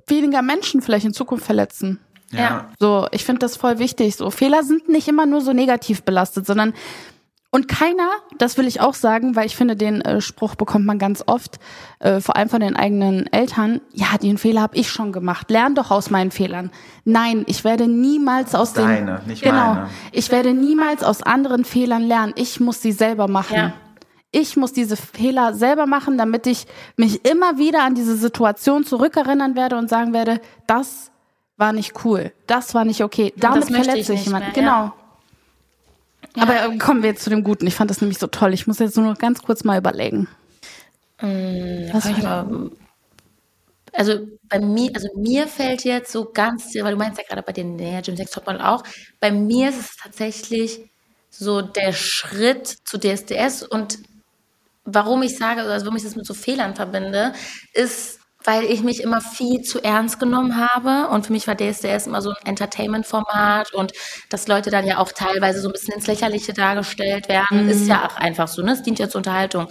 weniger 0.09 0.43
Menschen 0.43 0.83
vielleicht 0.83 1.07
in 1.07 1.15
Zukunft 1.15 1.47
verletzen. 1.47 2.01
Ja. 2.33 2.73
So, 2.81 3.07
ich 3.13 3.25
finde 3.25 3.39
das 3.39 3.57
voll 3.57 3.79
wichtig. 3.79 4.17
So, 4.17 4.29
Fehler 4.33 4.65
sind 4.65 4.89
nicht 4.89 5.07
immer 5.07 5.25
nur 5.25 5.41
so 5.41 5.53
negativ 5.53 6.03
belastet, 6.03 6.47
sondern 6.47 6.75
und 7.55 7.69
keiner, 7.69 8.09
das 8.39 8.57
will 8.57 8.67
ich 8.67 8.81
auch 8.81 8.95
sagen, 8.95 9.37
weil 9.37 9.45
ich 9.45 9.57
finde, 9.57 9.77
den 9.77 10.01
äh, 10.01 10.23
Spruch 10.23 10.55
bekommt 10.55 10.87
man 10.87 10.99
ganz 10.99 11.23
oft, 11.27 11.61
äh, 11.99 12.19
vor 12.23 12.37
allem 12.37 12.49
von 12.49 12.61
den 12.61 12.77
eigenen 12.77 13.31
Eltern, 13.31 13.83
ja, 13.93 14.17
den 14.17 14.39
Fehler 14.39 14.63
habe 14.63 14.75
ich 14.79 14.91
schon 14.91 15.13
gemacht. 15.13 15.51
Lern 15.51 15.75
doch 15.75 15.91
aus 15.91 16.09
meinen 16.09 16.31
Fehlern. 16.31 16.71
Nein, 17.05 17.45
ich 17.47 17.63
werde 17.63 17.89
niemals 17.89 18.55
aus 18.55 18.73
Deine, 18.73 19.19
den 19.19 19.27
nicht 19.29 19.43
Genau. 19.43 19.75
Meine. 19.75 19.89
Ich 20.13 20.33
werde 20.33 20.55
niemals 20.55 21.05
aus 21.05 21.23
anderen 21.23 21.67
Fehlern 21.67 22.03
lernen. 22.03 22.33
Ich 22.37 22.59
muss 22.59 22.81
sie 22.81 22.93
selber 22.93 23.29
machen. 23.29 23.57
Ja. 23.57 23.73
Ich 24.31 24.57
muss 24.57 24.73
diese 24.73 24.97
Fehler 24.97 25.53
selber 25.53 25.85
machen, 25.85 26.17
damit 26.17 26.47
ich 26.47 26.67
mich 26.97 27.23
immer 27.31 27.59
wieder 27.59 27.85
an 27.85 27.95
diese 27.95 28.17
Situation 28.17 28.85
zurückerinnern 28.87 29.57
werde 29.57 29.77
und 29.77 29.91
sagen 29.91 30.15
werde, 30.15 30.41
das 30.67 31.11
war 31.59 31.75
nicht 31.75 32.03
cool, 32.07 32.33
das 32.47 32.75
war 32.75 32.87
nicht 32.87 33.05
okay, 33.05 33.35
damit 33.37 33.67
verletze 33.67 34.15
ich 34.15 34.25
jemanden. 34.25 34.55
Genau. 34.55 34.85
Ja. 34.85 34.95
Ja. 36.37 36.43
Aber 36.45 36.79
kommen 36.79 37.03
wir 37.03 37.11
jetzt 37.11 37.25
zu 37.25 37.31
dem 37.31 37.45
Guten. 37.45 37.67
Ich 37.67 37.75
fand 37.75 37.91
das 37.91 38.01
nämlich 38.01 38.19
so 38.19 38.27
toll. 38.27 38.55
Ich 38.55 38.67
muss 38.67 38.79
jetzt 38.79 38.97
nur 38.97 39.07
noch 39.07 39.19
ganz 39.19 39.43
kurz 39.43 39.65
mal 39.65 39.79
überlegen. 39.79 40.29
Ähm, 41.21 41.91
Was 41.93 42.05
mal, 42.23 42.71
also 43.93 44.27
bei 44.49 44.59
mir, 44.59 44.91
also 44.95 45.09
mir 45.17 45.47
fällt 45.47 45.85
jetzt 45.85 46.13
so 46.13 46.31
ganz, 46.33 46.75
weil 46.75 46.93
du 46.93 46.99
meinst 46.99 47.19
ja 47.19 47.25
gerade 47.29 47.43
bei 47.43 47.53
den 47.53 47.79
ja, 47.79 48.01
Jim 48.01 48.17
Sex 48.17 48.31
Topmodel 48.31 48.63
auch, 48.63 48.83
bei 49.21 49.31
mir 49.31 49.69
ist 49.69 49.81
es 49.81 49.97
tatsächlich 49.97 50.91
so 51.31 51.63
der 51.63 51.93
Schritt 51.93 52.67
zu 52.67 52.99
DSDS 52.99 53.63
und 53.63 53.99
warum 54.85 55.23
ich 55.23 55.37
sage, 55.37 55.63
also 55.63 55.87
warum 55.87 55.97
ich 55.97 56.03
das 56.03 56.17
mit 56.17 56.27
so 56.27 56.35
Fehlern 56.35 56.75
verbinde, 56.75 57.35
ist 57.73 58.21
weil 58.45 58.65
ich 58.65 58.83
mich 58.83 59.03
immer 59.03 59.21
viel 59.21 59.63
zu 59.63 59.83
ernst 59.83 60.19
genommen 60.19 60.59
habe 60.59 61.09
und 61.13 61.27
für 61.27 61.33
mich 61.33 61.47
war 61.47 61.57
DSDS 61.57 62.07
immer 62.07 62.23
so 62.23 62.31
ein 62.31 62.47
Entertainment-Format 62.47 63.73
und 63.75 63.93
dass 64.29 64.49
Leute 64.49 64.71
dann 64.71 64.87
ja 64.87 64.99
auch 64.99 65.13
teilweise 65.13 65.61
so 65.61 65.69
ein 65.69 65.73
bisschen 65.73 65.95
ins 65.95 66.07
Lächerliche 66.07 66.53
dargestellt 66.53 67.29
werden, 67.29 67.65
mhm. 67.65 67.71
ist 67.71 67.87
ja 67.87 68.07
auch 68.07 68.17
einfach 68.17 68.49
so, 68.49 68.63
ne? 68.63 68.73
Es 68.73 68.83
dient 68.83 68.99
ja 68.99 69.09
zur 69.09 69.19
Unterhaltung. 69.19 69.69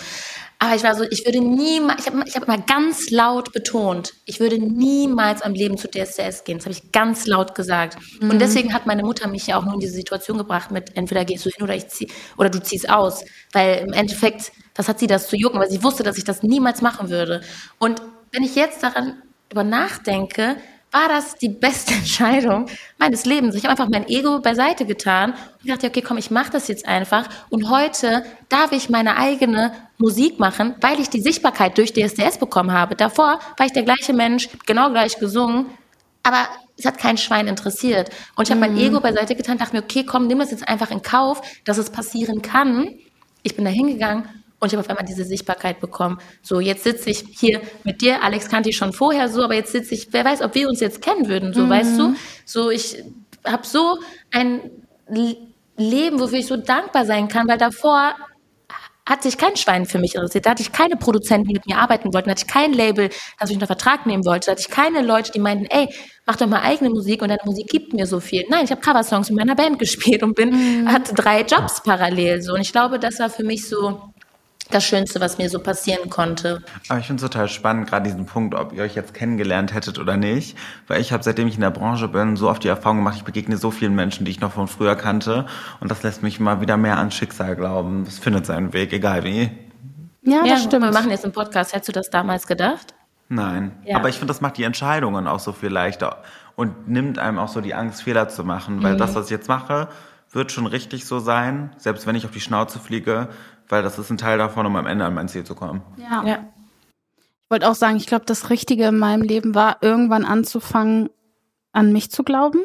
Aber 0.63 0.76
ich 0.76 0.84
war 0.84 0.93
so, 0.93 1.03
ich 1.09 1.26
würde 1.26 1.41
niemals, 1.41 2.01
ich 2.01 2.05
habe 2.05 2.24
ich 2.24 2.36
hab 2.36 2.43
immer 2.43 2.59
ganz 2.59 3.09
laut 3.09 3.51
betont, 3.51 4.13
ich 4.26 4.39
würde 4.39 4.59
niemals 4.59 5.41
am 5.41 5.53
Leben 5.55 5.76
zu 5.76 5.88
DSDS 5.88 6.43
gehen. 6.43 6.59
Das 6.59 6.67
habe 6.67 6.74
ich 6.74 6.91
ganz 6.91 7.26
laut 7.26 7.55
gesagt. 7.55 7.97
Mhm. 8.22 8.30
Und 8.30 8.39
deswegen 8.39 8.72
hat 8.72 8.86
meine 8.86 9.01
Mutter 9.01 9.28
mich 9.28 9.47
ja 9.47 9.57
auch 9.57 9.65
nur 9.65 9.74
in 9.74 9.80
diese 9.80 9.93
Situation 9.93 10.38
gebracht 10.38 10.69
mit, 10.69 10.95
entweder 10.95 11.26
gehst 11.26 11.47
du 11.47 11.49
hin 11.49 11.63
oder 11.63 11.74
ich 11.74 11.88
zieh, 11.88 12.07
oder 12.38 12.51
du 12.51 12.61
ziehst 12.61 12.88
aus. 12.91 13.26
Weil 13.53 13.78
im 13.88 13.91
Endeffekt, 13.91 14.51
was 14.76 14.88
hat 14.88 14.99
sie 14.99 15.07
das 15.07 15.30
zu 15.30 15.36
jucken? 15.36 15.59
Weil 15.59 15.72
sie 15.72 15.84
wusste, 15.84 16.03
dass 16.03 16.19
ich 16.19 16.26
das 16.26 16.43
niemals 16.43 16.84
machen 16.84 17.09
würde. 17.09 17.41
Und 17.80 17.99
wenn 18.32 18.44
ich 18.44 18.56
jetzt 18.56 18.84
daran 18.84 19.22
über 19.52 19.64
nachdenke, 19.64 20.56
war 20.92 21.08
das 21.08 21.36
die 21.36 21.50
beste 21.50 21.94
Entscheidung 21.96 22.68
meines 22.98 23.26
Lebens. 23.26 23.56
Ich 23.56 23.64
habe 23.64 23.72
einfach 23.72 23.90
mein 23.90 24.08
Ego 24.08 24.40
beiseite 24.40 24.86
getan 24.86 25.34
und 25.62 25.70
dachte, 25.70 25.88
okay, 25.88 26.02
komm, 26.02 26.18
ich 26.18 26.32
mache 26.32 26.52
das 26.52 26.68
jetzt 26.68 26.88
einfach. 26.88 27.28
Und 27.50 27.70
heute 27.70 28.24
darf 28.50 28.72
ich 28.72 28.90
meine 28.90 29.18
eigene 29.18 29.72
Musik 29.98 30.40
machen, 30.40 30.76
weil 30.82 31.00
ich 31.00 31.10
die 31.10 31.22
Sichtbarkeit 31.22 31.78
durch 31.78 31.94
DSDS 31.94 32.38
bekommen 32.38 32.72
habe. 32.72 32.96
Davor 32.96 33.40
war 33.58 33.66
ich 33.66 33.74
der 33.74 33.84
gleiche 33.84 34.14
Mensch, 34.14 34.50
genau 34.66 34.90
gleich 34.90 35.18
gesungen, 35.18 35.68
aber 36.24 36.48
es 36.78 36.86
hat 36.86 36.98
kein 36.98 37.18
Schwein 37.18 37.48
interessiert. 37.48 38.10
Und 38.36 38.48
ich 38.48 38.52
habe 38.52 38.60
mein 38.60 38.74
mhm. 38.74 38.80
Ego 38.80 39.00
beiseite 39.00 39.36
getan, 39.36 39.58
dachte 39.58 39.76
mir, 39.76 39.84
okay, 39.84 40.04
komm, 40.06 40.28
nimm 40.28 40.40
das 40.40 40.52
jetzt 40.52 40.68
einfach 40.68 40.92
in 40.92 41.02
Kauf, 41.02 41.42
dass 41.64 41.78
es 41.78 41.90
passieren 41.90 42.42
kann. 42.42 42.96
Ich 43.44 43.56
bin 43.56 43.66
da 43.66 43.72
hingegangen 43.72 44.41
und 44.62 44.68
ich 44.68 44.74
habe 44.74 44.82
auf 44.82 44.89
einmal 44.89 45.05
diese 45.05 45.26
Sichtbarkeit 45.26 45.80
bekommen. 45.80 46.20
So, 46.43 46.59
jetzt 46.59 46.84
sitze 46.84 47.09
ich 47.09 47.26
hier 47.32 47.62
mit 47.84 48.01
dir. 48.01 48.24
Alex 48.24 48.47
kannte 48.47 48.70
ich 48.70 48.78
schon 48.78 48.93
vorher 48.93 49.28
so, 49.28 49.43
aber 49.43 49.55
jetzt 49.55 49.72
sitze 49.72 49.95
ich, 49.95 50.09
wer 50.12 50.24
weiß, 50.24 50.41
ob 50.41 50.53
wir 50.53 50.70
uns 50.70 50.80
jetzt 50.80 51.01
kennen 51.01 51.28
würden, 51.28 51.51
so, 51.51 51.62
mhm. 51.62 51.70
weißt 51.70 51.99
du? 51.99 52.16
So, 52.45 52.70
ich 52.70 53.03
habe 53.43 53.66
so 53.66 53.97
ein 54.32 54.62
Leben, 55.78 56.20
wofür 56.20 56.38
ich 56.38 56.45
so 56.45 56.57
dankbar 56.57 57.05
sein 57.05 57.28
kann, 57.28 57.47
weil 57.47 57.57
davor 57.57 58.14
hat 59.03 59.24
sich 59.24 59.38
kein 59.38 59.55
Schwein 59.55 59.88
für 59.88 59.97
mich 59.97 60.14
interessiert. 60.14 60.45
Da 60.45 60.51
hatte 60.51 60.62
ich 60.62 60.72
keine 60.72 60.95
Produzenten, 60.95 61.47
die 61.47 61.55
mit 61.55 61.66
mir 61.66 61.80
arbeiten 61.80 62.14
wollten. 62.14 62.30
Da 62.30 62.32
hatte 62.32 62.45
ich 62.45 62.53
kein 62.53 62.72
Label, 62.72 63.09
das 63.39 63.49
mich 63.49 63.55
unter 63.55 63.66
Vertrag 63.66 64.05
nehmen 64.05 64.26
wollte. 64.26 64.45
Da 64.45 64.51
hatte 64.51 64.62
ich 64.62 64.70
keine 64.70 65.01
Leute, 65.01 65.32
die 65.32 65.39
meinten, 65.39 65.66
ey, 65.66 65.89
mach 66.28 66.36
doch 66.36 66.45
mal 66.47 66.62
eigene 66.62 66.91
Musik 66.91 67.24
und 67.24 67.30
deine 67.30 67.41
Musik 67.43 67.68
gibt 67.68 67.93
mir 67.93 68.05
so 68.05 68.20
viel. 68.20 68.45
Nein, 68.49 68.66
ich 68.66 68.72
habe 68.72 68.80
Coversongs 68.80 69.32
mit 69.32 69.39
meiner 69.39 69.55
Band 69.55 69.80
gespielt 69.80 70.22
und 70.22 70.36
bin, 70.36 70.84
mhm. 70.84 70.91
hatte 70.91 71.16
drei 71.16 71.41
Jobs 71.41 71.82
parallel. 71.82 72.43
So. 72.43 72.53
Und 72.53 72.62
ich 72.62 72.72
glaube, 72.72 72.99
das 72.99 73.18
war 73.18 73.32
für 73.32 73.43
mich 73.43 73.68
so 73.68 74.14
das 74.72 74.84
Schönste, 74.84 75.22
was 75.22 75.38
mir 75.38 75.49
so 75.49 75.59
passieren 75.59 76.09
konnte. 76.09 76.63
Aber 76.89 76.99
ich 76.99 77.07
finde 77.07 77.24
es 77.24 77.30
total 77.30 77.47
spannend, 77.47 77.89
gerade 77.89 78.09
diesen 78.09 78.26
Punkt, 78.26 78.55
ob 78.55 78.74
ihr 78.74 78.84
euch 78.84 78.95
jetzt 78.95 79.13
kennengelernt 79.13 79.74
hättet 79.74 79.99
oder 79.99 80.17
nicht. 80.17 80.57
Weil 80.88 81.01
ich 81.01 81.11
habe, 81.11 81.24
seitdem 81.24 81.47
ich 81.47 81.55
in 81.55 81.61
der 81.61 81.69
Branche 81.69 82.07
bin, 82.07 82.36
so 82.36 82.49
oft 82.49 82.63
die 82.63 82.67
Erfahrung 82.67 82.97
gemacht, 82.97 83.15
ich 83.17 83.24
begegne 83.24 83.57
so 83.57 83.72
vielen 83.72 83.95
Menschen, 83.95 84.26
die 84.26 84.32
ich 84.32 84.39
noch 84.39 84.53
von 84.53 84.67
früher 84.67 84.95
kannte. 84.95 85.45
Und 85.80 85.91
das 85.91 86.03
lässt 86.03 86.24
mich 86.24 86.39
mal 86.39 86.61
wieder 86.61 86.78
mehr 86.78 86.97
an 86.97 87.11
Schicksal 87.11 87.55
glauben. 87.55 88.03
Es 88.07 88.19
findet 88.19 88.45
seinen 88.45 88.74
Weg, 88.74 88.93
egal 88.93 89.24
wie. 89.24 89.51
Ja, 90.24 90.43
das 90.45 90.63
stimmt. 90.63 90.84
Wir 90.84 90.91
machen 90.91 91.09
jetzt 91.09 91.24
einen 91.24 91.34
Podcast. 91.34 91.74
Hättest 91.74 91.89
du 91.89 91.93
das 91.93 92.09
damals 92.09 92.47
gedacht? 92.47 92.93
Nein. 93.30 93.72
Ja. 93.86 93.95
Aber 93.95 94.09
ich 94.09 94.15
finde, 94.15 94.28
das 94.28 94.41
macht 94.41 94.57
die 94.57 94.63
Entscheidungen 94.63 95.28
auch 95.28 95.39
so 95.39 95.53
viel 95.53 95.69
leichter 95.69 96.22
und 96.55 96.89
nimmt 96.89 97.17
einem 97.17 97.39
auch 97.39 97.47
so 97.47 97.61
die 97.61 97.74
Angst, 97.74 98.03
Fehler 98.03 98.28
zu 98.30 98.43
machen. 98.43 98.84
Weil 98.84 98.93
mhm. 98.93 98.97
das, 98.97 99.15
was 99.15 99.26
ich 99.26 99.32
jetzt 99.32 99.47
mache, 99.47 99.88
wird 100.32 100.51
schon 100.51 100.65
richtig 100.65 101.05
so 101.05 101.19
sein, 101.19 101.72
selbst 101.78 102.07
wenn 102.07 102.15
ich 102.15 102.26
auf 102.26 102.32
die 102.32 102.39
Schnauze 102.39 102.80
fliege, 102.80 103.30
weil 103.72 103.84
das 103.84 103.97
ist 103.97 104.09
ein 104.09 104.17
Teil 104.17 104.38
davon, 104.38 104.65
um 104.65 104.76
am 104.76 104.86
Ende 104.86 105.05
an 105.05 105.13
mein 105.13 105.30
Ziel 105.30 105.43
zu 105.43 105.55
kommen. 105.55 105.82
Ja. 105.97 106.24
ja. 106.26 106.45
Ich 107.17 107.49
wollte 107.49 107.69
auch 107.69 107.76
sagen, 107.76 107.97
ich 107.97 108.07
glaube, 108.07 108.26
das 108.26 108.49
Richtige 108.49 108.86
in 108.86 108.97
meinem 108.97 109.22
Leben 109.22 109.55
war, 109.55 109.78
irgendwann 109.82 110.26
anzufangen, 110.26 111.09
an 111.74 111.91
mich 111.91 112.11
zu 112.11 112.24
glauben, 112.24 112.59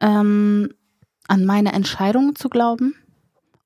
ähm, 0.00 0.74
an 1.26 1.44
meine 1.44 1.72
Entscheidungen 1.72 2.36
zu 2.36 2.48
glauben, 2.48 2.94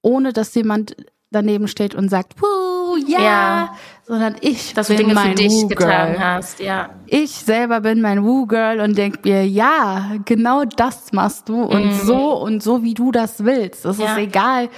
ohne 0.01 0.33
dass 0.33 0.55
jemand 0.55 0.97
daneben 1.31 1.69
steht 1.69 1.95
und 1.95 2.09
sagt, 2.09 2.41
Wuh, 2.41 2.97
ja, 3.07 3.21
ja, 3.21 3.75
sondern 4.05 4.37
ich 4.41 4.75
dass 4.75 4.89
du 4.89 4.97
Dinge 4.97 5.17
für 5.17 5.35
dich 5.35 5.69
getan 5.69 6.17
hast, 6.19 6.61
ja. 6.61 6.91
Ich 7.07 7.31
selber 7.31 7.81
bin 7.81 8.01
mein 8.01 8.23
Woo-Girl 8.25 8.81
und 8.81 8.97
denk 8.99 9.25
mir, 9.25 9.47
ja, 9.47 10.13
genau 10.25 10.65
das 10.65 11.13
machst 11.13 11.49
du 11.49 11.63
und 11.63 11.87
mhm. 11.87 11.93
so 11.93 12.33
und 12.35 12.63
so 12.63 12.83
wie 12.83 12.95
du 12.95 13.13
das 13.13 13.45
willst. 13.45 13.85
Das 13.85 13.99
ja. 13.99 14.13
ist 14.13 14.19
egal, 14.19 14.69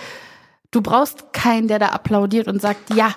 du 0.74 0.82
brauchst 0.82 1.32
keinen, 1.32 1.68
der 1.68 1.78
da 1.78 1.88
applaudiert 1.88 2.48
und 2.48 2.60
sagt, 2.60 2.94
ja, 2.94 3.14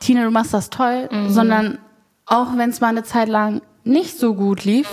Tina, 0.00 0.24
du 0.24 0.30
machst 0.30 0.52
das 0.52 0.70
toll, 0.70 1.08
mhm. 1.10 1.30
sondern 1.30 1.78
auch 2.26 2.56
wenn 2.56 2.70
es 2.70 2.80
mal 2.80 2.88
eine 2.88 3.04
Zeit 3.04 3.28
lang 3.28 3.62
nicht 3.84 4.18
so 4.18 4.34
gut 4.34 4.64
lief, 4.64 4.88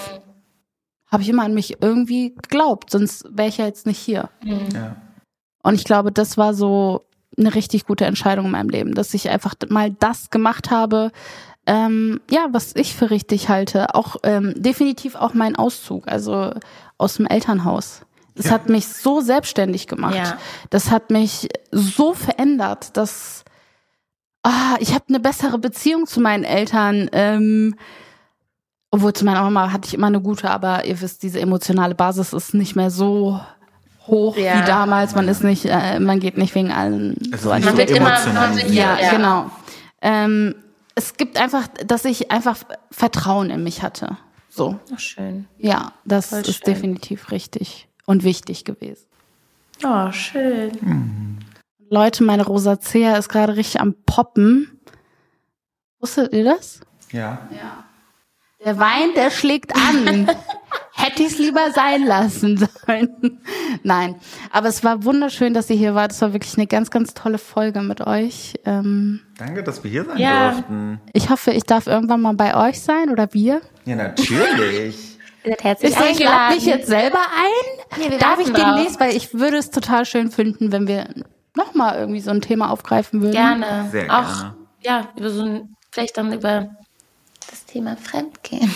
habe 1.07 1.23
ich 1.23 1.29
immer 1.29 1.43
an 1.43 1.53
mich 1.53 1.81
irgendwie 1.81 2.33
geglaubt, 2.35 2.89
sonst 2.89 3.25
wäre 3.29 3.49
ich 3.49 3.57
ja 3.57 3.65
jetzt 3.65 3.85
nicht 3.85 3.99
hier. 3.99 4.29
Mhm. 4.43 4.69
Ja. 4.73 4.95
Und 5.63 5.75
ich 5.75 5.83
glaube, 5.83 6.11
das 6.11 6.37
war 6.37 6.53
so 6.53 7.03
eine 7.37 7.53
richtig 7.53 7.85
gute 7.85 8.05
Entscheidung 8.05 8.45
in 8.45 8.51
meinem 8.51 8.69
Leben, 8.69 8.93
dass 8.93 9.13
ich 9.13 9.29
einfach 9.29 9.55
mal 9.69 9.91
das 9.91 10.29
gemacht 10.29 10.71
habe, 10.71 11.11
ähm, 11.65 12.21
ja, 12.29 12.47
was 12.51 12.75
ich 12.75 12.95
für 12.95 13.09
richtig 13.09 13.49
halte. 13.49 13.93
Auch 13.95 14.15
ähm, 14.23 14.53
definitiv 14.55 15.15
auch 15.15 15.33
mein 15.33 15.55
Auszug, 15.55 16.07
also 16.07 16.53
aus 16.97 17.15
dem 17.15 17.27
Elternhaus. 17.27 18.01
Das 18.41 18.47
ja. 18.49 18.53
hat 18.53 18.69
mich 18.69 18.87
so 18.87 19.21
selbstständig 19.21 19.87
gemacht. 19.87 20.15
Ja. 20.15 20.37
Das 20.69 20.89
hat 20.89 21.11
mich 21.11 21.47
so 21.71 22.13
verändert, 22.13 22.97
dass 22.97 23.43
ah, 24.43 24.75
ich 24.79 24.93
habe 24.93 25.05
eine 25.09 25.19
bessere 25.19 25.59
Beziehung 25.59 26.07
zu 26.07 26.19
meinen 26.21 26.43
Eltern. 26.43 27.09
Ähm, 27.13 27.75
obwohl 28.89 29.13
zu 29.13 29.23
meiner 29.25 29.43
Mama 29.43 29.71
hatte 29.71 29.87
ich 29.87 29.93
immer 29.93 30.07
eine 30.07 30.19
gute, 30.21 30.49
aber 30.49 30.85
ihr 30.85 30.99
wisst, 30.99 31.23
diese 31.23 31.39
emotionale 31.39 31.95
Basis 31.95 32.33
ist 32.33 32.53
nicht 32.53 32.75
mehr 32.75 32.89
so 32.89 33.39
hoch 34.07 34.35
Ja. 34.35 34.59
wie 34.61 34.65
damals. 34.65 35.13
Man 35.15 35.27
ist 35.27 35.43
nicht, 35.43 35.65
äh, 35.65 35.99
man 35.99 36.19
geht 36.19 36.37
nicht 36.37 36.55
wegen 36.55 36.71
allen 36.71 37.15
Es 37.31 37.43
so 37.43 37.53
nicht 37.53 37.63
Man 37.63 37.77
wird 37.77 37.91
immer, 37.91 38.17
ja, 38.67 38.99
ja, 38.99 39.11
genau. 39.11 39.51
Ähm, 40.01 40.55
es 40.95 41.15
gibt 41.15 41.37
einfach, 41.39 41.67
dass 41.85 42.03
ich 42.05 42.31
einfach 42.31 42.57
Vertrauen 42.89 43.49
in 43.51 43.63
mich 43.63 43.81
hatte. 43.83 44.17
So, 44.49 44.77
Oh, 44.91 44.97
schön. 44.97 45.47
ja, 45.59 45.93
das 46.03 46.27
Voll 46.29 46.39
ist 46.39 46.55
schön. 46.55 46.73
definitiv 46.73 47.31
richtig 47.31 47.87
und 48.05 48.23
wichtig 48.23 48.65
gewesen. 48.65 49.05
Oh, 49.83 50.11
schön. 50.11 50.71
Leute, 51.89 52.23
meine 52.23 52.45
Rosacea 52.45 53.17
ist 53.17 53.29
gerade 53.29 53.55
richtig 53.55 53.81
am 53.81 53.95
Poppen. 54.05 54.79
Wusstet 55.99 56.33
ihr 56.33 56.43
das? 56.43 56.81
Ja. 57.11 57.47
Der 58.63 58.77
Wein, 58.77 59.09
der 59.15 59.31
schlägt 59.31 59.75
an. 59.75 60.29
Hätte 60.93 61.23
ich 61.23 61.29
es 61.29 61.37
lieber 61.39 61.71
sein 61.73 62.05
lassen 62.05 62.57
sollen. 62.85 63.39
Nein, 63.83 64.15
aber 64.51 64.67
es 64.67 64.83
war 64.83 65.03
wunderschön, 65.03 65.53
dass 65.55 65.69
ihr 65.71 65.75
hier 65.75 65.95
wart. 65.95 66.11
Es 66.11 66.21
war 66.21 66.31
wirklich 66.33 66.55
eine 66.57 66.67
ganz, 66.67 66.91
ganz 66.91 67.15
tolle 67.15 67.39
Folge 67.39 67.81
mit 67.81 68.01
euch. 68.01 68.53
Ähm, 68.65 69.21
Danke, 69.37 69.63
dass 69.63 69.83
wir 69.83 69.89
hier 69.89 70.05
sein 70.05 70.17
Ja. 70.19 70.51
durften. 70.51 71.01
ich 71.13 71.29
hoffe, 71.31 71.51
ich 71.51 71.63
darf 71.63 71.87
irgendwann 71.87 72.21
mal 72.21 72.35
bei 72.35 72.55
euch 72.69 72.81
sein 72.81 73.09
oder 73.09 73.33
wir. 73.33 73.61
Ja, 73.85 73.95
natürlich. 73.95 75.10
Ihr 75.43 75.51
seid 75.51 75.63
herzlich 75.63 75.91
Ich 75.91 75.95
lade 75.97 76.09
eingeladen. 76.09 76.55
mich 76.55 76.65
jetzt 76.65 76.87
selber 76.87 77.19
ein. 77.19 77.99
Nee, 78.09 78.17
Darf 78.17 78.39
ich 78.39 78.51
demnächst, 78.51 78.99
weil 78.99 79.15
ich 79.15 79.33
würde 79.33 79.57
es 79.57 79.69
total 79.71 80.05
schön 80.05 80.31
finden, 80.31 80.71
wenn 80.71 80.87
wir 80.87 81.07
nochmal 81.55 81.97
irgendwie 81.97 82.21
so 82.21 82.31
ein 82.31 82.41
Thema 82.41 82.69
aufgreifen 82.69 83.21
würden. 83.21 83.33
Gerne. 83.33 83.89
Sehr 83.91 84.05
Auch, 84.05 84.39
gerne. 84.39 84.55
ja, 84.81 85.07
über 85.17 85.29
so 85.29 85.43
ein, 85.43 85.75
vielleicht 85.91 86.17
dann 86.17 86.31
über 86.33 86.69
das 87.49 87.65
Thema 87.65 87.97
Fremdgehen. 87.97 88.71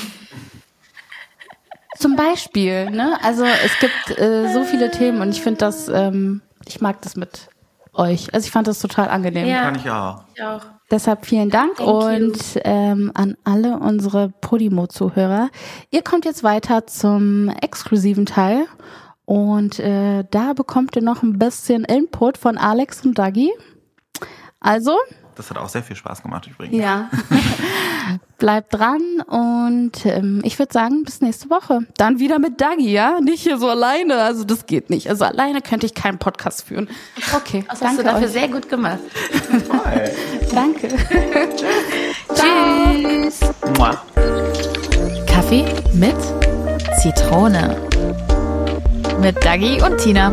Zum 1.97 2.15
Beispiel, 2.17 2.89
ne? 2.89 3.17
Also 3.23 3.45
es 3.45 3.79
gibt 3.79 4.19
äh, 4.19 4.51
so 4.51 4.63
viele 4.65 4.91
Themen 4.91 5.21
und 5.21 5.29
ich 5.29 5.41
finde 5.41 5.59
das, 5.59 5.87
ähm, 5.87 6.41
ich 6.67 6.81
mag 6.81 7.01
das 7.01 7.15
mit 7.15 7.47
euch. 7.93 8.33
Also 8.33 8.45
ich 8.45 8.51
fand 8.51 8.67
das 8.67 8.79
total 8.79 9.07
angenehm. 9.07 9.47
Ja. 9.47 9.61
Kann 9.61 9.75
ich 9.75 9.89
auch. 9.89 10.23
Ich 10.35 10.43
auch. 10.43 10.61
Deshalb 10.91 11.25
vielen 11.25 11.49
Dank 11.49 11.77
Thank 11.77 11.89
und 11.89 12.61
ähm, 12.63 13.11
an 13.15 13.35
alle 13.43 13.79
unsere 13.79 14.29
Podimo-Zuhörer. 14.41 15.49
Ihr 15.89 16.03
kommt 16.03 16.25
jetzt 16.25 16.43
weiter 16.43 16.85
zum 16.85 17.49
exklusiven 17.49 18.27
Teil 18.27 18.67
und 19.25 19.79
äh, 19.79 20.23
da 20.29 20.53
bekommt 20.53 20.95
ihr 20.95 21.01
noch 21.01 21.23
ein 21.23 21.39
bisschen 21.39 21.83
Input 21.85 22.37
von 22.37 22.57
Alex 22.57 23.03
und 23.03 23.17
Dagi. 23.17 23.51
Also, 24.59 24.95
Das 25.35 25.49
hat 25.49 25.57
auch 25.57 25.69
sehr 25.69 25.83
viel 25.83 25.95
Spaß 25.95 26.21
gemacht 26.23 26.47
übrigens. 26.47 26.75
ja, 26.77 27.09
bleibt 28.37 28.73
dran 28.73 29.01
und 29.27 30.05
ähm, 30.05 30.41
ich 30.43 30.57
würde 30.59 30.71
sagen, 30.73 31.03
bis 31.03 31.21
nächste 31.21 31.49
Woche. 31.49 31.79
Dann 31.97 32.19
wieder 32.19 32.39
mit 32.39 32.61
Dagi, 32.61 32.91
ja? 32.91 33.19
Nicht 33.21 33.43
hier 33.43 33.57
so 33.57 33.67
alleine, 33.69 34.15
also 34.21 34.43
das 34.43 34.65
geht 34.65 34.89
nicht. 34.89 35.09
Also 35.09 35.25
alleine 35.25 35.61
könnte 35.61 35.85
ich 35.85 35.93
keinen 35.93 36.17
Podcast 36.19 36.63
führen. 36.65 36.87
Okay, 37.35 37.65
Das 37.69 37.81
hast 37.81 37.97
du 37.97 38.03
danke 38.03 38.03
dafür 38.03 38.27
euch. 38.27 38.33
sehr 38.33 38.47
gut 38.47 38.69
gemacht. 38.69 38.99
Danke. 40.53 40.87
Tschüss. 42.33 43.39
Mua. 43.77 44.01
Kaffee 45.27 45.65
mit 45.93 46.15
Zitrone. 47.01 47.75
Mit 49.21 49.43
Dagi 49.43 49.81
und 49.81 49.97
Tina. 49.97 50.31